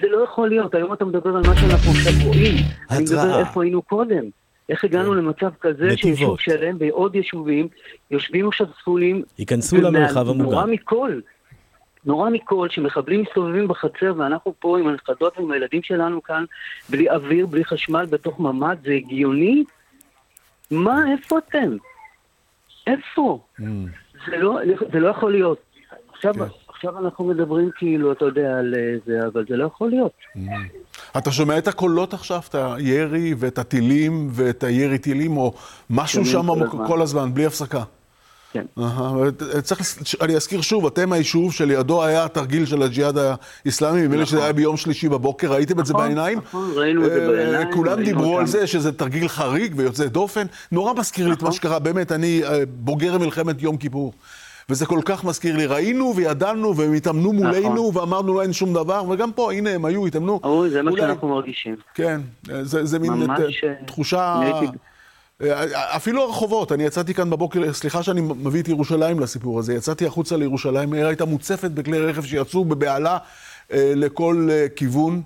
זה 0.00 0.08
לא 0.08 0.24
יכול 0.24 0.48
להיות, 0.48 0.74
היום 0.74 0.92
אתה 0.92 1.04
מדבר 1.04 1.30
על 1.30 1.42
מה 1.46 1.56
שאנחנו 1.56 1.90
עכשיו 1.90 2.12
רואים. 2.26 2.54
אני 2.90 3.02
מדבר 3.02 3.40
איפה 3.40 3.62
היינו 3.62 3.82
קודם. 3.82 4.24
איך 4.68 4.84
הגענו 4.84 5.14
למצב 5.14 5.50
כזה 5.60 5.96
שיישוב 5.96 6.40
שלם 6.40 6.78
בעוד 6.78 7.14
יישובים 7.14 7.68
יושבים 8.10 8.48
עכשיו 8.48 8.66
צפולים. 8.80 9.22
ייכנסו 9.38 9.76
למרחב 9.76 10.28
המוגן. 10.28 10.42
נורא 10.42 10.66
מכל. 10.66 11.20
נורא 12.04 12.30
מכל, 12.30 12.68
שמחבלים 12.70 13.22
מסתובבים 13.22 13.68
בחצר 13.68 14.14
ואנחנו 14.16 14.54
פה 14.58 14.78
עם 14.78 14.88
הנכדות 14.88 15.38
ועם 15.38 15.50
הילדים 15.50 15.82
שלנו 15.82 16.22
כאן, 16.22 16.44
בלי 16.88 17.10
אוויר, 17.10 17.46
בלי 17.46 17.64
חשמל, 17.64 18.06
בתוך 18.10 18.40
ממ"ד, 18.40 18.76
זה 18.84 18.92
הגיוני? 18.92 19.64
מה, 20.70 21.12
איפה 21.12 21.38
אתם? 21.38 21.76
איפה? 22.86 23.40
Mm. 23.58 23.62
זה, 24.26 24.36
לא, 24.36 24.58
זה 24.92 25.00
לא 25.00 25.08
יכול 25.08 25.32
להיות. 25.32 25.58
עכשיו, 26.12 26.34
כן. 26.34 26.40
עכשיו 26.68 26.98
אנחנו 26.98 27.24
מדברים 27.24 27.70
כאילו, 27.76 28.12
אתה 28.12 28.24
יודע, 28.24 28.58
על 28.58 28.74
זה, 29.06 29.18
אבל 29.32 29.44
זה 29.48 29.56
לא 29.56 29.64
יכול 29.64 29.90
להיות. 29.90 30.12
Mm. 30.36 30.38
אתה 31.18 31.32
שומע 31.32 31.58
את 31.58 31.68
הקולות 31.68 32.14
עכשיו, 32.14 32.40
את 32.48 32.54
הירי 32.54 33.34
ואת 33.38 33.58
הטילים 33.58 34.28
ואת 34.30 34.64
הירי 34.64 34.98
טילים, 34.98 35.36
או 35.36 35.54
משהו 35.90 36.24
שם 36.24 36.46
כל, 36.46 36.62
הזמן. 36.62 36.86
כל 36.86 37.02
הזמן, 37.02 37.34
בלי 37.34 37.46
הפסקה. 37.46 37.82
כן. 38.52 38.64
צריך, 39.62 39.80
אני 40.20 40.36
אזכיר 40.36 40.60
שוב, 40.60 40.86
אתם 40.86 41.12
היישוב 41.12 41.52
שלידו 41.52 42.04
היה 42.04 42.24
התרגיל 42.24 42.66
של 42.66 42.82
הג'יהאד 42.82 43.18
האיסלאמי, 43.64 44.02
נדמה 44.02 44.16
לי 44.16 44.26
שזה 44.26 44.44
היה 44.44 44.52
ביום 44.52 44.76
שלישי 44.76 45.08
בבוקר, 45.08 45.52
ראיתם 45.52 45.80
את 45.80 45.86
זה 45.86 45.94
בעיניים? 45.94 46.38
נכון, 46.38 46.70
ראינו 46.74 47.06
את 47.06 47.10
זה 47.10 47.28
בעיניים. 47.28 47.72
כולם 47.72 48.02
דיברו 48.02 48.38
על 48.38 48.46
זה 48.46 48.66
שזה 48.66 48.92
תרגיל 48.92 49.28
חריג 49.28 49.72
ויוצא 49.76 50.06
דופן. 50.06 50.46
נורא 50.72 50.92
מזכיר 50.94 51.28
לי 51.28 51.32
את 51.32 51.42
מה 51.42 51.52
שקרה, 51.52 51.78
באמת, 51.78 52.12
אני 52.12 52.42
בוגר 52.68 53.18
מלחמת 53.18 53.62
יום 53.62 53.76
כיפור. 53.76 54.12
וזה 54.68 54.86
כל 54.86 55.00
כך 55.04 55.24
מזכיר 55.24 55.56
לי, 55.56 55.66
ראינו 55.66 56.12
וידענו 56.16 56.76
והם 56.76 56.92
התאמנו 56.92 57.32
מולנו 57.32 57.94
ואמרנו 57.94 58.34
לו 58.34 58.42
אין 58.42 58.52
שום 58.52 58.74
דבר, 58.74 59.04
וגם 59.10 59.32
פה, 59.32 59.52
הנה, 59.52 59.70
הם 59.70 59.84
היו, 59.84 60.06
התאמנו. 60.06 60.40
זה 60.68 60.82
מה 60.82 60.90
שאנחנו 60.96 61.28
מרגישים. 61.28 61.76
כן, 61.94 62.20
זה 62.62 62.98
מין 62.98 63.26
תחושה... 63.86 64.40
אפילו 65.72 66.22
הרחובות, 66.22 66.72
אני 66.72 66.84
יצאתי 66.84 67.14
כאן 67.14 67.30
בבוקר, 67.30 67.72
סליחה 67.72 68.02
שאני 68.02 68.20
מביא 68.20 68.62
את 68.62 68.68
ירושלים 68.68 69.20
לסיפור 69.20 69.58
הזה, 69.58 69.74
יצאתי 69.74 70.06
החוצה 70.06 70.36
לירושלים, 70.36 70.92
העיר 70.92 71.06
הייתה 71.06 71.24
מוצפת 71.24 71.70
בכלי 71.70 71.98
רכב 71.98 72.24
שיצאו 72.24 72.64
בבהלה 72.64 73.18
אה, 73.72 73.92
לכל 73.96 74.48
אה, 74.50 74.66
כיוון, 74.76 75.22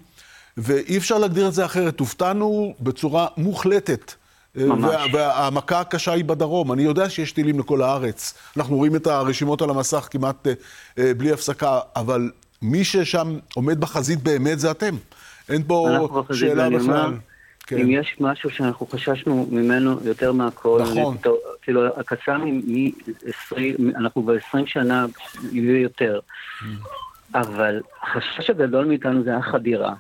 ואי 0.57 0.99
אפשר 0.99 1.19
להגדיר 1.19 1.49
את 1.49 1.55
זה 1.55 1.65
אחרת. 1.65 2.01
הופתענו 2.01 2.75
בצורה 2.81 3.27
מוחלטת. 3.37 4.13
אה, 4.59 4.65
ממש. 4.65 5.11
והמכה 5.13 5.81
הקשה 5.81 6.13
היא 6.13 6.25
בדרום. 6.25 6.73
אני 6.73 6.83
יודע 6.83 7.11
שיש 7.11 7.33
טילים 7.33 7.59
לכל 7.59 7.83
הארץ. 7.83 8.35
אנחנו 8.57 8.77
רואים 8.77 8.97
את 8.97 9.07
הרשימות 9.07 9.63
על 9.63 9.71
המסך 9.71 10.09
כמעט 10.11 10.47
בלי 10.97 11.33
הפסקה, 11.33 11.81
אבל 11.97 12.31
מי 12.63 12.85
ששם 12.85 13.39
עומד 13.55 13.81
בחזית 13.81 14.23
באמת 14.23 14.59
זה 14.61 14.71
אתם. 14.71 14.97
אין 15.49 15.63
פה 15.67 16.09
שאלה 16.33 16.71
בכלל. 16.71 17.15
כן. 17.67 17.79
אם 17.79 17.91
יש 17.91 18.17
משהו 18.21 18.51
שאנחנו 18.51 18.87
חששנו 18.87 19.47
ממנו 19.51 19.99
יותר 20.05 20.33
מהכל, 20.33 20.81
נכון. 20.83 21.17
אני, 21.25 21.33
כאילו, 21.63 21.87
הקסאמים 21.87 22.63
מ-20, 22.67 23.57
אנחנו 23.97 24.23
ב-20 24.23 24.67
שנה 24.67 25.07
יהיו 25.53 25.77
יותר. 25.77 26.21
Mm. 26.61 26.65
אבל 27.35 27.81
החשש 28.03 28.51
הגדול 28.51 28.85
מאיתנו 28.85 29.23
זה 29.23 29.37
החדירה. 29.37 29.95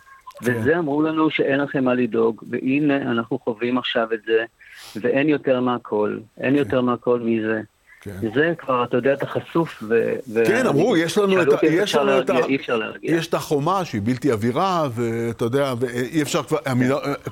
כן. 0.44 0.60
וזה 0.60 0.78
אמרו 0.78 1.02
לנו 1.02 1.30
שאין 1.30 1.60
לכם 1.60 1.84
מה 1.84 1.94
לדאוג, 1.94 2.44
והנה 2.50 2.96
אנחנו 2.96 3.38
חווים 3.38 3.78
עכשיו 3.78 4.12
את 4.12 4.20
זה, 4.26 4.44
ואין 4.96 5.28
יותר 5.28 5.60
מהכל, 5.60 6.18
אין 6.40 6.52
כן. 6.52 6.58
יותר 6.58 6.80
מהכל 6.80 7.20
מזה. 7.20 7.62
כן. 8.04 8.28
זה 8.34 8.52
כבר, 8.58 8.84
אתה 8.84 8.96
יודע, 8.96 9.12
אתה 9.12 9.26
חשוף 9.26 9.82
ו... 9.88 10.14
כן, 10.46 10.66
אמרו, 10.66 10.96
יש 10.96 11.18
לנו 11.18 11.42
את 11.42 11.48
ה... 11.52 11.66
יש 11.66 11.94
לנו 11.94 12.20
את 12.20 12.30
ה... 12.30 12.34
יש 13.02 13.26
את 13.26 13.34
החומה 13.34 13.84
שהיא 13.84 14.00
בלתי 14.04 14.30
עבירה, 14.30 14.88
ואתה 14.94 15.44
יודע, 15.44 15.74
ואי 15.78 16.22
אפשר 16.22 16.42
כבר... 16.42 16.58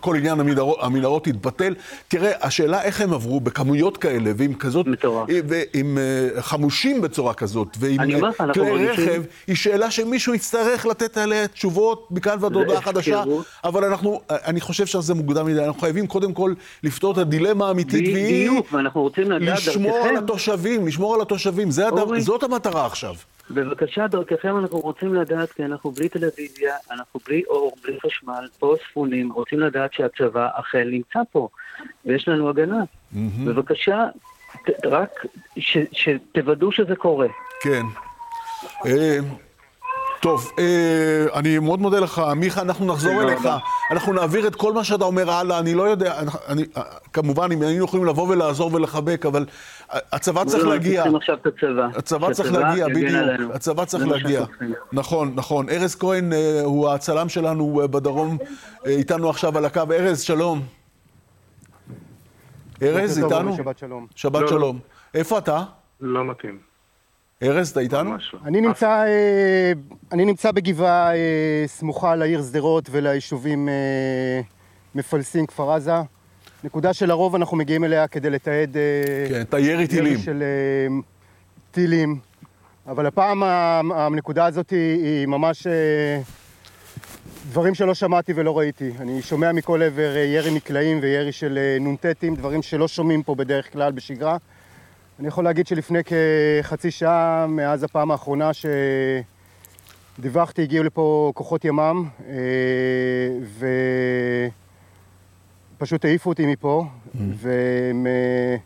כל 0.00 0.16
עניין 0.16 0.38
המנהרות 0.80 1.26
התבטל. 1.26 1.74
תראה, 2.08 2.32
השאלה 2.40 2.82
איך 2.82 3.00
הם 3.00 3.12
עברו 3.12 3.40
בכמויות 3.40 3.96
כאלה, 3.96 4.30
ועם 4.36 4.54
כזאת... 4.54 4.86
מטורף. 4.86 5.28
ועם 5.48 5.98
אה, 5.98 6.42
חמושים 6.42 7.00
בצורה 7.00 7.34
כזאת, 7.34 7.68
ועם 7.80 8.00
אה, 8.00 8.52
כלי 8.54 8.86
רכב, 8.88 9.22
היא 9.46 9.56
שאלה 9.56 9.90
שמישהו 9.90 10.34
יצטרך 10.34 10.86
לתת 10.86 11.16
עליה 11.16 11.48
תשובות 11.48 12.08
מכאן 12.10 12.36
ועד 12.40 12.54
הודעה 12.54 12.80
חדשה, 12.80 13.22
אבל 13.64 13.84
אנחנו, 13.84 14.20
אני 14.30 14.60
חושב 14.60 14.86
שזה 14.86 15.14
מוקדם 15.14 15.46
מדי. 15.46 15.64
אנחנו 15.64 15.80
חייבים 15.80 16.06
קודם 16.06 16.32
כל 16.32 16.54
לפתור 16.82 17.12
את 17.12 17.18
הדילמה 17.18 17.68
האמיתית, 17.68 18.08
והיא... 18.14 18.48
בדיוק, 18.50 18.72
ואנחנו 18.72 19.02
רוצים 19.02 19.30
לדעת... 19.30 19.58
לשמור 19.58 19.96
על 19.96 20.16
התושבים. 20.16 20.61
התושבים, 20.62 20.86
לשמור 20.86 21.14
על 21.14 21.20
התושבים, 21.20 21.70
זה 21.70 21.88
הד... 21.88 21.94
זאת 22.18 22.42
המטרה 22.42 22.86
עכשיו. 22.86 23.14
בבקשה, 23.50 24.06
דרככם 24.06 24.58
אנחנו 24.58 24.78
רוצים 24.78 25.14
לדעת, 25.14 25.52
כי 25.52 25.64
אנחנו 25.64 25.90
בלי 25.90 26.08
טלוויזיה, 26.08 26.74
אנחנו 26.90 27.20
בלי 27.26 27.42
אור, 27.48 27.76
בלי 27.84 27.98
חשמל, 28.06 28.48
פה 28.58 28.74
ספונים, 28.90 29.32
רוצים 29.32 29.60
לדעת 29.60 29.92
שהצבא 29.92 30.48
אכן 30.54 30.90
נמצא 30.90 31.18
פה, 31.32 31.48
ויש 32.06 32.28
לנו 32.28 32.48
הגנה. 32.48 32.80
Mm-hmm. 32.82 33.16
בבקשה, 33.46 34.06
ת, 34.66 34.86
רק 34.86 35.26
ש, 35.58 35.78
שתוודאו 35.92 36.72
שזה 36.72 36.96
קורה. 36.96 37.28
כן. 37.62 37.82
אה, 40.22 40.30
טוב, 40.30 40.52
אה, 40.58 41.26
אני 41.34 41.58
מאוד 41.58 41.80
מודה 41.80 42.00
לך. 42.00 42.22
מיכה, 42.36 42.62
אנחנו 42.62 42.86
נחזור 42.86 43.22
אליך. 43.22 43.48
אנחנו 43.90 44.12
נעביר 44.12 44.46
את 44.46 44.54
כל 44.54 44.72
מה 44.72 44.84
שאתה 44.84 45.04
אומר 45.04 45.30
הלאה. 45.30 45.58
אני 45.58 45.74
לא 45.74 45.82
יודע, 45.82 46.20
אני, 46.48 46.64
אה, 46.76 46.82
כמובן, 47.12 47.52
אם 47.52 47.62
היינו 47.62 47.84
יכולים 47.84 48.06
לבוא 48.06 48.28
ולעזור 48.28 48.74
ולחבק, 48.74 49.26
אבל 49.26 49.46
הצבא 49.90 50.44
צריך 50.44 50.66
להגיע. 50.66 51.04
הצבא 51.96 52.32
צריך 52.32 52.52
להגיע, 52.52 52.88
בדיוק. 52.88 53.54
הצבא 53.54 53.84
צריך 53.84 54.06
להגיע. 54.06 54.44
נכון, 54.92 55.32
נכון. 55.34 55.68
ארז 55.68 55.94
כהן 55.94 56.32
אה, 56.32 56.60
הוא 56.64 56.90
הצלם 56.90 57.28
שלנו 57.28 57.80
אה, 57.80 57.86
בדרום, 57.86 58.38
אה, 58.86 58.90
איתנו 58.90 59.30
עכשיו 59.30 59.58
על 59.58 59.64
הקו. 59.64 59.82
ארז, 59.92 60.20
שלום. 60.20 60.62
ארז, 62.82 63.18
איתנו? 63.18 63.56
שבת 63.56 63.78
שלום. 63.78 64.06
שבת 64.16 64.34
לא, 64.34 64.42
לא. 64.42 64.48
שלום. 64.48 64.78
איפה 65.14 65.38
אתה? 65.38 65.62
לא 66.00 66.24
מתאים. 66.24 66.71
ארז, 67.42 67.70
אתה 67.70 67.80
איתנו? 67.80 68.10
לא. 68.10 68.38
אני 68.44 68.60
נמצא, 68.60 69.04
אני 70.12 70.24
נמצא 70.24 70.52
בגבעה 70.52 71.10
סמוכה 71.66 72.14
לעיר 72.16 72.42
שדרות 72.42 72.88
וליישובים 72.90 73.68
מפלסים, 74.94 75.46
כפר 75.46 75.70
עזה. 75.72 75.92
נקודה 76.64 76.92
שלרוב 76.92 77.34
אנחנו 77.34 77.56
מגיעים 77.56 77.84
אליה 77.84 78.08
כדי 78.08 78.30
לתעד... 78.30 78.76
אה, 78.76 79.28
כן, 79.28 79.40
את 79.40 79.54
הירי 79.54 79.86
טילים. 79.86 80.18
של 80.18 80.42
אה, 80.42 80.94
טילים. 81.70 82.18
אבל 82.86 83.06
הפעם 83.06 83.42
הנקודה 83.92 84.46
הזאת 84.46 84.70
היא 84.70 85.26
ממש 85.26 85.66
אה, 85.66 86.20
דברים 87.50 87.74
שלא 87.74 87.94
שמעתי 87.94 88.32
ולא 88.36 88.58
ראיתי. 88.58 88.90
אני 89.00 89.22
שומע 89.22 89.52
מכל 89.52 89.82
עבר 89.82 90.16
ירי 90.16 90.50
מקלעים 90.50 90.98
וירי 91.02 91.32
של 91.32 91.58
נ"טים, 91.80 92.36
דברים 92.36 92.62
שלא 92.62 92.88
שומעים 92.88 93.22
פה 93.22 93.34
בדרך 93.34 93.72
כלל 93.72 93.92
בשגרה. 93.92 94.36
אני 95.22 95.28
יכול 95.28 95.44
להגיד 95.44 95.66
שלפני 95.66 95.98
כחצי 96.04 96.90
שעה, 96.90 97.46
מאז 97.48 97.82
הפעם 97.82 98.10
האחרונה 98.10 98.50
שדיווחתי, 100.18 100.62
הגיעו 100.62 100.84
לפה 100.84 101.32
כוחות 101.34 101.64
ימ"מ, 101.64 102.08
ו... 103.42 103.66
פשוט 105.78 106.04
העיפו 106.04 106.30
אותי 106.30 106.46
מפה, 106.46 106.84
mm. 106.86 107.18
והם 107.34 108.06
אה, 108.06 108.56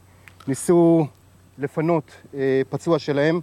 ניסו 0.49 1.07
לפנות 1.59 2.13
פצוע 2.71 2.99
שלהם 2.99 3.41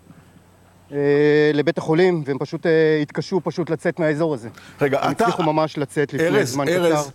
לבית 1.53 1.77
החולים, 1.77 2.23
והם 2.25 2.37
פשוט 2.39 2.65
התקשו 3.01 3.41
פשוט 3.43 3.69
לצאת 3.69 3.99
מהאזור 3.99 4.33
הזה. 4.33 4.49
רגע, 4.81 5.05
הם 5.05 5.11
אתה... 5.11 5.23
הצליחו 5.23 5.43
ממש 5.43 5.77
לצאת 5.77 6.13
לפני 6.13 6.27
ארז, 6.27 6.51
זמן 6.51 6.67
ארז, 6.67 7.01
קצר. 7.01 7.09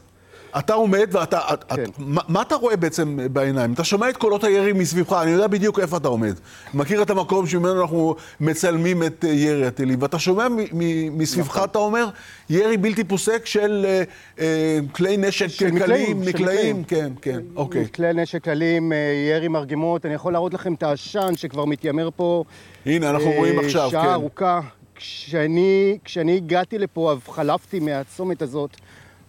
אתה 0.58 0.74
עומד 0.74 1.08
ואתה... 1.12 1.40
כן. 1.68 1.82
את, 1.82 1.88
מה, 1.98 2.20
מה 2.28 2.42
אתה 2.42 2.54
רואה 2.54 2.76
בעצם 2.76 3.18
בעיניים? 3.32 3.72
אתה 3.72 3.84
שומע 3.84 4.10
את 4.10 4.16
קולות 4.16 4.44
הירי 4.44 4.72
מסביבך, 4.72 5.12
אני 5.22 5.30
יודע 5.30 5.46
בדיוק 5.46 5.78
איפה 5.78 5.96
אתה 5.96 6.08
עומד. 6.08 6.34
מכיר 6.74 7.02
את 7.02 7.10
המקום 7.10 7.46
שממנו 7.46 7.80
אנחנו 7.82 8.14
מצלמים 8.40 9.02
את 9.02 9.24
אה, 9.24 9.30
ירי 9.32 9.66
הטילים, 9.66 10.02
ואתה 10.02 10.18
שומע 10.18 10.48
מ- 10.48 10.56
מ- 10.72 11.18
מסביבך, 11.18 11.48
נכון. 11.56 11.64
אתה 11.64 11.78
אומר, 11.78 12.08
ירי 12.50 12.76
בלתי 12.76 13.04
פוסק 13.04 13.46
של 13.46 13.86
אה, 13.88 14.02
אה, 14.40 14.78
כלי 14.92 15.16
נשק 15.16 15.46
של 15.46 15.64
קלים, 15.64 15.74
מקלעים, 15.76 16.22
נקלעים, 16.22 16.80
מקלעים. 16.80 16.84
כן, 16.84 17.12
כן, 17.22 17.40
אוקיי. 17.56 17.86
כלי 17.94 18.12
נשק 18.14 18.42
קלים, 18.44 18.92
אה, 18.92 18.96
ירי 19.36 19.48
מרגמות, 19.48 20.06
אני 20.06 20.14
יכול 20.14 20.32
להראות 20.32 20.54
לכם 20.54 20.74
את 20.74 20.82
העשן 20.82 21.32
שכבר 21.36 21.64
מתיימר 21.64 22.08
פה. 22.16 22.44
הנה, 22.86 23.10
אנחנו 23.10 23.30
אה, 23.30 23.36
רואים 23.36 23.58
עכשיו, 23.58 23.90
שעה 23.90 24.02
כן. 24.02 24.08
ארוכה. 24.10 24.60
כשאני, 25.00 25.98
כשאני 26.04 26.36
הגעתי 26.36 26.78
לפה, 26.78 27.14
חלפתי 27.28 27.80
מהצומת 27.80 28.42
הזאת, 28.42 28.76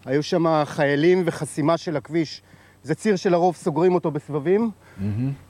היו 0.04 0.22
שם 0.22 0.64
חיילים 0.64 1.22
וחסימה 1.26 1.76
של 1.76 1.96
הכביש. 1.96 2.42
זה 2.82 2.94
ציר 2.94 3.16
שלרוב 3.16 3.56
סוגרים 3.56 3.94
אותו 3.94 4.10
בסבבים, 4.10 4.70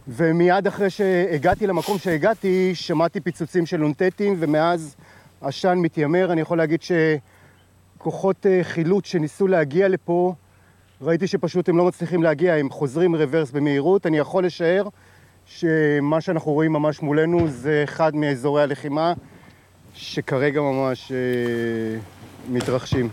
ומיד 0.08 0.66
אחרי 0.66 0.90
שהגעתי 0.90 1.66
למקום 1.66 1.98
שהגעתי, 1.98 2.74
שמעתי 2.74 3.20
פיצוצים 3.20 3.66
של 3.66 3.82
נ"טים, 3.82 4.36
ומאז 4.38 4.96
עשן 5.40 5.78
מתיימר. 5.78 6.32
אני 6.32 6.40
יכול 6.40 6.58
להגיד 6.58 6.80
שכוחות 7.96 8.46
אה, 8.46 8.60
חילוץ 8.62 9.06
שניסו 9.06 9.46
להגיע 9.46 9.88
לפה, 9.88 10.34
ראיתי 11.02 11.26
שפשוט 11.26 11.68
הם 11.68 11.76
לא 11.76 11.84
מצליחים 11.84 12.22
להגיע, 12.22 12.54
הם 12.54 12.70
חוזרים 12.70 13.14
רוורס 13.14 13.50
במהירות. 13.50 14.06
אני 14.06 14.18
יכול 14.18 14.46
לשער 14.46 14.88
שמה 15.46 16.20
שאנחנו 16.20 16.52
רואים 16.52 16.72
ממש 16.72 17.02
מולנו 17.02 17.48
זה 17.48 17.80
אחד 17.84 18.16
מאזורי 18.16 18.62
הלחימה 18.62 19.12
שכרגע 19.94 20.60
ממש 20.60 21.12
אה, 21.12 22.00
מתרחשים. 22.48 23.08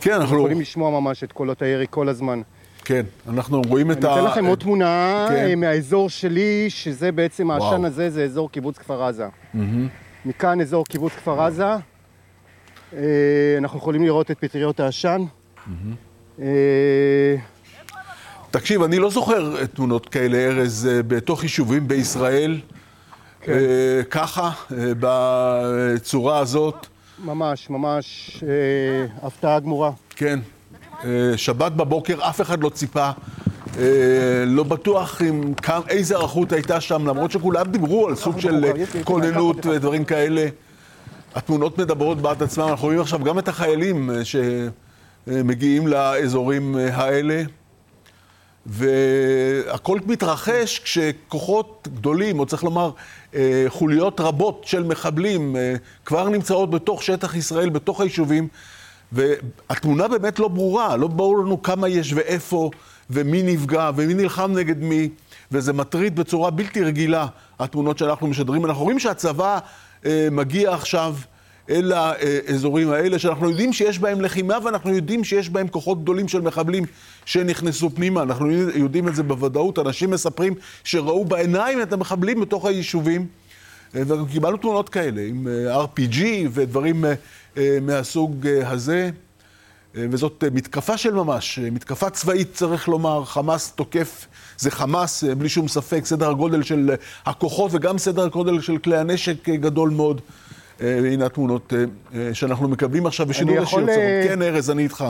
כן, 0.00 0.12
אנחנו... 0.12 0.38
יכולים 0.38 0.60
לשמוע 0.60 1.00
ממש 1.00 1.24
את 1.24 1.32
קולות 1.32 1.62
הירי 1.62 1.86
כל 1.90 2.08
הזמן. 2.08 2.42
כן, 2.84 3.06
אנחנו 3.28 3.62
רואים 3.68 3.90
את 3.90 4.04
ה... 4.04 4.12
אני 4.12 4.20
אתן 4.20 4.30
לכם 4.30 4.44
עוד 4.44 4.58
תמונה 4.58 5.26
כן. 5.28 5.34
אה, 5.34 5.54
מהאזור 5.56 6.10
שלי, 6.10 6.66
שזה 6.68 7.12
בעצם 7.12 7.50
העשן. 7.50 7.84
הזה, 7.84 8.10
זה 8.10 8.24
אזור 8.24 8.50
קיבוץ 8.50 8.78
כפר 8.78 9.02
עזה. 9.02 9.26
מכאן 10.24 10.60
אזור 10.60 10.84
קיבוץ 10.84 11.12
כפר 11.12 11.42
עזה. 11.42 11.66
אה, 11.66 12.98
אנחנו 13.58 13.78
יכולים 13.78 14.04
לראות 14.04 14.30
את 14.30 14.38
פטריות 14.38 14.80
העשן. 14.80 15.22
אה, 16.40 16.46
תקשיב, 18.50 18.82
אני 18.82 18.98
לא 18.98 19.10
זוכר 19.10 19.66
תמונות 19.66 20.08
כאלה, 20.08 20.38
ארז, 20.38 20.88
בתוך 21.06 21.42
יישובים 21.42 21.88
בישראל, 21.88 22.60
כן. 23.40 23.52
ככה, 24.10 24.50
בצורה 24.70 26.38
הזאת. 26.38 26.86
ממש, 27.24 27.70
ממש 27.70 28.36
אה, 28.48 29.26
הפתעה 29.26 29.60
גמורה. 29.60 29.90
כן. 30.10 30.38
אה, 31.04 31.32
שבת 31.36 31.72
בבוקר, 31.72 32.28
אף 32.28 32.40
אחד 32.40 32.62
לא 32.62 32.68
ציפה. 32.68 33.10
אה, 33.78 34.44
לא 34.46 34.62
בטוח 34.62 35.22
עם 35.22 35.54
כמה, 35.54 35.80
איזה 35.88 36.16
ערכות 36.16 36.52
הייתה 36.52 36.80
שם, 36.80 37.06
למרות 37.06 37.30
שכולם 37.30 37.70
דיברו 37.70 38.08
על 38.08 38.14
סוג 38.14 38.40
של 38.40 38.64
אה, 38.64 39.02
כוננות 39.04 39.66
ודברים 39.66 40.04
כאלה. 40.04 40.46
התמונות 41.34 41.78
מדברות 41.78 42.18
בעד 42.18 42.42
עצמם, 42.42 42.68
אנחנו 42.68 42.84
רואים 42.84 43.00
עכשיו 43.00 43.24
גם 43.24 43.38
את 43.38 43.48
החיילים 43.48 44.10
אה, 44.10 44.22
שמגיעים 45.26 45.86
לאזורים 45.86 46.78
אה, 46.78 46.96
האלה. 46.96 47.42
והכל 48.66 49.98
מתרחש 50.06 50.78
כשכוחות 50.78 51.88
גדולים, 51.94 52.38
או 52.38 52.46
צריך 52.46 52.64
לומר, 52.64 52.90
חוליות 53.68 54.20
רבות 54.20 54.62
של 54.66 54.82
מחבלים 54.82 55.56
אה, 55.56 55.74
כבר 56.04 56.28
נמצאות 56.28 56.70
בתוך 56.70 57.02
שטח 57.02 57.36
ישראל, 57.36 57.68
בתוך 57.68 58.00
היישובים, 58.00 58.48
והתמונה 59.12 60.08
באמת 60.08 60.38
לא 60.38 60.48
ברורה, 60.48 60.96
לא 60.96 61.06
ברור 61.06 61.38
לנו 61.38 61.62
כמה 61.62 61.88
יש 61.88 62.12
ואיפה, 62.12 62.70
ומי 63.10 63.42
נפגע, 63.42 63.90
ומי 63.96 64.14
נלחם 64.14 64.52
נגד 64.52 64.82
מי, 64.82 65.08
וזה 65.52 65.72
מטריד 65.72 66.16
בצורה 66.16 66.50
בלתי 66.50 66.82
רגילה, 66.82 67.26
התמונות 67.58 67.98
שאנחנו 67.98 68.26
משדרים. 68.26 68.64
אנחנו 68.64 68.82
רואים 68.82 68.98
שהצבא 68.98 69.58
אה, 70.06 70.28
מגיע 70.30 70.74
עכשיו 70.74 71.14
אל 71.70 71.92
האזורים 71.92 72.90
האלה, 72.90 73.18
שאנחנו 73.18 73.50
יודעים 73.50 73.72
שיש 73.72 73.98
בהם 73.98 74.20
לחימה, 74.20 74.58
ואנחנו 74.64 74.94
יודעים 74.94 75.24
שיש 75.24 75.50
בהם 75.50 75.68
כוחות 75.68 76.02
גדולים 76.02 76.28
של 76.28 76.40
מחבלים 76.40 76.84
שנכנסו 77.24 77.90
פנימה. 77.90 78.22
אנחנו 78.22 78.50
יודעים 78.52 79.08
את 79.08 79.14
זה 79.14 79.22
בוודאות. 79.22 79.78
אנשים 79.78 80.10
מספרים 80.10 80.54
שראו 80.84 81.24
בעיניים 81.24 81.82
את 81.82 81.92
המחבלים 81.92 82.40
בתוך 82.40 82.66
היישובים. 82.66 83.26
אה, 83.94 84.02
וגם 84.06 84.26
קיבלנו 84.26 84.56
תמונות 84.56 84.88
כאלה, 84.88 85.22
עם 85.28 85.48
אה, 85.48 85.84
RPG 85.84 86.20
ודברים 86.52 87.04
אה, 87.56 87.78
מהסוג 87.82 88.46
הזה. 88.66 89.10
וזאת 89.98 90.44
מתקפה 90.52 90.96
של 90.96 91.14
ממש, 91.14 91.58
מתקפה 91.58 92.10
צבאית 92.10 92.54
צריך 92.54 92.88
לומר, 92.88 93.24
חמאס 93.24 93.72
תוקף, 93.72 94.26
זה 94.58 94.70
חמאס 94.70 95.24
בלי 95.24 95.48
שום 95.48 95.68
ספק, 95.68 96.04
סדר 96.04 96.30
הגודל 96.30 96.62
של 96.62 96.90
הכוחות 97.26 97.70
וגם 97.74 97.98
סדר 97.98 98.24
הגודל 98.24 98.60
של 98.60 98.78
כלי 98.78 98.96
הנשק 98.96 99.48
גדול 99.48 99.90
מאוד. 99.90 100.20
אה, 100.80 100.98
והנה 101.02 101.26
התמונות 101.26 101.72
אה, 101.72 101.84
אה, 102.14 102.34
שאנחנו 102.34 102.68
מקבלים 102.68 103.06
עכשיו 103.06 103.26
בשידור 103.26 103.54
אני 103.54 103.62
ישיר. 103.62 103.78
יכול, 103.78 103.90
אה, 103.90 104.24
כן, 104.28 104.42
ארז, 104.42 104.70
אני 104.70 104.82
איתך. 104.82 105.04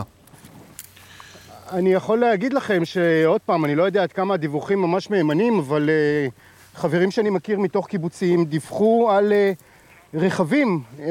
אני 1.73 1.93
יכול 1.93 2.19
להגיד 2.19 2.53
לכם 2.53 2.85
שעוד 2.85 3.41
פעם, 3.41 3.65
אני 3.65 3.75
לא 3.75 3.83
יודע 3.83 4.03
עד 4.03 4.13
כמה 4.13 4.35
הדיווחים 4.35 4.83
ממש 4.83 5.11
מהימנים, 5.11 5.59
אבל 5.59 5.91
uh, 5.91 6.79
חברים 6.81 7.11
שאני 7.11 7.31
מכיר 7.31 7.59
מתוך 7.59 7.87
קיבוצים 7.87 8.45
דיווחו 8.45 9.11
על 9.11 9.33
uh, 9.33 10.19
רכבים 10.19 10.81
uh, 10.99 11.03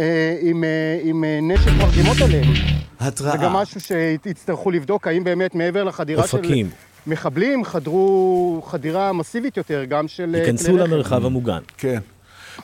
עם, 0.42 0.64
uh, 0.64 1.08
עם 1.08 1.24
uh, 1.24 1.54
נשק 1.54 1.72
מרגמות 1.78 2.18
עליהם. 2.22 2.54
התראה. 3.00 3.32
זה 3.32 3.38
גם 3.38 3.54
משהו 3.54 3.82
שיצטרכו 3.82 4.72
לבדוק, 4.72 5.08
האם 5.08 5.24
באמת 5.24 5.56
מעבר 5.56 5.84
לחדירה 5.84 6.24
אופקים. 6.24 6.70
של 6.70 7.12
מחבלים, 7.12 7.66
חדרו 7.66 8.62
חדירה 8.66 9.14
מסיבית 9.14 9.58
יותר, 9.58 9.84
גם 9.84 10.08
של... 10.08 10.36
uh, 10.36 10.38
ייכנסו. 10.38 10.78
למרחב 10.78 11.26
המוגן. 11.26 11.62
כן. 11.78 12.00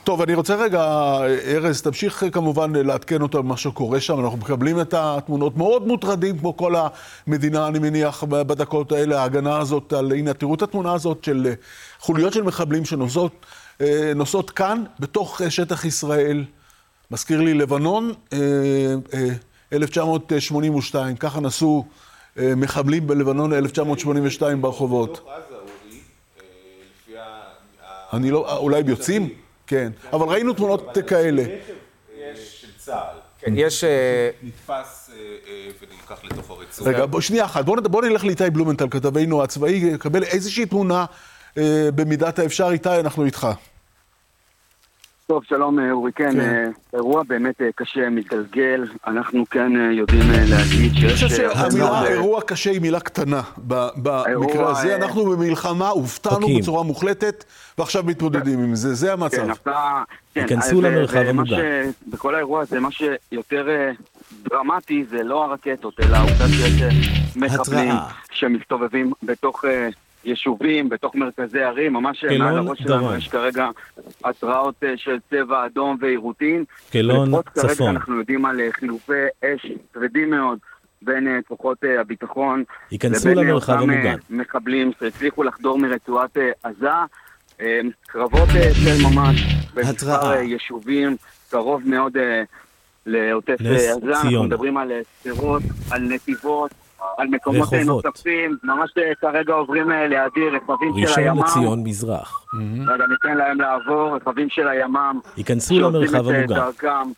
טוב, 0.04 0.22
אני 0.22 0.34
רוצה 0.34 0.54
רגע, 0.54 0.80
ארז, 1.46 1.82
תמשיך 1.82 2.24
כמובן 2.32 2.72
לעדכן 2.72 3.22
אותנו 3.22 3.42
במה 3.42 3.56
שקורה 3.56 4.00
שם. 4.00 4.20
אנחנו 4.20 4.38
מקבלים 4.38 4.80
את 4.80 4.94
התמונות 4.94 5.56
מאוד 5.56 5.86
מוטרדים, 5.86 6.38
כמו 6.38 6.56
כל 6.56 6.74
המדינה, 7.26 7.68
אני 7.68 7.78
מניח, 7.78 8.24
בדקות 8.24 8.92
האלה, 8.92 9.20
ההגנה 9.20 9.58
הזאת, 9.58 9.92
על, 9.92 10.12
הנה, 10.12 10.34
תראו 10.34 10.54
את 10.54 10.62
התמונה 10.62 10.92
הזאת 10.92 11.24
של 11.24 11.46
אה, 11.46 11.54
חוליות 11.98 12.32
של 12.32 12.42
מחבלים 12.42 12.84
שנוסעות 12.84 13.46
אה, 13.80 14.12
נוסעות 14.16 14.50
כאן, 14.50 14.84
בתוך 15.00 15.42
אה, 15.42 15.50
שטח 15.50 15.84
ישראל. 15.84 16.44
מזכיר 17.10 17.40
לי 17.40 17.54
לבנון, 17.54 18.12
אה, 18.32 18.38
אה, 19.14 19.28
1982, 19.72 21.16
ככה 21.16 21.40
נסעו 21.40 21.86
אה, 22.38 22.54
מחבלים 22.56 23.06
בלבנון 23.06 23.52
1982 23.52 24.62
ברחובות. 24.62 25.28
אני 28.12 28.30
לא, 28.30 28.56
אולי 28.56 28.82
יוצאים? 28.86 29.41
כן, 29.66 29.92
אבל 30.12 30.28
ראינו 30.28 30.52
תמונות 30.52 30.98
כאלה. 31.06 31.42
יש 31.42 32.60
של 32.60 32.68
צה"ל. 32.78 33.16
כן, 33.38 33.52
יש... 33.56 33.84
נתפס 34.42 35.10
ונלקח 35.80 36.24
לתוך 36.24 36.50
הרצועה. 36.50 36.90
רגע, 36.90 37.06
בוא, 37.06 37.20
שנייה 37.20 37.44
אחת, 37.44 37.64
בוא, 37.64 38.02
נלך 38.02 38.24
לאיתי 38.24 38.50
בלומנטל, 38.50 38.86
כתבנו 38.90 39.42
הצבאי, 39.42 39.72
יקבל 39.72 40.24
איזושהי 40.24 40.66
תמונה 40.66 41.04
אה, 41.58 41.88
במידת 41.94 42.38
האפשר. 42.38 42.70
איתי, 42.70 43.00
אנחנו 43.00 43.24
איתך. 43.24 43.48
טוב, 45.32 45.44
שלום 45.44 45.78
אה, 45.78 45.90
אורי, 45.92 46.12
כן, 46.12 46.30
כן. 46.32 46.40
אה, 46.40 46.64
אירוע 46.94 47.22
באמת 47.22 47.60
אה, 47.62 47.68
קשה, 47.74 48.10
מתגלגל, 48.10 48.84
אנחנו 49.06 49.44
כן 49.50 49.72
יודעים 49.92 50.22
להגיד 50.30 50.92
אני 50.92 51.00
שיש... 51.00 51.24
חושב 51.24 51.42
אה, 51.44 51.46
הרבה 51.46 51.70
שהמילה 51.70 51.90
אה, 52.02 52.08
אירוע 52.08 52.40
קשה 52.40 52.70
היא 52.70 52.80
מילה 52.80 53.00
קטנה 53.00 53.42
במקרה 53.56 54.70
הזה. 54.70 54.88
אה, 54.90 54.96
אנחנו 54.96 55.24
במלחמה, 55.24 55.88
הופתענו 55.88 56.46
פקים. 56.46 56.58
בצורה 56.60 56.82
מוחלטת, 56.82 57.44
ועכשיו 57.78 58.02
מתמודדים 58.06 58.58
עם 58.58 58.74
זה, 58.74 58.94
זה 58.94 59.12
המצב. 59.12 59.36
כן. 59.54 59.70
כן, 60.34 60.40
ייכנסו 60.40 60.76
ו- 60.76 60.82
למרחב 60.82 61.18
המוגן. 61.18 61.56
ש- 61.56 62.10
בכל 62.12 62.34
האירוע 62.34 62.60
הזה, 62.60 62.80
מה 62.80 62.88
שיותר 62.90 63.68
דרמטי 64.50 65.04
זה 65.10 65.22
לא 65.22 65.44
הרקטות, 65.44 66.00
אלא 66.00 66.16
העובדה 66.16 66.48
שיש 66.48 67.08
מחבלים. 67.36 67.94
שמסתובבים 68.32 69.12
בתוך 69.22 69.64
יישובים, 70.24 70.88
בתוך 70.88 71.14
מרכזי 71.14 71.62
ערים, 71.62 71.92
ממש 71.92 72.24
מעל 72.38 72.58
הראש 72.58 72.78
שלנו. 72.78 73.14
יש 73.14 73.28
כרגע 73.28 73.68
התראות 74.24 74.74
אה, 74.84 74.96
של 74.96 75.18
צבע 75.30 75.66
אדום 75.66 75.96
ועירותים. 76.00 76.64
קלון, 76.92 77.28
לפחות 77.28 77.48
כרגע 77.48 77.74
צפון. 77.74 77.88
אנחנו 77.88 78.18
יודעים 78.18 78.46
על 78.46 78.60
אה, 78.60 78.68
חילופי 78.72 79.12
אש 79.44 79.66
כבדים 79.92 80.30
מאוד 80.30 80.58
בין 81.02 81.28
אה, 81.28 81.38
כוחות 81.48 81.78
הביטחון 82.00 82.64
ייכנסו 82.92 83.28
למרחב 83.28 83.72
המוגן. 83.72 84.16
מחבלים 84.30 84.92
שהצליחו 85.00 85.42
לחדור 85.42 85.78
מרצועת 85.78 86.36
עזה. 86.62 86.88
קרבות 88.06 88.48
של 88.72 89.02
ממש 89.04 89.42
במספר 89.74 90.34
יישובים, 90.34 91.16
קרוב 91.50 91.82
מאוד 91.88 92.16
לעוטף 93.06 93.56
עזה. 93.60 93.92
אנחנו. 94.04 94.44
מדברים 94.44 94.76
על 94.76 94.92
שדרות, 95.24 95.62
על 95.90 96.02
נתיבות, 96.02 96.70
על 97.18 97.28
מקומות 97.28 97.68
רחובות. 97.72 98.04
נוספים, 98.04 98.56
ממש 98.62 98.90
אה, 98.98 99.14
כרגע 99.20 99.52
עוברים 99.52 99.92
אה, 99.92 100.06
לידי 100.08 100.48
רכבים 100.56 100.92
של 100.96 101.02
ראשון 101.02 101.22
הימ"מ. 101.24 101.38
לציון 101.44 101.82
מזרח. 101.84 102.44
רגע, 102.86 103.04
ניתן 103.06 103.36
להם 103.36 103.60
לעבור, 103.60 104.16
רכבים 104.16 104.48
של 104.50 104.68
הימ"מ. 104.68 105.20
ייכנסו 105.36 105.74
שעושים 105.74 105.94
למרחב 106.00 106.28
את, 106.28 106.32
אה, 106.34 106.38
המוגן. 106.38 106.54
דרכם 106.54 107.10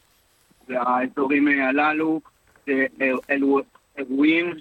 לאזורים 0.68 1.49
הללו. 1.68 2.20
אל- 2.68 3.16
אלו 3.30 3.61
אירועים 3.99 4.53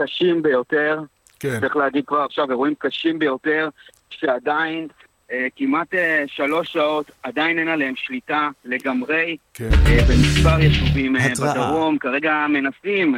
קשים 0.00 0.42
ביותר. 0.42 1.00
כן. 1.40 1.60
צריך 1.60 1.76
להגיד 1.76 2.04
כבר 2.06 2.18
עכשיו, 2.20 2.50
אירועים 2.50 2.74
קשים 2.78 3.18
ביותר, 3.18 3.68
שעדיין 4.10 4.88
אה, 5.32 5.46
כמעט 5.56 5.94
אה, 5.94 6.24
שלוש 6.26 6.72
שעות, 6.72 7.10
עדיין 7.22 7.58
אין 7.58 7.68
עליהם 7.68 7.94
שליטה 7.96 8.48
לגמרי. 8.64 9.36
כן. 9.54 9.68
אה, 9.86 9.98
במספר 10.08 10.60
יישובים 10.60 11.16
אה, 11.16 11.26
התראה. 11.26 11.52
בדרום, 11.54 11.98
כרגע 11.98 12.46
מנסים 12.48 13.14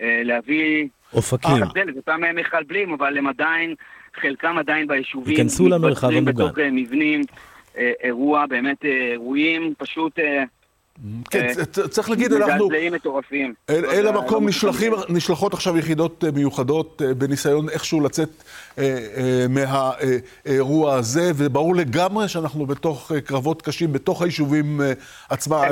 להביא... 0.00 0.88
אופקים. 1.14 1.62
אותם 1.96 2.24
אה, 2.24 2.32
מחבלים, 2.32 2.92
אבל 2.92 3.18
הם 3.18 3.26
עדיין, 3.26 3.74
חלקם 4.20 4.58
עדיין 4.58 4.86
ביישובים. 4.86 5.32
ייכנסו 5.32 5.68
למרחב 5.68 6.10
המוגן. 6.10 6.24
בתוך 6.24 6.58
אה, 6.58 6.68
מבנים, 6.72 7.22
אה, 7.78 7.92
אירוע, 8.02 8.46
באמת 8.46 8.84
אירועים, 8.84 9.74
פשוט... 9.78 10.18
כן, 11.30 11.46
צריך 11.90 12.10
להגיד, 12.10 12.32
אנחנו... 12.32 12.66
מזעזעים 12.66 12.92
מטורפים. 12.92 13.54
אל, 13.70 14.02
לא 14.02 14.08
המקום 14.08 14.46
לא. 14.62 15.04
נשלחות 15.08 15.54
עכשיו 15.54 15.78
יחידות 15.78 16.24
מיוחדות 16.34 17.02
בניסיון 17.18 17.68
איכשהו 17.68 18.00
לצאת 18.00 18.28
מהאירוע 19.48 20.94
הזה, 20.94 21.32
וברור 21.36 21.74
לגמרי 21.74 22.28
שאנחנו 22.28 22.66
בתוך 22.66 23.12
קרבות 23.24 23.62
קשים, 23.62 23.92
בתוך 23.92 24.22
היישובים 24.22 24.80
עצמם. 25.28 25.62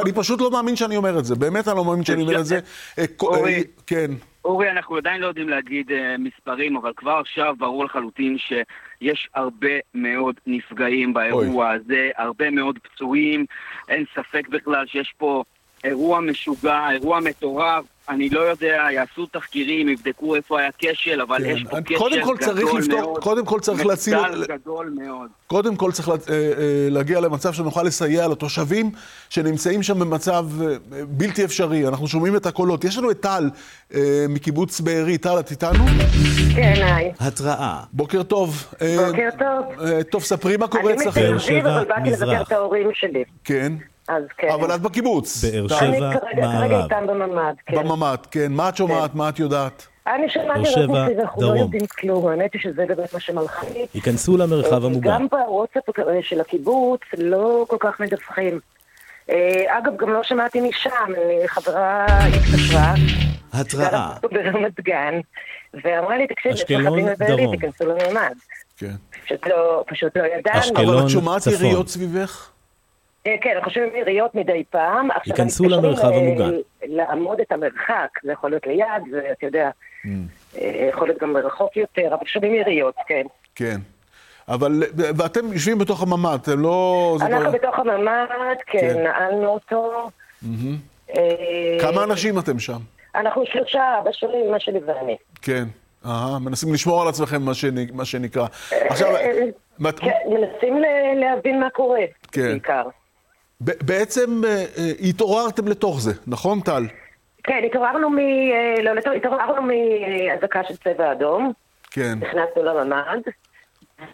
אני, 0.00 0.12
פשוט 0.12 0.40
לא 0.40 0.50
מאמין 0.50 0.76
שאני 0.76 0.96
אומר 0.96 1.18
את 1.18 1.24
זה, 1.24 1.34
באמת 1.34 1.68
אני 1.68 1.76
לא 1.76 1.84
מאמין 1.84 2.04
שאני 2.04 2.22
אומר 2.22 2.40
את 2.40 2.46
זה. 2.46 2.60
כן. 3.86 4.10
אורי, 4.44 4.70
אנחנו 4.70 4.96
עדיין 4.96 5.20
לא 5.20 5.26
יודעים 5.26 5.48
להגיד 5.48 5.90
uh, 5.90 5.94
מספרים, 6.18 6.76
אבל 6.76 6.92
כבר 6.96 7.18
עכשיו 7.20 7.54
ברור 7.58 7.84
לחלוטין 7.84 8.36
שיש 8.38 9.28
הרבה 9.34 9.68
מאוד 9.94 10.40
נפגעים 10.46 11.14
באירוע 11.14 11.66
אוי. 11.66 11.76
הזה, 11.76 12.10
הרבה 12.16 12.50
מאוד 12.50 12.78
פצועים, 12.78 13.46
אין 13.88 14.04
ספק 14.14 14.48
בכלל 14.48 14.86
שיש 14.86 15.14
פה 15.16 15.44
אירוע 15.84 16.20
משוגע, 16.20 16.90
אירוע 16.90 17.20
מטורף. 17.20 17.84
אני 18.08 18.28
לא 18.28 18.40
יודע, 18.40 18.82
יעשו 18.92 19.26
תחקירים, 19.26 19.88
יבדקו 19.88 20.34
איפה 20.36 20.60
היה 20.60 20.70
כשל, 20.78 21.20
אבל 21.20 21.38
כן. 21.38 21.44
יש 21.50 21.64
פה 21.70 21.76
אני- 21.76 21.84
כשל 21.86 21.98
קודם 21.98 22.22
כל 22.24 22.36
גדול 22.36 22.54
צריך 22.54 22.74
לפתור- 22.74 23.00
מאוד. 23.00 23.22
קודם 23.22 23.44
כל 23.46 23.60
צריך 23.60 23.86
להציל- 23.86 24.18
מחדל 24.20 24.44
גדול 24.48 24.94
מאוד. 25.02 25.28
קודם 25.46 25.76
כל 25.76 25.92
צריך 25.92 26.08
לה- 26.08 26.14
אה, 26.14 26.34
אה, 26.34 26.50
להגיע 26.90 27.20
למצב 27.20 27.52
שנוכל 27.52 27.82
לסייע 27.82 28.28
לתושבים 28.28 28.90
שנמצאים 29.30 29.82
שם 29.82 29.98
במצב 29.98 30.46
אה, 30.62 30.74
בלתי 31.08 31.44
אפשרי. 31.44 31.88
אנחנו 31.88 32.08
שומעים 32.08 32.36
את 32.36 32.46
הקולות. 32.46 32.84
יש 32.84 32.98
לנו 32.98 33.10
את 33.10 33.20
טל 33.20 33.50
מקיבוץ 34.28 34.80
בארי. 34.80 35.18
טל, 35.18 35.38
את 35.40 35.50
איתנו? 35.50 35.84
כן, 36.54 36.74
היי. 36.82 37.12
התראה. 37.20 37.80
בוקר 37.92 38.22
טוב. 38.22 38.64
בוקר 39.06 39.28
טוב. 39.38 39.86
טוב, 40.10 40.22
ספרי 40.22 40.56
מה 40.56 40.66
קורה 40.66 40.92
אני 40.92 41.02
אצלכם. 41.02 41.20
מתל 41.20 41.34
אביב, 41.34 41.66
אבל 41.66 41.84
באתי 41.84 42.10
לבקר 42.10 42.42
את 42.42 42.52
ההורים 42.52 42.90
שלי. 42.94 43.24
כן. 43.44 43.72
אז 44.08 44.22
כן. 44.38 44.48
אבל 44.48 44.74
את 44.74 44.80
בקיבוץ. 44.80 45.44
באר 45.44 45.68
טל. 45.68 46.04
אני 46.04 46.42
כרגע 46.42 46.84
איתם 46.84 47.06
בממ"ד, 47.06 47.54
כן. 47.66 47.76
בממ"ד, 47.76 48.26
כן. 48.30 48.52
מה 48.52 48.68
את 48.68 48.76
שומעת? 48.76 49.14
מה 49.14 49.28
את 49.28 49.38
יודעת? 49.38 49.86
אני 50.06 50.28
שמעתי 50.28 50.60
רק 50.60 50.66
שבע, 50.66 51.02
מסביב, 51.02 51.20
אנחנו 51.20 51.42
לא. 51.42 51.58
יודעים 51.58 51.86
כלום, 51.86 52.26
האמת 52.26 52.52
היא 52.52 52.60
שזה 52.62 52.84
באמת 52.88 53.14
מה 53.14 53.20
שמלחיץ. 53.20 53.94
ייכנסו 53.94 54.36
למרחב 54.36 54.84
אה, 54.84 54.90
המוגן. 54.90 55.10
גם 55.10 55.26
בוואטסאפ 55.30 55.84
של 56.20 56.40
הקיבוץ 56.40 57.00
לא 57.18 57.64
כל 57.68 57.76
כך 57.80 58.00
מדווחים. 58.00 58.60
אה, 59.30 59.78
אגב, 59.78 59.96
גם 59.96 60.12
לא 60.12 60.22
שמעתי 60.22 60.60
משם, 60.60 60.90
אה, 61.16 61.48
חברה 61.48 62.06
התקשרה, 62.06 62.94
התראה. 63.52 64.14
ברמת 64.32 64.80
גן, 64.80 65.20
ואמרה 65.74 66.16
לי, 66.16 66.26
תקשיב, 66.26 66.52
יש 66.52 66.60
אשקלון, 66.60 66.98
לבארי, 66.98 67.36
דרום. 67.36 67.56
תיכנסו 67.56 67.84
לממ"ד. 67.86 68.34
כן. 68.76 68.94
פשוט 69.24 69.46
לא, 69.46 69.84
פשוט 69.86 70.16
לא 70.16 70.22
ידענו. 70.22 70.92
אבל 70.92 71.04
את 71.04 71.10
שומעת 71.10 71.46
יריות 71.46 71.88
סביבך? 71.88 72.50
אה, 73.26 73.34
כן, 73.40 73.50
אנחנו 73.56 73.70
שומעים 73.70 73.96
יריות 73.96 74.34
מדי 74.34 74.64
פעם. 74.70 75.10
עכשיו, 75.10 75.32
ייכנסו 75.36 75.64
למרחב 75.64 76.12
המוגן. 76.12 76.50
לעמוד 76.86 77.40
את 77.40 77.52
המרחק, 77.52 78.08
זה 78.24 78.32
יכול 78.32 78.50
להיות 78.50 78.66
ליד, 78.66 78.86
ואתה 79.12 79.46
יודע, 79.46 79.70
אה, 80.58 80.88
יכול 80.92 81.08
להיות 81.08 81.20
גם 81.22 81.32
מרחוק 81.32 81.76
יותר, 81.76 82.14
אבל 82.14 82.26
שומעים 82.26 82.54
יריות, 82.54 82.94
כן. 83.06 83.22
כן. 83.54 83.76
אבל, 84.48 84.82
ואתם 84.96 85.52
יושבים 85.52 85.78
בתוך 85.78 86.02
הממ"ד, 86.02 86.38
אתם 86.42 86.60
לא... 86.60 87.16
אנחנו 87.20 87.40
כבר- 87.40 87.50
בתוך 87.50 87.78
הממ"ד, 87.78 88.56
כן, 88.66 88.78
כן. 88.80 89.02
נעלנו 89.02 89.46
אותו. 89.46 90.10
מהמם. 90.42 90.76
אה, 91.16 91.76
כמה 91.80 92.04
אנשים 92.04 92.38
אתם 92.38 92.58
שם? 92.58 92.78
אנחנו 93.14 93.42
שלושה, 93.46 93.98
אבא 94.02 94.12
שלי, 94.12 94.48
אמא 94.48 94.58
שלי 94.58 94.78
ואני. 94.86 95.16
כן. 95.42 95.64
אהה, 96.06 96.38
מנסים 96.38 96.74
לשמור 96.74 97.02
על 97.02 97.08
עצמכם, 97.08 97.42
מה 97.42 97.52
שנ- 97.54 97.92
מה 97.92 98.04
שנקרא. 98.04 98.46
עכשיו, 98.70 99.08
אה, 99.16 99.20
אה, 99.20 99.44
מת- 99.78 99.98
כן, 100.00 100.10
מנסים 100.30 100.78
ל- 100.78 101.20
להבין 101.20 101.60
מה 101.60 101.70
קורה, 101.70 102.00
כן. 102.32 102.42
בעיקר. 102.42 102.82
בעצם 103.64 104.44
אה, 104.44 104.64
אה, 104.78 104.90
התעוררתם 105.08 105.68
לתוך 105.68 106.00
זה, 106.00 106.12
נכון, 106.26 106.60
טל? 106.60 106.82
כן, 107.42 107.62
התעוררנו 107.66 108.10
מ... 108.10 108.18
אה, 108.18 108.82
לא, 108.82 108.90
התעוררנו 109.16 109.62
מאזעקה 109.62 110.64
של 110.64 110.76
צבע 110.76 111.12
אדום. 111.12 111.52
כן. 111.90 112.18
נכנסנו 112.20 112.62
לממ"ד, 112.64 113.20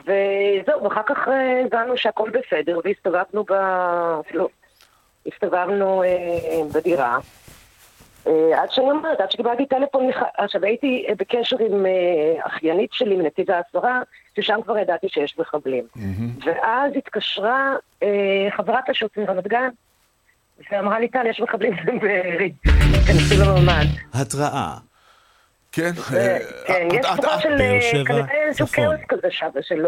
וזהו, 0.02 0.84
ואחר 0.84 1.02
כך 1.06 1.18
הבנו 1.64 1.96
שהכל 1.96 2.30
בסדר, 2.30 2.80
והסתובבנו 2.84 3.44
ב... 3.44 3.52
אפילו, 4.20 4.48
הסתובבנו 5.26 6.02
אה, 6.02 6.08
בדירה. 6.74 7.18
אה, 8.26 8.62
עד 8.62 8.70
שאני 8.70 8.90
אומרת, 8.90 9.20
עד 9.20 9.30
שקיבלתי 9.30 9.66
טלפון, 9.66 10.10
עכשיו 10.38 10.64
הייתי 10.64 11.06
אה, 11.08 11.14
בקשר 11.14 11.56
עם 11.60 11.86
אה, 11.86 12.46
אחיינית 12.46 12.92
שלי 12.92 13.16
מנתיב 13.16 13.50
העשרה, 13.50 14.02
ששם 14.36 14.60
כבר 14.64 14.78
ידעתי 14.78 15.08
שיש 15.08 15.38
מחבלים. 15.38 15.84
ואז 16.44 16.92
התקשרה 16.96 17.74
חברה 18.50 18.80
פשוט 18.86 19.18
מרמת 19.18 19.48
גן, 19.48 19.68
ואמרה 20.72 21.00
לי, 21.00 21.08
טל, 21.08 21.26
יש 21.26 21.40
מחבלים 21.40 21.72
בארי, 22.02 22.52
תיכנסו 22.92 23.34
לממ"ד. 23.44 23.86
התראה. 24.14 24.89
כן. 25.72 25.92
כן, 25.92 26.38
יש 26.92 26.98
את- 26.98 27.02
תחושה 27.02 27.34
את- 27.36 27.40
של 27.42 27.48
אה, 27.60 28.04
כנראה 28.06 28.24
איזשהו 28.48 28.66
צפון. 28.66 28.84
כאוס 28.86 29.00
כזה 29.08 29.28
שם, 29.30 29.46
שלא 29.62 29.82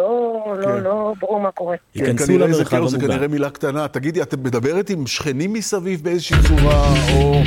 לא- 0.58 0.64
כן. 0.66 0.82
לא 0.82 1.12
ברור 1.20 1.40
מה 1.40 1.50
קורה. 1.50 1.76
כן, 1.94 2.16
כנראה 2.16 2.52
זה 2.52 2.64
כאוס, 2.64 2.90
זה 2.90 2.98
כנראה 2.98 3.28
מילה 3.28 3.50
קטנה. 3.50 3.88
תגידי, 3.88 4.22
את 4.22 4.34
מדברת 4.34 4.90
עם 4.90 5.06
שכנים 5.06 5.52
מסביב 5.52 6.04
באיזושהי 6.04 6.36
צורה, 6.48 6.84
או 7.16 7.42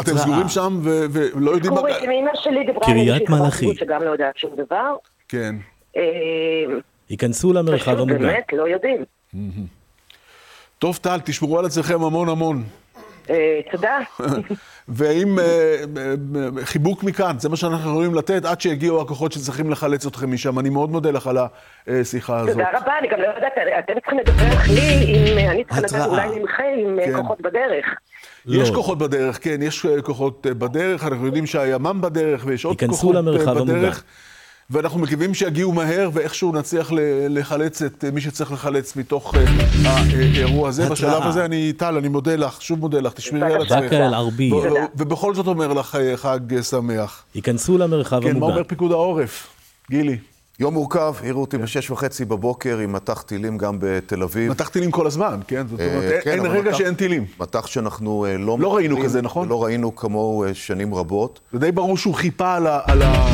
אתם. 0.00 0.18
סגורים 0.18 0.48
שם 0.48 0.80
ולא 0.84 1.50
יודעים... 1.50 1.72
מה- 1.74 1.80
קורית, 1.80 1.96
אמא 1.96 2.30
שלי 2.34 2.64
דיברה 2.66 2.86
על 2.86 2.92
קריית 2.92 3.22
איזושהי 3.30 3.50
חברת 3.66 3.76
שגם 3.76 4.02
לא 4.02 4.10
יודעת 4.10 4.36
שום 4.38 4.50
דבר. 4.56 4.94
כן. 5.28 5.54
אה, 5.96 6.02
ייכנסו 7.10 7.52
למרחב 7.52 7.78
פשוט 7.78 7.98
המוגן. 7.98 8.18
באמת 8.18 8.46
לא 8.52 8.68
יודעים. 8.68 9.04
טוב, 10.78 10.96
טל, 11.02 11.20
תשמרו 11.24 11.58
על 11.58 11.64
עצמכם 11.66 12.02
המון 12.02 12.28
המון. 12.28 12.62
אה, 13.30 13.60
תודה. 13.70 13.98
ועם 14.88 15.38
אה, 15.38 15.44
אה, 15.96 16.64
חיבוק 16.64 17.04
מכאן, 17.04 17.38
זה 17.38 17.48
מה 17.48 17.56
שאנחנו 17.56 17.90
יכולים 17.90 18.14
לתת 18.14 18.44
עד 18.44 18.60
שיגיעו 18.60 19.00
הכוחות 19.00 19.32
שצריכים 19.32 19.70
לחלץ 19.70 20.06
אתכם 20.06 20.32
משם. 20.32 20.58
אני 20.58 20.68
מאוד 20.68 20.90
מודה 20.90 21.10
לך 21.10 21.26
על 21.26 21.38
השיחה 21.86 22.38
הזאת. 22.38 22.52
תודה 22.52 22.68
רבה, 22.72 22.98
אני 22.98 23.08
גם 23.08 23.20
לא 23.20 23.26
יודעת, 23.26 23.52
אתם 23.78 24.00
צריכים 24.00 24.18
לדווח 24.18 24.68
לי 24.68 25.14
אם 25.14 25.50
אני 25.50 25.64
צריכה 25.64 25.80
לדעת 25.80 25.92
התראה. 25.92 26.06
אולי 26.06 26.38
ממכם 26.38 26.64
עם 26.76 26.98
כן. 27.04 27.16
כוחות 27.16 27.40
בדרך. 27.40 27.86
יש 28.46 28.70
לא. 28.70 28.74
כוחות 28.74 28.98
בדרך, 28.98 29.38
כן, 29.44 29.62
יש 29.62 29.86
כוחות 30.02 30.46
בדרך, 30.46 31.04
אנחנו 31.04 31.26
יודעים 31.26 31.46
שהימ"מ 31.46 32.00
בדרך 32.00 32.42
ויש 32.46 32.64
עוד 32.64 32.82
ייכנסו 32.82 33.00
כוחות 33.00 33.16
אה, 33.16 33.20
למרחב 33.20 33.56
המוגן. 33.56 33.78
בדרך. 33.78 34.04
ואנחנו 34.72 34.98
מקווים 34.98 35.34
שיגיעו 35.34 35.72
מהר 35.72 36.10
ואיכשהו 36.12 36.52
נצליח 36.52 36.90
לחלץ 37.28 37.82
את 37.82 38.04
מי 38.12 38.20
שצריך 38.20 38.52
לחלץ 38.52 38.96
מתוך 38.96 39.34
אה, 39.34 39.44
האירוע 40.18 40.68
הזה. 40.68 40.88
בשלב 40.88 41.22
הזה 41.22 41.44
אני, 41.44 41.72
טל, 41.72 41.96
אני 41.96 42.08
מודה 42.08 42.36
לך, 42.36 42.62
שוב 42.62 42.78
מודה 42.78 43.00
לך, 43.00 43.12
תשמרי 43.12 43.54
על 43.54 43.62
עצמך. 43.62 43.78
באקה 43.78 43.96
ו- 44.52 44.84
ובכל 44.96 45.34
זאת 45.34 45.46
אומר 45.46 45.72
לך 45.72 45.94
אה, 45.94 46.16
חג 46.16 46.62
שמח. 46.62 47.24
ייכנסו 47.34 47.78
למרחב 47.78 48.20
כן, 48.20 48.24
מה 48.24 48.30
המוגן. 48.30 48.52
אומר 48.52 48.64
פיקוד 48.64 48.92
העורף? 48.92 49.48
גילי. 49.90 50.18
יום 50.60 50.74
מורכב, 50.74 51.14
העירו 51.20 51.40
אותי 51.40 51.58
בשש 51.58 51.90
וחצי 51.90 52.24
בבוקר 52.24 52.78
עם 52.78 52.92
מטח 52.92 53.22
טילים 53.22 53.58
גם 53.58 53.76
בתל 53.80 54.22
אביב. 54.22 54.50
מטח 54.50 54.68
טילים 54.68 54.90
כל 54.90 55.06
הזמן, 55.06 55.40
כן? 55.48 55.66
זאת 55.68 55.80
אומרת, 55.80 56.02
אה, 56.02 56.10
אין- 56.10 56.20
כן, 56.24 56.30
אין 56.30 56.46
רגע 56.46 56.74
שאין 56.74 56.94
טילים. 56.94 57.26
מטח 57.40 57.66
שאנחנו 57.66 58.24
אה, 58.26 58.36
לא... 58.38 58.56
לא 58.60 58.74
ראינו 58.76 59.02
כזה, 59.04 59.22
נכון? 59.22 59.48
לא 59.48 59.64
ראינו 59.64 59.96
כמוהו 59.96 60.44
אה, 60.44 60.54
שנים 60.54 60.94
רבות. 60.94 61.40
זה 61.52 61.58
די 61.58 61.72
ברור 61.72 61.96
שהוא 61.96 62.14
חיפה 62.14 62.54
על 62.54 62.66
ה... 63.02 63.26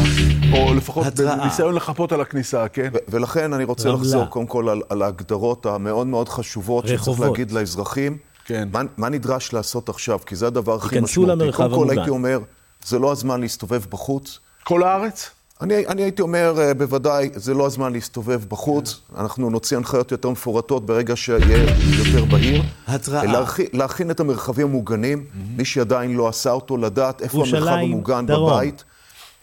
או 0.52 0.74
לפחות 0.74 1.06
התראה. 1.06 1.36
בניסיון 1.36 1.74
לחפות 1.74 2.12
על 2.12 2.20
הכניסה, 2.20 2.68
כן? 2.68 2.88
ולכן 3.08 3.52
אני 3.52 3.64
רוצה. 3.64 3.88
לחזור 3.88 4.24
קודם 4.26 4.46
כל 4.46 4.68
על, 4.68 4.82
על 4.88 5.02
ההגדרות 5.02 5.66
המאוד 5.66 6.06
מאוד 6.06 6.28
חשובות 6.28 6.88
שצריך. 6.88 7.20
להגיד 7.20 7.50
לאזרחים. 7.50 8.18
כן. 8.44 8.68
מה, 8.96 9.08
נדרש 9.08 9.52
לעשות 9.52 9.88
עכשיו? 9.88 10.18
כי 10.26 10.36
זה 10.36 10.46
הדבר 10.46 10.74
הכי 10.74 10.94
ייכנסו 10.94 11.22
משמעותי. 11.22 11.42
למרחב 11.42 11.56
קודם 11.62 11.70
כל 11.70 11.76
המוגן. 11.80 11.98
הייתי 11.98 12.10
אומר, 12.10 12.40
זה 12.84 12.98
לא 12.98 13.12
הזמן 13.12 13.40
להסתובב 13.40 13.82
בחוץ. 13.90 14.38
כל 14.64 14.82
הארץ? 14.82 15.30
אני, 15.60 15.86
אני 15.86 16.02
הייתי 16.02 16.22
אומר, 16.22 16.54
אה, 16.58 16.74
בוודאי, 16.74 17.30
זה 17.34 17.54
לא 17.54 17.66
הזמן 17.66 17.92
להסתובב 17.92 18.44
בחוץ. 18.48 19.00
אנחנו 19.18 19.50
נוציא 19.50 19.76
הנחיות 19.76 20.12
יותר 20.12 20.30
מפורטות 20.30 20.86
ברגע 20.86 21.16
שיהיה 21.16 21.76
יותר 21.98 22.24
בהיר. 22.24 22.62
התראה. 22.86 23.24
להכין, 23.24 23.66
להכין 23.72 24.10
את 24.10 24.20
המרחבים 24.20 24.66
המוגנים, 24.66 25.24
מי 25.56 25.64
שעדיין 25.64 26.16
לא 26.16 26.28
עשה 26.28 26.50
אותו, 26.50 26.76
לדעת 26.76 27.22
איפה 27.22 27.36
המרחב 27.38 27.54
ירושלים, 27.54 27.92
המוגן 27.92 28.26
דרום. 28.26 28.50
בבית. 28.50 28.84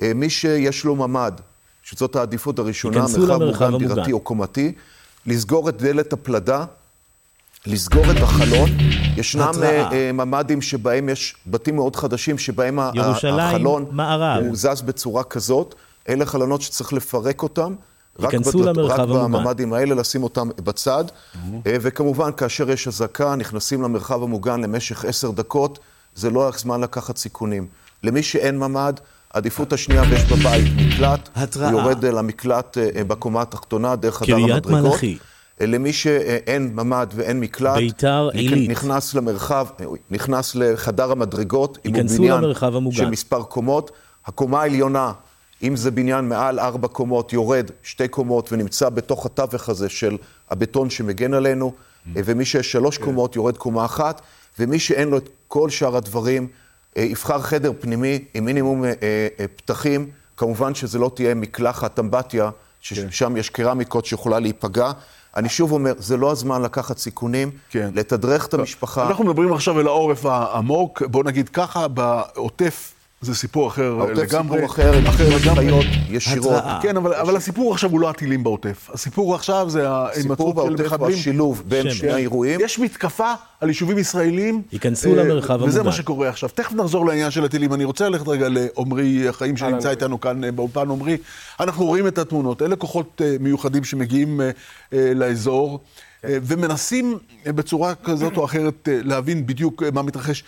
מי 0.01 0.29
שיש 0.29 0.83
לו 0.85 0.95
ממ"ד, 0.95 1.31
שזאת 1.83 2.15
העדיפות 2.15 2.59
הראשונה, 2.59 3.05
מרחב 3.17 3.43
מוגן 3.43 3.77
דירתי 3.77 4.11
או 4.11 4.19
קומתי, 4.19 4.71
לסגור 5.25 5.69
את 5.69 5.81
דלת 5.81 6.13
הפלדה, 6.13 6.65
לסגור 7.65 8.11
את 8.11 8.17
החלון. 8.21 8.69
ישנם 9.17 9.51
ממ"דים 10.13 10.61
שבהם 10.61 11.09
יש 11.09 11.35
בתים 11.47 11.75
מאוד 11.75 11.95
חדשים, 11.95 12.37
שבהם 12.37 12.79
החלון 12.79 13.85
הוא 14.45 14.55
זז 14.55 14.81
בצורה 14.81 15.23
כזאת. 15.23 15.75
אלה 16.09 16.25
חלונות 16.25 16.61
שצריך 16.61 16.93
לפרק 16.93 17.43
אותם. 17.43 17.75
רק, 18.19 18.35
בדלת, 18.35 18.77
רק 18.77 18.99
בממ"דים 18.99 19.73
האלה, 19.73 19.95
לשים 19.95 20.23
אותם 20.23 20.49
בצד. 20.63 21.05
Mm-hmm. 21.07 21.37
וכמובן, 21.65 22.31
כאשר 22.37 22.69
יש 22.71 22.87
אזעקה, 22.87 23.35
נכנסים 23.35 23.81
למרחב 23.81 24.23
המוגן 24.23 24.61
למשך 24.61 25.05
עשר 25.05 25.31
דקות, 25.31 25.79
זה 26.15 26.29
לא 26.29 26.47
רק 26.47 26.57
זמן 26.57 26.81
לקחת 26.81 27.17
סיכונים. 27.17 27.67
למי 28.03 28.23
שאין 28.23 28.59
ממ"ד, 28.59 28.99
עדיפות 29.33 29.73
השנייה 29.73 30.03
ויש 30.09 30.23
בבית 30.23 30.73
מקלט, 30.77 31.29
התראה. 31.35 31.69
הוא 31.69 31.81
יורד 31.81 32.05
למקלט 32.05 32.77
בקומה 33.07 33.41
התחתונה, 33.41 33.95
דרך 33.95 34.17
חדר 34.17 34.35
המדרגות. 34.35 34.63
קריית 34.63 34.83
מלאכי. 34.83 35.17
למי 35.61 35.93
שאין 35.93 36.75
ממ"ד 36.75 37.07
ואין 37.15 37.39
מקלט, 37.39 37.75
ביתר 37.75 38.29
עילית. 38.33 38.69
נכנס 38.69 39.13
למרחב, 39.13 39.67
נכנס 40.11 40.55
לחדר 40.55 41.11
המדרגות, 41.11 41.77
אם 41.85 41.95
הוא 41.95 42.03
בניין 42.17 42.43
של 42.91 43.09
מספר 43.09 43.43
קומות. 43.43 43.91
הקומה 44.25 44.61
העליונה, 44.61 45.11
אם 45.63 45.75
זה 45.75 45.91
בניין 45.91 46.29
מעל 46.29 46.59
ארבע 46.59 46.87
קומות, 46.87 47.33
יורד 47.33 47.71
שתי 47.83 48.07
קומות 48.07 48.51
ונמצא 48.51 48.89
בתוך 48.89 49.25
התווך 49.25 49.69
הזה 49.69 49.89
של 49.89 50.17
הבטון 50.49 50.89
שמגן 50.89 51.33
עלינו, 51.33 51.73
ומי 52.15 52.45
שיש 52.45 52.71
שלוש 52.71 52.97
קומות 52.97 53.35
יורד 53.35 53.57
קומה 53.57 53.85
אחת, 53.85 54.21
ומי 54.59 54.79
שאין 54.79 55.09
לו 55.09 55.17
את 55.17 55.29
כל 55.47 55.69
שאר 55.69 55.97
הדברים, 55.97 56.47
יבחר 56.95 57.41
חדר 57.41 57.71
פנימי 57.79 58.25
עם 58.33 58.45
מינימום 58.45 58.83
פתחים, 59.55 60.09
כמובן 60.37 60.75
שזה 60.75 60.99
לא 60.99 61.11
תהיה 61.15 61.35
מקלחת 61.35 61.99
אמבטיה, 61.99 62.49
ששם 62.81 63.37
יש 63.37 63.49
קרמיקות 63.49 64.05
שיכולה 64.05 64.39
להיפגע. 64.39 64.91
אני 65.37 65.49
שוב 65.49 65.71
אומר, 65.71 65.93
זה 65.97 66.17
לא 66.17 66.31
הזמן 66.31 66.61
לקחת 66.61 66.97
סיכונים, 66.97 67.51
כן. 67.69 67.89
לתדרך 67.93 68.45
את 68.45 68.53
המשפחה. 68.53 69.07
אנחנו 69.07 69.23
מדברים 69.23 69.53
עכשיו 69.53 69.79
אל 69.79 69.87
העורף 69.87 70.25
העמוק, 70.25 71.01
בוא 71.01 71.23
נגיד 71.23 71.49
ככה, 71.49 71.87
בעוטף 71.87 72.93
זה 73.25 73.35
סיפור 73.35 73.67
אחר 73.67 73.97
לגמרי. 74.15 74.57
סיפור 74.57 74.65
אחר, 74.65 74.93
עם 74.93 75.11
חיות 75.11 75.85
ישירות. 76.09 76.63
כן, 76.81 76.97
אבל, 76.97 77.13
אבל 77.13 77.35
הסיפור 77.35 77.73
עכשיו 77.73 77.91
הוא 77.91 77.99
לא 77.99 78.09
הטילים 78.09 78.43
בעוטף. 78.43 78.89
הסיפור 78.93 79.35
עכשיו 79.35 79.69
זה 79.69 79.89
ההימצאות 79.89 80.15
של 80.17 80.23
מחבלים. 80.23 80.31
הסיפור 80.31 80.53
בעוטף 80.53 80.93
הוא 81.01 81.09
השילוב 81.09 81.63
בין 81.67 81.91
שני 81.91 82.11
האירועים. 82.11 82.59
יש 82.63 82.79
מתקפה 82.79 83.33
על 83.61 83.67
יישובים 83.67 83.97
ישראלים. 83.97 84.61
ייכנסו 84.71 85.15
למרחב 85.15 85.53
המוגן. 85.53 85.69
וזה 85.69 85.83
מה 85.83 85.91
שקורה 85.91 86.29
עכשיו. 86.29 86.49
תכף 86.49 86.73
נחזור 86.73 87.05
לעניין 87.05 87.31
של 87.31 87.45
הטילים. 87.45 87.73
אני 87.73 87.83
רוצה 87.83 88.09
ללכת 88.09 88.27
רגע 88.27 88.47
לעומרי 88.49 89.29
החיים 89.29 89.57
שנמצא 89.57 89.89
איתנו 89.89 90.19
כאן 90.19 90.55
באולפן. 90.55 90.87
עומרי, 90.87 91.17
אנחנו 91.59 91.85
רואים 91.85 92.07
את 92.07 92.17
התמונות. 92.17 92.61
אלה 92.61 92.75
כוחות 92.75 93.21
מיוחדים 93.39 93.83
שמגיעים 93.83 94.41
לאזור. 94.91 95.79
ומנסים 96.23 97.17
בצורה 97.45 97.93
כזאת 97.95 98.37
או 98.37 98.45
אחרת 98.45 98.89
להבין 99.03 99.45
בדיוק 99.45 99.83
מה 99.93 100.01
מתרחש. 100.01 100.43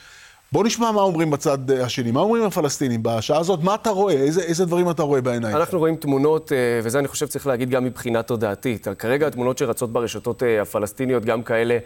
בוא 0.51 0.63
נשמע 0.63 0.91
מה 0.91 1.01
אומרים 1.01 1.31
בצד 1.31 1.71
השני, 1.71 2.11
מה 2.11 2.19
אומרים 2.19 2.43
הפלסטינים 2.43 3.03
בשעה 3.03 3.39
הזאת, 3.39 3.63
מה 3.63 3.75
אתה 3.75 3.89
רואה, 3.89 4.13
איזה, 4.13 4.41
איזה 4.41 4.65
דברים 4.65 4.89
אתה 4.89 5.03
רואה 5.03 5.21
בעיניים? 5.21 5.55
אנחנו 5.55 5.79
רואים 5.79 5.95
תמונות, 5.95 6.51
וזה 6.83 6.99
אני 6.99 7.07
חושב 7.07 7.25
צריך 7.25 7.47
להגיד 7.47 7.69
גם 7.69 7.83
מבחינה 7.83 8.23
תודעתית. 8.23 8.87
כרגע 8.99 9.27
התמונות 9.27 9.57
שרצות 9.57 9.93
ברשתות 9.93 10.43
הפלסטיניות, 10.61 11.25
גם 11.25 11.43
כאלה 11.43 11.77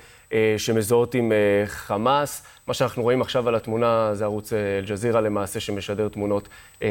שמזוהות 0.57 1.15
עם 1.15 1.31
חמאס. 1.65 2.43
מה 2.71 2.75
שאנחנו 2.75 3.03
רואים 3.03 3.21
עכשיו 3.21 3.47
על 3.47 3.55
התמונה 3.55 4.09
זה 4.13 4.23
ערוץ 4.23 4.53
אל-ג'זירה 4.53 5.21
למעשה 5.21 5.59
שמשדר 5.59 6.07
תמונות 6.07 6.49
אה, 6.83 6.87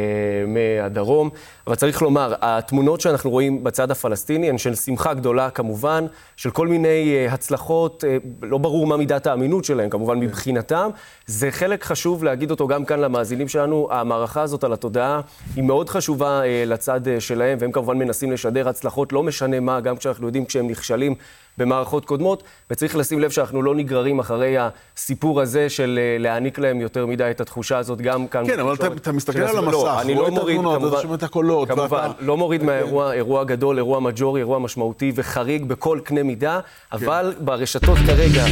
מהדרום. 0.47 1.31
אבל 1.67 1.75
צריך 1.75 2.03
לומר, 2.03 2.35
התמונות 2.41 3.01
שאנחנו 3.01 3.31
רואים 3.31 3.65
בצד 3.65 3.91
הפלסטיני 3.91 4.49
הן 4.51 4.59
של 4.59 4.75
שמחה 4.75 5.15
גדולה 5.15 5.51
כמובן, 5.51 6.07
של 6.37 6.51
כל 6.51 6.69
מיני 6.69 7.15
אה, 7.15 7.33
הצלחות, 7.33 8.05
אה, 8.05 8.17
לא 8.43 8.59
ברור 8.59 8.87
מה 8.87 8.97
מידת 8.97 9.27
האמינות 9.27 9.65
שלהם 9.65 9.91
כמובן 9.91 10.15
כן. 10.15 10.21
מבחינתם. 10.21 10.91
זה 11.27 11.51
חלק 11.51 11.85
חשוב 11.85 12.25
להגיד 12.25 12.51
אותו 12.51 12.69
גם 12.69 12.85
כאן 12.85 13.01
למאזינים 13.01 13.49
שלנו, 13.49 13.89
המערכה 13.91 14.43
הזאת 14.43 14.65
על 14.65 14.73
התודעה 14.73 15.21
היא 15.57 15.65
מאוד 15.65 15.89
חשובה 15.89 16.43
אה, 16.45 16.65
לצד 16.67 17.09
אה, 17.09 17.21
שלהם, 17.21 17.59
והם 17.61 17.73
כמובן 17.73 17.99
מנסים 17.99 18.33
לשדר 18.33 18.69
הצלחות, 18.69 19.13
לא 19.13 19.23
משנה 19.23 19.61
מה, 19.61 19.81
גם 19.81 19.97
כשאנחנו 19.97 20.27
יודעים 20.27 20.45
כשהם 20.45 20.69
נכשלים. 20.69 21.15
במערכות 21.59 22.05
קודמות, 22.05 22.43
וצריך 22.71 22.97
לשים 22.97 23.21
לב 23.21 23.31
שאנחנו 23.31 23.63
לא 23.63 23.75
נגררים 23.75 24.19
אחרי 24.19 24.57
הסיפור 24.59 25.41
הזה 25.41 25.69
של 25.69 25.99
להעניק 26.19 26.59
להם 26.59 26.81
יותר 26.81 27.07
מדי 27.07 27.31
את 27.31 27.41
התחושה 27.41 27.79
הזאת, 27.79 28.01
גם 28.01 28.27
כאן... 28.27 28.47
כן, 28.47 28.61
אבל 28.61 28.75
אתה, 28.75 28.87
אתה 28.87 29.13
מסתכל 29.13 29.39
על 29.39 29.59
המסך, 29.59 29.73
לא, 29.73 30.01
אני 30.01 30.15
לא 30.15 30.31
מוריד, 30.31 30.59
כמובן, 30.59 30.89
אתה 30.89 31.03
שומע 31.03 31.15
את 31.15 31.23
הקולות. 31.23 31.69
כמובן, 31.69 31.83
ואתה... 31.91 32.13
לא 32.21 32.37
מוריד 32.37 32.63
מהאירוע, 32.63 33.13
אירוע 33.13 33.45
גדול, 33.45 33.77
אירוע 33.77 34.01
מג'ורי, 34.01 34.41
אירוע 34.41 34.59
משמעותי 34.59 35.13
וחריג 35.15 35.65
בכל 35.65 35.99
קנה 36.05 36.23
מידה, 36.23 36.61
אבל 36.93 37.35
כן. 37.39 37.45
ברשתות 37.45 37.99
כרגע, 38.07 38.45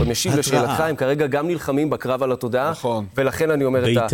או 0.00 0.06
משיב 0.06 0.36
לשאלתך, 0.36 0.80
הם 0.80 0.96
כרגע 0.96 1.26
גם 1.26 1.48
נלחמים 1.48 1.90
בקרב 1.90 2.22
על 2.22 2.32
התודעה, 2.32 2.70
נכון. 2.70 3.06
ולכן 3.16 3.50
אני 3.50 3.64
אומר 3.64 3.84
את 3.92 4.12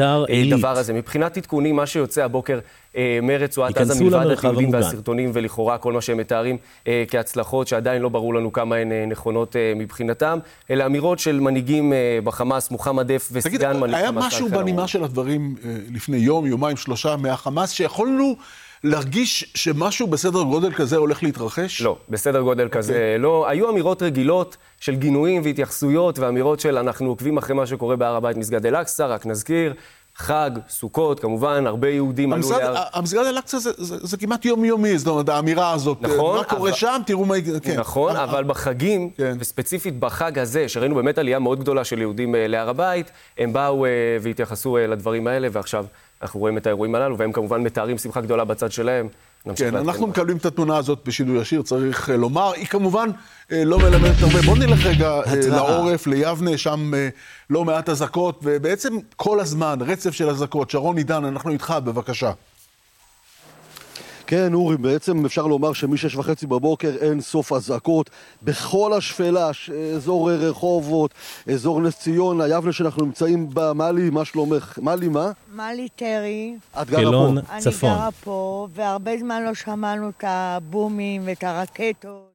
הדבר 0.53 0.79
הזה. 0.79 0.93
מבחינת 0.93 1.37
עדכונים, 1.37 1.77
מה 1.77 1.87
שיוצא 1.87 2.25
הבוקר... 2.25 2.59
מרצועת 3.23 3.79
עזה 3.79 4.05
מלבד 4.05 4.27
התיעודים 4.27 4.73
והסרטונים 4.73 5.31
ולכאורה 5.33 5.79
כל 5.79 5.93
מה 5.93 6.01
שהם 6.01 6.19
מתארים 6.19 6.57
אה, 6.89 7.05
כהצלחות 7.09 7.69
שעדיין 7.69 8.03
לא 8.03 8.09
ברור 8.09 8.35
לנו 8.35 8.53
כמה 8.53 8.77
הן 8.77 8.93
אה, 8.93 9.07
נכונות 9.07 9.57
אה, 9.57 9.73
מבחינתם, 9.77 10.39
אלה 10.71 10.87
אמירות 10.87 11.19
של 11.19 11.41
מנהיגים 11.41 11.93
אה, 11.93 12.19
בחמאס, 12.25 12.71
מוחמד 12.71 13.13
דף 13.13 13.29
וסגן 13.33 13.77
מנהיג 13.77 14.07
חמאס. 14.07 14.25
היה 14.25 14.27
משהו 14.27 14.49
בנימה 14.49 14.89
של 14.89 15.05
הדברים 15.05 15.55
אה, 15.65 15.77
לפני 15.93 16.17
יום, 16.17 16.47
יומיים, 16.47 16.77
שלושה 16.77 17.17
מהחמאס, 17.17 17.71
שיכולנו... 17.71 18.37
להרגיש 18.85 19.53
שמשהו 19.55 20.07
בסדר 20.07 20.43
גודל 20.43 20.73
כזה 20.73 20.97
הולך 20.97 21.23
להתרחש? 21.23 21.83
לא, 21.83 21.97
בסדר 22.09 22.41
גודל 22.41 22.67
okay. 22.67 22.69
כזה 22.69 22.93
אוקיי. 22.93 23.19
לא. 23.19 23.49
היו 23.49 23.71
אמירות 23.71 24.03
רגילות 24.03 24.57
של 24.81 24.95
גינויים 24.95 25.43
והתייחסויות 25.45 26.19
ואמירות 26.19 26.61
של 26.61 26.79
אנחנו 26.79 27.09
עוקבים 27.09 27.39
אחרי 27.39 27.57
מה 27.57 27.67
שקורה 27.67 27.97
בהר 27.97 28.17
הבית 28.17 28.37
מסגד 28.37 28.67
אל-אקצא, 28.67 29.07
רק 29.07 29.27
נזכיר, 29.27 29.75
חג, 30.17 30.51
סוכות, 30.69 31.21
כמובן, 31.21 31.67
הרבה 31.67 31.89
יהודים 31.89 32.33
עלו 32.33 32.51
להר... 32.51 32.83
המסגד 32.93 33.21
אל-אקצא 33.21 33.59
זה, 33.59 33.71
זה, 33.77 33.97
זה 34.03 34.17
כמעט 34.17 34.45
יומיומי, 34.45 34.99
זאת 34.99 35.09
אומרת, 35.09 35.29
האמירה 35.29 35.73
הזאת, 35.73 36.03
נכון, 36.03 36.39
מה 36.39 36.45
קורה 36.45 36.61
אבל... 36.61 36.73
שם, 36.73 37.01
תראו 37.07 37.25
מה... 37.25 37.35
כן. 37.63 37.81
נכון, 37.81 38.17
אבל 38.17 38.45
בחגים, 38.45 39.11
כן. 39.11 39.37
וספציפית 39.41 39.99
בחג 39.99 40.39
הזה, 40.39 40.69
שראינו 40.69 40.95
באמת 40.95 41.19
עלייה 41.19 41.39
מאוד 41.39 41.61
גדולה 41.61 41.85
של 41.85 42.01
יהודים 42.01 42.35
להר 42.39 42.69
הבית, 42.69 43.11
הם 43.39 43.53
באו 43.53 43.87
והתייחסו 44.21 44.77
לדברים 44.77 45.27
האלה, 45.27 45.49
ועכשיו 45.53 45.87
אנחנו 46.23 46.41
רואים 46.41 46.59
את 46.59 46.67
האירועים 46.67 46.95
הללו, 46.95 47.19
והם 47.19 47.33
כמובן 47.33 47.63
מתארים 47.63 47.99
שמחה 47.99 48.21
גדולה 48.21 48.45
בצד 48.45 48.73
שלהם. 48.73 49.09
כן, 49.57 49.77
אנחנו 49.77 50.07
מקבלים 50.07 50.37
את 50.37 50.47
התמונה 50.47 50.77
הזאת 50.77 50.99
בשידור 51.07 51.37
ישיר, 51.37 51.63
צריך 51.63 52.09
לומר. 52.09 52.53
היא 52.53 52.67
כמובן 52.67 53.11
לא 53.51 53.79
מלמדת 53.79 54.23
הרבה. 54.23 54.43
בואו 54.43 54.57
נלך 54.57 54.87
רגע 54.87 55.21
לעורף, 55.51 56.07
ליבנה, 56.07 56.59
שם 56.59 56.93
לא 57.51 57.65
מעט 57.65 57.89
אזעקות, 57.89 58.41
ובעצם 58.43 58.95
כל 59.17 59.41
הזמן, 59.41 59.79
רצף 59.81 60.11
של 60.11 60.29
אזעקות. 60.29 60.71
שרון 60.71 60.97
עידן, 60.97 61.25
אנחנו 61.25 61.51
איתך, 61.51 61.75
בבקשה. 61.85 62.33
כן, 64.27 64.55
אורי, 64.55 64.77
בעצם 64.77 65.27
אפשר 65.27 65.47
לומר 65.47 65.73
שמשש 65.73 66.17
וחצי 66.17 66.47
בבוקר 66.47 66.97
אין 67.01 67.21
סוף 67.21 67.53
אזעקות 67.53 68.11
בכל 68.43 68.93
השפלה, 68.93 69.51
אזור 69.97 70.33
רחובות, 70.33 71.15
אזור 71.53 71.81
נס 71.81 71.99
ציונה, 71.99 72.49
יבנה 72.49 72.73
שאנחנו 72.73 73.05
נמצאים 73.05 73.51
בה, 73.51 73.73
מלי, 73.73 74.11
מה 74.11 74.25
שלומך? 74.25 74.79
מלי, 74.83 75.09
מה? 75.09 75.33
מלי 75.55 75.89
טרי. 75.89 76.57
את 76.83 76.91
גרה 76.91 77.13
פה. 77.13 77.41
צפון. 77.59 77.91
אני 77.91 77.99
גרה 77.99 78.11
פה, 78.11 78.69
והרבה 78.75 79.19
זמן 79.19 79.43
לא 79.45 79.55
שמענו 79.55 80.09
את 80.09 80.25
הבומים 80.27 81.23
ואת 81.25 81.45
הרקטות. 81.45 82.35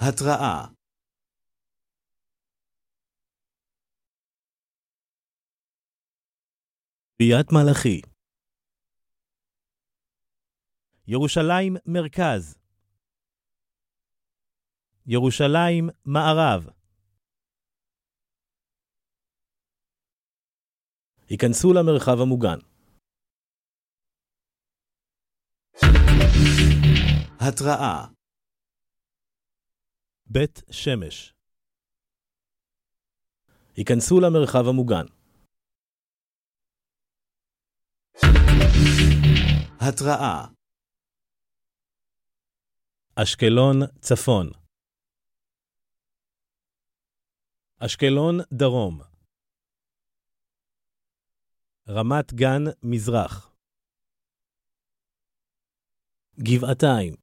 התראה 0.00 0.64
קריית 7.18 7.52
מלאכי 7.52 8.00
ירושלים 11.08 11.74
מרכז. 11.86 12.58
ירושלים 15.06 15.88
מערב. 16.04 16.66
היכנסו 21.28 21.72
למרחב 21.72 22.20
המוגן. 22.22 22.58
התראה. 27.40 28.06
בית 30.26 30.62
שמש. 30.70 31.34
היכנסו 33.76 34.20
למרחב 34.20 34.68
המוגן. 34.68 35.06
התראה 39.80 40.55
אשקלון 43.22 43.76
צפון 44.00 44.46
אשקלון 47.78 48.34
דרום 48.52 49.00
רמת 51.88 52.34
גן, 52.34 52.64
מזרח. 52.82 53.52
גבעתיים. 56.38 57.14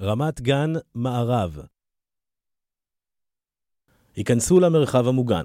רמת 0.00 0.40
גן, 0.40 0.72
מערב. 0.94 1.66
היכנסו 4.16 4.60
למרחב 4.60 5.08
המוגן. 5.08 5.44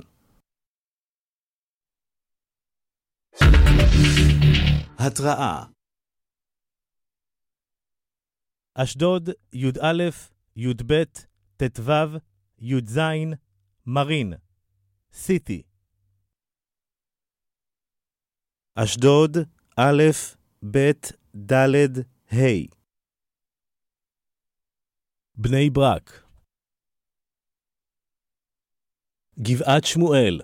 התראה 4.99 5.80
אשדוד, 8.73 9.29
י"א, 9.53 10.09
י"ב, 10.55 11.03
ט"ו, 11.57 11.91
י"ז, 12.59 12.99
מרין, 13.85 14.33
סיטי. 15.13 15.63
אשדוד, 18.75 19.37
א', 19.77 20.03
ב', 20.71 20.91
ד', 21.35 21.75
ה'. 22.33 22.81
בני 25.35 25.69
ברק. 25.69 26.23
גבעת 29.39 29.83
שמואל. 29.83 30.41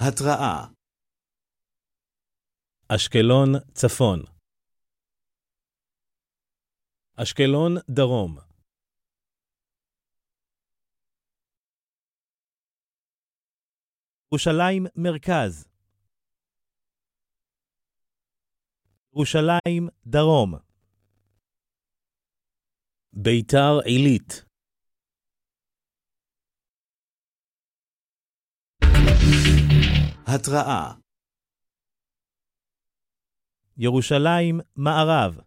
התראה 0.00 0.77
אשקלון 2.96 3.48
צפון. 3.74 4.18
אשקלון 7.22 7.72
דרום. 7.90 8.36
ירושלים 14.32 14.86
מרכז. 14.96 15.68
ירושלים 19.12 19.88
דרום. 20.06 20.54
ביתר 23.12 23.80
עילית. 23.84 24.44
התראה 30.26 31.07
ירושלים 33.80 34.60
מערב 34.76 35.38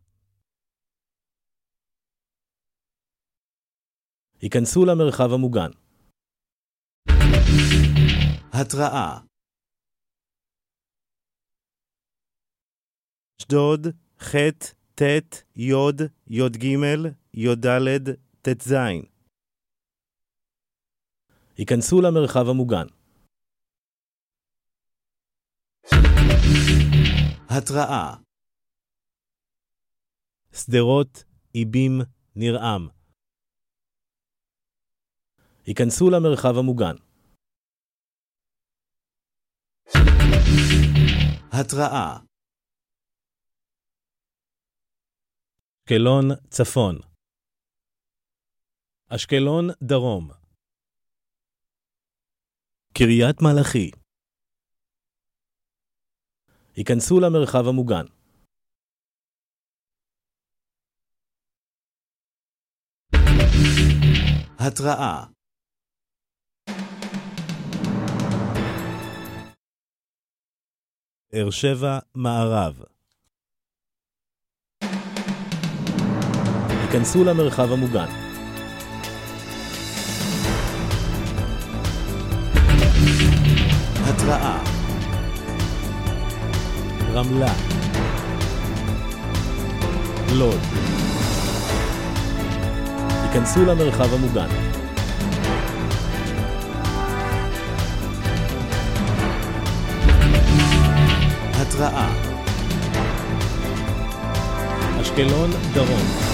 היכנסו 4.41 4.85
למרחב 4.85 5.33
המוגן. 5.33 5.71
התראה 8.53 9.19
אשדוד, 13.41 13.87
ח', 14.19 14.35
ט', 14.95 15.01
י', 15.55 15.73
י"ג, 16.27 16.65
י"ד, 17.33 18.09
ט"ז. 18.41 18.73
היכנסו 21.57 22.01
למרחב 22.01 22.49
המוגן. 22.49 23.00
התראה 27.57 28.15
שדרות, 30.53 31.23
איבים, 31.55 31.91
נרעם. 32.35 32.87
היכנסו 35.65 36.09
למרחב 36.09 36.57
המוגן. 36.59 36.95
התראה 41.51 42.17
אשקלון, 45.83 46.23
צפון. 46.49 46.95
אשקלון, 49.07 49.67
דרום. 49.83 50.29
קריית 52.93 53.41
מלאכי 53.41 54.00
היכנסו 56.75 57.19
למרחב 57.19 57.67
המוגן. 57.67 58.05
התראה 64.59 65.25
באר 71.33 71.49
שבע, 71.49 71.99
מערב. 72.15 72.81
היכנסו 76.69 77.23
למרחב 77.23 77.71
המוגן. 77.71 78.07
התראה 84.09 84.70
רמלה, 87.13 87.53
לוד. 90.33 90.59
היכנסו 93.23 93.65
למרחב 93.65 94.13
המוגן. 94.13 94.47
התראה 101.53 102.09
אשקלון 105.01 105.49
דרום 105.73 106.31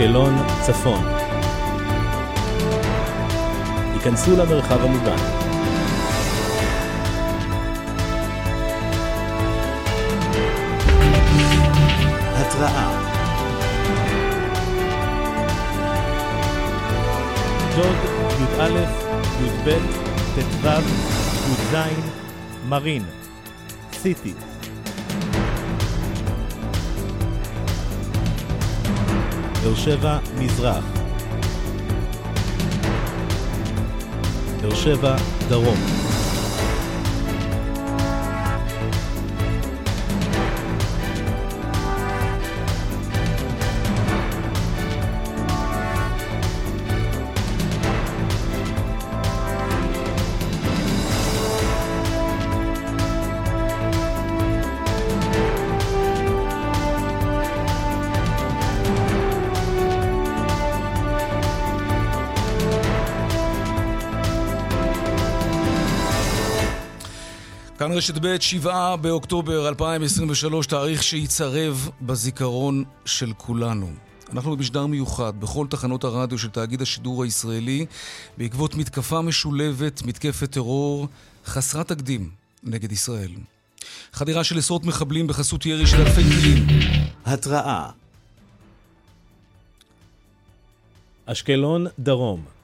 אשקלון 0.00 0.36
צפון 0.62 1.19
היכנסו 4.00 4.36
למרחב 4.36 4.84
המוגן. 4.84 5.16
התראה 12.34 12.90
דוד 17.76 17.96
י"א, 18.40 18.68
י"ב, 19.42 19.78
ט"ו, 20.34 20.68
י"ז, 21.50 21.76
מרין, 22.68 23.02
סיטי. 23.92 24.32
באר 29.62 29.74
שבע, 29.74 30.18
מזרח 30.38 30.99
באר 34.62 34.74
שבע, 34.74 35.16
דרום. 35.48 35.99
כאן 67.90 67.96
רשת 67.96 68.18
ב', 68.22 68.40
7 68.40 68.96
באוקטובר 68.96 69.68
2023, 69.68 70.66
תאריך 70.66 71.02
שיצרב 71.02 71.90
בזיכרון 72.02 72.84
של 73.04 73.32
כולנו. 73.36 73.90
אנחנו 74.32 74.56
במשדר 74.56 74.86
מיוחד 74.86 75.40
בכל 75.40 75.66
תחנות 75.70 76.04
הרדיו 76.04 76.38
של 76.38 76.50
תאגיד 76.50 76.82
השידור 76.82 77.24
הישראלי 77.24 77.86
בעקבות 78.38 78.74
מתקפה 78.74 79.20
משולבת, 79.22 80.02
מתקפת 80.02 80.50
טרור 80.50 81.08
חסרת 81.46 81.88
תקדים 81.88 82.30
נגד 82.62 82.92
ישראל. 82.92 83.30
חדירה 84.12 84.44
של 84.44 84.58
עשרות 84.58 84.84
מחבלים 84.84 85.26
בחסות 85.26 85.66
ירי 85.66 85.86
של 85.86 86.00
אלפי 86.00 86.22
טילים. 86.22 86.66
התראה 87.24 87.90
אשקלון, 91.26 91.86
דרום 91.98 92.59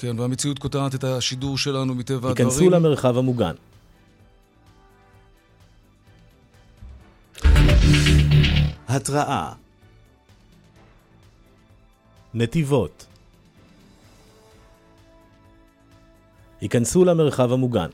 כן, 0.00 0.18
והמציאות 0.18 0.58
קוטעת 0.58 0.94
את 0.94 1.04
השידור 1.04 1.58
שלנו 1.58 1.94
מטבע 1.94 2.30
הדברים. 2.30 2.48
ייכנסו 2.48 2.70
למרחב 2.70 3.18
המוגן. 3.18 3.54
התראה 8.88 9.52
נתיבות 12.34 13.06
ייכנסו 16.62 17.04
למרחב 17.04 17.52
המוגן. 17.52 17.88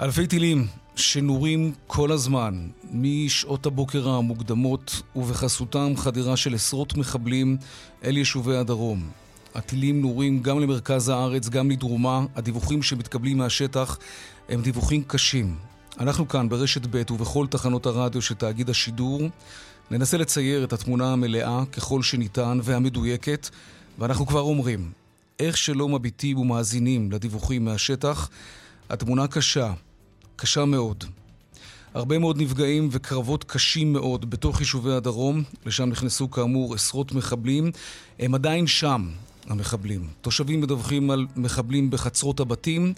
אלפי 0.00 0.26
טילים 0.26 0.66
שנורים 0.96 1.72
כל 1.86 2.12
הזמן, 2.12 2.68
משעות 2.92 3.66
הבוקר 3.66 4.08
המוקדמות, 4.08 5.02
ובחסותם 5.16 5.92
חדירה 5.96 6.36
של 6.36 6.54
עשרות 6.54 6.96
מחבלים 6.96 7.56
אל 8.04 8.16
יישובי 8.16 8.56
הדרום. 8.56 9.10
הטילים 9.54 10.00
נורים 10.00 10.42
גם 10.42 10.60
למרכז 10.60 11.08
הארץ, 11.08 11.48
גם 11.48 11.70
לדרומה. 11.70 12.24
הדיווחים 12.36 12.82
שמתקבלים 12.82 13.38
מהשטח 13.38 13.98
הם 14.48 14.62
דיווחים 14.62 15.02
קשים. 15.06 15.56
אנחנו 16.00 16.28
כאן 16.28 16.48
ברשת 16.48 16.86
ב' 16.90 17.10
ובכל 17.10 17.46
תחנות 17.46 17.86
הרדיו 17.86 18.22
של 18.22 18.34
תאגיד 18.34 18.70
השידור 18.70 19.22
ננסה 19.90 20.16
לצייר 20.16 20.64
את 20.64 20.72
התמונה 20.72 21.12
המלאה 21.12 21.62
ככל 21.72 22.02
שניתן 22.02 22.58
והמדויקת, 22.62 23.48
ואנחנו 23.98 24.26
כבר 24.26 24.40
אומרים, 24.40 24.92
איך 25.40 25.56
שלא 25.56 25.88
מביטים 25.88 26.38
ומאזינים 26.38 27.12
לדיווחים 27.12 27.64
מהשטח, 27.64 28.30
התמונה 28.90 29.26
קשה, 29.26 29.72
קשה 30.36 30.64
מאוד. 30.64 31.04
הרבה 31.94 32.18
מאוד 32.18 32.42
נפגעים 32.42 32.88
וקרבות 32.92 33.44
קשים 33.44 33.92
מאוד 33.92 34.30
בתוך 34.30 34.60
יישובי 34.60 34.92
הדרום, 34.92 35.42
לשם 35.66 35.88
נכנסו 35.88 36.30
כאמור 36.30 36.74
עשרות 36.74 37.12
מחבלים. 37.12 37.70
הם 38.18 38.34
עדיין 38.34 38.66
שם, 38.66 39.10
המחבלים. 39.50 40.00
תושבים 40.20 40.60
מדווחים 40.60 41.10
על 41.10 41.26
מחבלים 41.36 41.90
בחצרות 41.90 42.40
הבתים. 42.40 42.92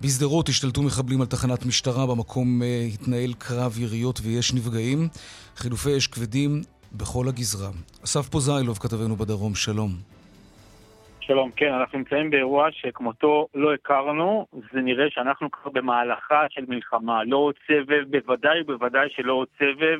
בשדרות 0.00 0.48
השתלטו 0.48 0.82
מחבלים 0.82 1.20
על 1.20 1.26
תחנת 1.26 1.66
משטרה, 1.66 2.06
במקום 2.06 2.62
uh, 2.62 2.64
התנהל 2.94 3.32
קרב 3.38 3.78
יריות 3.78 4.20
ויש 4.22 4.54
נפגעים. 4.54 5.08
חילופי 5.56 5.96
אש 5.96 6.06
כבדים 6.06 6.62
בכל 6.92 7.28
הגזרה. 7.28 7.70
אסף 8.04 8.28
פוזיילוב, 8.28 8.78
כתבנו 8.78 9.16
בדרום, 9.16 9.54
שלום. 9.54 9.90
שלום, 11.20 11.50
כן, 11.56 11.72
אנחנו 11.72 11.98
נמצאים 11.98 12.30
באירוע 12.30 12.68
שכמותו 12.70 13.46
לא 13.54 13.74
הכרנו, 13.74 14.46
זה 14.72 14.80
נראה 14.80 15.06
שאנחנו 15.10 15.50
כבר 15.50 15.70
במהלכה 15.70 16.46
של 16.50 16.64
מלחמה, 16.68 17.24
לא 17.24 17.36
עוד 17.36 17.54
סבב, 17.66 18.04
בוודאי 18.10 18.60
ובוודאי 18.60 19.08
שלא 19.16 19.32
עוד 19.32 19.48
סבב, 19.58 19.98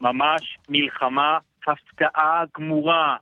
ממש 0.00 0.58
מלחמה, 0.68 1.38
הפתעה 1.66 2.44
גמורה 2.58 3.16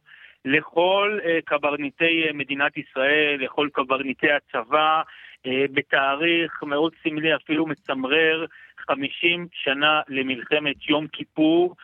לכל 0.45 1.19
uh, 1.23 1.27
קברניטי 1.45 2.29
uh, 2.31 2.33
מדינת 2.33 2.77
ישראל, 2.77 3.37
לכל 3.41 3.69
קברניטי 3.73 4.27
הצבא, 4.33 5.03
uh, 5.03 5.51
בתאריך 5.73 6.63
מאוד 6.63 6.93
סמלי, 7.03 7.37
אפילו 7.37 7.67
מצמרר, 7.67 8.47
50 8.89 9.49
שנה 9.53 10.01
למלחמת 10.09 10.89
יום 10.89 11.07
כיפור, 11.13 11.77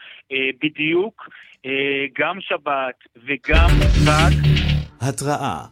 בדיוק, 0.63 1.29
גם 2.19 2.41
שבת 2.41 2.95
וגם 3.17 3.69
חג. 4.05 4.31
התראה 5.01 5.65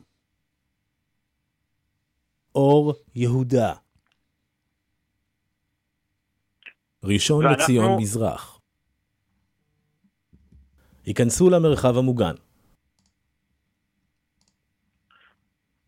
אור 2.55 2.95
יהודה 3.14 3.72
ראשון 7.05 7.45
ואנחנו... 7.45 7.64
לציון 7.64 8.01
מזרח 8.01 8.61
ייכנסו 11.07 11.51
למרחב 11.51 11.97
המוגן. 11.99 12.35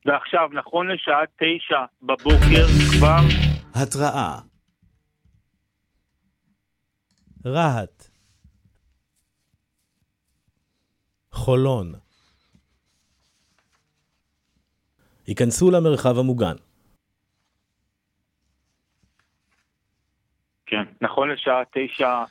ועכשיו, 0.07 0.49
נכון 0.53 0.91
לשעה 0.91 1.27
תשע 1.37 1.85
בבוקר 2.03 2.67
כבר... 2.99 3.21
התראה. 3.75 4.39
רהט. 7.47 8.05
חולון. 11.33 11.93
ייכנסו 15.29 15.71
למרחב 15.71 16.19
המוגן. 16.19 16.57
כן, 20.67 20.85
נכון 21.01 21.31
לשעה 21.31 21.63
תשע 21.71 22.25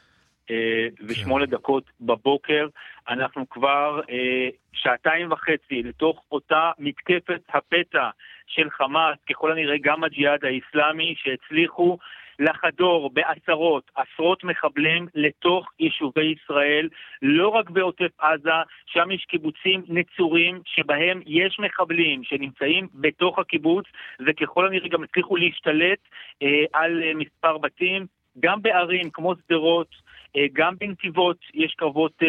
ושמונה 1.08 1.46
כן. 1.46 1.52
דקות 1.52 1.84
בבוקר, 2.02 2.68
אנחנו 3.10 3.50
כבר 3.50 4.02
אה, 4.10 4.50
שעתיים 4.74 5.32
וחצי 5.32 5.84
לתוך 5.84 6.24
אותה 6.32 6.72
מתקפת 6.80 7.42
הפתע 7.54 8.10
של 8.48 8.70
חמאס, 8.70 9.18
ככל 9.30 9.52
הנראה 9.52 9.76
גם 9.82 10.04
הג'יהאד 10.04 10.46
האיסלאמי, 10.46 11.16
שהצליחו 11.18 11.98
לחדור 12.40 13.10
בעשרות, 13.14 13.92
עשרות 13.96 14.44
מחבלים 14.44 15.08
לתוך 15.16 15.72
יישובי 15.80 16.26
ישראל, 16.26 16.90
לא 17.22 17.48
רק 17.48 17.70
בעוטף 17.70 18.20
עזה, 18.20 18.52
שם 18.86 19.12
יש 19.12 19.26
קיבוצים 19.26 19.84
נצורים 19.88 20.62
שבהם 20.66 21.22
יש 21.26 21.60
מחבלים 21.60 22.24
שנמצאים 22.24 22.88
בתוך 22.94 23.40
הקיבוץ, 23.40 23.86
וככל 24.28 24.68
הנראה 24.68 24.88
גם 24.90 25.04
הצליחו 25.04 25.36
להשתלט 25.36 26.00
אה, 26.44 26.64
על 26.74 27.04
אה, 27.04 27.12
מספר 27.14 27.58
בתים, 27.58 28.06
גם 28.40 28.62
בערים 28.62 29.10
כמו 29.10 29.34
שדרות, 29.36 29.88
אה, 29.90 30.15
גם 30.54 30.76
בנתיבות 30.80 31.38
יש 31.54 31.74
קרבות 31.78 32.14
אה, 32.24 32.28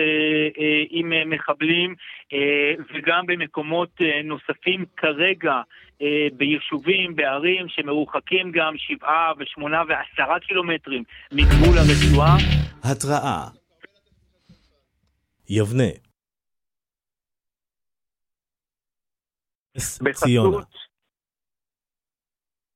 אה, 0.58 0.82
עם 0.90 1.30
מחבלים 1.30 1.94
וגם 2.94 3.26
במקומות 3.26 3.90
נוספים 4.24 4.84
כרגע 4.96 5.60
ביישובים, 6.32 7.16
בערים 7.16 7.68
שמרוחקים 7.68 8.52
גם 8.52 8.74
שבעה 8.76 9.32
ושמונה 9.38 9.82
ועשרה 9.88 10.40
קילומטרים 10.40 11.02
מגבול 11.32 11.78
הרצועה. 11.78 12.36
התראה. 12.84 13.48
יבנה. 15.48 15.90
ציונה. 20.12 20.56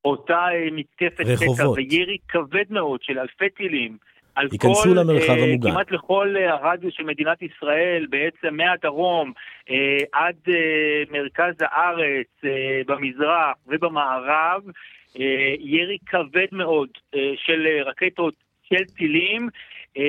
אותה 0.05 0.47
מתקפת 0.73 1.25
פתע 1.25 1.69
וירי 1.71 2.19
כבד 2.29 2.65
מאוד 2.71 3.03
של 3.03 3.19
אלפי 3.19 3.51
טילים 3.57 3.99
על 4.41 4.49
ייכנסו 4.53 4.83
כל, 4.83 4.89
למרחב 4.89 5.29
uh, 5.29 5.41
המוגן. 5.41 5.71
כמעט 5.71 5.91
לכל 5.91 6.35
uh, 6.37 6.51
הרדיוס 6.51 6.95
של 6.95 7.03
מדינת 7.03 7.43
ישראל, 7.43 8.07
בעצם 8.11 8.57
מהדרום 8.57 9.33
uh, 9.69 9.73
עד 10.13 10.37
uh, 10.47 11.13
מרכז 11.13 11.55
הארץ, 11.61 12.27
uh, 12.45 12.47
במזרח 12.87 13.57
ובמערב, 13.67 14.63
uh, 15.15 15.21
ירי 15.59 15.99
כבד 16.07 16.47
מאוד 16.53 16.89
uh, 16.89 17.19
של 17.37 17.67
uh, 17.67 17.89
רקטות 17.89 18.35
של 18.63 18.85
טילים, 18.97 19.49
uh, 19.49 20.01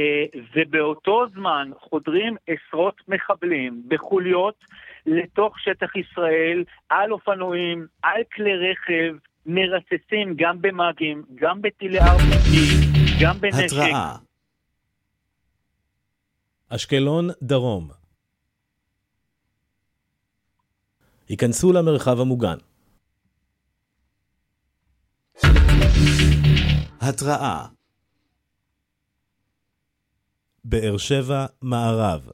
ובאותו 0.56 1.28
זמן 1.28 1.70
חודרים 1.80 2.36
עשרות 2.48 3.02
מחבלים 3.08 3.82
בחוליות 3.88 4.56
לתוך 5.06 5.60
שטח 5.60 5.96
ישראל, 5.96 6.64
על 6.90 7.12
אופנועים, 7.12 7.86
על 8.04 8.22
כלי 8.36 8.56
רכב, 8.56 9.16
מרססים 9.46 10.34
גם 10.36 10.62
במאגים, 10.62 11.24
גם 11.36 11.62
בטילי 11.62 12.00
RPG, 12.00 12.91
גם 13.22 13.42
בנשק. 13.42 13.58
התראה 13.66 14.18
אשקלון 16.70 17.30
דרום 17.42 17.90
ייכנסו 21.30 21.74
למרחב 21.74 22.20
המוגן. 22.20 22.58
התראה 27.00 27.68
באר 30.64 30.98
שבע 30.98 31.46
מערב 31.62 32.30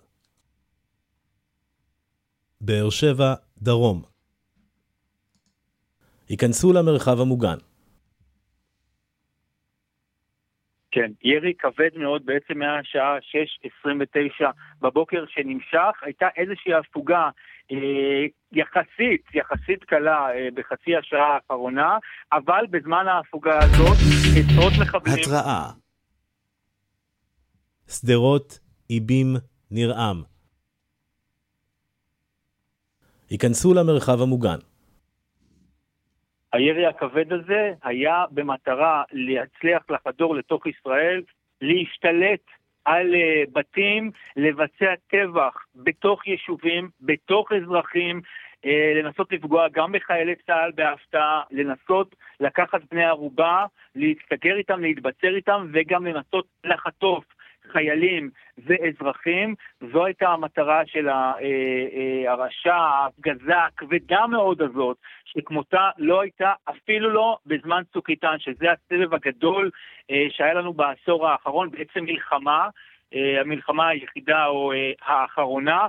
באר 2.61 2.89
שבע 2.89 3.33
דרום 3.57 4.03
ייכנסו 6.29 6.73
למרחב 6.73 7.19
המוגן. 7.19 7.57
כן, 10.97 11.11
ירי 11.23 11.53
כבד 11.59 11.89
מאוד 11.95 12.25
בעצם 12.25 12.59
מהשעה 12.59 13.17
6.29 14.41 14.45
בבוקר 14.81 15.25
שנמשך, 15.27 16.03
הייתה 16.03 16.27
איזושהי 16.37 16.73
הפוגה 16.73 17.29
אה, 17.71 18.25
יחסית, 18.51 19.23
יחסית 19.33 19.83
קלה 19.83 20.29
אה, 20.29 20.47
בחצי 20.53 20.95
השעה 20.95 21.35
האחרונה, 21.35 21.97
אבל 22.31 22.65
בזמן 22.69 23.05
ההפוגה 23.07 23.57
הזאת 23.57 23.97
עשרות 24.37 24.73
מחבלים... 24.81 25.15
התראה 25.23 25.69
שדרות, 27.87 28.59
איבים, 28.89 29.35
נרעם. 29.71 30.23
ייכנסו 33.31 33.73
למרחב 33.73 34.21
המוגן. 34.21 34.59
הירי 36.53 36.85
הכבד 36.85 37.33
הזה 37.33 37.73
היה 37.83 38.25
במטרה 38.31 39.03
להצליח 39.11 39.83
לחדור 39.89 40.35
לתוך 40.35 40.67
ישראל, 40.67 41.21
להשתלט 41.61 42.41
על 42.85 43.13
uh, 43.13 43.49
בתים, 43.53 44.11
לבצע 44.35 44.93
טבח 45.07 45.65
בתוך 45.75 46.27
יישובים, 46.27 46.89
בתוך 47.01 47.51
אזרחים, 47.51 48.21
אה, 48.65 48.93
לנסות 48.95 49.31
לפגוע 49.31 49.67
גם 49.69 49.91
בחיילי 49.91 50.35
צה"ל 50.35 50.71
בהפתעה, 50.75 51.43
לנסות 51.51 52.15
לקחת 52.39 52.81
בני 52.91 53.05
ערובה, 53.05 53.65
להסתגר 53.95 54.57
איתם, 54.57 54.81
להתבצר 54.81 55.35
איתם, 55.35 55.67
וגם 55.73 56.05
לנסות 56.05 56.45
לחטוף 56.63 57.25
חיילים 57.71 58.29
ואזרחים. 58.65 59.55
זו 59.91 60.05
הייתה 60.05 60.29
המטרה 60.29 60.81
של 60.85 61.09
אה, 61.09 61.33
אה, 61.41 62.31
הרשע, 62.31 62.75
ההפגזה 62.75 63.57
הכבדה 63.57 64.27
מאוד 64.27 64.61
הזאת, 64.61 64.97
שכמותה 65.25 65.89
לא 65.97 66.21
הייתה 66.21 66.53
אפילו 66.69 67.09
לא 67.09 67.37
בזמן 67.45 67.81
צוק 67.93 68.09
איתן, 68.09 68.35
שזה 68.39 68.65
הסבב 68.71 69.13
הגדול 69.13 69.71
שהיה 70.29 70.53
לנו 70.53 70.73
בעשור 70.73 71.27
האחרון, 71.27 71.71
בעצם 71.71 72.03
מלחמה. 72.03 72.67
המלחמה 73.41 73.87
היחידה 73.87 74.45
או 74.45 74.73
האחרונה. 75.01 75.87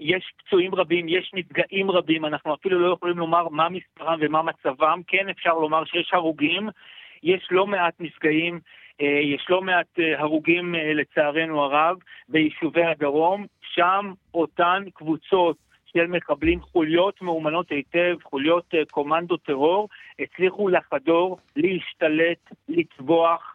יש 0.00 0.32
פצועים 0.36 0.74
רבים, 0.74 1.08
יש 1.08 1.30
נפגעים 1.34 1.90
רבים, 1.90 2.24
אנחנו 2.24 2.54
אפילו 2.54 2.78
לא 2.78 2.92
יכולים 2.92 3.18
לומר 3.18 3.48
מה 3.48 3.68
מספרם 3.68 4.18
ומה 4.22 4.42
מצבם. 4.42 5.00
כן 5.06 5.28
אפשר 5.28 5.54
לומר 5.54 5.84
שיש 5.84 6.10
הרוגים, 6.12 6.68
יש 7.22 7.48
לא 7.50 7.66
מעט 7.66 7.94
נפגעים, 8.00 8.54
אה, 8.54 8.62
יש 9.00 9.46
לא 9.48 9.62
מעט 9.62 9.98
אה, 9.98 10.20
הרוגים 10.20 10.74
אה, 10.74 10.94
לצערנו 10.94 11.62
הרב 11.62 11.96
ביישובי 12.28 12.84
הדרום, 12.84 13.46
שם 13.62 14.12
אותן 14.34 14.84
קבוצות 14.94 15.56
של 15.86 16.06
מחבלים, 16.06 16.60
חוליות 16.60 17.22
מאומנות 17.22 17.70
היטב, 17.70 18.16
חוליות 18.22 18.74
קומנדו 18.90 19.36
טרור, 19.36 19.88
הצליחו 20.18 20.68
לחדור, 20.68 21.38
להשתלט, 21.56 22.52
לטבוח, 22.68 23.54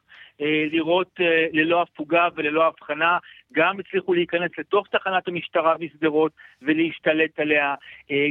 לראות 0.71 1.19
ללא 1.51 1.81
הפוגה 1.81 2.27
וללא 2.35 2.67
הבחנה, 2.67 3.17
גם 3.53 3.79
הצליחו 3.79 4.13
להיכנס 4.13 4.51
לתוך 4.57 4.87
תחנת 4.87 5.27
המשטרה 5.27 5.77
בשדרות 5.77 6.31
ולהשתלט 6.61 7.39
עליה, 7.39 7.75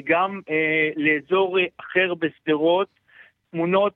גם 0.04 0.40
לאזור 0.96 1.58
אחר 1.80 2.14
בשדרות, 2.14 2.88
תמונות 3.50 3.94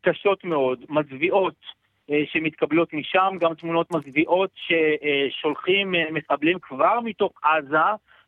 קשות 0.00 0.44
מאוד, 0.44 0.84
מזוויעות, 0.88 1.54
אה, 1.54 1.85
שמתקבלות 2.32 2.92
משם, 2.92 3.36
גם 3.40 3.54
תמונות 3.54 3.90
מזוויעות 3.90 4.50
ששולחים 4.54 5.94
אה, 5.94 6.04
מחבלים 6.10 6.58
כבר 6.62 7.00
מתוך 7.04 7.32
עזה 7.42 7.78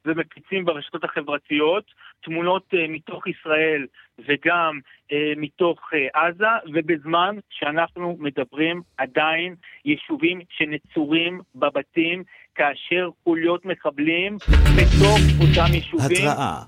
ומפיצים 0.04 0.64
ברשתות 0.64 1.04
החברתיות, 1.04 1.84
תמונות 2.20 2.62
אה, 2.74 2.86
מתוך 2.88 3.26
ישראל 3.26 3.86
וגם 4.28 4.78
מתוך 5.36 5.80
עזה, 6.14 6.46
ובזמן 6.74 7.36
שאנחנו 7.50 8.16
מדברים 8.18 8.82
עדיין 8.96 9.54
יישובים 9.84 10.40
שנצורים 10.50 11.40
בבתים, 11.54 12.22
כאשר 12.54 13.08
חוליות 13.24 13.64
מחבלים 13.64 14.36
בתוך 14.76 15.18
אותם 15.40 15.74
יישובים. 15.74 16.28
התראה 16.28 16.62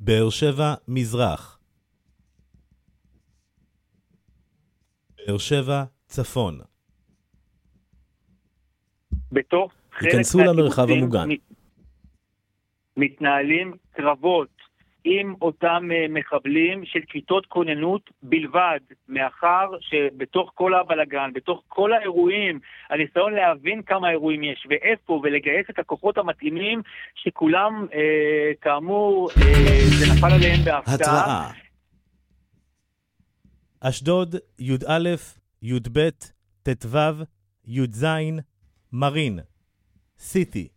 באר 0.00 0.30
שבע 0.30 0.74
מזרח 0.88 1.61
באר 5.26 5.38
שבע, 5.38 5.84
צפון. 6.06 6.58
בתוך 9.32 9.72
חלק 9.92 10.04
ייכנסו 10.04 10.38
למרחב 10.38 10.90
המוגן. 10.90 11.28
מתנהלים 12.96 13.74
קרבות 13.92 14.48
עם 15.04 15.34
אותם 15.42 15.88
אה, 15.92 16.06
מחבלים 16.08 16.84
של 16.84 17.00
כיתות 17.08 17.46
כוננות 17.46 18.10
בלבד, 18.22 18.78
מאחר 19.08 19.66
שבתוך 19.80 20.50
כל 20.54 20.74
הבלגן, 20.74 21.30
בתוך 21.34 21.62
כל 21.68 21.92
האירועים, 21.92 22.60
הניסיון 22.90 23.34
להבין 23.34 23.82
כמה 23.82 24.10
אירועים 24.10 24.42
יש 24.42 24.66
ואיפה 24.70 25.20
ולגייס 25.22 25.66
את 25.70 25.78
הכוחות 25.78 26.18
המתאימים, 26.18 26.82
שכולם, 27.14 27.86
אה, 27.94 28.52
כאמור, 28.60 29.30
אה, 29.30 29.52
זה 29.98 30.14
נפל 30.14 30.34
עליהם 30.34 30.64
בהפתעה. 30.64 30.94
התראה. 30.94 31.71
אשדוד, 33.84 34.34
י"א, 34.58 35.08
י"ב, 35.62 36.08
ט"ו, 36.62 36.98
י"ז, 37.66 38.06
מרין, 38.92 39.38
סיטי. 40.18 40.68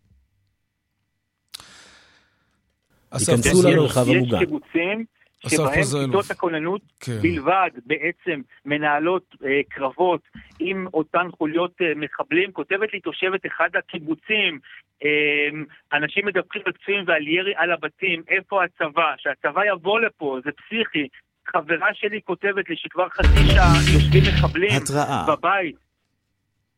ייכנסו 3.13 3.69
למרחב 3.69 4.09
המוגן. 4.09 4.35
יש 4.35 4.39
קיבוצים 4.39 5.05
שבהם 5.47 6.05
כיתות 6.05 6.31
הכוננות 6.31 6.81
כן. 6.99 7.19
בלבד 7.21 7.69
בעצם 7.85 8.41
מנהלות 8.65 9.35
אה, 9.45 9.61
קרבות 9.69 10.21
עם 10.59 10.87
אותן 10.93 11.27
חוליות 11.37 11.71
אה, 11.81 11.95
מחבלים. 11.95 12.51
כותבת 12.51 12.93
לי 12.93 12.99
תושבת 12.99 13.45
אחד 13.45 13.69
הקיבוצים, 13.75 14.59
אה, 15.03 15.49
אנשים 15.93 16.25
מדווחים 16.25 16.61
על 16.65 16.71
פצועים 16.71 17.03
ועל 17.07 17.27
ירי 17.27 17.53
על 17.55 17.71
הבתים, 17.71 18.23
איפה 18.27 18.63
הצבא? 18.63 19.13
שהצבא 19.17 19.65
יבוא 19.65 19.99
לפה, 19.99 20.39
זה 20.43 20.51
פסיכי, 20.51 21.07
חברה 21.47 21.87
שלי 21.93 22.21
כותבת 22.25 22.69
לי 22.69 22.75
שכבר 22.77 23.09
חצי 23.09 23.45
שעה 23.55 23.73
יושבים 23.93 24.23
מחבלים 24.27 24.69
התראה. 24.77 25.25
בבית 25.27 25.75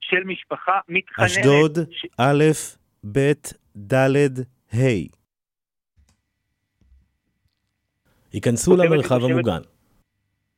של 0.02 0.24
משפחה 0.26 0.80
מתחננת. 0.90 1.30
אשדוד, 1.30 1.78
ש... 1.92 2.06
א', 2.18 2.44
ב', 3.12 3.32
ד', 3.94 4.16
ה'. 4.74 5.18
ייכנסו 8.34 8.76
למרחב 8.78 9.24
המוגן. 9.24 9.62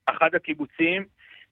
אחד 0.06 0.36
הקיבוצים, 0.36 1.06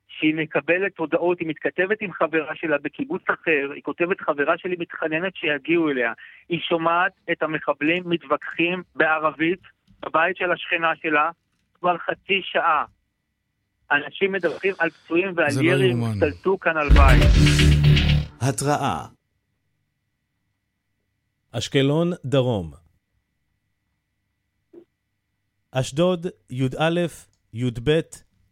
שהיא 0.07 0.35
מקבלת 0.35 0.97
הודעות, 0.97 1.39
היא 1.39 1.47
מתכתבת 1.47 2.01
עם 2.01 2.13
חברה 2.13 2.55
שלה 2.55 2.77
בקיבוץ 2.77 3.21
אחר, 3.29 3.71
היא 3.75 3.83
כותבת 3.83 4.21
חברה 4.21 4.57
שלי 4.57 4.75
מתחננת 4.79 5.35
שיגיעו 5.35 5.89
אליה. 5.89 6.13
היא 6.49 6.59
שומעת 6.59 7.11
את 7.31 7.43
המחבלים 7.43 8.03
מתווכחים 8.05 8.83
בערבית 8.95 9.59
בבית 10.05 10.37
של 10.37 10.51
השכנה 10.51 10.91
שלה, 11.01 11.29
כבר 11.79 11.97
חצי 11.97 12.41
שעה. 12.43 12.85
אנשים 13.91 14.31
מדווחים 14.31 14.73
על 14.79 14.89
פצועים 14.89 15.33
ועל 15.35 15.47
לא 15.55 15.61
ירי, 15.61 15.91
הם 15.91 16.03
השתלטו 16.03 16.59
כאן 16.59 16.77
על 16.77 16.89
בית. 16.89 17.23
התראה 18.41 19.05
אשקלון 21.51 22.11
דרום 22.25 22.73
אשדוד, 25.71 26.27
י"א, 26.49 26.99
י"ב, 27.53 28.01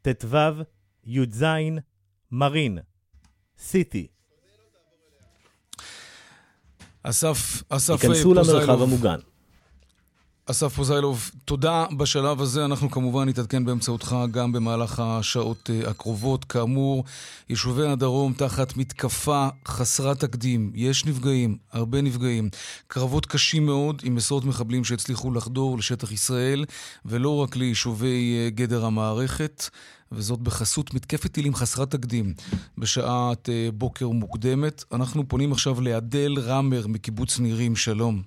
ט"ו, 0.01 0.37
י"ז, 1.05 1.45
מרין, 2.31 2.79
סיטי. 3.57 4.07
אסף, 7.03 7.63
אסף 7.69 8.03
ייכנסו 8.03 8.33
למרחב 8.33 8.81
המוגן. 8.81 9.19
אסף 10.51 10.73
פוזיילוב, 10.73 11.31
תודה 11.45 11.85
בשלב 11.97 12.41
הזה. 12.41 12.65
אנחנו 12.65 12.91
כמובן 12.91 13.29
נתעדכן 13.29 13.65
באמצעותך 13.65 14.15
גם 14.31 14.51
במהלך 14.51 14.99
השעות 14.99 15.69
אה, 15.69 15.89
הקרובות. 15.89 16.45
כאמור, 16.45 17.03
יישובי 17.49 17.87
הדרום 17.87 18.33
תחת 18.33 18.77
מתקפה 18.77 19.47
חסרת 19.67 20.19
תקדים. 20.19 20.71
יש 20.75 21.05
נפגעים, 21.05 21.57
הרבה 21.71 22.01
נפגעים. 22.01 22.49
קרבות 22.87 23.25
קשים 23.25 23.65
מאוד 23.65 24.01
עם 24.03 24.17
עשרות 24.17 24.45
מחבלים 24.45 24.83
שהצליחו 24.83 25.31
לחדור 25.31 25.77
לשטח 25.77 26.11
ישראל, 26.11 26.65
ולא 27.05 27.35
רק 27.35 27.55
ליישובי 27.55 28.37
אה, 28.37 28.49
גדר 28.49 28.85
המערכת, 28.85 29.63
וזאת 30.11 30.39
בחסות 30.39 30.93
מתקפת 30.93 31.31
טילים 31.31 31.55
חסרת 31.55 31.91
תקדים 31.91 32.33
בשעת 32.77 33.49
אה, 33.49 33.69
בוקר 33.73 34.07
מוקדמת. 34.09 34.83
אנחנו 34.91 35.27
פונים 35.27 35.51
עכשיו 35.51 35.81
לאדל 35.81 36.33
רמר 36.39 36.87
מקיבוץ 36.87 37.39
נירים. 37.39 37.75
שלום. 37.75 38.21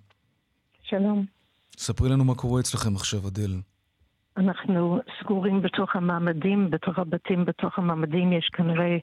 שלום. 0.82 1.38
ספרי 1.78 2.09
לנו 2.09 2.24
מה 2.24 2.34
קורה 2.34 2.60
אצלכם 2.60 2.96
עכשיו, 2.96 3.28
אדל. 3.28 3.50
אנחנו 4.36 5.00
סגורים 5.20 5.62
בתוך 5.62 5.96
המעמדים, 5.96 6.70
בתוך 6.70 6.98
הבתים, 6.98 7.44
בתוך 7.44 7.78
המעמדים 7.78 8.32
יש 8.32 8.50
כנראה 8.52 8.96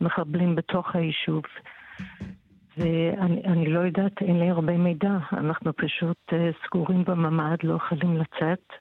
מחבלים 0.00 0.54
בתוך 0.54 0.94
היישוב. 0.94 1.42
ואני 2.76 3.66
לא 3.66 3.80
יודעת, 3.80 4.12
אין 4.20 4.38
לי 4.40 4.50
הרבה 4.50 4.76
מידע. 4.76 5.16
אנחנו 5.32 5.72
פשוט 5.76 6.18
uh, 6.30 6.66
סגורים 6.66 7.04
בממ"ד, 7.04 7.56
לא 7.62 7.74
יכולים 7.74 8.16
לצאת. 8.16 8.72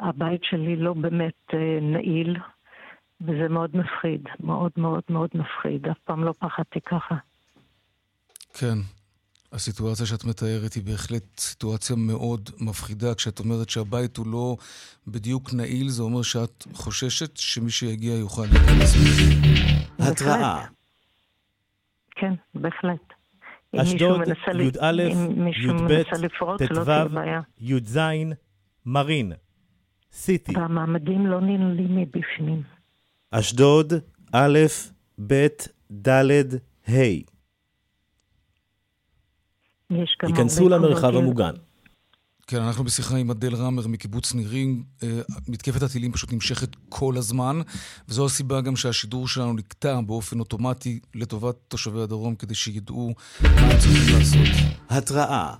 הבית 0.00 0.44
שלי 0.44 0.76
לא 0.76 0.92
באמת 0.92 1.34
uh, 1.50 1.56
נעיל, 1.82 2.36
וזה 3.20 3.48
מאוד 3.48 3.76
מפחיד, 3.76 4.28
מאוד 4.40 4.72
מאוד 4.76 5.02
מאוד 5.10 5.30
מפחיד. 5.34 5.86
אף 5.88 5.98
פעם 6.04 6.24
לא 6.24 6.32
פחדתי 6.38 6.80
ככה. 6.80 7.14
כן, 8.54 8.78
הסיטואציה 9.52 10.06
שאת 10.06 10.24
מתארת 10.24 10.72
היא 10.72 10.82
בהחלט 10.82 11.40
סיטואציה 11.40 11.96
מאוד 11.96 12.50
מפחידה. 12.60 13.14
כשאת 13.14 13.38
אומרת 13.38 13.68
שהבית 13.68 14.16
הוא 14.16 14.26
לא 14.26 14.56
בדיוק 15.06 15.54
נעיל, 15.54 15.88
זה 15.88 16.02
אומר 16.02 16.22
שאת 16.22 16.64
חוששת 16.72 17.36
שמי 17.36 17.70
שיגיע 17.70 18.14
יוכל 18.14 18.44
להיכנס. 18.52 18.94
התראה. 19.98 20.66
כן, 22.10 22.34
בהחלט. 22.54 23.00
אשדוד, 23.76 24.20
י"א, 24.28 25.02
י"ב, 25.62 26.02
ט"ו, 26.02 26.56
י"ז, 27.60 27.98
מרין, 28.86 29.32
סיטי. 30.12 30.56
והמעמדים 30.56 31.26
לא 31.26 31.40
ננעלים 31.40 31.96
מבפנים. 31.96 32.62
אשדוד, 33.30 33.92
א', 34.32 34.58
ב', 35.26 35.46
ד', 36.08 36.30
ה'. 36.88 37.35
ייכנסו 40.22 40.68
למרחב 40.68 41.16
המוגן. 41.16 41.54
כן, 42.46 42.62
אנחנו 42.62 42.84
בשיחה 42.84 43.16
עם 43.16 43.30
אדל 43.30 43.54
רמר 43.54 43.86
מקיבוץ 43.86 44.34
נירים. 44.34 44.84
אה, 45.02 45.20
מתקפת 45.48 45.82
הטילים 45.82 46.12
פשוט 46.12 46.32
נמשכת 46.32 46.68
כל 46.88 47.14
הזמן, 47.16 47.60
וזו 48.08 48.26
הסיבה 48.26 48.60
גם 48.60 48.76
שהשידור 48.76 49.28
שלנו 49.28 49.52
נקטע 49.52 50.00
באופן 50.00 50.40
אוטומטי 50.40 51.00
לטובת 51.14 51.56
תושבי 51.68 52.00
הדרום, 52.00 52.34
כדי 52.34 52.54
שידעו 52.54 53.14
מה 53.42 53.48
הם 53.48 53.78
צריכים 53.78 54.18
לעשות. 54.18 54.72
התראה 54.88 55.54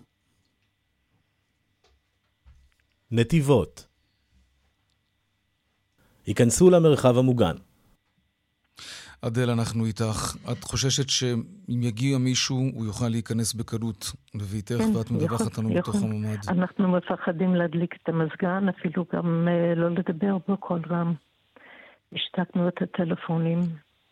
נתיבות 3.10 3.86
היכנסו 6.26 6.70
למרחב 6.70 7.18
המוגן. 7.18 7.56
אדל, 9.22 9.50
אנחנו 9.50 9.84
איתך. 9.84 10.36
את 10.52 10.64
חוששת 10.64 11.08
שאם 11.08 11.82
יגיע 11.82 12.18
מישהו, 12.18 12.56
הוא 12.74 12.86
יוכל 12.86 13.08
להיכנס 13.08 13.54
בקלות 13.54 14.12
לביתך, 14.34 14.74
כן, 14.78 14.96
ואת 14.96 15.10
מדווחת 15.10 15.58
לנו 15.58 15.74
בתוך 15.74 15.94
הממ"ד. 15.94 16.48
אנחנו 16.48 16.88
מפחדים 16.88 17.54
להדליק 17.54 17.94
את 18.02 18.08
המזגן, 18.08 18.68
אפילו 18.68 19.04
גם 19.12 19.48
אה, 19.48 19.74
לא 19.74 19.90
לדבר 19.90 20.38
בו 20.48 20.56
כל 20.60 20.80
רם. 20.90 21.14
השתקנו 22.12 22.68
את 22.68 22.82
הטלפונים, 22.82 23.60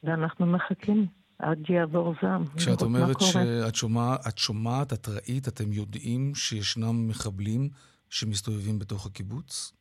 ואנחנו 0.05 0.47
מחכים 0.47 1.07
עד 1.39 1.59
יעבור 1.71 2.15
זעם. 2.23 2.45
כשאת 2.57 2.83
אומרת 2.83 3.21
שאת 3.21 3.75
שומע, 3.75 4.17
שומעת, 4.37 4.93
את 4.93 5.09
ראית, 5.09 5.49
אתם 5.49 5.73
יודעים 5.73 6.35
שישנם 6.35 7.09
מחבלים 7.09 7.69
שמסתובבים 8.11 8.79
בתוך 8.79 9.07
הקיבוץ? 9.07 9.73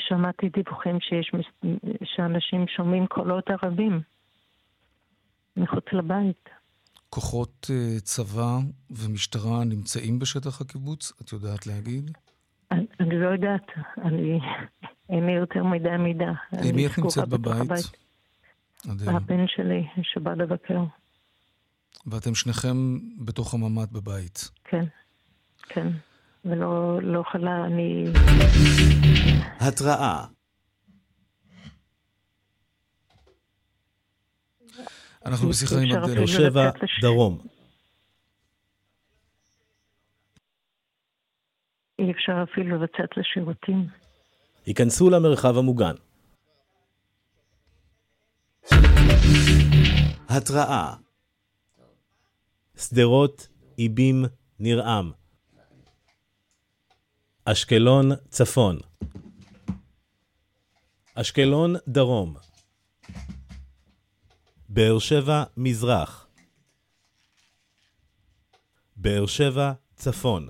שמעתי 0.00 0.48
דיווחים 0.48 1.00
שיש, 1.00 1.32
שאנשים 2.04 2.64
שומעים 2.76 3.06
קולות 3.06 3.50
ערבים. 3.50 4.00
מחוץ 5.56 5.84
לבית. 5.92 6.48
כוחות 7.10 7.70
uh, 7.70 8.00
צבא 8.00 8.58
ומשטרה 8.90 9.64
נמצאים 9.64 10.18
בשטח 10.18 10.60
הקיבוץ? 10.60 11.12
את 11.22 11.32
יודעת 11.32 11.66
להגיד? 11.66 12.10
אני, 12.70 12.86
אני 13.00 13.20
לא 13.20 13.28
יודעת, 13.28 13.66
אני... 14.04 14.40
אין 15.08 15.26
לי 15.26 15.32
יותר 15.32 15.64
מדי 15.64 15.96
מידע. 15.98 16.32
עם 16.64 16.76
מי 16.76 16.86
את 16.86 16.98
נמצאת 16.98 17.28
בבית? 17.28 17.70
הבן 19.06 19.46
שלי 19.46 19.86
שבא 20.02 20.34
לבקר. 20.34 20.84
ואתם 22.06 22.34
שניכם 22.34 22.98
בתוך 23.24 23.54
הממ"ד 23.54 23.92
בבית. 23.92 24.50
כן, 24.64 24.84
כן. 25.62 25.88
ולא 26.44 27.02
לא 27.02 27.22
חלה, 27.32 27.64
אני... 27.66 28.04
התראה 29.60 30.24
אנחנו 35.26 35.48
בשיחה 35.48 35.74
עם. 35.82 35.88
באר 35.88 36.26
שבע, 36.26 36.70
דרום. 37.00 37.38
אי 41.98 42.10
אפשר 42.12 42.32
אפילו 42.52 42.82
לצאת 42.82 43.16
לשירותים. 43.16 43.88
היכנסו 44.66 45.10
למרחב 45.10 45.58
המוגן. 45.58 45.94
התראה 50.28 50.94
שדרות, 52.76 53.48
איבים, 53.78 54.24
נרעם. 54.58 55.12
אשקלון, 57.44 58.10
צפון. 58.28 58.78
אשקלון, 61.14 61.74
דרום. 61.88 62.36
באר 64.74 64.98
שבע 64.98 65.44
מזרח, 65.56 66.26
באר 68.96 69.26
שבע 69.26 69.72
צפון. 69.96 70.48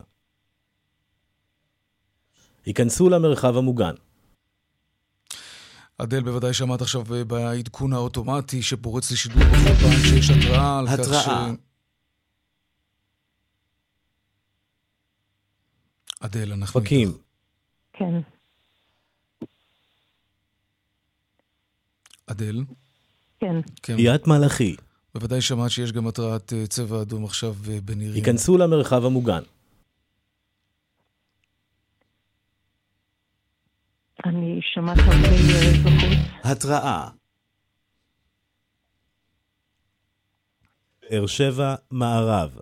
היכנסו 2.65 3.09
למרחב 3.11 3.57
המוגן. 3.57 3.95
אדל, 5.99 6.23
בוודאי 6.23 6.55
שמעת 6.55 6.81
עכשיו 6.81 7.05
בעדכון 7.27 7.93
האוטומטי 7.93 8.63
שפורץ 8.63 9.13
לשידור 9.13 9.43
בכל 9.43 9.75
פעם 9.75 10.03
שיש 10.03 10.31
התראה 10.31 10.79
על 10.79 10.89
התראה. 10.89 11.07
כך 11.07 11.25
ש... 11.25 11.29
אדל, 16.21 16.53
אנחנו... 16.53 16.81
פקים. 16.81 17.19
כן. 17.93 18.21
אדל? 22.27 22.65
כן. 23.45 23.61
כן. 23.83 23.97
קריית 23.97 24.27
מלאכי. 24.27 24.77
בוודאי 25.15 25.41
שמעת 25.41 25.71
שיש 25.71 25.93
גם 25.93 26.07
התרעת 26.07 26.53
אה, 26.53 26.67
צבע 26.67 27.03
אדום 27.03 27.25
עכשיו 27.25 27.55
אה, 27.71 27.81
בנירים. 27.81 28.15
היכנסו 28.15 28.59
למרחב 28.59 29.05
המוגן. 29.05 29.43
אני 34.25 34.61
שמעת 34.63 34.99
הרבה 34.99 35.29
ירי 35.29 35.79
בחוץ. 35.79 36.19
התראה. 36.45 37.09
באר 41.03 41.27
שבע, 41.27 41.75
מערב. 41.91 42.59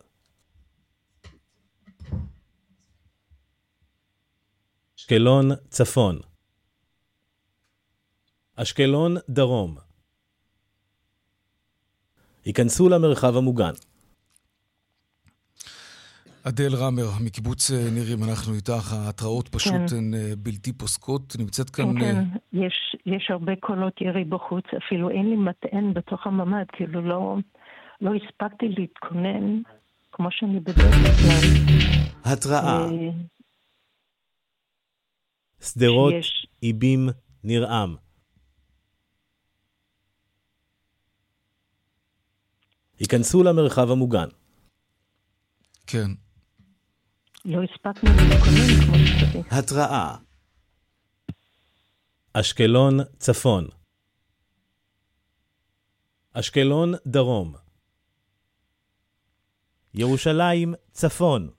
אשקלון, 4.99 5.51
צפון. 5.71 6.19
אשקלון, 8.57 9.17
דרום. 9.29 9.92
היכנסו 12.45 12.89
למרחב 12.89 13.37
המוגן. 13.37 13.73
אדל 16.49 16.75
רמר, 16.75 17.09
מקיבוץ 17.25 17.71
אה, 17.71 17.91
נירים, 17.95 18.25
אנחנו 18.25 18.55
איתך, 18.55 18.93
ההתראות 18.93 19.49
פשוט 19.49 19.73
כן. 19.91 19.97
הן 19.97 20.15
אה, 20.15 20.33
בלתי 20.39 20.73
פוסקות. 20.73 21.37
נמצאת 21.39 21.71
כאן... 21.71 22.01
כן, 22.01 22.01
כן, 22.01 22.25
יש, 22.53 22.97
יש 23.07 23.31
הרבה 23.31 23.53
קולות 23.61 24.01
ירי 24.01 24.25
בחוץ, 24.25 24.65
אפילו 24.87 25.11
אין 25.11 25.31
לי 25.31 25.37
מטען 25.37 25.95
בתוך 25.95 26.27
הממ"ד, 26.27 26.67
כאילו 26.73 27.03
לא, 27.03 27.37
לא 28.01 28.11
הספקתי 28.15 28.69
להתכונן 28.69 29.63
כמו 30.13 30.29
שאני 30.31 30.61
בדרך 30.61 30.95
כלל. 30.95 31.73
התראה. 32.25 32.87
שדרות, 35.61 36.15
איבים, 36.63 37.09
נרעם. 37.45 37.97
היכנסו 42.99 43.43
למרחב 43.43 43.91
המוגן. 43.91 44.29
כן. 45.87 46.11
לא 47.45 47.61
הספקנו 47.63 48.11
להתכונן 48.11 48.87
כמו 48.87 48.95
שצריך. 49.07 49.53
התראה 49.53 50.17
אשקלון, 52.33 52.99
צפון. 53.19 53.69
אשקלון, 56.33 56.93
דרום. 57.07 57.55
ירושלים, 59.95 60.75
צפון. 60.93 61.51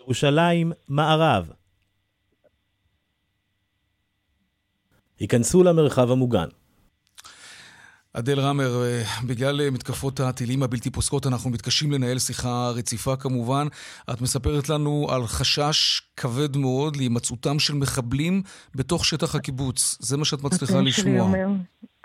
ירושלים, 0.00 0.72
מערב. 0.88 1.50
היכנסו 5.18 5.62
למרחב 5.62 6.10
המוגן. 6.10 6.48
אדל 8.12 8.40
רמר, 8.40 8.82
אה, 8.84 9.02
בגלל 9.26 9.60
אה, 9.60 9.70
מתקפות 9.70 10.20
הטילים 10.20 10.62
הבלתי 10.62 10.90
פוסקות, 10.90 11.26
אנחנו 11.26 11.50
מתקשים 11.50 11.92
לנהל 11.92 12.18
שיחה 12.18 12.70
רציפה 12.70 13.16
כמובן. 13.16 13.66
את 14.10 14.20
מספרת 14.20 14.68
לנו 14.68 15.06
על 15.10 15.26
חשש 15.26 16.02
כבד 16.16 16.56
מאוד 16.56 16.96
להימצאותם 16.96 17.58
של 17.58 17.74
מחבלים 17.74 18.42
בתוך 18.74 19.04
שטח 19.04 19.34
הקיבוץ. 19.34 19.98
זה 20.00 20.16
מה 20.16 20.24
שאת 20.24 20.42
מצליחה 20.42 20.80
לשמוע. 20.80 21.20
אומר, 21.20 21.46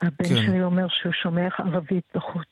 הבן 0.02 0.30
כן. 0.30 0.36
שלי 0.36 0.64
אומר 0.64 0.88
שהוא 0.90 1.14
שומע 1.24 1.48
ערבית 1.60 2.04
בחוץ. 2.16 2.48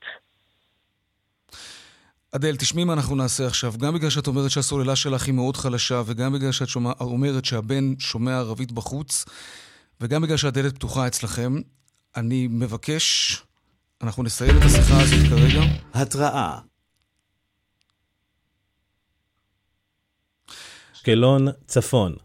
אדל, 2.36 2.56
תשמעי 2.56 2.84
מה 2.84 2.94
אנחנו 2.94 3.16
נעשה 3.16 3.48
עכשיו. 3.48 3.74
גם 3.78 3.94
בגלל 3.94 4.10
שאת 4.10 4.28
אומרת 4.28 4.52
שהסוללה 4.52 4.96
שלך 4.96 5.26
היא 5.26 5.34
מאוד 5.34 5.58
חלשה, 5.58 6.02
וגם 6.06 6.34
בגלל 6.34 6.52
שאת 6.52 6.68
שומע, 6.68 6.92
אומרת 7.00 7.46
שהבן 7.46 7.94
שומע 8.00 8.38
ערבית 8.38 8.72
בחוץ, 8.72 9.26
וגם 10.02 10.22
בגלל 10.22 10.38
שהדלת 10.38 10.76
פתוחה 10.76 11.08
אצלכם, 11.08 11.54
אני 12.15 12.48
מבקש, 12.48 13.38
אנחנו 14.02 14.23
נסיים 14.23 14.57
את 14.57 14.61
השיחה 14.65 15.02
הזאת 15.02 15.30
כרגע. 15.30 15.61
התראה 15.94 16.60
אשקלון, 20.94 21.48
צפון. 21.68 22.15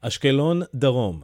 אשקלון, 0.00 0.60
דרום. 0.74 1.22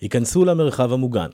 היכנסו 0.00 0.44
למרחב 0.44 0.92
המוגן. 0.92 1.30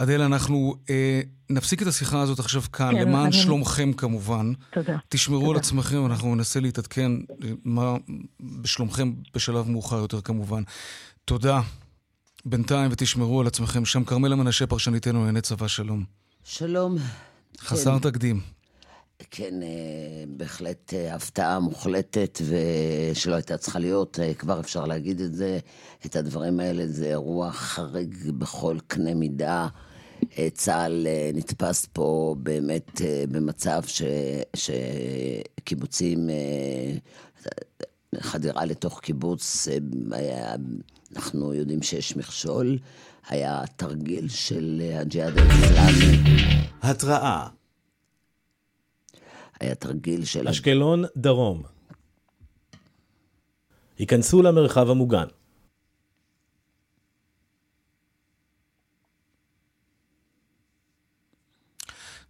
אדל, 0.00 0.22
אנחנו 0.22 0.74
אה, 0.90 1.20
נפסיק 1.50 1.82
את 1.82 1.86
השיחה 1.86 2.20
הזאת 2.20 2.38
עכשיו 2.38 2.62
כאן, 2.72 2.94
כן, 2.94 3.00
למען 3.00 3.26
אני... 3.26 3.32
שלומכם 3.32 3.92
כמובן. 3.92 4.52
תודה. 4.72 4.96
תשמרו 5.08 5.40
תודה. 5.40 5.50
על 5.52 5.56
עצמכם, 5.56 6.06
אנחנו 6.06 6.34
ננסה 6.34 6.60
להתעדכן 6.60 7.12
אה, 7.12 7.50
מה 7.64 7.96
בשלומכם 8.40 9.12
בשלב 9.34 9.70
מאוחר 9.70 9.96
יותר 9.96 10.20
כמובן. 10.20 10.62
תודה. 11.24 11.60
בינתיים 12.44 12.92
ותשמרו 12.92 13.40
על 13.40 13.46
עצמכם 13.46 13.84
שם. 13.84 14.04
כרמלה 14.04 14.36
מנשה, 14.36 14.66
פרשניתנו 14.66 15.18
לענייני 15.18 15.40
צבא, 15.40 15.68
שלום. 15.68 16.04
שלום. 16.44 16.96
חסר 17.60 17.98
כן. 17.98 18.10
תקדים. 18.10 18.40
כן, 19.30 19.62
אה, 19.62 19.68
בהחלט 20.28 20.94
אה, 20.94 21.14
הפתעה 21.14 21.58
מוחלטת 21.58 22.38
ושלא 22.48 23.34
הייתה 23.34 23.56
צריכה 23.56 23.78
להיות, 23.78 24.18
כבר 24.38 24.60
אפשר 24.60 24.84
להגיד 24.84 25.20
את 25.20 25.34
זה. 25.34 25.58
את 26.06 26.16
הדברים 26.16 26.60
האלה 26.60 26.86
זה 26.86 27.06
אירוע 27.06 27.52
חריג 27.52 28.30
בכל 28.38 28.76
קנה 28.86 29.14
מידה. 29.14 29.68
צה"ל 30.54 31.06
נתפס 31.34 31.86
פה 31.92 32.36
באמת 32.38 33.00
במצב 33.30 33.82
ש, 33.86 34.02
שקיבוצים, 34.56 36.30
חדירה 38.18 38.64
לתוך 38.64 39.00
קיבוץ, 39.00 39.68
אנחנו 41.16 41.54
יודעים 41.54 41.82
שיש 41.82 42.16
מכשול. 42.16 42.78
היה 43.28 43.62
תרגיל 43.76 44.28
של 44.28 44.82
הג'יהאד 44.94 45.38
האסלאמי. 45.38 46.16
התראה 46.82 47.48
היה 49.60 49.74
תרגיל 49.74 50.24
של... 50.24 50.48
אשקלון, 50.48 51.04
דרום. 51.16 51.62
היכנסו 53.98 54.42
למרחב 54.42 54.90
המוגן. 54.90 55.26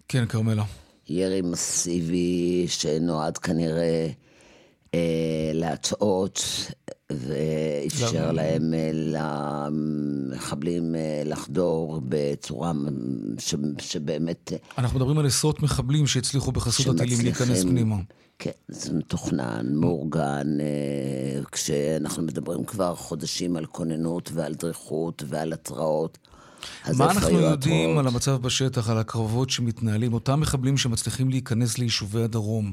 כן, 0.09 0.27
כרמלה. 0.27 0.65
ירי 1.09 1.43
מסיבי 1.43 2.67
שנועד 2.69 3.39
כנראה 3.39 4.09
אה, 4.95 5.51
להטעות 5.55 6.41
ואפשר 7.11 8.33
להם 8.33 8.75
אה, 8.75 8.91
למחבלים 9.71 10.95
אה, 10.95 11.23
לחדור 11.25 12.01
בצורה 12.09 12.73
ש, 13.39 13.55
שבאמת... 13.79 14.53
אה, 14.53 14.59
אנחנו 14.79 14.99
מדברים 14.99 15.19
על 15.19 15.27
עשרות 15.27 15.63
מחבלים 15.63 16.07
שהצליחו 16.07 16.53
בחסות 16.53 16.95
הטילים 16.95 17.19
להיכנס 17.23 17.63
פנימה. 17.63 17.97
כן, 18.39 18.51
זה 18.69 18.93
מתוכנן, 18.93 19.67
מאורגן, 19.71 20.59
כשאנחנו 21.53 22.23
מדברים 22.23 22.65
כבר 22.65 22.95
חודשים 22.95 23.57
על 23.57 23.67
כוננות 23.67 24.31
ועל 24.35 24.55
דריכות 24.55 25.23
ועל 25.27 25.53
התראות. 25.53 26.19
מה 26.97 27.11
אנחנו 27.11 27.39
יודעים? 27.39 27.99
על 27.99 28.07
המצב 28.07 28.37
בשטח, 28.43 28.91
על 28.91 28.99
הקרבות 28.99 29.51
שמתנהלים, 29.51 30.15
אותם 30.15 30.41
מחבלים 30.41 30.77
שמצליחים 30.77 31.31
להיכנס 31.31 31.79
ליישובי 31.79 32.23
הדרום? 32.23 32.73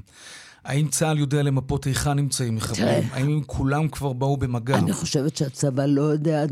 האם 0.65 0.87
צה"ל 0.87 1.17
יודע 1.17 1.43
למפות 1.43 1.83
היכן 1.83 2.13
נמצאים 2.13 2.55
מחבלים? 2.55 3.03
האם 3.11 3.41
כולם 3.45 3.87
כבר 3.87 4.13
באו 4.13 4.37
במגע? 4.37 4.77
אני 4.77 4.93
חושבת 4.93 5.37
שהצבא 5.37 5.85
לא 5.85 6.01
יודע 6.01 6.45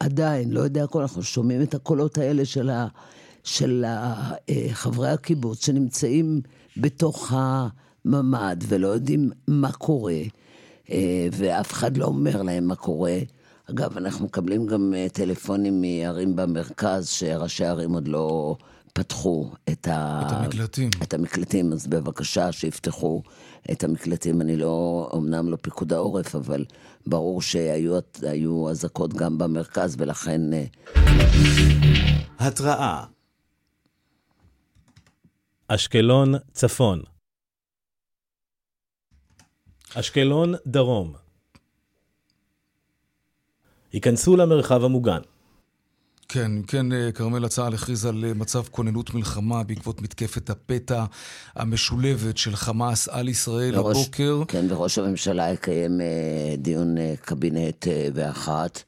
עדיין, 0.00 0.50
לא 0.50 0.60
יודע 0.60 0.84
הכל. 0.84 1.00
אנחנו 1.00 1.22
שומעים 1.22 1.62
את 1.62 1.74
הקולות 1.74 2.18
האלה 2.18 2.44
של, 2.44 2.70
ה, 2.70 2.86
של 3.44 3.84
ה, 3.88 4.30
אה, 4.48 4.66
חברי 4.72 5.10
הקיבוץ 5.10 5.66
שנמצאים 5.66 6.40
בתוך 6.76 7.32
הממ"ד 7.36 8.56
ולא 8.68 8.88
יודעים 8.88 9.30
מה 9.48 9.72
קורה, 9.72 10.20
אה, 10.90 11.28
ואף 11.32 11.72
אחד 11.72 11.96
לא 11.96 12.04
אומר 12.04 12.42
להם 12.42 12.64
מה 12.66 12.74
קורה. 12.74 13.18
אגב, 13.70 13.96
אנחנו 13.96 14.24
מקבלים 14.24 14.66
גם 14.66 14.94
אה, 14.96 15.06
טלפונים 15.12 15.80
מערים 15.80 16.36
במרכז, 16.36 17.08
שראשי 17.08 17.64
ערים 17.64 17.92
עוד 17.92 18.08
לא 18.08 18.56
פתחו 18.92 19.50
את, 19.68 19.88
ה... 19.88 20.22
את 20.26 20.32
המקלטים. 20.32 20.90
את 21.02 21.14
המקלטים, 21.14 21.72
אז 21.72 21.86
בבקשה 21.86 22.52
שיפתחו 22.52 23.22
את 23.72 23.84
המקלטים. 23.84 24.40
אני 24.40 24.56
לא, 24.56 25.10
אמנם 25.14 25.50
לא 25.50 25.56
פיקוד 25.56 25.92
העורף, 25.92 26.34
אבל 26.34 26.64
ברור 27.06 27.42
שהיו 27.42 28.70
אזעקות 28.70 29.14
גם 29.14 29.38
במרכז, 29.38 29.96
ולכן... 29.98 30.40
אה, 30.52 30.64
התראה 32.38 33.04
אשקלון, 35.68 36.34
צפון. 36.52 37.02
אשקלון, 39.94 40.54
דרום. 40.66 41.29
היכנסו 43.92 44.36
למרחב 44.36 44.84
המוגן. 44.84 45.20
כן, 46.28 46.52
כן, 46.66 46.92
אה, 46.92 47.12
כרמל 47.12 47.48
צה"ל 47.48 47.74
הכריז 47.74 48.06
על 48.06 48.24
אה, 48.24 48.34
מצב 48.34 48.62
כוננות 48.70 49.14
מלחמה 49.14 49.62
בעקבות 49.62 50.02
מתקפת 50.02 50.50
הפתע 50.50 51.04
המשולבת 51.54 52.36
של 52.36 52.56
חמאס 52.56 53.08
על 53.08 53.28
ישראל 53.28 53.78
וראש, 53.78 53.96
הבוקר. 53.96 54.42
כן, 54.48 54.66
וראש 54.68 54.98
הממשלה 54.98 55.52
יקיים 55.52 56.00
אה, 56.00 56.56
דיון 56.58 56.96
קבינט 57.20 57.86
באחת. 58.14 58.82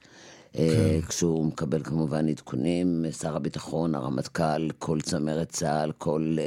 כן. 0.53 1.01
כשהוא 1.07 1.45
מקבל 1.45 1.83
כמובן 1.83 2.29
עדכונים, 2.29 3.05
שר 3.21 3.35
הביטחון, 3.35 3.95
הרמטכ"ל, 3.95 4.69
כל 4.79 5.01
צמרת 5.01 5.49
צה"ל, 5.49 5.91
כל 5.97 6.37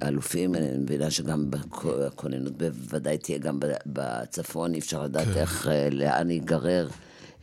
האלופים, 0.00 0.54
אני 0.54 0.78
מבינה 0.78 1.10
שגם 1.10 1.44
הכוננות 2.06 2.52
בוודאי 2.52 3.18
תהיה 3.18 3.38
גם 3.38 3.60
בצפון, 3.86 4.74
אי 4.74 4.78
אפשר 4.78 5.04
לדעת 5.04 5.26
כן. 5.26 5.40
איך, 5.40 5.68
לאן 5.90 6.30
ייגרר. 6.30 6.88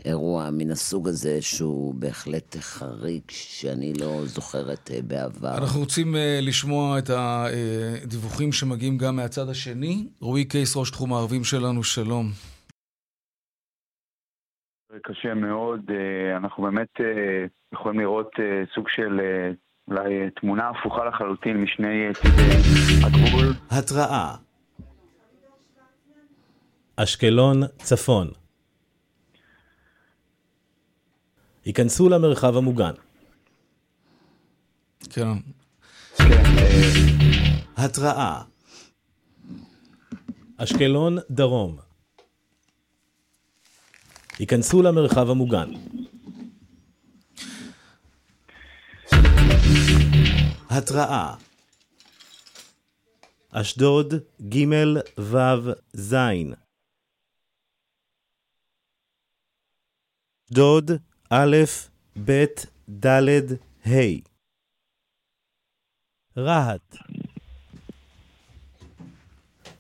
אירוע 0.06 0.50
מן 0.52 0.72
הסוג 0.72 1.08
הזה, 1.08 1.42
שהוא 1.42 1.94
בהחלט 1.96 2.56
חריג, 2.60 3.22
שאני 3.30 3.94
לא 4.02 4.26
זוכרת 4.26 4.92
אה, 4.92 5.00
בעבר. 5.08 5.58
אנחנו 5.58 5.80
רוצים 5.80 6.16
uh, 6.16 6.18
לשמוע 6.42 7.00
את 7.00 7.10
הדיווחים 7.10 8.52
שמגיעים 8.52 8.98
גם 8.98 9.16
מהצד 9.16 9.50
השני. 9.50 10.08
רועי 10.22 10.46
קייס, 10.46 10.78
ראש 10.78 10.92
תחום 10.92 11.14
הערבים 11.14 11.44
שלנו, 11.44 11.84
שלום. 11.84 12.26
קשה 15.04 15.34
מאוד, 15.34 15.82
אה, 15.92 16.38
אנחנו 16.38 16.64
באמת 16.64 16.94
יכולים 17.74 18.00
לראות 18.00 18.32
סוג 18.76 18.90
של 18.90 19.20
אולי 19.88 20.30
תמונה 20.42 20.70
הפוכה 20.70 21.06
לחלוטין 21.06 21.58
משני 21.58 22.14
צידי 22.22 23.06
הגבול. 23.06 23.54
התראה 23.70 24.36
אשקלון, 26.96 27.62
צפון 27.78 28.28
היכנסו 31.66 32.10
למרחב 32.10 32.58
המוגן. 32.58 32.94
כן. 35.10 35.28
התראה 37.78 38.42
אשקלון, 40.58 41.18
דרום. 41.30 41.78
היכנסו 44.40 44.82
למרחב 44.82 45.30
המוגן. 45.30 45.70
התראה 50.78 51.36
אשדוד, 53.52 54.14
ג' 54.50 54.66
ו' 55.20 55.38
ז'. 55.94 56.16
אשדוד, 60.46 60.92
א', 61.30 61.58
ב', 62.26 62.46
ד', 63.06 63.30
ה'. 63.86 64.20
רהט. 66.38 66.96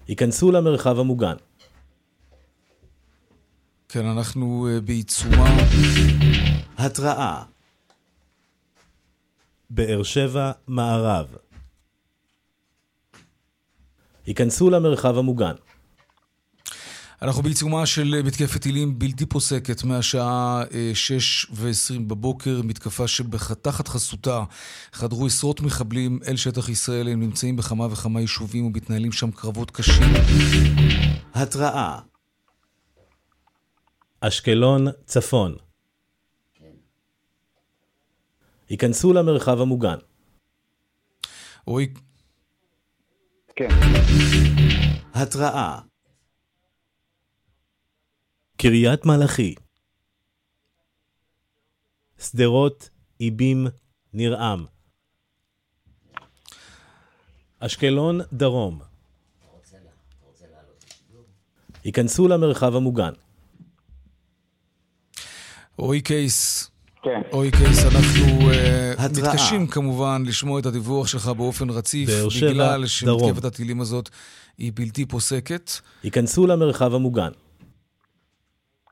היכנסו 0.07 0.51
למרחב 0.51 0.99
המוגן. 0.99 1.35
כן, 3.89 4.05
אנחנו 4.05 4.67
uh, 4.67 4.81
בעיצומה. 4.81 5.49
התראה. 6.77 7.52
באר 9.75 10.03
שבע, 10.03 10.51
מערב. 10.67 11.27
היכנסו 14.25 14.69
למרחב 14.69 15.17
המוגן. 15.17 15.53
אנחנו 17.21 17.43
בעיצומה 17.43 17.85
של 17.85 18.21
מתקפת 18.25 18.61
טילים 18.61 18.99
בלתי 18.99 19.25
פוסקת 19.25 19.83
מהשעה 19.83 20.63
6 20.93 21.45
אה, 21.45 21.55
ו-20 21.55 21.99
בבוקר, 22.07 22.61
מתקפה 22.63 23.07
שבתחת 23.07 23.87
חסותה 23.87 24.43
חדרו 24.93 25.25
עשרות 25.25 25.61
מחבלים 25.61 26.19
אל 26.27 26.35
שטח 26.35 26.69
ישראל, 26.69 27.07
הם 27.07 27.19
נמצאים 27.19 27.55
בכמה 27.55 27.85
וכמה 27.85 28.21
יישובים 28.21 28.65
ומתנהלים 28.65 29.11
שם 29.11 29.31
קרבות 29.31 29.71
קשים. 29.71 30.13
התראה 31.33 31.99
אשקלון, 34.21 34.87
צפון. 35.05 35.55
היכנסו 38.69 39.13
למרחב 39.13 39.61
המוגן. 39.61 39.97
רועי. 41.65 41.93
כן. 43.55 43.67
התראה 45.13 45.79
קריית 48.57 49.05
מלאכי 49.05 49.55
שדרות, 52.19 52.89
איבים, 53.19 53.67
נרעם. 54.13 54.65
אשקלון, 57.59 58.19
דרום. 58.33 58.81
היכנסו 61.83 62.27
למרחב 62.27 62.75
המוגן. 62.75 63.13
רועי 65.77 66.01
קייס. 66.01 66.72
כן. 67.03 67.21
אוי 67.33 67.51
קייס, 67.51 67.85
אנחנו 67.85 68.51
uh, 68.51 69.21
מתקשים 69.21 69.67
כמובן 69.67 70.23
לשמוע 70.25 70.59
את 70.59 70.65
הדיווח 70.65 71.07
שלך 71.07 71.27
באופן 71.27 71.69
רציף, 71.69 72.09
בגלל 72.49 72.85
שמתקפת 72.85 73.45
הטילים 73.45 73.81
הזאת 73.81 74.09
היא 74.57 74.71
בלתי 74.75 75.05
פוסקת. 75.05 75.71
ייכנסו 76.03 76.47
למרחב 76.47 76.93
המוגן. 76.93 77.29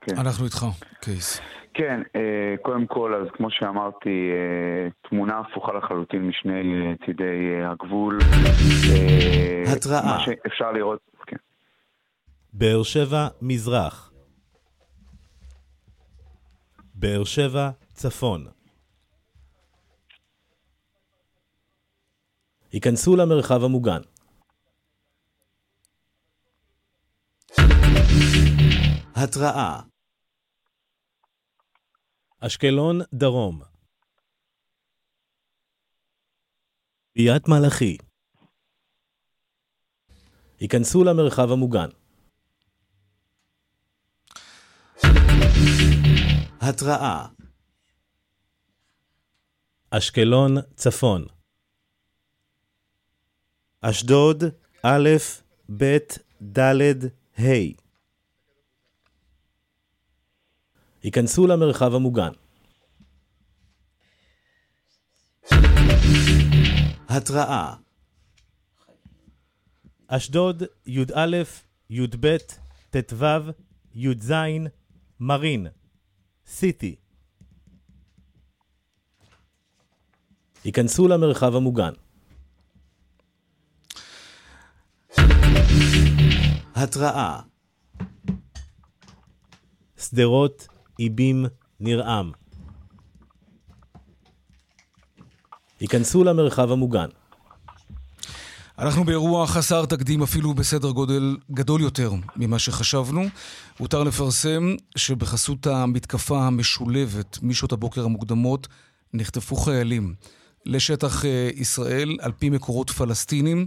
כן. 0.00 0.18
אנחנו 0.18 0.44
איתך, 0.44 0.66
קייס. 1.00 1.40
כן, 1.74 2.00
אה, 2.16 2.54
קודם 2.62 2.86
כל, 2.86 3.14
אז 3.14 3.28
כמו 3.36 3.50
שאמרתי, 3.50 4.30
אה, 4.32 5.08
תמונה 5.08 5.38
הפוכה 5.38 5.72
לחלוטין 5.72 6.28
משני 6.28 6.94
צידי 7.06 7.64
הגבול. 7.64 8.18
התראה. 9.76 10.06
מה 10.06 10.20
שאפשר 10.20 10.72
לראות, 10.72 11.00
כן. 11.26 11.36
באר 12.52 12.82
שבע, 12.82 13.28
מזרח. 13.42 14.12
באר 16.94 17.24
שבע, 17.24 17.70
צפון. 18.02 18.46
היכנסו 22.72 23.16
למרחב 23.16 23.64
המוגן. 23.64 24.00
התראה 29.14 29.80
אשקלון, 32.40 32.98
דרום. 33.14 33.62
ביאת 37.14 37.48
מלאכי. 37.48 37.98
היכנסו 40.60 41.04
למרחב 41.04 41.52
המוגן. 41.52 41.88
התראה 46.60 47.26
אשקלון, 49.94 50.56
צפון. 50.74 51.26
אשדוד, 53.80 54.44
א', 54.82 55.08
ב', 55.76 55.98
ד', 56.58 56.80
ה'. 57.38 57.72
היכנסו 61.02 61.46
למרחב 61.46 61.94
המוגן. 61.94 62.32
התראה 67.08 67.74
אשדוד, 70.06 70.62
י"א, 70.86 71.36
י"ב, 71.90 72.36
ט"ו, 72.90 73.24
י"ז, 73.94 74.32
מרין, 75.20 75.66
סיטי. 76.46 77.01
היכנסו 80.64 81.08
למרחב 81.08 81.56
המוגן. 81.56 81.92
התראה 86.74 87.40
שדרות, 90.00 90.68
איבים, 90.98 91.46
נרעם. 91.80 92.32
היכנסו 95.80 96.24
למרחב 96.24 96.72
המוגן. 96.72 97.08
אנחנו 98.78 99.04
באירוע 99.04 99.46
חסר 99.46 99.86
תקדים 99.86 100.22
אפילו 100.22 100.54
בסדר 100.54 100.90
גודל 100.90 101.36
גדול 101.50 101.80
יותר 101.80 102.12
ממה 102.36 102.58
שחשבנו. 102.58 103.24
הותר 103.78 104.02
לפרסם 104.02 104.74
שבחסות 104.96 105.66
המתקפה 105.66 106.46
המשולבת 106.46 107.38
משעות 107.42 107.72
הבוקר 107.72 108.04
המוקדמות 108.04 108.68
נחטפו 109.14 109.56
חיילים 109.56 110.14
לשטח 110.66 111.24
אה, 111.24 111.50
ישראל 111.54 112.16
על 112.20 112.32
פי 112.32 112.50
מקורות 112.50 112.90
פלסטינים. 112.90 113.66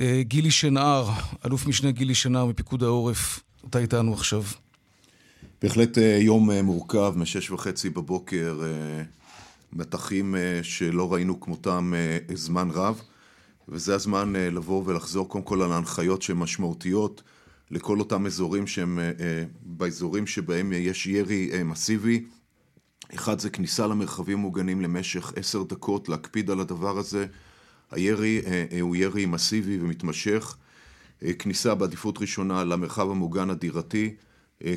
אה, 0.00 0.20
גילי 0.22 0.50
שנהר, 0.50 1.10
אלוף 1.46 1.66
משנה 1.66 1.90
גילי 1.90 2.14
שנהר 2.14 2.46
מפיקוד 2.46 2.82
העורף, 2.82 3.40
אתה 3.70 3.78
איתנו 3.78 4.14
עכשיו. 4.14 4.42
בהחלט 5.62 5.98
אה, 5.98 6.18
יום 6.20 6.50
מורכב, 6.50 7.14
משש 7.16 7.50
וחצי 7.50 7.90
בבוקר, 7.90 8.60
מתחים 9.72 10.34
שלא 10.62 11.12
ראינו 11.12 11.40
כמותם 11.40 11.92
זמן 12.34 12.68
רב, 12.70 13.00
וזה 13.68 13.94
הזמן 13.94 14.32
לבוא 14.36 14.82
ולחזור 14.86 15.28
קודם 15.28 15.44
כל 15.44 15.62
על 15.62 15.72
ההנחיות 15.72 16.22
שהן 16.22 16.36
משמעותיות 16.36 17.22
לכל 17.70 17.98
אותם 17.98 18.26
אזורים 18.26 18.66
שהם 18.66 18.98
באזורים 19.62 20.26
שבהם 20.26 20.72
יש 20.72 21.06
ירי 21.06 21.50
מסיבי. 21.64 22.24
אחד 23.14 23.38
זה 23.38 23.50
כניסה 23.50 23.86
למרחבים 23.86 24.38
מוגנים 24.38 24.80
למשך 24.80 25.32
עשר 25.36 25.62
דקות, 25.62 26.08
להקפיד 26.08 26.50
על 26.50 26.60
הדבר 26.60 26.98
הזה. 26.98 27.26
הירי 27.90 28.42
אה, 28.46 28.64
אה, 28.72 28.80
הוא 28.80 28.96
ירי 28.96 29.26
מסיבי 29.26 29.78
ומתמשך. 29.80 30.56
אה, 31.22 31.32
כניסה 31.32 31.74
בעדיפות 31.74 32.18
ראשונה 32.18 32.64
למרחב 32.64 33.10
המוגן 33.10 33.50
הדירתי, 33.50 34.14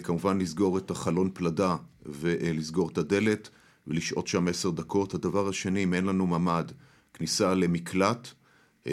כמובן 0.04 0.38
לסגור 0.38 0.78
את 0.78 0.92
החלון 0.92 1.30
פלדה 1.34 1.76
ולסגור 2.06 2.90
את 2.90 2.98
הדלת 2.98 3.50
ולשהות 3.88 4.28
שם 4.28 4.48
עשר 4.48 4.70
דקות. 4.70 5.14
הדבר 5.14 5.48
השני, 5.48 5.84
אם 5.84 5.94
אין 5.94 6.06
לנו 6.06 6.28
ממ"ד, 6.28 6.72
כניסה 7.14 7.54
למקלט 7.54 8.28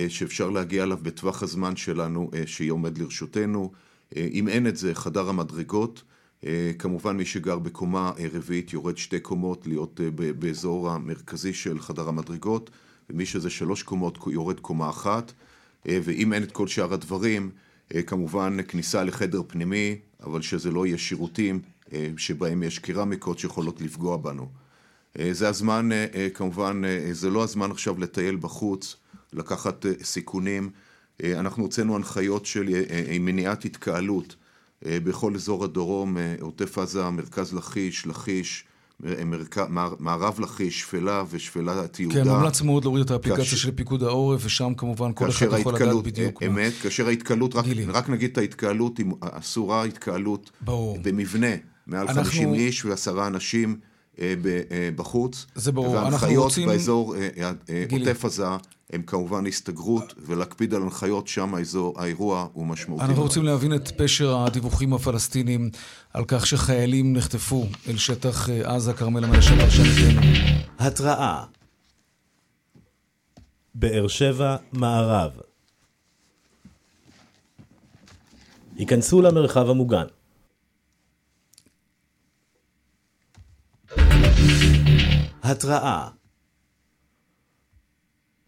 שאפשר 0.09 0.51
להגיע 0.51 0.83
אליו 0.83 0.99
בטווח 1.03 1.43
הזמן 1.43 1.77
שלנו 1.77 2.31
שיהיה 2.47 2.73
עומד 2.73 2.99
לרשותנו. 2.99 3.73
אם 4.17 4.49
אין 4.49 4.67
את 4.67 4.77
זה, 4.77 4.95
חדר 4.95 5.29
המדרגות. 5.29 6.03
אה, 6.47 6.73
כמובן 6.79 7.17
מי 7.17 7.25
שגר 7.25 7.59
בקומה 7.59 8.13
אה, 8.19 8.27
רביעית 8.33 8.73
יורד 8.73 8.97
שתי 8.97 9.21
קומות 9.21 9.67
להיות 9.67 10.01
אה, 10.01 10.33
באזור 10.39 10.91
המרכזי 10.91 11.53
של 11.53 11.81
חדר 11.81 12.09
המדרגות 12.09 12.71
ומי 13.11 13.27
שזה 13.27 13.51
שלוש 13.51 13.83
קומות 13.83 14.19
יורד 14.27 14.61
קומה 14.61 14.91
אחת 14.91 15.33
ואם 15.87 16.33
אין 16.33 16.43
את 16.43 16.53
כל 16.53 16.67
שאר 16.67 16.95
הדברים 16.95 17.51
כמובן 18.07 18.57
כניסה 18.69 19.05
לחדר 19.05 19.43
פנימי 19.47 19.97
אבל 20.23 20.43
שזה 20.43 20.71
לא 20.71 20.87
יהיה 20.87 20.99
שירותים 20.99 21.61
שבהם 22.17 22.63
יש 22.63 22.79
קרמיקות 22.79 23.39
שיכולות 23.39 23.81
לפגוע 23.81 24.17
בנו. 24.17 24.49
זה 25.31 25.49
הזמן, 25.49 25.89
כמובן, 26.35 26.83
זה 27.13 27.31
לא 27.31 27.45
הזמן 27.45 27.71
עכשיו 27.71 28.01
לטייל 28.01 28.37
בחוץ, 28.37 28.97
לקחת 29.33 29.87
סיכונים. 30.03 30.71
אנחנו 31.25 31.63
הוצאנו 31.63 31.97
הנחיות 31.97 32.47
של 32.47 32.85
מניעת 33.21 33.65
התקהלות 33.65 34.37
בכל 34.87 35.35
אזור 35.35 35.65
הדרום, 35.65 36.19
אה, 36.19 36.35
עוטף 36.41 36.79
עזה, 36.79 37.11
מרכז 37.11 37.55
לכיש, 37.55 38.07
לכיש, 38.07 38.65
אה, 39.07 39.25
מרכ... 39.25 39.59
מערב 39.99 40.41
לכיש, 40.41 40.81
שפלה 40.81 41.25
ושפלת 41.31 42.01
יהודה. 42.01 42.25
כן, 42.25 42.29
מומלץ 42.29 42.63
מאוד 42.63 42.85
להוריד 42.85 43.05
את 43.05 43.11
האפליקציה 43.11 43.45
כאשר... 43.45 43.57
של 43.57 43.71
פיקוד 43.71 44.03
העורף, 44.03 44.41
ושם 44.45 44.73
כמובן 44.77 45.13
כל 45.13 45.29
אחד 45.29 45.59
יכול 45.59 45.75
לדעת 45.75 46.05
בדיוק. 46.05 46.43
אמת, 46.43 46.73
מה... 46.73 46.83
כאשר 46.83 47.07
ההתקהלות, 47.07 47.55
רק, 47.55 47.65
רק 47.89 48.09
נגיד 48.09 48.31
את 48.31 48.39
ההתקהלות, 48.39 49.01
אסורה 49.21 49.85
התקהלות 49.85 50.51
ברור. 50.61 50.99
במבנה, 51.03 51.55
מעל 51.87 52.09
אנחנו... 52.09 52.25
50 52.25 52.55
איש 52.55 52.85
ועשרה 52.85 53.27
אנשים. 53.27 53.77
בחוץ. 54.97 55.47
זה 55.55 55.73
ברור, 55.73 55.99
אנחנו 55.99 56.43
רוצים... 56.43 56.69
וההנחיות 56.69 56.69
באזור 56.69 57.15
עוטף 57.93 58.25
עזה 58.25 58.47
הם 58.93 59.03
כמובן 59.03 59.47
הסתגרות, 59.47 60.15
ולהקפיד 60.27 60.75
על 60.75 60.83
הנחיות 60.83 61.29
שם 61.29 61.55
האזור, 61.55 62.01
האירוע 62.01 62.49
הוא 62.53 62.67
משמעותי. 62.67 63.05
אנחנו 63.05 63.23
רוצים 63.23 63.43
להבין 63.43 63.75
את 63.75 63.89
פשר 63.97 64.37
הדיווחים 64.37 64.95
הפלסטינים 64.95 65.71
על 66.13 66.25
כך 66.29 66.47
שחיילים 66.47 67.13
נחטפו 67.13 67.67
אל 67.89 67.97
שטח 67.97 68.51
אה, 68.51 68.75
עזה, 68.75 68.93
כרמל 68.93 69.25
המנשה 69.25 69.57
פרשנתנו. 69.57 70.21
התראה 70.79 71.45
באר 73.75 74.09
שבע, 74.09 74.57
מערב. 74.73 75.31
היכנסו 78.77 79.23
למרחב 79.23 79.71
המוגן. 79.71 80.07
התראה 85.43 86.09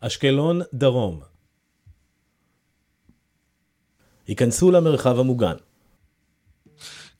אשקלון, 0.01 0.61
דרום. 0.75 1.21
היכנסו 4.27 4.71
למרחב 4.71 5.19
המוגן. 5.19 5.55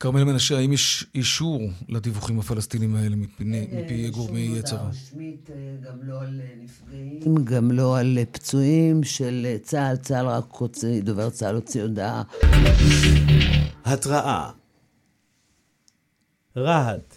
כרמל 0.01 0.25
מנשה, 0.25 0.59
האם 0.59 0.73
יש 0.73 1.07
אישור 1.15 1.61
לדיווחים 1.89 2.39
הפלסטינים 2.39 2.97
האלה 2.97 3.17
מפי 3.17 4.11
גורמי 4.11 4.63
צבא? 4.65 4.89
רשמית 4.89 5.51
גם 5.81 6.03
לא 6.03 6.21
על 6.21 6.41
נפגעים, 6.61 7.45
גם 7.45 7.71
לא 7.71 7.99
על 7.99 8.19
פצועים 8.33 9.05
של 9.05 9.47
צה"ל. 9.63 9.97
צה"ל 9.97 10.27
רק 10.27 10.53
הוציא, 10.53 11.03
דובר 11.03 11.31
צה"ל 11.31 11.55
הוציא 11.55 11.83
הודעה. 11.83 12.23
התראה 13.85 14.51
רהט 16.57 17.16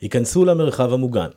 היכנסו 0.00 0.44
למרחב 0.44 0.92
המוגן. 0.92 1.28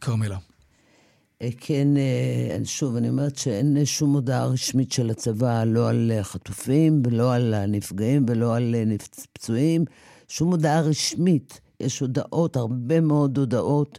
כרמלה. 0.00 0.38
כן, 1.60 1.88
שוב, 2.64 2.96
אני 2.96 3.08
אומרת 3.08 3.36
שאין 3.36 3.84
שום 3.84 4.14
הודעה 4.14 4.46
רשמית 4.46 4.92
של 4.92 5.10
הצבא, 5.10 5.64
לא 5.64 5.88
על 5.88 6.12
חטופים, 6.22 7.02
ולא 7.06 7.34
על 7.34 7.54
הנפגעים, 7.54 8.26
ולא 8.28 8.56
על 8.56 8.74
פצועים. 9.32 9.84
שום 10.28 10.50
הודעה 10.50 10.80
רשמית. 10.80 11.60
יש 11.80 12.00
הודעות, 12.00 12.56
הרבה 12.56 13.00
מאוד 13.00 13.38
הודעות, 13.38 13.98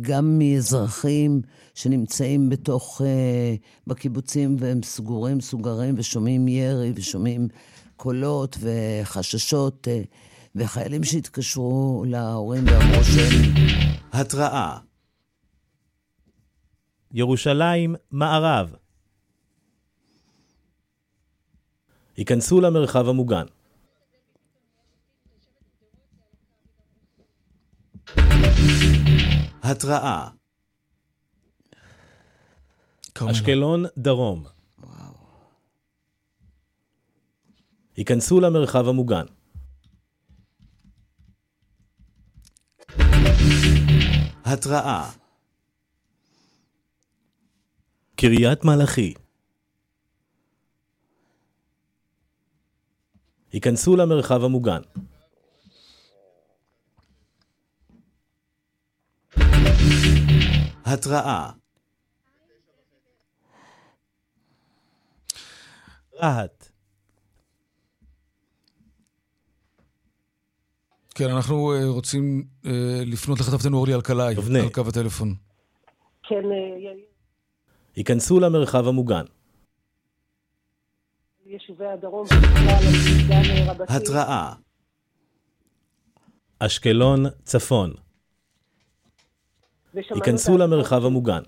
גם 0.00 0.38
מאזרחים 0.38 1.42
שנמצאים 1.74 2.48
בתוך, 2.48 3.00
בקיבוצים, 3.86 4.56
והם 4.58 4.82
סגורים, 4.82 5.40
סוגרים, 5.40 5.94
ושומעים 5.98 6.48
ירי, 6.48 6.92
ושומעים 6.94 7.48
קולות 8.02 8.56
וחששות, 8.60 9.88
וחיילים 10.54 11.04
שהתקשרו 11.04 12.04
להורים 12.06 12.64
ואמרו 12.66 13.04
שהם... 13.04 13.54
התראה. 14.12 14.78
ירושלים 17.12 17.94
מערב. 18.10 18.74
היכנסו 22.16 22.60
למרחב 22.60 23.08
המוגן. 23.08 23.46
התראה. 29.62 30.28
אשקלון 33.30 33.84
דרום 33.98 34.44
היכנסו 38.02 38.40
למרחב 38.40 38.88
המוגן. 38.88 39.24
התראה 44.44 45.10
קריית 48.16 48.64
מלאכי 48.64 49.14
היכנסו 53.52 53.96
למרחב 53.96 54.44
המוגן. 54.44 54.80
התראה 60.84 61.50
רהט 66.14 66.61
כן, 71.14 71.30
אנחנו 71.30 71.72
uh, 71.74 71.86
רוצים 71.86 72.42
uh, 72.64 72.68
לפנות 73.06 73.40
לכתבתנו 73.40 73.76
אורלי 73.76 73.94
אלקלעי, 73.94 74.34
על 74.36 74.68
קו 74.72 74.82
הטלפון. 74.88 75.34
כן, 76.22 76.42
יאיר. 76.78 77.04
היכנסו 77.96 78.40
למרחב 78.40 78.88
המוגן. 78.88 79.24
יישובי 81.46 81.86
הדרום. 81.86 82.26
התראה 83.88 84.52
אשקלון 86.58 87.24
צפון. 87.42 87.92
היכנסו 89.94 90.58
למרחב 90.58 91.04
המוגן. 91.04 91.42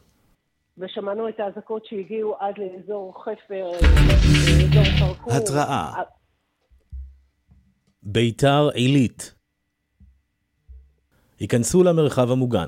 ושמענו 0.79 1.29
את 1.29 1.41
האזעקות 1.41 1.87
שהגיעו 1.87 2.35
עד 2.41 2.55
לאזור 2.59 3.25
חפר, 3.25 3.71
אזור 3.71 4.85
כרכור. 4.99 5.33
התראה 5.33 5.93
ביתר 8.03 8.69
עילית. 8.75 9.35
היכנסו 11.41 11.83
למרחב 11.83 12.31
המוגן. 12.31 12.67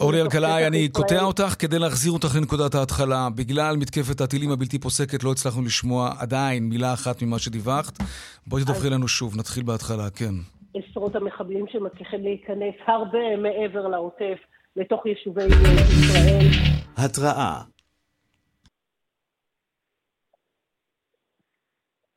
אורלי 0.00 0.22
אלקלעי, 0.22 0.66
אני 0.66 0.88
קוטע 0.88 1.22
אותך 1.22 1.54
כדי 1.58 1.78
להחזיר 1.78 2.12
אותך 2.12 2.36
לנקודת 2.36 2.74
ההתחלה. 2.74 3.28
בגלל 3.34 3.76
מתקפת 3.76 4.20
הטילים 4.20 4.50
הבלתי 4.50 4.78
פוסקת 4.78 5.24
לא 5.24 5.32
הצלחנו 5.32 5.62
לשמוע 5.62 6.10
עדיין 6.18 6.68
מילה 6.68 6.92
אחת 6.92 7.22
ממה 7.22 7.38
שדיווחת. 7.38 7.98
בואי 8.46 8.62
תדווחי 8.62 8.90
לנו 8.90 9.08
שוב, 9.08 9.36
נתחיל 9.36 9.62
בהתחלה, 9.62 10.10
כן. 10.10 10.34
עשרות 10.74 11.16
המחבלים 11.16 11.64
שמצליחים 11.72 12.22
להיכנס 12.22 12.74
הרבה 12.86 13.36
מעבר 13.36 13.88
לעוטף, 13.88 14.38
לתוך 14.76 15.06
יישובי 15.06 15.44
ישראל. 15.44 16.46
התראה 16.96 17.60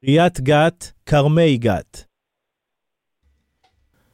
קריית 0.06 0.40
גת, 0.40 0.92
כרמי 1.06 1.58
גת. 1.58 2.06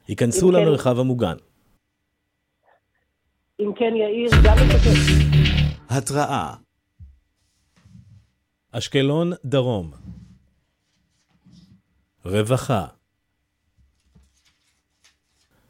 היכנסו 0.08 0.52
למרחב 0.52 1.00
המוגן. 1.00 1.36
אם 3.60 3.72
כן, 3.76 3.94
יאיר, 3.96 4.32
גם 4.44 4.56
את 4.58 4.74
התראה 5.90 6.56
אשקלון 8.72 9.32
דרום 9.46 9.92
רווחה 12.26 12.86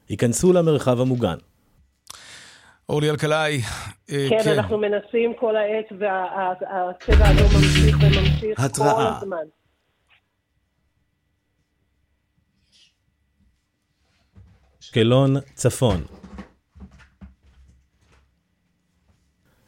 היכנסו 0.09 0.53
למרחב 0.53 0.99
המוגן. 1.01 1.37
אורלי 2.89 3.09
אלקלעי, 3.09 3.61
כן, 4.07 4.43
כן, 4.43 4.51
אנחנו 4.57 4.77
מנסים 4.77 5.33
כל 5.39 5.55
העת 5.55 5.91
והצבע 5.91 7.25
האדום 7.25 7.49
ממשיך 7.55 7.97
וממשיך 7.97 8.59
התראה. 8.59 8.93
כל 8.93 9.25
הזמן. 9.25 9.59
אשקלון 14.89 15.35
צפון 15.53 16.01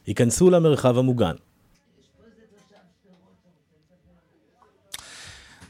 היכנסו 0.06 0.50
למרחב 0.50 0.98
המוגן. 0.98 1.34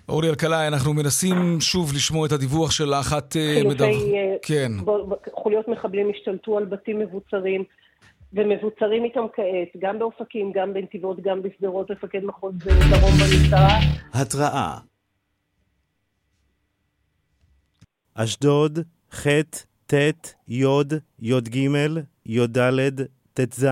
אורלי 0.09 0.29
אלקלעי, 0.29 0.69
אנחנו 0.69 0.95
מנסים 0.95 1.61
שוב 1.61 1.93
לשמוע 1.93 2.27
את 2.27 2.33
הדיווח 2.33 2.71
של 2.71 2.95
אחת 2.95 3.37
מדבר... 3.65 3.87
כן. 4.43 4.73
חוליות 5.35 5.69
מחבלים 5.69 6.11
השתלטו 6.17 6.59
על 6.59 6.65
בתים 6.65 6.99
מבוצרים, 6.99 7.65
ומבוצרים 8.33 9.05
איתם 9.05 9.25
כעת, 9.35 9.83
גם 9.83 9.99
באופקים, 9.99 10.53
גם 10.55 10.75
בנתיבות, 10.75 11.17
גם 11.23 11.43
בשדרות, 11.43 11.91
מפקד 11.91 12.25
מחוז 12.25 12.55
דרום 12.91 13.13
במשטרה. 13.21 13.79
התראה 14.13 14.79
אשדוד, 18.15 18.79
ח', 19.13 19.27
ט', 19.87 19.95
י', 20.49 20.65
י"ג, 21.23 21.57
י"ד, 22.27 22.59
ט"ז. 23.35 23.67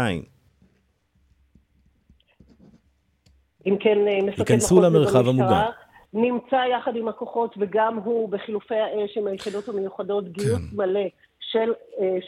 אם 3.67 3.77
כן, 3.81 3.99
מפקד 4.23 4.57
מחוז 4.57 4.85
למרחב 4.85 5.29
המוגן. 5.29 5.65
נמצא 6.13 6.57
יחד 6.57 6.97
עם 6.97 7.09
הכוחות, 7.09 7.55
וגם 7.59 7.97
הוא 7.97 8.29
בחילופי 8.29 8.75
האש 8.75 9.17
עם 9.17 9.27
היחידות 9.27 9.69
המיוחדות, 9.69 10.25
כן. 10.25 10.31
גיוס 10.31 10.73
מלא 10.73 11.07
של 11.41 11.73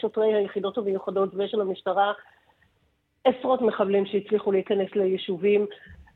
שוטרי 0.01 0.33
היחידות 0.33 0.77
המיוחדות 0.77 1.29
ושל 1.35 1.61
המשטרה, 1.61 2.13
עשרות 3.23 3.61
מחבלים 3.61 4.05
שהצליחו 4.05 4.51
להיכנס 4.51 4.89
ליישובים, 4.95 5.65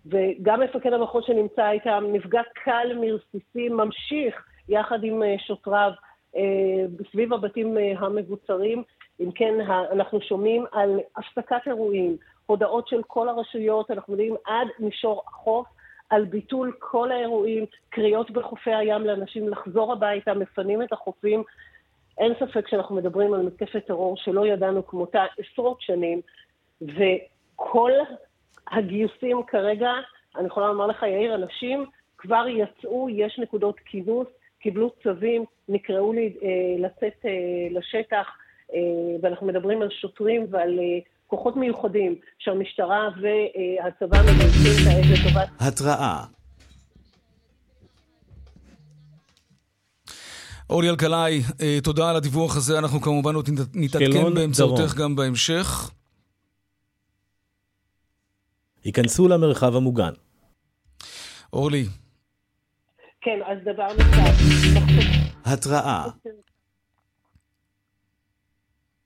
וגם 0.05 0.61
מפקד 0.61 0.93
המחוז 0.93 1.23
שנמצא 1.27 1.69
איתם, 1.69 2.03
נפגע 2.13 2.41
קל 2.63 2.87
מרסיסים, 3.01 3.77
ממשיך 3.77 4.35
יחד 4.69 5.03
עם 5.03 5.21
שוטריו 5.47 5.91
סביב 7.11 7.33
הבתים 7.33 7.77
המבוצרים. 7.97 8.83
אם 9.19 9.31
כן, 9.31 9.53
אנחנו 9.91 10.21
שומעים 10.21 10.65
על 10.71 10.99
הפסקת 11.17 11.61
אירועים, 11.67 12.17
הודעות 12.45 12.87
של 12.87 13.01
כל 13.07 13.29
הרשויות, 13.29 13.91
אנחנו 13.91 14.13
יודעים 14.13 14.35
עד 14.45 14.67
מישור 14.79 15.23
החוף, 15.27 15.67
על 16.09 16.25
ביטול 16.25 16.73
כל 16.79 17.11
האירועים, 17.11 17.65
קריאות 17.89 18.31
בחופי 18.31 18.73
הים 18.73 19.01
לאנשים 19.01 19.49
לחזור 19.49 19.93
הביתה, 19.93 20.33
מפנים 20.33 20.81
את 20.81 20.93
החופים. 20.93 21.43
אין 22.17 22.33
ספק 22.39 22.67
שאנחנו 22.67 22.95
מדברים 22.95 23.33
על 23.33 23.41
מתקפת 23.41 23.85
טרור 23.85 24.17
שלא 24.17 24.47
ידענו 24.47 24.87
כמותה 24.87 25.25
עשרות 25.37 25.81
שנים, 25.81 26.21
וכל 26.81 27.91
הגיוסים 28.67 29.43
כרגע, 29.43 29.91
אני 30.35 30.47
יכולה 30.47 30.67
לומר 30.67 30.87
לך, 30.87 31.03
יאיר, 31.03 31.35
אנשים 31.35 31.85
כבר 32.17 32.45
יצאו, 32.47 33.09
יש 33.09 33.39
נקודות 33.39 33.79
כינוס, 33.79 34.27
קיבלו 34.67 34.91
צווים, 35.03 35.45
נקראו 35.69 36.13
לי 36.13 36.33
אה, 36.43 36.49
לצאת 36.79 37.25
אה, 37.25 37.31
לשטח, 37.71 38.27
אה, 38.73 38.79
ואנחנו 39.21 39.47
מדברים 39.47 39.81
על 39.81 39.89
שוטרים 40.01 40.47
ועל... 40.51 40.79
אה, 40.79 40.99
כוחות 41.27 41.55
מיוחדים 41.55 42.15
שהמשטרה 42.39 43.09
והצבא 43.21 44.17
מגייסים 44.21 44.85
כעת 44.85 45.05
לטובת... 45.11 45.49
התראה 45.59 46.23
אורלי 50.69 50.89
אלקלעי, 50.89 51.41
תודה 51.83 52.09
על 52.09 52.15
הדיווח 52.15 52.57
הזה, 52.57 52.79
אנחנו 52.79 53.01
כמובן 53.01 53.35
עוד 53.35 53.49
נתעדכן 53.73 54.33
באמצעותך 54.33 54.95
גם 54.95 55.15
בהמשך. 55.15 55.91
היכנסו 58.83 59.27
למרחב 59.27 59.75
המוגן. 59.75 60.11
אורלי. 61.53 61.85
כן, 63.27 63.39
אז 63.45 63.57
דבר 63.63 63.87
נוסף. 63.87 64.37
התראה 65.45 66.05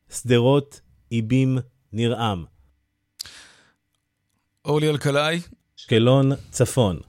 שדרות, 0.09 0.81
איבים, 1.11 1.57
נרעם. 1.93 2.45
אורלי 4.65 4.89
אלקלעי. 4.89 5.39
אשקלון, 5.77 6.31
צפון. 6.51 6.99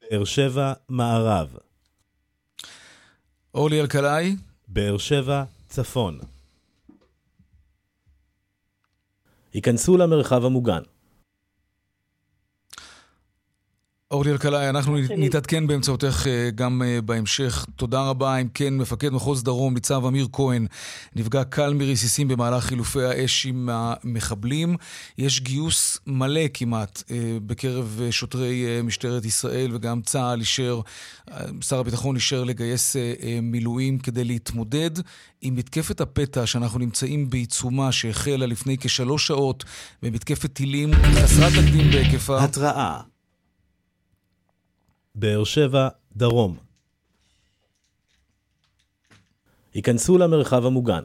באר 0.00 0.24
שבע, 0.24 0.72
מערב. 0.88 1.56
אורלי 3.54 3.80
אלקלעי. 3.80 4.36
באר 4.68 4.98
שבע, 4.98 5.44
צפון. 5.68 6.20
היכנסו 9.52 9.96
למרחב 9.96 10.44
המוגן. 10.44 10.82
אורלי 14.16 14.32
אלקלעי, 14.32 14.68
אנחנו 14.68 14.96
נתעדכן 15.16 15.66
באמצעותך 15.66 16.26
אה, 16.26 16.50
גם 16.54 16.82
אה, 16.82 17.00
בהמשך. 17.00 17.66
תודה 17.76 18.00
רבה. 18.00 18.36
אם 18.36 18.48
כן, 18.54 18.76
מפקד 18.76 19.08
מחוז 19.08 19.42
דרום, 19.42 19.74
ניצב 19.74 20.04
אמיר 20.06 20.28
כהן, 20.32 20.66
נפגע 21.16 21.44
קל 21.44 21.74
מרסיסים 21.74 22.28
במהלך 22.28 22.64
חילופי 22.64 23.02
האש 23.02 23.46
עם 23.46 23.68
המחבלים. 23.72 24.76
יש 25.18 25.40
גיוס 25.40 25.98
מלא 26.06 26.40
כמעט 26.54 27.02
אה, 27.10 27.16
בקרב 27.46 28.00
שוטרי 28.10 28.82
משטרת 28.84 29.24
ישראל, 29.24 29.70
וגם 29.74 30.02
צה"ל 30.02 30.40
אישר, 30.40 30.80
שר 31.60 31.78
הביטחון 31.78 32.16
אישר 32.16 32.44
לגייס 32.44 32.96
מילואים 33.42 33.98
כדי 33.98 34.24
להתמודד 34.24 34.90
עם 35.42 35.56
מתקפת 35.56 36.00
הפתע 36.00 36.46
שאנחנו 36.46 36.78
נמצאים 36.78 37.30
בעיצומה, 37.30 37.92
שהחלה 37.92 38.46
לפני 38.46 38.78
כשלוש 38.78 39.26
שעות 39.26 39.64
במתקפת 40.02 40.52
טילים 40.52 40.90
חסרת 40.94 41.52
תקדים 41.52 41.90
בהיקפה. 41.90 42.44
התראה 42.44 43.00
באר 45.16 45.44
שבע, 45.44 45.88
דרום. 46.16 46.56
היכנסו 49.74 50.18
למרחב 50.18 50.66
המוגן. 50.66 51.02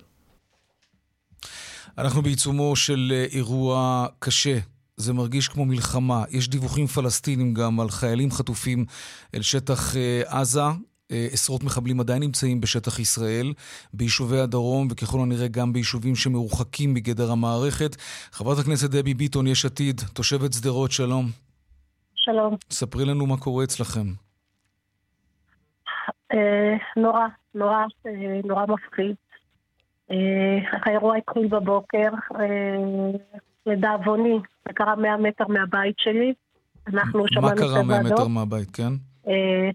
אנחנו 1.98 2.22
בעיצומו 2.22 2.76
של 2.76 3.12
אה, 3.16 3.26
אירוע 3.32 4.08
קשה. 4.20 4.60
זה 4.98 5.14
מרגיש 5.14 5.48
כמו 5.48 5.66
מלחמה. 5.66 6.24
יש 6.30 6.48
דיווחים 6.48 6.88
פלסטינים 6.88 7.54
גם 7.54 7.80
על 7.80 7.90
חיילים 7.90 8.32
חטופים 8.32 8.86
אל 9.36 9.42
שטח 9.42 9.96
אה, 9.96 10.22
עזה. 10.26 10.62
אה, 11.12 11.28
עשרות 11.32 11.64
מחבלים 11.64 12.00
עדיין 12.00 12.24
נמצאים 12.24 12.62
בשטח 12.62 13.00
ישראל, 13.00 13.54
ביישובי 13.94 14.40
הדרום, 14.40 14.88
וככל 14.92 15.22
הנראה 15.22 15.48
גם 15.48 15.74
ביישובים 15.74 16.16
שמרוחקים 16.16 16.94
מגדר 16.94 17.32
המערכת. 17.32 17.96
חברת 18.32 18.60
הכנסת 18.60 18.90
דבי 18.90 19.14
ביטון, 19.14 19.48
יש 19.48 19.66
עתיד, 19.66 20.02
תושבת 20.14 20.54
שדרות, 20.54 20.92
שלום. 20.92 21.51
שלום. 22.22 22.56
ספרי 22.72 23.06
לנו 23.06 23.26
מה 23.26 23.38
קורה 23.38 23.64
אצלכם. 23.64 24.07
אה, 26.34 26.73
נורא, 26.98 27.27
נורא, 27.56 27.85
אה, 28.07 28.11
נורא 28.45 28.65
מפחיד. 28.65 29.15
אה, 30.11 30.18
האירוע 30.72 31.18
התחיל 31.18 31.48
בבוקר, 31.48 32.10
לדאבוני, 33.65 34.39
זה 34.68 34.73
קרה 34.73 34.95
100 34.95 35.18
מטר 35.18 35.48
מהבית 35.48 35.95
שלי. 35.98 36.34
אנחנו 36.88 37.26
שמענו 37.27 37.56
צבע 37.56 37.65
אדום. 37.65 37.88
מה 37.88 37.93
קרה 37.93 38.03
100 38.03 38.14
מטר 38.14 38.27
מהבית, 38.27 38.72
כן? 38.72 38.93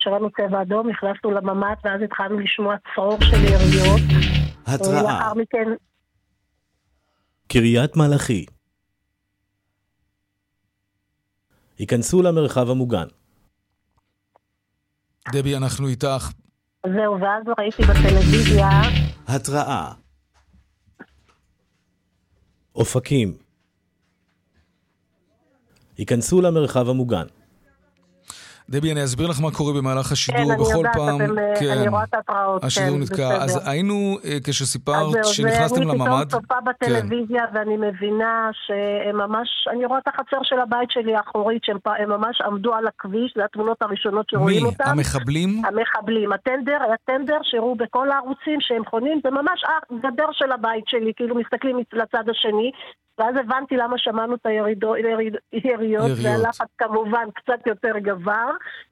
שמענו 0.03 0.31
צבע 0.31 0.63
אדום, 0.63 0.89
נכנסנו 0.89 1.31
לממ"ד, 1.31 1.77
ואז 1.85 2.03
התחלנו 2.03 2.39
לשמוע 2.39 2.75
צרור 2.95 3.19
של 3.21 3.45
יריות. 3.45 4.01
התראה. 4.67 5.03
לאחר 5.03 5.35
מכן... 5.35 5.69
קריית 7.49 7.97
מלאכי 7.97 8.47
היכנסו 11.79 12.23
למרחב 12.23 12.71
המוגן. 12.71 13.07
דבי, 15.33 15.57
אנחנו 15.57 15.89
איתך. 15.89 16.33
זהו, 16.87 17.21
ואז 17.21 17.45
ראיתי 17.59 17.83
בטלוויזיה... 17.83 18.69
התראה. 19.27 19.93
אופקים. 22.75 23.37
היכנסו 25.99 26.41
למרחב 26.43 26.89
המוגן. 26.89 27.27
דבי, 28.71 28.93
אני 28.93 29.05
אסביר 29.05 29.27
לך 29.29 29.41
מה 29.41 29.51
קורה 29.51 29.73
במהלך 29.73 30.13
השידור. 30.13 30.41
כן, 30.41 30.61
בכל 30.61 30.87
אני 30.87 30.95
פעם, 30.95 31.21
יודעת, 31.21 31.57
אתם, 31.57 31.61
כן, 31.61 31.79
אני 31.79 31.89
רואה 31.89 32.05
את 32.05 32.15
ההתראות, 32.15 32.61
כן, 32.61 32.67
השידור 32.67 32.99
נתקע. 32.99 33.29
אז 33.45 33.69
היינו, 33.69 34.19
אה, 34.25 34.37
כשסיפרת, 34.45 35.25
שנכנסתם 35.25 35.83
לממ"ד... 35.83 36.09
אני 36.09 36.27
פתאום 36.27 36.43
צופה 36.43 36.55
בטלוויזיה, 36.61 37.47
כן. 37.47 37.59
ואני 37.59 37.77
מבינה 37.77 38.51
שהם 38.67 39.17
ממש... 39.17 39.49
אני 39.73 39.85
רואה 39.87 39.99
את 39.99 40.09
החצר 40.09 40.39
של 40.43 40.59
הבית 40.61 40.91
שלי 40.91 41.17
האחורית, 41.17 41.65
שהם 41.65 41.79
ממש 42.09 42.41
עמדו 42.41 42.75
על 42.75 42.87
הכביש, 42.87 43.35
זה 43.37 43.45
התמונות 43.45 43.83
הראשונות 43.83 44.31
שרואים 44.31 44.63
מי? 44.63 44.69
אותם. 44.69 44.85
מי? 44.85 44.91
המחבלים? 44.91 45.63
המחבלים. 45.65 46.33
הטנדר, 46.33 46.79
היה 46.87 46.97
טנדר 47.05 47.39
שהראו 47.43 47.75
בכל 47.75 48.11
הערוצים 48.11 48.61
שהם 48.61 48.85
חונים, 48.85 49.21
זה 49.25 49.31
ממש 49.31 49.65
הגדר 49.91 50.29
של 50.33 50.53
הבית 50.53 50.85
שלי, 50.87 51.13
כאילו 51.17 51.35
מסתכלים 51.37 51.77
לצד 51.93 52.29
השני, 52.31 52.71
ואז 53.19 53.37
הבנתי 53.37 53.77
למה 53.77 53.99
שמענו 53.99 54.35
את 54.35 54.47
הירידות, 54.47 54.97
יריות, 55.53 56.11
והלחץ 56.23 56.67
כמובן 56.79 57.25
קצת 57.35 57.67
יותר 57.67 57.99
גבר. 57.99 58.51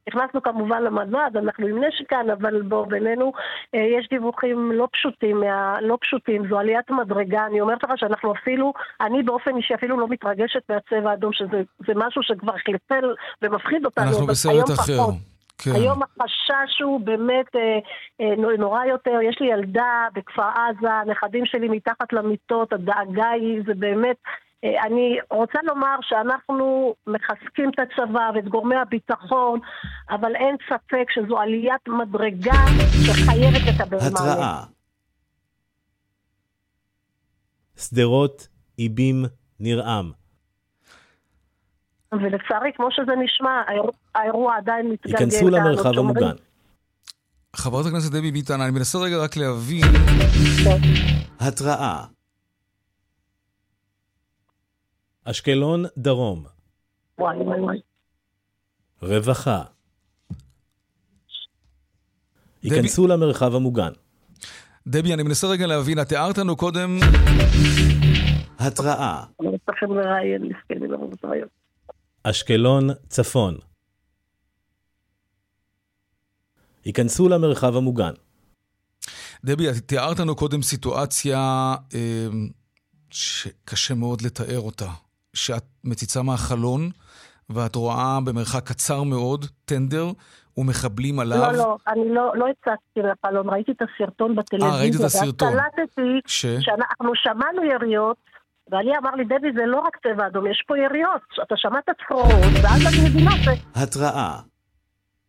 נכנסנו 0.08 0.42
כמובן 0.42 0.82
למדד, 0.82 1.30
אנחנו 1.36 1.66
עם 1.66 1.84
נשק 1.84 2.08
כאן, 2.08 2.30
אבל 2.30 2.62
בוא, 2.62 2.86
בינינו 2.86 3.32
אה, 3.74 3.80
יש 3.80 4.08
דיווחים 4.10 4.72
לא 4.72 4.88
פשוטים, 4.92 5.40
מה, 5.40 5.80
לא 5.80 5.98
פשוטים, 6.00 6.48
זו 6.48 6.58
עליית 6.58 6.90
מדרגה. 6.90 7.46
אני 7.46 7.60
אומרת 7.60 7.84
לך 7.84 7.90
שאנחנו 7.96 8.32
אפילו, 8.32 8.72
אני 9.00 9.22
באופן 9.22 9.56
אישי 9.56 9.74
אפילו 9.74 10.00
לא 10.00 10.08
מתרגשת 10.08 10.62
מהצבע 10.68 11.10
האדום, 11.10 11.32
שזה 11.32 11.92
משהו 11.94 12.22
שכבר 12.22 12.52
חלפל 12.66 13.14
ומפחיד 13.42 13.84
אותנו. 13.84 14.04
אנחנו 14.04 14.26
בסרט 14.26 14.70
אחר. 14.70 14.96
פחות. 14.96 15.33
כן. 15.58 15.70
היום 15.74 16.02
החשש 16.02 16.82
הוא 16.82 17.00
באמת 17.00 17.56
אה, 17.56 17.78
אה, 18.20 18.56
נורא 18.58 18.84
יותר. 18.84 19.18
יש 19.28 19.36
לי 19.40 19.46
ילדה 19.46 20.06
בכפר 20.14 20.42
עזה, 20.48 20.92
הנכדים 20.92 21.46
שלי 21.46 21.68
מתחת 21.68 22.12
למיטות, 22.12 22.72
הדאגה 22.72 23.28
היא, 23.28 23.62
זה 23.66 23.74
באמת... 23.74 24.16
אה, 24.64 24.84
אני 24.86 25.18
רוצה 25.30 25.58
לומר 25.62 25.96
שאנחנו 26.02 26.94
מחזקים 27.06 27.70
את 27.70 27.78
הצבא 27.78 28.30
ואת 28.34 28.48
גורמי 28.48 28.76
הביטחון, 28.76 29.60
אבל 30.10 30.36
אין 30.36 30.56
ספק 30.68 31.06
שזו 31.10 31.38
עליית 31.38 31.88
מדרגה 31.88 32.64
שחייבת 33.06 33.62
לקבל 33.68 33.96
מענה. 33.96 34.32
התראה. 34.32 34.62
שדרות, 37.76 38.48
איבים, 38.78 39.24
נרעם. 39.60 40.23
ולצערי, 42.22 42.70
כמו 42.76 42.88
שזה 42.90 43.12
נשמע, 43.24 43.62
האירוע 44.14 44.56
עדיין 44.56 44.90
מתגלגל. 44.90 45.18
ייכנסו 45.18 45.50
למרחב 45.50 45.98
המוגן. 45.98 46.36
חברת 47.56 47.86
הכנסת 47.86 48.12
דבי 48.12 48.30
ביטן, 48.30 48.60
אני 48.60 48.70
מנסה 48.70 48.98
רגע 48.98 49.16
רק 49.16 49.36
להבין. 49.36 49.84
התראה. 51.40 52.04
אשקלון, 55.24 55.84
דרום. 55.96 56.44
וואי 57.18 57.36
וואי 57.36 57.60
וואי. 57.60 57.80
רווחה. 59.02 59.62
ייכנסו 62.62 63.06
למרחב 63.06 63.54
המוגן. 63.54 63.92
דבי, 64.86 65.14
אני 65.14 65.22
מנסה 65.22 65.46
רגע 65.46 65.66
להבין, 65.66 66.00
את 66.00 66.08
תיארת 66.08 66.38
לנו 66.38 66.56
קודם... 66.56 66.98
התראה. 68.58 69.24
אני 69.40 69.48
מצליחים 69.48 69.96
לראיין, 69.96 70.42
מסכנים, 70.42 70.90
לא 70.92 70.98
אשקלון, 72.24 72.88
צפון. 73.08 73.54
היכנסו 76.84 77.28
למרחב 77.28 77.76
המוגן. 77.76 78.12
דבי, 79.44 79.70
את 79.70 79.74
תיארת 79.86 80.18
לנו 80.18 80.36
קודם 80.36 80.62
סיטואציה 80.62 81.38
אה, 81.94 82.26
שקשה 83.10 83.94
מאוד 83.94 84.22
לתאר 84.22 84.60
אותה. 84.60 84.88
שאת 85.34 85.64
מציצה 85.84 86.22
מהחלון, 86.22 86.90
ואת 87.50 87.74
רואה 87.74 88.18
במרחק 88.24 88.68
קצר 88.68 89.02
מאוד 89.02 89.44
טנדר 89.64 90.06
ומחבלים 90.56 91.20
עליו. 91.20 91.38
לא, 91.38 91.52
לא, 91.52 91.76
אני 91.88 92.14
לא, 92.14 92.32
לא 92.36 92.46
הצצתי 92.48 93.00
מהחלון, 93.00 93.48
ראיתי 93.48 93.72
את 93.72 93.82
הסרטון 93.82 94.36
בטלוויזיה. 94.36 94.74
אה, 94.74 94.80
ראיתי 94.80 94.96
את 94.96 95.02
הסרטון. 95.02 95.48
ואז 95.48 95.56
קלטתי 95.76 96.20
ש... 96.26 96.46
שאנחנו 96.60 97.10
שמענו 97.14 97.64
יריות, 97.64 98.16
ואני 98.70 98.98
אמר 98.98 99.10
לי, 99.10 99.24
דבי, 99.24 99.52
זה 99.56 99.66
לא 99.66 99.80
רק 99.80 99.96
צבע 100.02 100.26
אדום, 100.26 100.46
יש 100.46 100.64
פה 100.66 100.78
יריות. 100.78 101.22
אתה 101.42 101.54
שמעת 101.56 101.84
צפרות, 102.04 102.24
ואז 102.62 102.82
אני 102.86 103.08
מבינה 103.08 103.30
ש... 103.30 103.48
התראה. 103.74 104.40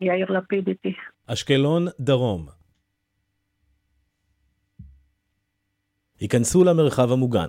יאיר 0.01 0.31
לפיד 0.31 0.67
איתי. 0.67 0.93
אשקלון, 1.27 1.85
דרום. 1.99 2.45
היכנסו 6.19 6.63
למרחב 6.63 7.11
המוגן. 7.11 7.47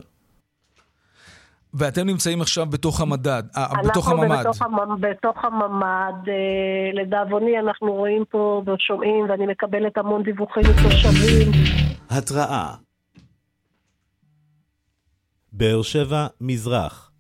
ואתם 1.75 2.07
נמצאים 2.07 2.41
עכשיו 2.41 2.67
בתוך 2.67 3.01
המדד, 3.01 3.43
אה, 3.57 3.67
בתוך 3.91 4.09
הממ"ד. 4.09 4.31
אנחנו 4.31 4.97
בתוך 5.01 5.45
הממ"ד, 5.45 6.29
אה, 6.29 7.03
לדאבוני 7.03 7.59
אנחנו 7.59 7.93
רואים 7.93 8.25
פה 8.31 8.63
ושומעים 8.67 9.27
ואני 9.29 9.47
מקבלת 9.47 9.99
המון 9.99 10.23
דיווחים 10.23 10.63
מתושבים. 10.63 11.53
התראה 12.11 12.86
באר 15.57 15.83
שבע, 15.83 16.27
מזרח. 16.41 17.13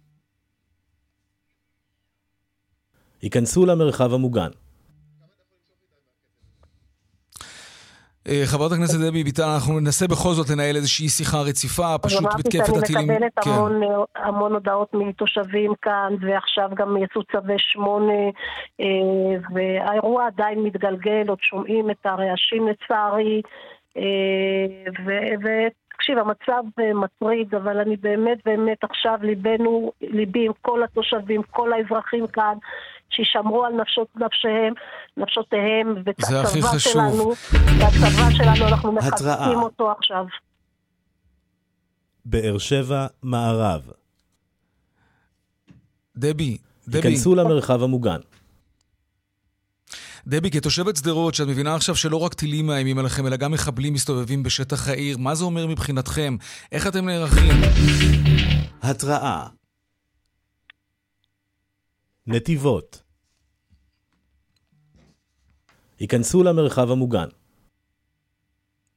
היכנסו 3.22 3.66
למרחב 3.66 4.14
המוגן. 4.14 4.48
אה, 8.28 8.42
חברת 8.44 8.72
הכנסת 8.72 8.98
דבי 9.00 9.24
ביטן, 9.24 9.42
אנחנו 9.54 9.80
ננסה 9.80 10.06
בכל 10.06 10.32
זאת 10.32 10.50
לנהל 10.50 10.76
איזושהי 10.76 11.08
שיחה 11.08 11.40
רציפה, 11.40 11.98
פשוט 12.02 12.24
מתקפת 12.38 12.76
הטילים. 12.76 13.10
אני 13.10 13.16
מקבלת 13.16 13.32
כן. 13.44 13.50
המון, 13.50 13.82
המון 14.16 14.52
הודעות 14.52 14.94
מתושבים 14.94 15.72
כאן, 15.82 16.14
ועכשיו 16.20 16.70
גם 16.74 16.96
יצאו 16.96 17.22
צווי 17.32 17.56
שמונה, 17.58 18.22
אה, 18.80 18.86
והאירוע 19.54 20.26
עדיין 20.26 20.62
מתגלגל, 20.62 21.28
עוד 21.28 21.38
שומעים 21.40 21.90
את 21.90 22.06
הרעשים 22.06 22.68
לצערי, 22.68 23.42
תקשיב, 25.96 26.18
המצב 26.18 26.62
מטריד, 26.94 27.54
אבל 27.54 27.78
אני 27.78 27.96
באמת 27.96 28.38
באמת 28.44 28.84
עכשיו 28.84 29.18
ליבנו, 29.22 29.92
ליבי 30.00 30.46
עם 30.46 30.52
כל 30.62 30.82
התושבים, 30.84 31.42
כל 31.50 31.72
האזרחים 31.72 32.26
כאן. 32.26 32.58
שישמרו 33.10 33.64
על 33.64 33.72
נפשות, 33.72 34.08
נפשיהם, 34.16 34.74
נפשותיהם, 35.16 35.94
והצבא 36.04 36.78
שלנו, 36.78 37.32
והצבא 37.52 38.30
שלנו, 38.30 38.68
אנחנו 38.68 38.92
מחזקים 38.92 39.58
אותו 39.62 39.90
עכשיו. 39.90 40.24
באר 42.24 42.58
שבע, 42.58 43.06
מערב. 43.22 43.90
דבי, 46.16 46.58
דבי. 46.88 46.98
היכנסו 46.98 47.34
למרחב 47.34 47.82
המוגן. 47.82 48.20
דבי, 50.28 50.50
כתושבת 50.50 50.96
שדרות, 50.96 51.34
שאת 51.34 51.48
מבינה 51.48 51.74
עכשיו 51.74 51.96
שלא 51.96 52.16
רק 52.16 52.34
טילים 52.34 52.66
מאיימים 52.66 52.98
עליכם, 52.98 53.26
אלא 53.26 53.36
גם 53.36 53.52
מחבלים 53.52 53.92
מסתובבים 53.92 54.42
בשטח 54.42 54.88
העיר, 54.88 55.18
מה 55.18 55.34
זה 55.34 55.44
אומר 55.44 55.66
מבחינתכם? 55.66 56.36
איך 56.72 56.86
אתם 56.86 57.06
נערכים? 57.06 57.52
התראה 58.82 59.46
נתיבות. 62.26 63.02
היכנסו 65.98 66.42
למרחב 66.42 66.90
המוגן. 66.90 67.28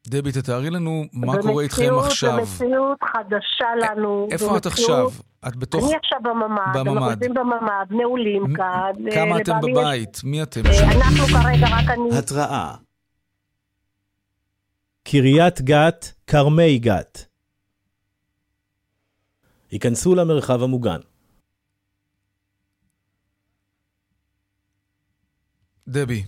דבי, 0.08 0.32
תתארי 0.32 0.70
לנו 0.70 1.04
מה 1.14 1.34
קורה 1.42 1.64
איתכם 1.64 1.94
עכשיו. 2.00 2.38
במציאות 2.38 2.98
חדשה 3.04 3.66
לנו. 3.82 4.28
איפה 4.32 4.58
את 4.58 4.66
עכשיו? 4.66 5.10
את 5.48 5.56
בתוך... 5.56 5.84
אני 5.86 5.96
עכשיו 5.96 6.20
בממ"ד. 6.24 6.78
בממ"ד. 6.78 6.88
אנחנו 6.88 7.10
יושבים 7.10 7.34
בממ"ד, 7.34 7.86
נעולים 7.90 8.44
כאן. 8.56 8.92
כמה 9.14 9.42
אתם 9.42 9.54
בבית? 9.62 10.22
מי 10.24 10.44
אתם 10.44 10.62
שם? 10.64 10.86
אנחנו 10.86 11.26
כרגע 11.26 11.68
רק 11.68 11.90
אני... 11.90 12.18
התראה. 12.18 12.76
קריית 15.04 15.62
גת, 15.62 16.14
כרמי 16.28 16.80
גת. 16.80 17.26
היכנסו 19.72 20.16
למרחב 20.16 20.64
המוגן. 20.64 21.00
דבי. 25.88 26.24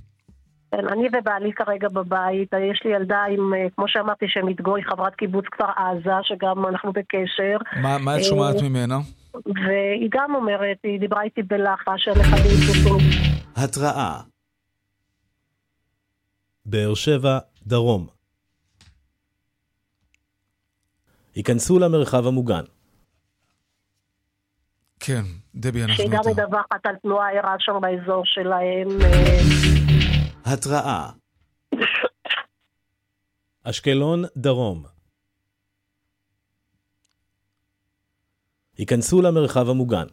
כן, 0.71 0.87
אני 0.87 1.07
ובעלי 1.13 1.53
כרגע 1.53 1.87
בבית, 1.89 2.53
יש 2.71 2.81
לי 2.85 2.95
ילדה 2.95 3.23
עם, 3.29 3.53
אה, 3.53 3.67
כמו 3.75 3.85
שאמרתי, 3.87 4.25
שמתגו, 4.29 4.75
היא 4.75 4.85
חברת 4.85 5.15
קיבוץ 5.15 5.45
כפר 5.51 5.65
עזה, 5.75 6.13
שגם 6.23 6.65
אנחנו 6.65 6.93
בקשר. 6.93 7.57
מה, 7.81 7.97
מה 7.97 8.17
את 8.17 8.23
שומעת 8.23 8.55
אה, 8.55 8.69
ממנה? 8.69 8.97
והיא 9.45 10.09
גם 10.11 10.35
אומרת, 10.35 10.77
היא 10.83 10.99
דיברה 10.99 11.21
איתי 11.23 11.43
בלחש, 11.43 12.03
שהנכדים 12.03 12.51
יצאו. 12.69 12.97
התראה 13.55 14.19
באר 16.65 16.93
שבע, 16.93 17.39
דרום. 17.67 18.07
היכנסו 21.35 21.79
למרחב 21.79 22.27
המוגן. 22.27 22.63
כן, 24.99 25.21
דבי, 25.55 25.81
אנחנו... 25.81 25.95
שהיא 25.95 26.09
גם 26.11 26.21
מדווחת 26.31 26.85
על 26.85 26.95
תנועה 26.95 27.31
ערה 27.31 27.55
שם 27.59 27.73
באזור 27.81 28.21
שלהם. 28.25 28.87
אה, 30.51 30.55
התראה. 30.55 31.09
אשקלון 33.63 34.23
דרום. 34.37 34.83
היכנסו 38.77 39.21
למרחב 39.21 39.69
המוגן. 39.69 40.05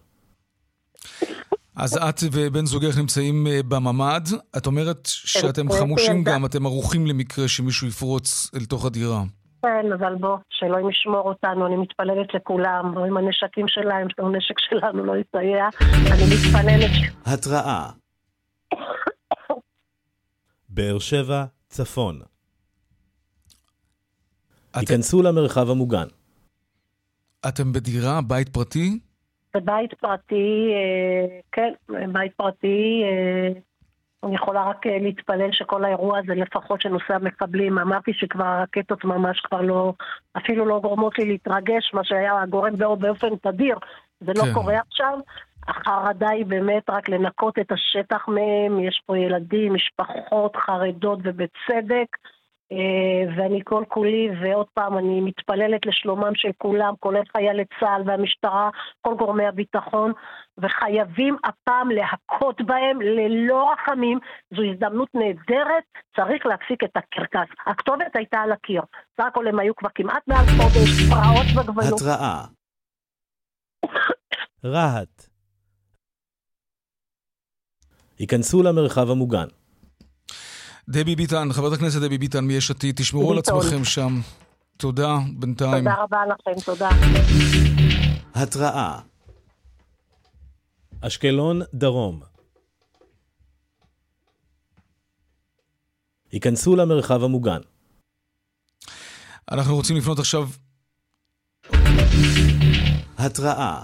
אז 1.76 1.96
את 1.96 2.20
ובן 2.32 2.66
זוגך 2.66 2.98
נמצאים 2.98 3.46
אה, 3.46 3.60
בממ"ד, 3.68 4.22
את 4.56 4.66
אומרת 4.66 4.98
שאתם 5.04 5.68
כן, 5.68 5.78
חמושים 5.78 6.24
כן, 6.24 6.32
גם, 6.32 6.46
אתם 6.46 6.66
ערוכים 6.66 7.06
למקרה 7.06 7.48
שמישהו 7.48 7.86
יפרוץ 7.86 8.50
אל 8.54 8.64
תוך 8.64 8.86
הדירה. 8.86 9.22
כן, 9.62 9.92
אבל 9.92 10.14
בוא, 10.14 10.36
שאלוהים 10.50 10.90
ישמור 10.90 11.28
אותנו, 11.28 11.66
אני 11.66 11.76
מתפללת 11.76 12.34
לכולם, 12.34 12.98
עם 12.98 13.16
הנשקים 13.16 13.68
שלהם, 13.68 14.06
שהנשק 14.16 14.58
שלנו 14.58 15.04
לא 15.04 15.12
יסייע, 15.16 15.68
אני 15.84 16.22
מתפללת... 16.34 16.90
התראה 17.26 17.90
באר 20.68 20.98
שבע, 20.98 21.44
צפון. 21.68 22.20
היכנסו 24.74 25.22
למרחב 25.22 25.70
המוגן. 25.70 26.06
אתם 27.48 27.72
בדירה, 27.72 28.20
בית 28.28 28.48
פרטי? 28.48 28.98
בבית 29.54 29.94
פרטי, 29.94 30.70
אה, 30.72 31.40
כן, 31.52 31.72
בית 32.12 32.32
פרטי. 32.36 33.02
אה, 33.04 33.60
אני 34.24 34.34
יכולה 34.34 34.64
רק 34.64 34.86
אה, 34.86 34.98
להתפלל 34.98 35.52
שכל 35.52 35.84
האירוע 35.84 36.18
הזה, 36.18 36.34
לפחות 36.34 36.80
שנושא 36.80 37.14
המקבלים, 37.14 37.78
אמרתי 37.78 38.12
שכבר 38.14 38.44
הרקטות 38.44 39.04
ממש 39.04 39.40
כבר 39.40 39.60
לא, 39.60 39.92
אפילו 40.36 40.66
לא 40.66 40.80
גורמות 40.82 41.18
לי 41.18 41.24
להתרגש, 41.24 41.90
מה 41.94 42.04
שהיה 42.04 42.46
גורם 42.50 42.76
באופן 42.78 43.36
תדיר, 43.36 43.78
זה 44.20 44.32
לא 44.36 44.42
כן. 44.44 44.54
קורה 44.54 44.78
עכשיו. 44.88 45.18
החרדה 45.68 46.28
היא 46.30 46.46
באמת 46.46 46.90
רק 46.90 47.08
לנקות 47.08 47.58
את 47.58 47.72
השטח 47.72 48.28
מהם, 48.28 48.80
יש 48.80 49.02
פה 49.06 49.18
ילדים, 49.18 49.74
משפחות 49.74 50.56
חרדות 50.56 51.18
ובצדק, 51.22 52.16
אה, 52.72 53.34
ואני 53.36 53.60
כל 53.64 53.84
כולי, 53.88 54.28
ועוד 54.42 54.66
פעם, 54.74 54.98
אני 54.98 55.20
מתפללת 55.20 55.86
לשלומם 55.86 56.34
של 56.34 56.50
כולם, 56.58 56.94
כולל 57.00 57.22
חיילי 57.36 57.64
צה"ל 57.80 58.02
והמשטרה, 58.06 58.70
כל 59.00 59.14
גורמי 59.14 59.46
הביטחון, 59.46 60.12
וחייבים 60.58 61.36
הפעם 61.44 61.90
להכות 61.90 62.60
בהם 62.60 63.00
ללא 63.00 63.72
רחמים. 63.72 64.18
זו 64.56 64.62
הזדמנות 64.62 65.08
נהדרת, 65.14 65.84
צריך 66.16 66.46
להפסיק 66.46 66.84
את 66.84 66.96
הקרקס. 66.96 67.48
הכתובת 67.66 68.16
הייתה 68.16 68.38
על 68.38 68.52
הקיר. 68.52 68.82
סך 69.16 69.24
הכל 69.24 69.46
הם 69.46 69.58
היו 69.58 69.76
כבר 69.76 69.88
כמעט 69.94 70.22
מעל 70.28 70.46
חודש, 70.46 71.10
פרעות 71.10 71.68
וגבלות. 71.68 72.00
התראה. 72.00 72.44
רהט 74.64 75.27
היכנסו 78.18 78.62
למרחב 78.62 79.10
המוגן. 79.10 79.46
דבי 80.88 81.16
ביטן, 81.16 81.52
חברת 81.52 81.72
הכנסת 81.72 82.00
דבי 82.00 82.18
ביטן 82.18 82.44
מיש 82.44 82.70
עתיד, 82.70 82.96
תשמרו 82.96 83.32
על 83.32 83.38
עצמכם 83.38 83.84
שם. 83.84 84.20
תודה 84.76 85.16
בינתיים. 85.38 85.84
תודה 85.84 85.94
רבה 86.02 86.18
לכם, 86.26 86.60
תודה. 86.64 86.90
התראה 88.34 89.00
אשקלון 91.00 91.60
דרום 91.74 92.20
היכנסו 96.32 96.76
למרחב 96.76 97.24
המוגן. 97.24 97.60
אנחנו 99.50 99.76
רוצים 99.76 99.96
לפנות 99.96 100.18
עכשיו... 100.18 100.48
התראה 103.18 103.82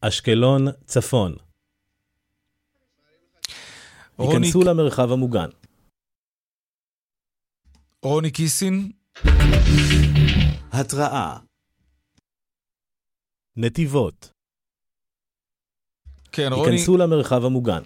אשקלון 0.00 0.66
צפון 0.84 1.34
היכנסו 4.18 4.60
למרחב 4.64 5.12
המוגן. 5.12 5.48
רוני 8.02 8.30
קיסין? 8.30 8.90
התראה 10.72 11.36
נתיבות 13.56 14.32
כן, 16.32 16.48
רוני... 16.52 16.70
היכנסו 16.70 16.96
למרחב 16.96 17.44
המוגן. 17.44 17.82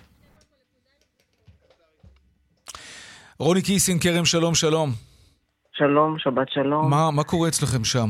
רוני 3.39 3.63
קיסין, 3.63 3.99
כרם 4.01 4.25
שלום, 4.25 4.55
שלום. 4.55 4.91
שלום, 5.73 6.19
שבת 6.19 6.49
שלום. 6.51 6.91
מה, 6.91 7.11
מה 7.11 7.25
קורה 7.25 7.49
אצלכם 7.49 7.85
שם? 7.85 8.09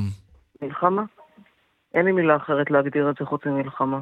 מלחמה. 0.63 1.03
אין 1.95 2.05
לי 2.05 2.13
מילה 2.13 2.37
אחרת 2.37 2.71
להגדיר 2.71 3.11
את 3.11 3.15
זה 3.21 3.25
חוץ 3.25 3.41
ממלחמה. 3.47 4.01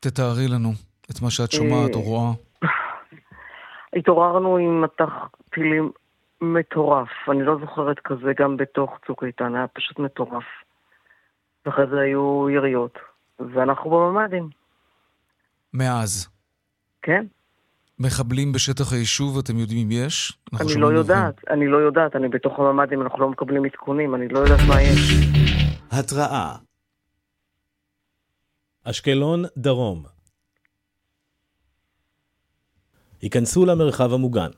תתארי 0.00 0.48
לנו 0.48 0.72
את 1.10 1.22
מה 1.22 1.30
שאת 1.30 1.52
שומעת 1.52 1.94
או 1.94 2.02
רואה. 2.02 2.32
התעוררנו 3.96 4.56
עם 4.56 4.80
מטח 4.82 5.10
טילים 5.50 5.90
מטורף. 6.40 7.08
אני 7.30 7.42
לא 7.42 7.56
זוכרת 7.60 7.98
כזה 7.98 8.32
גם 8.38 8.56
בתוך 8.56 8.98
צוק 9.06 9.24
איתן, 9.24 9.54
היה 9.54 9.66
פשוט 9.66 9.98
מטורף. 9.98 10.44
ואחרי 11.66 11.86
זה 11.86 12.00
היו 12.00 12.50
יריות, 12.50 12.98
ואנחנו 13.40 13.90
בממ"דים. 13.90 14.48
מאז? 15.74 16.28
כן. 17.02 17.26
מחבלים 17.98 18.52
בשטח 18.52 18.92
היישוב, 18.92 19.38
אתם 19.38 19.58
יודעים 19.58 19.86
אם 19.86 20.06
יש? 20.06 20.38
אני 20.60 20.74
לא 20.80 20.86
יודעת, 20.86 21.38
לכם. 21.44 21.52
אני 21.54 21.66
לא 21.66 21.76
יודעת, 21.76 22.16
אני 22.16 22.28
בתוך 22.28 22.58
הממ"דים, 22.58 23.02
אנחנו 23.02 23.18
לא 23.18 23.28
מקבלים 23.28 23.64
עדכונים, 23.64 24.14
אני 24.14 24.28
לא 24.28 24.38
יודעת 24.38 24.60
מה 24.68 24.82
יש. 24.82 25.14
התראה 25.90 26.56
אשקלון 28.84 29.42
דרום 29.56 30.13
ייכנסו 33.24 33.66
למרחב 33.66 34.12
המוגן. 34.12 34.50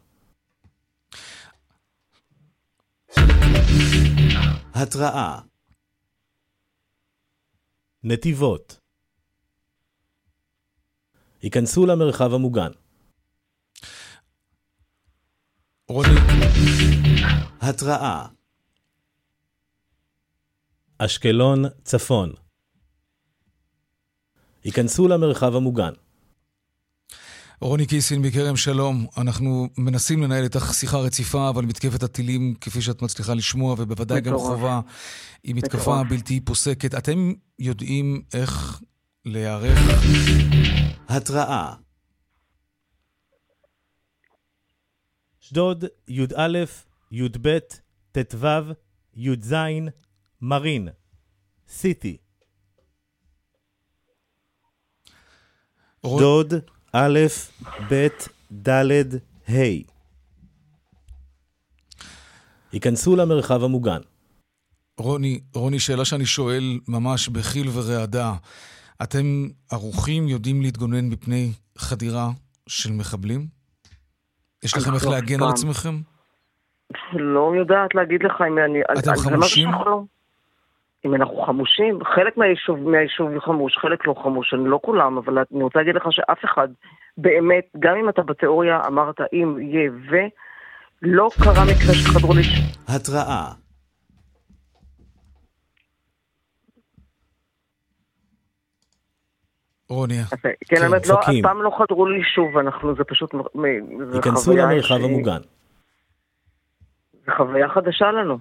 התראה 4.74 5.40
נתיבות 8.05 8.80
ייכנסו 11.43 11.86
למרחב 11.86 12.34
המוגן. 12.34 12.70
רוני. 15.88 16.20
התראה. 17.60 18.26
אשקלון, 20.98 21.64
צפון. 21.84 22.32
ייכנסו 24.64 25.09
למרחב 25.09 25.56
המוגן. 25.56 25.93
רוני 27.60 27.86
קיסין 27.86 28.22
מכרם 28.22 28.56
שלום, 28.56 29.06
אנחנו 29.16 29.68
מנסים 29.78 30.22
לנהל 30.22 30.44
איתך 30.44 30.74
שיחה 30.74 30.98
רציפה, 30.98 31.48
אבל 31.48 31.64
מתקפת 31.64 32.02
הטילים, 32.02 32.54
כפי 32.60 32.82
שאת 32.82 33.02
מצליחה 33.02 33.34
לשמוע, 33.34 33.72
ובוודאי 33.78 34.20
גם 34.20 34.38
חובה, 34.38 34.80
היא 35.42 35.54
מתקפה 35.54 36.02
בלתי 36.04 36.40
פוסקת. 36.40 36.94
אתם 36.94 37.32
יודעים 37.58 38.22
איך 38.34 38.80
להיערך? 39.24 39.78
התראה 41.08 41.74
אשדוד, 45.42 45.84
י"א, 46.08 46.58
י"ב, 47.10 47.58
ט"ו, 48.12 48.46
י"ז, 49.14 49.54
מרין, 50.40 50.88
סיטי. 51.68 52.16
אשדוד, 56.06 56.54
א', 56.98 57.18
ב', 57.90 58.09
ד', 58.68 58.81
ה'. 59.48 59.82
היכנסו 62.73 63.16
למרחב 63.16 63.64
המוגן. 63.64 64.01
רוני, 64.98 65.40
רוני, 65.55 65.78
שאלה 65.78 66.05
שאני 66.05 66.27
שואל 66.27 66.81
ממש 66.89 67.28
בחיל 67.28 67.68
ורעדה. 67.73 68.32
אתם 69.02 69.48
ערוכים, 69.73 70.28
יודעים 70.28 70.62
להתגונן 70.62 71.09
מפני 71.09 71.52
חדירה 71.78 72.28
של 72.68 72.93
מחבלים? 72.93 73.47
יש 74.64 74.77
לכם 74.77 74.94
איך 74.94 75.05
לא 75.06 75.10
להגן 75.10 75.43
על 75.43 75.48
עצמכם? 75.48 76.01
לא 77.12 77.52
יודעת 77.59 77.94
להגיד 77.94 78.23
לך 78.23 78.43
אם 78.48 78.59
אני... 78.59 78.78
אתם 78.98 79.16
חמושים? 79.16 79.68
אם 81.06 81.14
אנחנו 81.14 81.42
חמושים, 81.42 82.04
חלק 82.04 82.36
מהיישוב, 82.36 82.78
מהיישוב 82.88 83.38
חמוש, 83.38 83.78
חלק 83.78 84.06
לא 84.06 84.14
חמוש, 84.22 84.54
אני 84.54 84.68
לא 84.68 84.78
כולם, 84.82 85.18
אבל 85.18 85.38
אני 85.54 85.62
רוצה 85.62 85.78
להגיד 85.78 85.94
לך 85.94 86.02
שאף 86.10 86.44
אחד 86.44 86.68
באמת, 87.18 87.64
גם 87.78 87.96
אם 87.96 88.08
אתה 88.08 88.22
בתיאוריה 88.22 88.80
אמרת 88.86 89.20
אם 89.32 89.56
יהיה 89.60 89.90
ו... 90.10 90.16
לא 91.02 91.28
קרה 91.44 91.64
מקרה 91.64 91.94
שחדרו 91.94 92.34
לי... 92.34 92.42
התראה 92.88 93.52
רוני. 99.88 100.14
כן, 100.68 100.82
האמת, 100.82 101.06
לא, 101.06 101.14
אף 101.20 101.34
פעם 101.42 101.62
לא 101.62 101.70
חדרו 101.78 102.06
לי 102.06 102.22
שוב, 102.34 102.58
אנחנו, 102.58 102.94
זה 102.96 103.04
פשוט, 103.04 103.34
ייכנסו 104.14 104.56
למרחב 104.56 104.94
המוגן. 104.94 105.40
זה 107.26 107.32
חוויה 107.36 107.68
חדשה 107.68 108.10
לנו. 108.12 108.38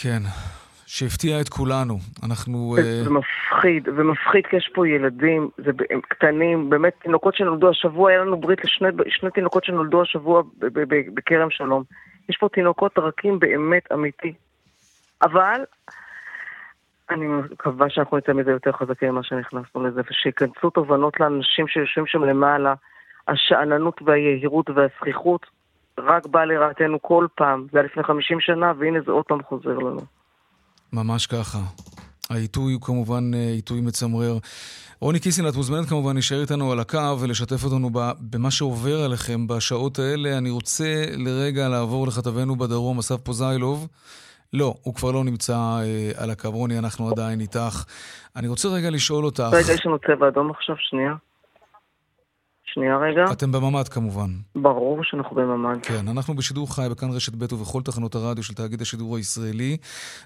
כן, 0.00 0.22
שהפתיע 0.86 1.40
את 1.40 1.48
כולנו. 1.48 1.98
אנחנו... 2.22 2.76
זה, 2.76 3.04
זה 3.04 3.10
מפחיד, 3.10 3.88
ומפחיד 3.88 4.46
כי 4.46 4.56
יש 4.56 4.70
פה 4.74 4.88
ילדים, 4.88 5.48
זה, 5.56 5.70
הם 5.90 6.00
קטנים, 6.00 6.70
באמת 6.70 6.92
תינוקות 7.02 7.34
שנולדו 7.34 7.70
השבוע, 7.70 8.10
היה 8.10 8.20
לנו 8.20 8.40
ברית 8.40 8.58
לשני 8.64 9.30
תינוקות 9.34 9.64
שנולדו 9.64 10.02
השבוע 10.02 10.42
בכרם 11.14 11.50
שלום. 11.50 11.82
יש 12.28 12.36
פה 12.36 12.48
תינוקות 12.48 12.98
רכים 12.98 13.38
באמת 13.38 13.92
אמיתי. 13.92 14.32
אבל 15.22 15.60
אני 17.10 17.26
מקווה 17.26 17.90
שאנחנו 17.90 18.16
ניתן 18.16 18.32
מזה 18.32 18.50
יותר 18.50 18.72
חזקים 18.72 19.08
ממה 19.08 19.22
שנכנסנו 19.22 19.86
לזה, 19.86 20.00
ושייכנסו 20.10 20.70
תובנות 20.70 21.20
לאנשים 21.20 21.68
שיושבים 21.68 22.06
שם 22.06 22.24
למעלה. 22.24 22.74
השאננות 23.28 24.02
והיהירות 24.02 24.70
והזכיחות 24.70 25.46
רק 26.06 26.26
באה 26.26 26.44
לרעתנו 26.44 27.02
כל 27.02 27.26
פעם. 27.34 27.66
זה 27.72 27.78
היה 27.78 27.86
לפני 27.86 28.02
50 28.02 28.40
שנה, 28.40 28.72
והנה 28.78 28.98
זה 29.06 29.12
עוד 29.12 29.24
פעם 29.24 29.42
חוזר 29.42 29.78
לנו. 29.78 30.00
ממש 30.92 31.26
ככה. 31.26 31.58
העיתוי 32.30 32.72
הוא 32.72 32.82
כמובן 32.82 33.34
אה, 33.34 33.38
עיתוי 33.38 33.80
מצמרר. 33.80 34.38
רוני 35.00 35.20
קיסין, 35.20 35.48
את 35.48 35.54
מוזמנת 35.54 35.88
כמובן 35.88 36.12
להישאר 36.14 36.40
איתנו 36.40 36.72
על 36.72 36.80
הקו 36.80 37.20
ולשתף 37.20 37.64
אותנו 37.64 37.90
במה 38.20 38.50
שעובר 38.50 39.04
עליכם 39.04 39.46
בשעות 39.46 39.98
האלה. 39.98 40.38
אני 40.38 40.50
רוצה 40.50 41.04
לרגע 41.16 41.68
לעבור 41.68 42.06
לכתבנו 42.06 42.56
בדרום, 42.56 42.98
אסף 42.98 43.16
פוזיילוב. 43.16 43.88
לא, 44.52 44.74
הוא 44.82 44.94
כבר 44.94 45.10
לא 45.10 45.24
נמצא 45.24 45.56
אה, 45.56 46.10
על 46.16 46.30
הקו. 46.30 46.50
רוני, 46.50 46.78
אנחנו 46.78 47.10
עדיין 47.10 47.40
איתך. 47.40 47.84
אני 48.36 48.48
רוצה 48.48 48.68
רגע 48.68 48.90
לשאול 48.90 49.24
אותך... 49.24 49.44
רגע, 49.52 49.72
יש 49.72 49.86
לנו 49.86 49.98
צבע 49.98 50.28
אדום 50.28 50.50
עכשיו, 50.50 50.74
שנייה. 50.78 51.14
שנייה 52.74 52.96
רגע. 52.96 53.32
אתם 53.32 53.52
בממ"ד 53.52 53.88
כמובן. 53.88 54.30
ברור 54.56 54.98
שאנחנו 55.04 55.36
בממ"ד. 55.36 55.78
כן, 55.82 56.08
אנחנו 56.08 56.34
בשידור 56.34 56.74
חי 56.74 56.86
בכאן 56.90 57.10
רשת 57.10 57.34
ב' 57.34 57.52
ובכל 57.52 57.82
תחנות 57.82 58.14
הרדיו 58.14 58.42
של 58.42 58.54
תאגיד 58.54 58.82
השידור 58.82 59.16
הישראלי. 59.16 59.76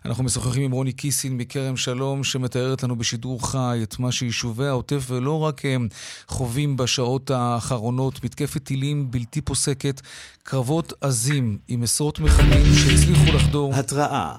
אנחנו 0.04 0.24
משוחחים 0.24 0.62
עם 0.62 0.70
רוני 0.70 0.92
קיסין 0.92 1.36
מכרם 1.36 1.76
שלום, 1.76 2.24
שמתארת 2.24 2.82
לנו 2.82 2.96
בשידור 2.96 3.50
חי 3.50 3.80
את 3.82 3.98
מה 3.98 4.12
שיישובי 4.12 4.66
העוטף, 4.66 5.06
ולא 5.10 5.40
רק 5.40 5.64
הם 5.64 5.88
חווים 6.28 6.76
בשעות 6.76 7.30
האחרונות, 7.30 8.24
מתקפת 8.24 8.64
טילים 8.64 9.10
בלתי 9.10 9.40
פוסקת, 9.40 10.00
קרבות 10.42 10.92
עזים 11.00 11.58
עם 11.68 11.82
עשרות 11.82 12.20
מחבלים 12.20 12.74
שהצליחו 12.74 13.36
לחדור. 13.36 13.74
התראה 13.74 14.34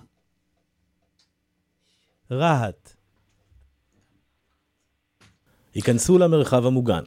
רהט 2.31 2.93
היכנסו 5.73 6.17
למרחב 6.17 6.65
המוגן. 6.65 7.03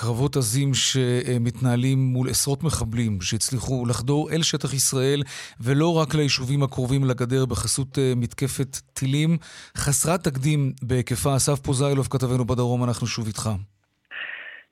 קרבות 0.00 0.36
עזים 0.36 0.70
שמתנהלים 0.74 1.98
מול 1.98 2.28
עשרות 2.30 2.62
מחבלים 2.62 3.20
שהצליחו 3.20 3.86
לחדור 3.86 4.30
אל 4.32 4.42
שטח 4.42 4.74
ישראל 4.74 5.22
ולא 5.60 5.98
רק 6.00 6.14
ליישובים 6.14 6.62
הקרובים 6.62 7.04
לגדר 7.04 7.46
בחסות 7.46 7.98
אה, 7.98 8.12
מתקפת 8.16 8.76
טילים 8.92 9.30
חסרת 9.76 10.20
תקדים 10.24 10.72
בהיקפה. 10.82 11.36
אסף 11.36 11.58
פוזיילוב, 11.60 12.08
כתבנו 12.10 12.44
בדרום, 12.44 12.84
אנחנו 12.84 13.06
שוב 13.06 13.26
איתך. 13.26 13.50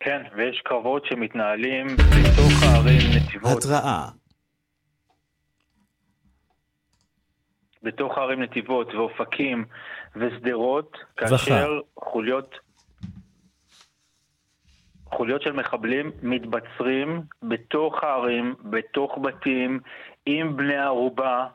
כן, 0.00 0.22
ויש 0.36 0.60
קרבות 0.64 1.06
שמתנהלים 1.06 1.86
בתוך 1.86 2.62
הערים 2.62 3.00
נתיבות. 3.16 3.58
התראה. 3.58 4.08
בתוך 7.82 8.18
הערים 8.18 8.42
נתיבות 8.42 8.94
ואופקים 8.94 9.64
ושדרות, 10.16 10.96
כאשר 11.16 11.80
חוליות 11.98 12.65
חוליות 15.10 15.42
של 15.42 15.52
מחבלים 15.52 16.10
מתבצרים 16.22 17.22
בתוך 17.42 18.04
הערים, 18.04 18.54
בתוך 18.64 19.18
בתים, 19.22 19.80
עם 20.26 20.56
בני 20.56 20.76
ערובה, 20.76 21.46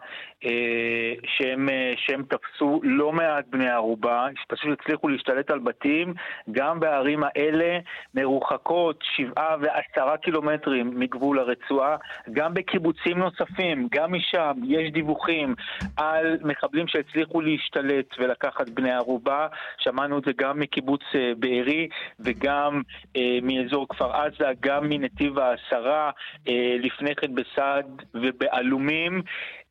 שהם, 1.25 1.69
אה, 1.69 1.93
שהם 1.97 2.23
תפסו 2.23 2.81
לא 2.83 3.11
מעט 3.11 3.45
בני 3.49 3.69
ערובה, 3.69 4.27
שפשוט 4.41 4.79
הצליחו 4.79 5.07
להשתלט 5.07 5.51
על 5.51 5.59
בתים, 5.59 6.13
גם 6.51 6.79
בערים 6.79 7.23
האלה 7.23 7.79
מרוחקות 8.15 9.03
שבעה 9.15 9.55
ועשרה 9.61 10.17
קילומטרים 10.17 10.99
מגבול 10.99 11.39
הרצועה, 11.39 11.97
גם 12.33 12.53
בקיבוצים 12.53 13.17
נוספים, 13.17 13.87
גם 13.91 14.13
משם 14.13 14.51
יש 14.63 14.91
דיווחים 14.91 15.55
על 15.97 16.37
מחבלים 16.41 16.87
שהצליחו 16.87 17.41
להשתלט 17.41 18.05
ולקחת 18.19 18.69
בני 18.69 18.91
ערובה, 18.91 19.47
שמענו 19.77 20.17
את 20.17 20.23
זה 20.25 20.31
גם 20.37 20.59
מקיבוץ 20.59 21.01
אה, 21.15 21.31
בארי 21.39 21.87
וגם 22.19 22.81
אה, 23.15 23.39
מאזור 23.41 23.87
כפר 23.89 24.11
עזה, 24.11 24.45
גם 24.59 24.89
מנתיב 24.89 25.39
העשרה, 25.39 26.11
אה, 26.47 26.75
לפני 26.79 27.15
כן 27.15 27.35
בסעד 27.35 28.01
ובעלומים. 28.13 29.21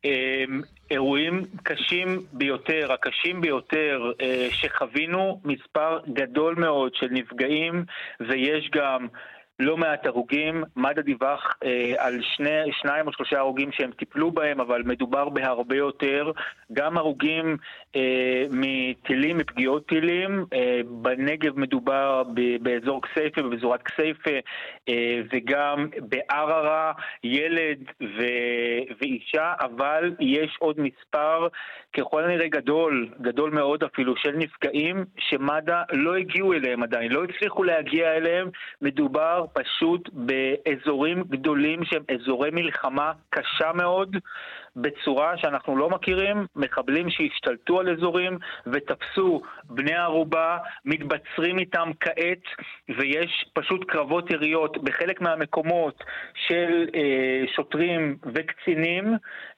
אמ, 0.05 0.61
אירועים 0.91 1.45
קשים 1.63 2.07
ביותר, 2.33 2.91
הקשים 2.93 3.41
ביותר 3.41 4.11
אה, 4.21 4.47
שחווינו, 4.51 5.41
מספר 5.45 5.99
גדול 6.13 6.55
מאוד 6.55 6.95
של 6.95 7.07
נפגעים 7.11 7.85
ויש 8.19 8.69
גם 8.71 9.07
לא 9.59 9.77
מעט 9.77 10.05
הרוגים. 10.05 10.63
מד"א 10.75 11.01
דיווח 11.01 11.57
אה, 11.63 11.93
על 11.97 12.19
שני, 12.35 12.71
שניים 12.71 13.07
או 13.07 13.13
שלושה 13.13 13.39
הרוגים 13.39 13.71
שהם 13.71 13.91
טיפלו 13.91 14.31
בהם, 14.31 14.61
אבל 14.61 14.83
מדובר 14.85 15.29
בהרבה 15.29 15.75
יותר. 15.75 16.31
גם 16.73 16.97
הרוגים 16.97 17.57
מטילים, 18.51 19.37
מפגיעות 19.37 19.87
טילים. 19.87 20.45
אה, 20.53 20.81
בנגב 20.87 21.59
מדובר 21.59 22.23
באזור 22.61 23.01
כסייפה, 23.01 23.41
בבזורת 23.41 23.81
כסייפה, 23.83 24.31
אה, 24.89 25.21
וגם 25.33 25.87
בערערה, 25.99 26.91
ילד 27.23 27.79
ו- 28.01 28.93
ואישה, 29.01 29.53
אבל 29.59 30.11
יש 30.19 30.57
עוד 30.59 30.79
מספר 30.79 31.47
ככל 31.97 32.23
הנראה 32.23 32.47
גדול, 32.47 33.09
גדול 33.21 33.51
מאוד 33.51 33.83
אפילו, 33.83 34.15
של 34.15 34.31
נפגעים 34.37 35.05
שמד"א 35.17 35.83
לא 35.93 36.15
הגיעו 36.15 36.53
אליהם 36.53 36.83
עדיין, 36.83 37.11
לא 37.11 37.23
הצליחו 37.23 37.63
להגיע 37.63 38.15
אליהם. 38.15 38.49
מדובר 38.81 39.45
פשוט 39.53 40.09
באזורים 40.13 41.23
גדולים 41.29 41.83
שהם 41.85 42.03
אזורי 42.15 42.49
מלחמה 42.51 43.11
קשה 43.29 43.73
מאוד. 43.73 44.17
בצורה 44.75 45.37
שאנחנו 45.37 45.77
לא 45.77 45.89
מכירים, 45.89 46.45
מחבלים 46.55 47.09
שהשתלטו 47.09 47.79
על 47.79 47.89
אזורים 47.89 48.37
ותפסו 48.65 49.41
בני 49.63 49.93
ערובה, 49.93 50.57
מתבצרים 50.85 51.59
איתם 51.59 51.91
כעת, 51.99 52.43
ויש 52.97 53.45
פשוט 53.53 53.91
קרבות 53.91 54.31
יריות 54.31 54.83
בחלק 54.83 55.21
מהמקומות 55.21 56.03
של 56.47 56.87
אה, 56.95 57.43
שוטרים 57.55 58.17
וקצינים 58.33 59.13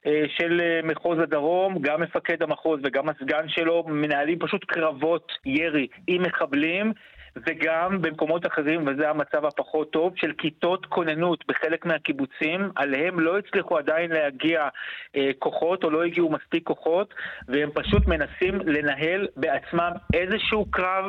אה, 0.06 0.24
של 0.36 0.60
אה, 0.60 0.80
מחוז 0.84 1.18
הדרום, 1.18 1.78
גם 1.80 2.00
מפקד 2.00 2.42
המחוז 2.42 2.80
וגם 2.84 3.08
הסגן 3.08 3.48
שלו 3.48 3.84
מנהלים 3.88 4.38
פשוט 4.38 4.64
קרבות 4.64 5.32
ירי 5.46 5.86
עם 6.06 6.22
מחבלים. 6.22 6.92
וגם 7.36 8.02
במקומות 8.02 8.46
אחרים, 8.46 8.86
וזה 8.86 9.10
המצב 9.10 9.44
הפחות 9.46 9.90
טוב, 9.92 10.12
של 10.16 10.32
כיתות 10.38 10.86
כוננות 10.86 11.44
בחלק 11.48 11.86
מהקיבוצים, 11.86 12.70
עליהם 12.76 13.20
לא 13.20 13.38
הצליחו 13.38 13.78
עדיין 13.78 14.10
להגיע 14.12 14.68
אה, 15.16 15.30
כוחות 15.38 15.84
או 15.84 15.90
לא 15.90 16.04
הגיעו 16.04 16.30
מספיק 16.30 16.66
כוחות, 16.66 17.14
והם 17.48 17.70
פשוט 17.74 18.06
מנסים 18.06 18.60
לנהל 18.66 19.28
בעצמם 19.36 19.90
איזשהו 20.14 20.66
קרב 20.70 21.04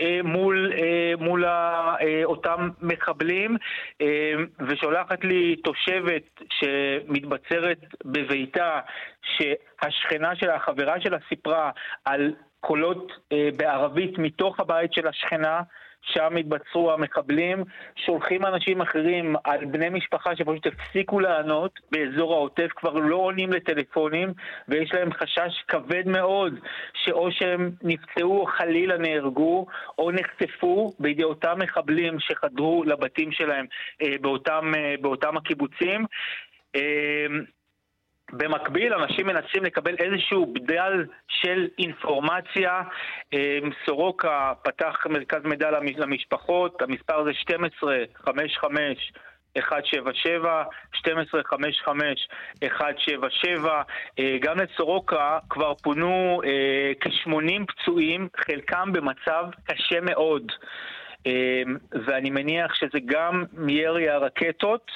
אה, 0.00 0.20
מול, 0.24 0.72
אה, 0.78 1.12
מול 1.18 1.44
אה, 1.44 2.24
אותם 2.24 2.68
מחבלים, 2.82 3.56
אה, 4.00 4.32
ושולחת 4.68 5.24
לי 5.24 5.56
תושבת 5.56 6.42
שמתבצרת 6.50 7.78
בביתה, 8.04 8.80
שהשכנה 9.22 10.36
שלה, 10.36 10.56
החברה 10.56 11.00
שלה 11.00 11.18
סיפרה 11.28 11.70
על 12.04 12.32
קולות 12.66 13.12
אה, 13.32 13.48
בערבית 13.56 14.18
מתוך 14.18 14.60
הבית 14.60 14.92
של 14.92 15.06
השכנה, 15.08 15.60
שם 16.02 16.36
התבצרו 16.36 16.92
המחבלים, 16.92 17.64
שולחים 17.96 18.46
אנשים 18.46 18.80
אחרים 18.80 19.36
על 19.44 19.64
בני 19.64 19.88
משפחה 19.88 20.36
שפשוט 20.36 20.66
הפסיקו 20.66 21.20
לענות 21.20 21.80
באזור 21.92 22.34
העוטף, 22.34 22.68
כבר 22.76 22.92
לא 22.94 23.16
עונים 23.16 23.52
לטלפונים, 23.52 24.32
ויש 24.68 24.94
להם 24.94 25.12
חשש 25.12 25.64
כבד 25.68 26.06
מאוד 26.06 26.54
שאו 26.94 27.32
שהם 27.32 27.70
נפצעו 27.82 28.40
או 28.40 28.46
חלילה 28.46 28.98
נהרגו, 28.98 29.66
או 29.98 30.10
נחטפו 30.10 30.92
בידי 30.98 31.24
אותם 31.24 31.58
מחבלים 31.58 32.20
שחדרו 32.20 32.84
לבתים 32.84 33.32
שלהם 33.32 33.66
אה, 34.02 34.14
באותם, 34.20 34.72
אה, 34.76 34.94
באותם 35.00 35.36
הקיבוצים. 35.36 36.06
אה, 38.32 38.38
במקביל 38.38 38.94
אנשים 38.94 39.26
מנסים 39.26 39.64
לקבל 39.64 39.94
איזשהו 39.98 40.46
בדל 40.52 41.04
של 41.28 41.68
אינפורמציה. 41.78 42.82
אמ, 43.32 43.70
סורוקה 43.86 44.52
פתח 44.62 45.06
מרכז 45.10 45.40
מידע 45.44 45.70
למשפחות, 45.98 46.82
המספר 46.82 47.24
זה 47.24 47.34
12 47.34 47.96
55 48.14 49.12
177, 49.56 50.64
1255 50.94 52.28
177. 52.74 53.82
גם 54.40 54.56
לסורוקה 54.58 55.38
כבר 55.50 55.74
פונו 55.74 56.40
אה, 56.44 56.92
כ-80 57.00 57.64
פצועים, 57.66 58.28
חלקם 58.36 58.92
במצב 58.92 59.44
קשה 59.64 60.00
מאוד. 60.00 60.52
אמ, 61.26 61.76
ואני 62.06 62.30
מניח 62.30 62.74
שזה 62.74 62.98
גם 63.06 63.44
מירי 63.52 64.08
הרקטות. 64.08 64.90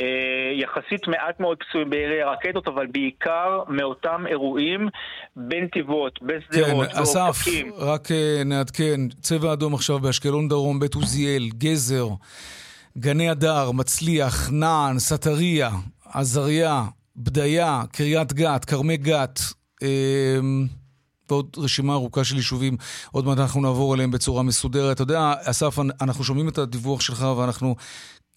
אה, 0.00 0.06
יחסית 0.52 1.08
מעט 1.08 1.40
מאוד 1.40 1.58
פצועים 1.58 1.90
בירי 1.90 2.22
הרקטות, 2.22 2.68
אבל 2.68 2.86
בעיקר 2.86 3.62
מאותם 3.68 4.24
אירועים 4.26 4.88
בנתיבות, 5.36 6.22
בשדרות, 6.22 6.86
כן, 6.92 7.02
אסף, 7.02 7.44
רק 7.78 8.10
אה, 8.10 8.42
נעדכן, 8.44 9.08
צבע 9.20 9.52
אדום 9.52 9.74
עכשיו 9.74 9.98
באשקלון 9.98 10.48
דרום, 10.48 10.80
בית 10.80 10.94
עוזיאל, 10.94 11.48
גזר, 11.58 12.06
גני 12.98 13.28
הדר, 13.28 13.70
מצליח, 13.70 14.50
נען, 14.52 14.98
סטריה, 14.98 15.70
עזריה, 16.14 16.82
בדיה, 17.16 17.82
קריית 17.92 18.32
גת, 18.32 18.64
כרמי 18.64 18.96
גת, 18.96 19.40
אה, 19.82 20.38
ועוד 21.30 21.56
רשימה 21.56 21.92
ארוכה 21.92 22.24
של 22.24 22.36
יישובים, 22.36 22.76
עוד 23.12 23.24
מעט 23.24 23.38
אנחנו 23.38 23.60
נעבור 23.60 23.94
אליהם 23.94 24.10
בצורה 24.10 24.42
מסודרת. 24.42 24.94
אתה 24.94 25.02
יודע, 25.02 25.34
אסף, 25.42 25.78
אנחנו 26.00 26.24
שומעים 26.24 26.48
את 26.48 26.58
הדיווח 26.58 27.00
שלך 27.00 27.26
ואנחנו 27.36 27.76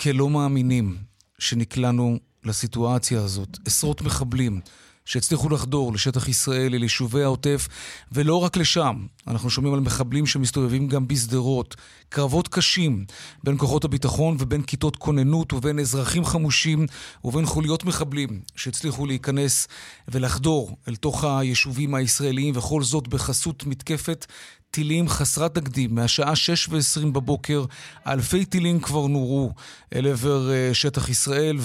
כלא 0.01 0.29
מאמינים 0.29 0.97
שנקלענו 1.39 2.17
לסיטואציה 2.45 3.21
הזאת. 3.21 3.57
עשרות 3.65 4.01
מחבלים 4.01 4.61
שהצליחו 5.09 5.49
לחדור 5.49 5.93
לשטח 5.93 6.27
ישראל, 6.27 6.75
אל 6.75 6.83
יישובי 6.83 7.23
העוטף, 7.23 7.67
ולא 8.11 8.35
רק 8.35 8.57
לשם. 8.57 9.05
אנחנו 9.27 9.49
שומעים 9.49 9.73
על 9.73 9.79
מחבלים 9.79 10.25
שמסתובבים 10.25 10.87
גם 10.87 11.07
בשדרות. 11.07 11.75
קרבות 12.09 12.47
קשים 12.47 13.05
בין 13.43 13.57
כוחות 13.57 13.85
הביטחון 13.85 14.37
ובין 14.39 14.61
כיתות 14.61 14.95
כוננות 14.95 15.53
ובין 15.53 15.79
אזרחים 15.79 16.25
חמושים 16.25 16.85
ובין 17.23 17.45
חוליות 17.45 17.83
מחבלים 17.83 18.41
שהצליחו 18.55 19.05
להיכנס 19.05 19.67
ולחדור 20.07 20.77
אל 20.87 20.95
תוך 20.95 21.23
היישובים 21.23 21.95
הישראליים, 21.95 22.57
וכל 22.57 22.83
זאת 22.83 23.07
בחסות 23.07 23.65
מתקפת 23.65 24.25
טילים 24.71 25.09
חסרת 25.09 25.55
תקדים. 25.55 25.95
מהשעה 25.95 26.35
6 26.35 26.69
ו-20 26.69 27.05
בבוקר 27.05 27.65
אלפי 28.07 28.45
טילים 28.45 28.79
כבר 28.79 29.07
נורו 29.07 29.53
אל 29.95 30.07
עבר 30.07 30.51
אה, 30.51 30.69
שטח 30.73 31.09
ישראל, 31.09 31.57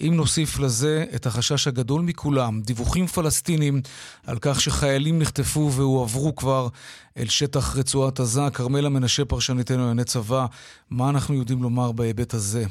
ואם 0.00 0.14
נוסיף 0.14 0.58
לזה 0.58 1.04
את 1.14 1.26
החשש 1.26 1.68
הגדול 1.68 2.02
מכולם, 2.02 2.60
דיווחים 2.60 3.06
פלסטינים 3.06 3.80
על 4.26 4.38
כך 4.40 4.60
שחיילים 4.60 5.18
נחטפו 5.18 5.72
והועברו 5.72 6.36
כבר 6.36 6.68
אל 7.16 7.26
שטח 7.26 7.76
רצועת 7.76 8.20
עזה. 8.20 8.50
כרמלה 8.54 8.88
מנשה, 8.88 9.24
פרשניתנו 9.24 9.78
לענייני 9.78 10.04
צבא, 10.04 10.46
מה 10.90 11.10
אנחנו 11.10 11.34
יודעים 11.34 11.62
לומר 11.62 11.92
בהיבט 11.92 12.34
הזה? 12.34 12.64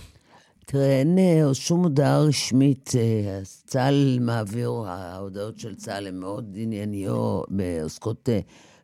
תראה, 0.65 0.99
אין 0.99 1.17
אה, 1.19 1.53
שום 1.53 1.83
הודעה 1.83 2.19
רשמית. 2.19 2.91
אה, 2.95 3.39
צה"ל 3.67 4.17
מעביר, 4.21 4.71
ההודעות 4.87 5.59
של 5.59 5.75
צה"ל 5.75 6.07
הן 6.07 6.19
מאוד 6.19 6.53
ענייניות, 6.55 7.47
עוסקות 7.83 8.29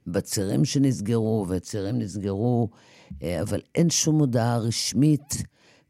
בצירים 0.08 0.66
שנסגרו, 0.66 1.46
והצירים 1.50 2.00
נסגרו, 2.00 2.70
אה, 3.24 3.42
אבל 3.42 3.60
אין 3.76 3.90
שום 3.90 4.20
הודעה 4.20 4.58
רשמית 4.58 5.44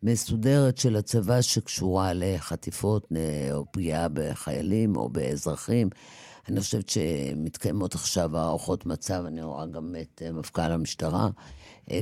מסודרת 0.03 0.77
של 0.77 0.95
הצבא 0.95 1.41
שקשורה 1.41 2.13
לחטיפות 2.13 3.07
אה, 3.15 3.49
או 3.53 3.65
פגיעה 3.71 4.07
בחיילים 4.13 4.95
או 4.95 5.09
באזרחים. 5.09 5.89
אני 6.49 6.59
חושבת 6.59 6.89
שמתקיימות 6.89 7.95
עכשיו 7.95 8.37
הערכות 8.37 8.85
מצב, 8.85 9.23
אני 9.27 9.43
רואה 9.43 9.65
גם 9.65 9.95
את 10.01 10.21
אה, 10.25 10.31
מפכ"ל 10.31 10.61
המשטרה, 10.61 11.29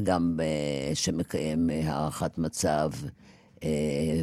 גם 0.03 0.39
שמקיים 0.93 1.69
הערכת 1.84 2.38
מצב, 2.38 2.91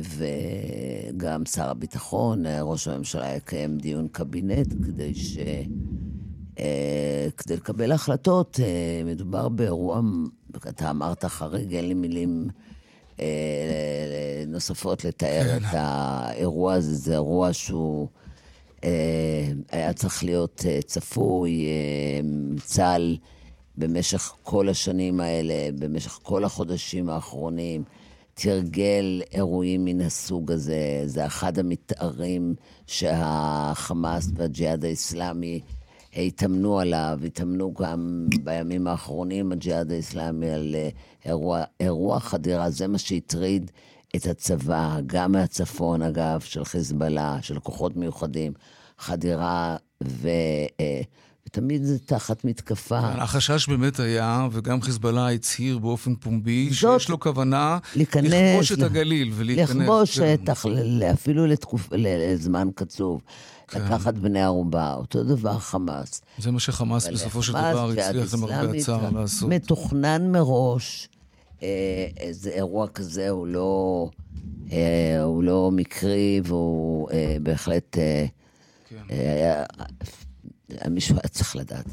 וגם 0.02 1.46
שר 1.46 1.70
הביטחון, 1.70 2.42
ראש 2.62 2.88
הממשלה 2.88 3.34
יקיים 3.34 3.78
דיון 3.78 4.08
קבינט 4.08 4.72
כדי 4.72 5.14
ש... 5.14 5.38
אה, 6.58 7.28
כדי 7.36 7.56
לקבל 7.56 7.92
החלטות. 7.92 8.60
אה, 8.62 9.02
מדובר 9.04 9.48
באירוע, 9.48 10.00
אתה 10.56 10.90
אמרת 10.90 11.24
חריג, 11.24 11.74
אין 11.74 11.88
לי 11.88 11.94
מילים 11.94 12.48
אה, 12.48 12.75
נוספות 14.46 15.04
לתאר 15.04 15.42
כן. 15.44 15.56
את 15.56 15.74
האירוע 15.74 16.74
הזה. 16.74 16.94
זה 16.94 17.12
אירוע 17.12 17.52
שהוא 17.52 18.08
היה 19.72 19.92
צריך 19.94 20.24
להיות 20.24 20.64
צפוי. 20.86 21.66
צה"ל 22.64 23.16
במשך 23.76 24.32
כל 24.42 24.68
השנים 24.68 25.20
האלה, 25.20 25.54
במשך 25.78 26.18
כל 26.22 26.44
החודשים 26.44 27.10
האחרונים, 27.10 27.84
תרגל 28.34 29.22
אירועים 29.32 29.84
מן 29.84 30.00
הסוג 30.00 30.52
הזה. 30.52 31.02
זה 31.04 31.26
אחד 31.26 31.58
המתארים 31.58 32.54
שהחמאס 32.86 34.30
והג'יהאד 34.34 34.84
האיסלאמי 34.84 35.60
התאמנו 36.16 36.80
עליו, 36.80 37.18
התאמנו 37.26 37.74
גם 37.74 38.26
בימים 38.44 38.86
האחרונים, 38.86 39.52
הג'יהאד 39.52 39.92
האסלאמי, 39.92 40.50
על 40.50 40.74
אה, 40.74 40.88
אירוע, 41.26 41.62
אירוע 41.80 42.20
חדירה, 42.20 42.70
זה 42.70 42.86
מה 42.86 42.98
שהטריד 42.98 43.70
את 44.16 44.26
הצבא, 44.26 44.98
גם 45.06 45.32
מהצפון, 45.32 46.02
אגב, 46.02 46.40
של 46.40 46.64
חיזבאללה, 46.64 47.38
של 47.42 47.58
כוחות 47.58 47.96
מיוחדים, 47.96 48.52
חדירה 48.98 49.76
ו... 50.04 50.28
אה, 50.80 51.00
ותמיד 51.48 51.84
זה 51.84 51.98
תחת 51.98 52.44
מתקפה. 52.44 53.00
כן, 53.00 53.20
החשש 53.20 53.68
באמת 53.68 54.00
היה, 54.00 54.48
וגם 54.52 54.82
חיזבאללה 54.82 55.32
הצהיר 55.32 55.78
באופן 55.78 56.14
פומבי, 56.14 56.74
שיש 56.74 57.08
לו 57.08 57.20
כוונה 57.20 57.78
להיכנס, 57.96 58.32
לכבוש 58.32 58.72
את 58.72 58.82
הגליל 58.82 59.32
ולהיכנס. 59.34 59.70
לכבוש 59.70 60.16
שטח, 60.16 60.66
אפילו 61.12 61.46
לתקופ... 61.46 61.88
לזמן 61.92 62.68
קצוב. 62.74 63.22
כן. 63.68 63.84
לקחת 63.84 64.14
בני 64.14 64.42
ערובה, 64.42 64.94
אותו 64.94 65.24
דבר 65.24 65.58
חמאס. 65.58 66.20
זה 66.38 66.50
מה 66.50 66.60
שחמאס 66.60 67.08
בסופו 67.08 67.42
של 67.42 67.52
דבר 67.52 67.90
הצליח 67.90 68.34
למרבה 68.34 68.78
הצער 68.78 69.10
לעשות. 69.10 69.48
מתוכנן 69.48 70.32
מראש, 70.32 71.08
אה, 71.62 72.06
איזה 72.16 72.50
אירוע 72.50 72.88
כזה 72.88 73.30
הוא 73.30 73.46
לא, 73.46 74.08
אה, 74.72 75.22
הוא 75.22 75.42
לא 75.42 75.70
מקרי 75.72 76.40
והוא 76.44 77.10
אה, 77.10 77.36
בהחלט... 77.42 77.98
אה, 77.98 78.26
כן. 78.88 78.96
אה, 79.10 79.64
היה, 80.68 80.90
מישהו 80.90 81.14
היה 81.14 81.28
צריך 81.28 81.56
לדעת. 81.56 81.86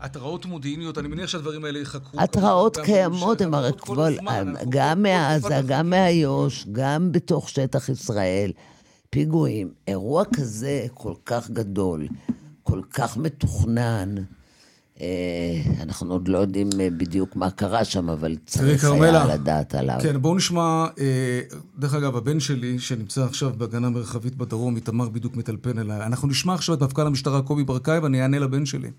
התראות 0.00 0.46
מודיעיניות, 0.46 0.98
אני 0.98 1.08
מניח 1.08 1.26
שהדברים 1.28 1.64
האלה 1.64 1.78
יחכו. 1.78 2.20
התראות 2.20 2.76
קיימות, 2.76 3.40
הם 3.40 3.54
הרי 3.54 3.72
כבר, 3.78 4.08
גם 4.68 5.02
מעזה, 5.02 5.60
גם 5.66 5.90
מאיו"ש, 5.90 6.66
גם 6.72 7.12
בתוך 7.12 7.48
שטח 7.48 7.88
ישראל. 7.88 8.52
פיגועים. 9.10 9.72
אירוע 9.88 10.24
כזה 10.24 10.86
כל 10.94 11.14
כך 11.26 11.50
גדול, 11.50 12.08
כל 12.62 12.80
כך 12.90 13.16
מתוכנן, 13.16 14.14
אה, 14.18 14.22
אנחנו 15.82 16.12
עוד 16.12 16.28
לא 16.28 16.38
יודעים 16.38 16.68
אה, 16.80 16.88
בדיוק 16.90 17.36
מה 17.36 17.50
קרה 17.50 17.84
שם, 17.84 18.10
אבל 18.10 18.36
צריך 18.46 18.84
היה 18.84 19.24
לדעת 19.24 19.74
עליו. 19.74 19.98
כן, 20.02 20.22
בואו 20.22 20.34
נשמע, 20.34 20.86
אה, 20.98 21.40
דרך 21.78 21.94
אגב, 21.94 22.16
הבן 22.16 22.40
שלי, 22.40 22.78
שנמצא 22.78 23.24
עכשיו 23.24 23.52
בהגנה 23.58 23.90
מרחבית 23.90 24.36
בדרום, 24.36 24.76
איתמר 24.76 25.08
בדיוק 25.08 25.36
מטלפן 25.36 25.78
אליי. 25.78 26.06
אנחנו 26.06 26.28
נשמע 26.28 26.54
עכשיו 26.54 26.74
את 26.74 26.82
מפכ"ל 26.82 27.06
המשטרה 27.06 27.42
קובי 27.42 27.64
ברקאי, 27.64 27.98
ואני 27.98 28.22
אענה 28.22 28.38
לבן 28.38 28.66
שלי. 28.66 28.90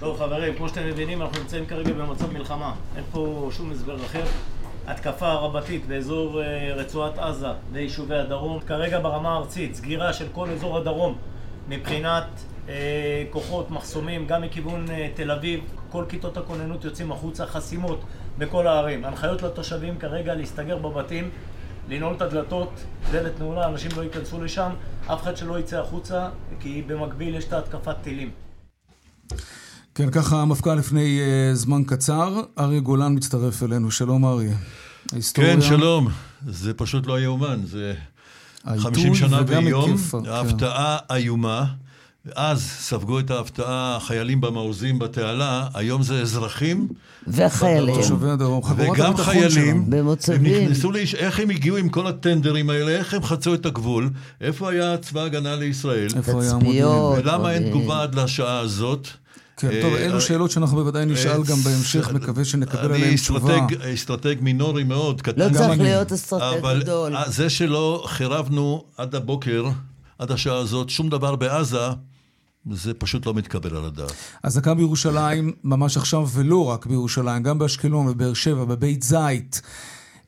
טוב 0.00 0.18
חברים, 0.18 0.54
כמו 0.54 0.68
שאתם 0.68 0.86
מבינים, 0.88 1.22
אנחנו 1.22 1.38
נמצאים 1.40 1.66
כרגע 1.66 1.92
במצב 1.92 2.32
מלחמה. 2.32 2.74
אין 2.96 3.04
פה 3.12 3.50
שום 3.52 3.72
הסבר 3.72 4.04
אחר. 4.04 4.24
התקפה 4.86 5.32
רבתית 5.32 5.86
באזור 5.86 6.42
רצועת 6.76 7.18
עזה 7.18 7.46
ויישובי 7.72 8.14
הדרום. 8.14 8.60
כרגע 8.60 9.00
ברמה 9.00 9.28
הארצית, 9.28 9.74
סגירה 9.74 10.12
של 10.12 10.26
כל 10.32 10.50
אזור 10.50 10.78
הדרום 10.78 11.18
מבחינת 11.68 12.24
אה, 12.24 12.55
כוחות, 13.30 13.70
מחסומים, 13.70 14.26
גם 14.26 14.42
מכיוון 14.42 14.90
אה, 14.90 15.08
תל 15.14 15.30
אביב, 15.30 15.60
כל 15.90 16.04
כיתות 16.08 16.36
הכוננות 16.36 16.84
יוצאים 16.84 17.12
החוצה, 17.12 17.46
חסימות 17.46 18.00
בכל 18.38 18.66
הערים. 18.66 19.04
הנחיות 19.04 19.42
לתושבים 19.42 19.98
כרגע 19.98 20.34
להסתגר 20.34 20.76
בבתים, 20.76 21.30
לנעול 21.88 22.14
את 22.14 22.22
הדלתות, 22.22 22.70
דלת 23.12 23.40
נעולה, 23.40 23.68
אנשים 23.68 23.90
לא 23.96 24.02
ייכנסו 24.02 24.42
לשם, 24.42 24.70
אף 25.06 25.22
אחד 25.22 25.36
שלא 25.36 25.58
יצא 25.58 25.80
החוצה, 25.80 26.28
כי 26.60 26.82
במקביל 26.86 27.34
יש 27.34 27.44
את 27.44 27.52
ההתקפת 27.52 27.96
טילים. 28.02 28.30
כן, 29.94 30.10
ככה 30.10 30.42
המפכ"ל 30.42 30.74
לפני 30.74 31.20
uh, 31.20 31.54
זמן 31.54 31.84
קצר. 31.84 32.40
אריה 32.58 32.80
גולן 32.80 33.14
מצטרף 33.14 33.62
אלינו. 33.62 33.90
שלום 33.90 34.24
אריה. 34.24 34.56
ההיסטוריה... 35.12 35.54
כן, 35.54 35.60
שלום. 35.60 36.08
זה 36.46 36.74
פשוט 36.74 37.06
לא 37.06 37.20
יאומן. 37.20 37.60
זה 37.64 37.94
50 38.76 39.14
שנה 39.14 39.42
ביום, 39.42 39.96
כן. 39.96 40.18
הפתעה 40.30 40.98
איומה. 41.10 41.64
אז 42.34 42.62
ספגו 42.62 43.18
את 43.18 43.30
ההפתעה 43.30 43.96
החיילים 43.96 44.40
במעוזים 44.40 44.98
בתעלה, 44.98 45.66
היום 45.74 46.02
זה 46.02 46.20
אזרחים. 46.20 46.88
וחיילים. 47.28 48.00
וגם 48.76 49.16
חיילים. 49.16 49.90
במוצבים. 49.90 50.54
הם 50.54 50.62
נכנסו 50.62 50.92
לאיש, 50.92 51.14
איך 51.14 51.40
הם 51.40 51.50
הגיעו 51.50 51.76
עם 51.76 51.88
כל 51.88 52.06
הטנדרים 52.06 52.70
האלה, 52.70 52.90
איך 52.90 53.14
הם 53.14 53.22
חצו 53.22 53.54
את 53.54 53.66
הגבול, 53.66 54.10
איפה 54.40 54.70
היה 54.70 54.96
צבא 54.96 55.22
הגנה 55.22 55.56
לישראל? 55.56 56.08
איפה 56.16 56.42
היה 56.42 56.50
המודיעין? 56.50 56.86
ולמה 56.86 57.52
אין 57.52 57.70
תגובה 57.70 58.02
עד 58.02 58.14
לשעה 58.14 58.58
הזאת? 58.58 59.08
כן, 59.56 59.70
טוב, 59.82 59.94
אה, 59.94 60.04
אלו 60.04 60.14
אה, 60.14 60.20
שאלות 60.20 60.50
שאנחנו 60.50 60.76
בוודאי 60.76 61.06
נשאל 61.06 61.30
אה, 61.30 61.36
גם 61.36 61.56
בהמשך, 61.64 62.12
מקווה 62.12 62.44
שנקבל 62.44 62.94
עליהן 62.94 63.14
תשובה. 63.14 63.58
אני 63.82 63.94
אסטרטג 63.94 64.36
מינורי 64.40 64.84
מאוד, 64.84 65.22
קטן. 65.22 65.40
לא 65.40 65.58
צריך 65.58 65.80
להיות 65.80 66.12
אסטרטג 66.12 66.80
גדול. 66.80 67.16
אבל 67.16 67.30
זה 67.32 67.50
שלא 67.50 68.04
חירבנו 68.06 68.84
עד 68.96 69.14
הבוקר, 69.14 69.68
עד 70.18 70.30
השעה 70.30 70.56
הזאת, 70.56 70.90
שום 70.90 71.08
דבר 71.08 71.36
בעזה, 71.36 71.88
זה 72.72 72.94
פשוט 72.94 73.26
לא 73.26 73.34
מתקבל 73.34 73.76
על 73.76 73.84
הדעת. 73.84 74.12
אזעקה 74.42 74.74
בירושלים 74.74 75.52
ממש 75.64 75.96
עכשיו, 75.96 76.28
ולא 76.32 76.64
רק 76.64 76.86
בירושלים, 76.86 77.42
גם 77.42 77.58
באשקלון 77.58 78.08
ובאר 78.08 78.34
שבע, 78.34 78.64
בבית 78.64 79.02
זית. 79.02 79.62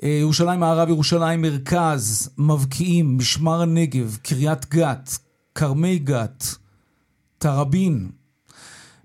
ירושלים 0.03 0.61
מערב, 0.61 0.89
ירושלים 0.89 1.43
מרכז, 1.43 2.31
מבקיעים, 2.39 3.19
משמר 3.19 3.63
הנגב, 3.63 4.17
קריית 4.23 4.71
גת, 4.71 5.19
כרמי 5.55 5.99
גת, 5.99 6.45
תראבין, 7.39 8.11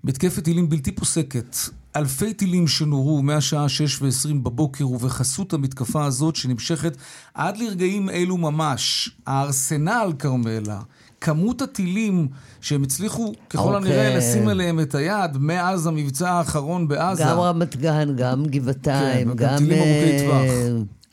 מתקפת 0.04 0.44
טילים 0.44 0.68
בלתי 0.68 0.92
פוסקת. 0.92 1.56
אלפי 1.96 2.34
טילים 2.34 2.68
שנורו 2.68 3.22
מהשעה 3.22 3.68
6 3.68 4.02
ו-20 4.02 4.34
בבוקר, 4.42 4.88
ובחסות 4.88 5.52
המתקפה 5.52 6.04
הזאת 6.04 6.36
שנמשכת 6.36 6.96
עד 7.34 7.56
לרגעים 7.56 8.10
אלו 8.10 8.36
ממש, 8.36 9.10
הארסנל 9.26 10.12
כרמלה, 10.18 10.80
כמות 11.24 11.62
הטילים 11.62 12.28
שהם 12.60 12.82
הצליחו 12.82 13.32
ככל 13.50 13.74
okay. 13.74 13.76
הנראה 13.76 14.06
אוקיי. 14.06 14.16
לשים 14.16 14.48
עליהם 14.48 14.80
את 14.80 14.94
היד 14.94 15.36
מאז 15.38 15.86
המבצע 15.86 16.30
האחרון 16.30 16.88
בעזה. 16.88 17.24
גם 17.24 17.40
רמת 17.40 17.76
גן, 17.76 18.16
גם 18.16 18.46
גבעתיים, 18.46 19.28
כן, 19.28 19.36
גם... 19.36 19.58
טילים 19.58 19.78
ארוכי 19.78 20.18
טווח. 20.18 20.50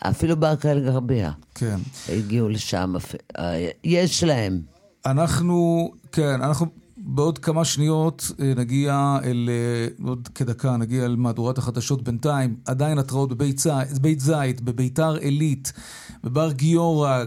אה, 0.06 0.10
אפילו 0.10 0.36
באקה 0.36 0.72
אל-גרבייה. 0.72 1.32
כן. 1.56 1.78
הגיעו 2.10 2.50
לשם, 2.50 2.94
אה, 3.38 3.68
יש 3.84 4.24
להם. 4.24 4.62
אנחנו, 5.06 5.90
כן, 6.12 6.42
אנחנו 6.42 6.66
בעוד 7.04 7.38
כמה 7.38 7.66
שניות 7.66 8.32
אה, 8.40 8.54
נגיע 8.58 9.18
אל, 9.24 9.50
אה, 9.50 10.06
עוד 10.08 10.30
כדקה 10.36 10.78
נגיע 10.78 11.06
אל 11.06 11.16
מהדורת 11.16 11.58
החדשות 11.58 12.02
בינתיים. 12.04 12.56
עדיין 12.66 12.98
התראות 12.98 13.30
בבית 13.30 13.64
בית 14.02 14.20
זית 14.20 14.62
בביתר 14.62 15.16
עילית, 15.16 15.74
בבר 16.24 16.52
גיורא, 16.52 17.24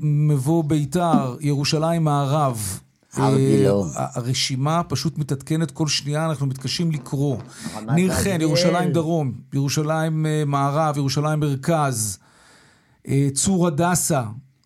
מבוא 0.00 0.64
ביתר, 0.64 1.36
ירושלים 1.40 2.04
מערב. 2.04 2.80
הר 3.14 3.36
גילה. 3.36 3.72
הרשימה 3.94 4.82
פשוט 4.82 5.18
מתעדכנת 5.18 5.70
כל 5.70 5.88
שנייה, 5.88 6.26
אנחנו 6.26 6.46
מתקשים 6.46 6.90
לקרוא. 6.90 7.36
ניר 7.94 8.14
חן, 8.14 8.40
ירושלים 8.40 8.92
דרום, 8.92 9.32
ירושלים 9.52 10.26
אה, 10.26 10.42
מערב, 10.46 10.96
ירושלים 10.96 11.40
מרכז, 11.40 12.18
צור 13.34 13.66
הדסה, 13.66 14.22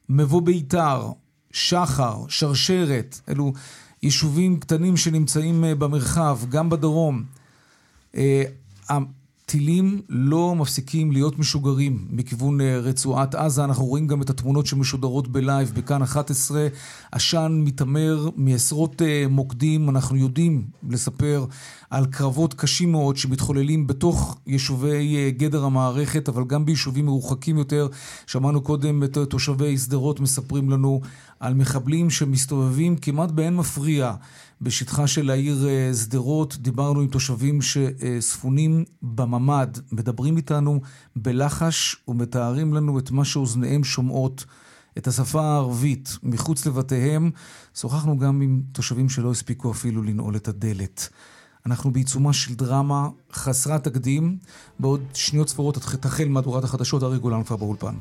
מבוא 0.08 0.42
ביתר, 0.42 1.10
שחר, 1.52 2.16
שרשרת, 2.28 3.20
אלו 3.28 3.52
יישובים 4.02 4.60
קטנים 4.60 4.96
שנמצאים 4.96 5.64
אה, 5.64 5.74
במרחב, 5.74 6.38
גם 6.48 6.70
בדרום. 6.70 7.24
אה, 9.42 9.52
הטילים 9.52 10.00
לא 10.08 10.54
מפסיקים 10.54 11.12
להיות 11.12 11.38
משוגרים 11.38 12.06
מכיוון 12.10 12.60
אה, 12.60 12.78
רצועת 12.78 13.34
עזה. 13.34 13.64
אנחנו 13.64 13.84
רואים 13.84 14.06
גם 14.06 14.22
את 14.22 14.30
התמונות 14.30 14.66
שמשודרות 14.66 15.28
בלייב 15.28 15.72
בכאן 15.74 16.02
11. 16.02 16.68
עשן 17.12 17.62
מתעמר 17.64 18.28
מעשרות 18.36 19.02
מוקדים. 19.28 19.90
אנחנו 19.90 20.16
יודעים 20.16 20.64
לספר 20.90 21.46
על 21.90 22.06
קרבות 22.06 22.54
קשים 22.54 22.92
מאוד 22.92 23.16
שמתחוללים 23.16 23.86
בתוך 23.86 24.36
יישובי 24.46 25.30
גדר 25.30 25.64
המערכת, 25.64 26.28
אבל 26.28 26.44
גם 26.44 26.64
ביישובים 26.64 27.06
מרוחקים 27.06 27.58
יותר. 27.58 27.88
שמענו 28.26 28.60
קודם 28.60 29.02
את 29.02 29.18
תושבי 29.28 29.78
שדרות 29.78 30.20
מספרים 30.20 30.70
לנו 30.70 31.00
על 31.40 31.54
מחבלים 31.54 32.10
שמסתובבים 32.10 32.96
כמעט 32.96 33.30
באין 33.30 33.56
מפריע 33.56 34.14
בשטחה 34.62 35.06
של 35.06 35.30
העיר 35.30 35.68
אה, 35.68 35.94
שדרות. 35.94 36.56
דיברנו 36.56 37.00
עם 37.00 37.08
תושבים 37.08 37.58
שספונים 37.62 38.84
בממ"ד, 39.02 39.78
מדברים 39.92 40.36
איתנו 40.36 40.80
בלחש 41.16 41.96
ומתארים 42.08 42.74
לנו 42.74 42.98
את 42.98 43.10
מה 43.10 43.24
שאוזניהם 43.24 43.84
שומעות. 43.84 44.44
את 44.98 45.06
השפה 45.06 45.42
הערבית 45.42 46.16
מחוץ 46.22 46.66
לבתיהם. 46.66 47.30
שוחחנו 47.74 48.18
גם 48.18 48.40
עם 48.40 48.62
תושבים 48.72 49.08
שלא 49.08 49.30
הספיקו 49.30 49.70
אפילו 49.70 50.02
לנעול 50.02 50.36
את 50.36 50.48
הדלת. 50.48 51.08
אנחנו 51.66 51.92
בעיצומה 51.92 52.32
של 52.32 52.54
דרמה 52.54 53.08
חסרת 53.32 53.84
תקדים. 53.84 54.38
בעוד 54.80 55.02
שניות 55.14 55.48
ספורות 55.48 55.78
תחל 56.00 56.28
מהדורת 56.28 56.64
החדשות, 56.64 57.02
ארי 57.02 57.18
גולן 57.18 57.42
כבר 57.42 57.56
באולפן. 57.56 57.94